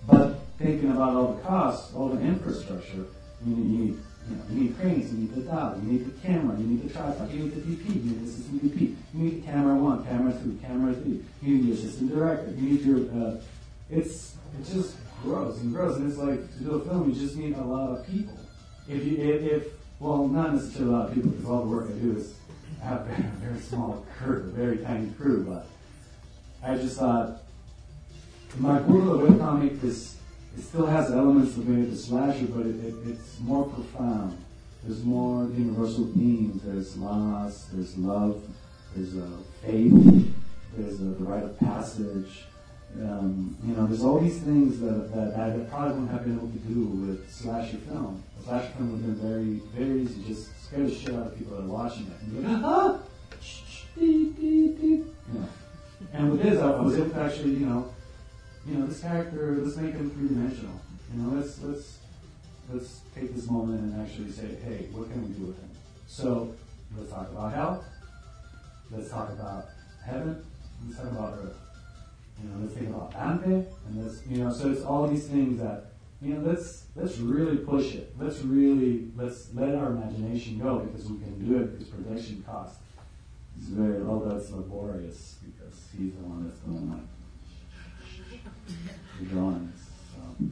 but 0.07 0.39
thinking 0.61 0.91
about 0.91 1.15
all 1.15 1.33
the 1.33 1.41
costs, 1.41 1.93
all 1.95 2.09
the 2.09 2.21
infrastructure, 2.21 3.05
you 3.45 3.55
need, 3.55 3.71
you 3.71 3.77
need, 3.85 3.97
you 4.29 4.35
know, 4.35 4.43
you 4.51 4.59
need 4.61 4.79
cranes, 4.79 5.11
you 5.11 5.19
need 5.19 5.33
the 5.33 5.41
dial, 5.41 5.79
you 5.83 5.91
need 5.91 6.05
the 6.05 6.27
camera, 6.27 6.57
you 6.59 6.67
need 6.67 6.87
the 6.87 6.93
tripod, 6.93 7.31
you 7.31 7.39
need 7.39 7.55
the 7.55 7.61
DP, 7.61 7.95
you 7.95 8.01
need 8.01 8.21
the 8.21 8.29
assistant 8.29 8.63
DP, 8.63 8.95
you 9.13 9.19
need 9.19 9.45
camera 9.45 9.75
one, 9.75 10.05
camera 10.05 10.31
two, 10.33 10.59
camera 10.61 10.93
three, 10.93 11.23
you 11.41 11.55
need 11.55 11.65
your 11.65 11.75
assistant 11.75 12.13
director, 12.13 12.51
you 12.51 12.69
need 12.69 12.81
your, 12.81 12.99
uh, 13.19 13.41
it's, 13.89 14.35
it 14.59 14.71
just 14.71 14.97
grows 15.23 15.59
and 15.59 15.73
grows, 15.73 15.97
and 15.97 16.09
it's 16.09 16.19
like, 16.19 16.39
to 16.57 16.63
do 16.63 16.71
a 16.75 16.85
film, 16.85 17.09
you 17.09 17.15
just 17.19 17.35
need 17.35 17.55
a 17.55 17.63
lot 17.63 17.97
of 17.97 18.05
people. 18.05 18.37
If 18.91 19.05
you, 19.05 19.17
if, 19.17 19.41
if 19.43 19.67
well, 19.99 20.27
not 20.27 20.53
necessarily 20.53 20.93
a 20.93 20.97
lot 20.97 21.09
of 21.09 21.13
people, 21.13 21.29
because 21.29 21.45
all 21.45 21.63
the 21.63 21.69
work 21.69 21.87
I 21.89 21.93
do 21.93 22.17
is, 22.17 22.35
have 22.83 23.01
a 23.01 23.21
very, 23.39 23.59
small 23.59 24.05
crew, 24.17 24.37
a 24.37 24.57
very 24.57 24.77
tiny 24.79 25.09
crew, 25.11 25.45
but 25.47 25.67
I 26.63 26.75
just 26.75 26.97
thought, 26.97 27.43
Magburo 28.59 29.27
webcomic 29.27 29.83
is 29.83 30.17
it 30.57 30.61
still 30.61 30.85
has 30.85 31.11
elements 31.11 31.55
of 31.55 31.67
maybe 31.67 31.89
the 31.89 31.95
slasher, 31.95 32.47
but 32.47 32.65
it, 32.65 32.75
it, 32.83 32.93
it's 33.07 33.39
more 33.39 33.65
profound. 33.65 34.37
There's 34.83 35.03
more 35.03 35.45
universal 35.45 36.07
themes. 36.07 36.61
There's 36.63 36.97
loss. 36.97 37.67
There's 37.71 37.97
love. 37.97 38.43
There's 38.93 39.15
uh, 39.15 39.27
faith. 39.61 40.33
There's 40.75 40.99
uh, 40.99 41.15
the 41.17 41.23
rite 41.23 41.43
of 41.43 41.57
passage. 41.59 42.43
Um, 42.99 43.57
you 43.63 43.73
know, 43.73 43.87
there's 43.87 44.03
all 44.03 44.19
these 44.19 44.39
things 44.39 44.79
that, 44.81 45.13
that 45.13 45.39
I 45.39 45.57
probably 45.69 45.93
wouldn't 45.93 46.11
have 46.11 46.23
been 46.23 46.37
able 46.37 46.49
to 46.49 46.59
do 46.59 46.85
with 46.85 47.31
slasher 47.31 47.77
film. 47.77 48.23
A 48.39 48.43
slasher 48.43 48.71
film 48.71 48.91
would 48.91 49.01
have 49.01 49.21
been 49.21 49.29
very, 49.29 49.85
very 49.85 50.01
easy. 50.01 50.23
Just 50.27 50.49
scare 50.65 50.83
the 50.83 50.93
shit 50.93 51.13
out 51.15 51.27
of 51.27 51.37
people 51.37 51.55
that 51.55 51.63
are 51.63 51.67
watching 51.67 52.07
it. 52.07 52.21
And 52.21 52.43
like, 52.43 52.63
ah. 52.63 52.99
You 53.97 55.05
know. 55.33 55.49
And 56.13 56.31
with 56.31 56.43
this, 56.43 56.59
I, 56.59 56.81
was 56.81 56.97
able 56.97 57.09
to 57.09 57.21
actually, 57.21 57.51
you 57.51 57.65
know, 57.65 57.93
you 58.67 58.75
know, 58.75 58.85
this 58.85 59.01
character, 59.01 59.57
let's 59.61 59.77
make 59.77 59.93
him 59.93 60.09
three 60.11 60.27
dimensional. 60.27 60.79
You 61.13 61.21
know, 61.21 61.37
let's 61.37 61.61
let's 61.61 61.97
let's 62.71 63.01
take 63.15 63.35
this 63.35 63.49
moment 63.49 63.81
and 63.81 64.01
actually 64.01 64.31
say, 64.31 64.55
hey, 64.63 64.87
what 64.91 65.09
can 65.11 65.27
we 65.27 65.33
do 65.33 65.45
with 65.47 65.59
him? 65.59 65.69
So 66.07 66.53
let's 66.97 67.09
talk 67.11 67.29
about 67.31 67.53
hell. 67.53 67.85
Let's 68.91 69.09
talk 69.09 69.29
about 69.29 69.65
heaven. 70.05 70.43
Let's 70.85 70.97
talk 70.97 71.11
about 71.11 71.39
earth. 71.41 71.57
You 72.41 72.49
know, 72.49 72.61
let's 72.61 72.73
think 72.73 72.89
about 72.89 73.11
Dante, 73.11 73.65
and 73.87 74.21
you 74.29 74.43
know. 74.43 74.51
So 74.51 74.71
it's 74.71 74.83
all 74.83 75.07
these 75.07 75.27
things 75.27 75.59
that 75.61 75.91
you 76.21 76.33
know. 76.33 76.49
Let's 76.49 76.85
let's 76.95 77.17
really 77.17 77.57
push 77.57 77.93
it. 77.93 78.15
Let's 78.19 78.39
really 78.41 79.09
let's 79.15 79.53
let 79.53 79.75
our 79.75 79.87
imagination 79.87 80.59
go 80.59 80.79
because 80.79 81.09
we 81.09 81.19
can 81.19 81.47
do 81.47 81.61
it 81.61 81.77
because 81.77 81.89
production 81.89 82.43
cost 82.47 82.77
is 83.59 83.67
very 83.69 84.01
although 84.03 84.35
it's 84.37 84.49
laborious 84.51 85.37
because 85.43 85.87
he's 85.97 86.13
the 86.13 86.23
one 86.23 86.47
that's 86.47 86.59
going 86.59 86.91
like 86.91 88.41
the 89.19 89.25
drawings. 89.25 89.89
So. 90.15 90.45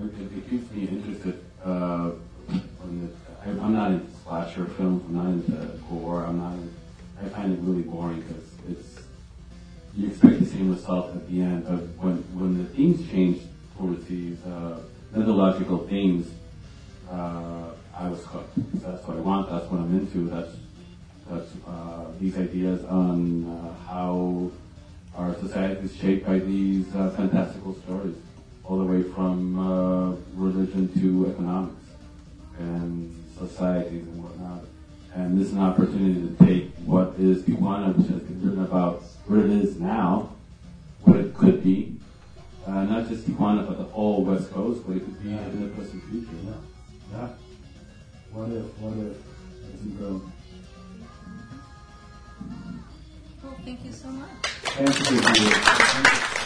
It, 0.00 0.50
keeps 0.50 0.70
me 0.72 0.88
interested. 0.88 1.44
Uh, 1.62 2.12
when 2.48 3.06
the, 3.06 3.12
I, 3.44 3.50
I'm 3.50 3.74
not 3.74 3.92
into 3.92 4.10
slasher 4.24 4.64
films. 4.66 5.04
I'm 5.06 5.14
not 5.14 5.26
into 5.26 5.78
gore. 5.88 6.24
I'm 6.24 6.38
not. 6.38 6.54
In, 6.54 6.74
I 7.22 7.28
find 7.28 7.52
it 7.52 7.60
really 7.60 7.82
boring 7.82 8.20
because 8.22 8.41
you 9.94 10.08
expect 10.08 10.40
the 10.40 10.46
same 10.46 10.70
result 10.70 11.14
at 11.14 11.28
the 11.28 11.40
end. 11.40 11.64
But 11.64 11.80
when 12.02 12.16
when 12.38 12.58
the 12.58 12.64
themes 12.70 13.08
change 13.10 13.42
towards 13.76 14.04
these 14.06 14.38
uh, 14.44 14.80
mythological 15.14 15.86
themes, 15.86 16.30
uh, 17.10 17.70
I 17.94 18.08
was 18.08 18.24
hooked. 18.24 18.54
That's 18.82 19.06
what 19.06 19.16
I 19.16 19.20
want. 19.20 19.50
That's 19.50 19.66
what 19.70 19.80
I'm 19.80 19.98
into. 19.98 20.30
That's 20.30 20.56
that's 21.30 21.50
uh, 21.66 22.06
these 22.18 22.36
ideas 22.36 22.84
on 22.84 23.46
uh, 23.46 23.74
how 23.86 24.50
our 25.16 25.34
society 25.34 25.84
is 25.84 25.96
shaped 25.96 26.26
by 26.26 26.38
these 26.38 26.94
uh, 26.94 27.10
fantastical 27.10 27.74
stories, 27.74 28.16
all 28.64 28.78
the 28.78 28.84
way 28.84 29.02
from 29.02 29.58
uh, 29.58 30.16
religion 30.34 30.88
to 31.00 31.30
economics 31.30 31.76
and 32.58 33.14
societies 33.38 34.04
and 34.04 34.22
whatnot. 34.22 34.64
And 35.14 35.38
this 35.38 35.48
is 35.48 35.52
an 35.52 35.60
opportunity 35.60 36.22
to 36.26 36.46
take 36.46 36.70
what 36.86 37.14
is 37.18 37.42
Tijuana, 37.42 37.94
which 37.94 38.08
has 38.08 38.22
been 38.22 38.42
written 38.42 38.64
about 38.64 39.04
what 39.26 39.38
it 39.40 39.50
is 39.50 39.78
now, 39.78 40.34
what 41.02 41.16
it 41.16 41.34
could 41.34 41.62
be, 41.62 41.96
uh, 42.66 42.84
not 42.84 43.08
just 43.08 43.26
Tijuana, 43.26 43.66
but 43.66 43.78
the 43.78 43.84
whole 43.84 44.24
West 44.24 44.50
Coast, 44.52 44.84
what 44.86 44.96
it 44.96 45.00
could 45.00 45.22
be 45.22 45.30
in 45.30 45.62
the 45.62 45.68
present 45.74 46.02
future. 46.10 46.28
Yeah. 46.44 46.52
Yeah. 47.12 47.28
What 48.32 48.50
if? 48.50 48.64
What 48.78 48.96
if? 49.06 49.74
As 49.74 49.82
we 49.84 49.90
grow. 49.92 50.22
Well, 53.42 53.56
Thank 53.64 53.84
you 53.84 53.92
so 53.92 54.08
much. 54.08 54.30
Thank 54.64 56.36
you. 56.36 56.41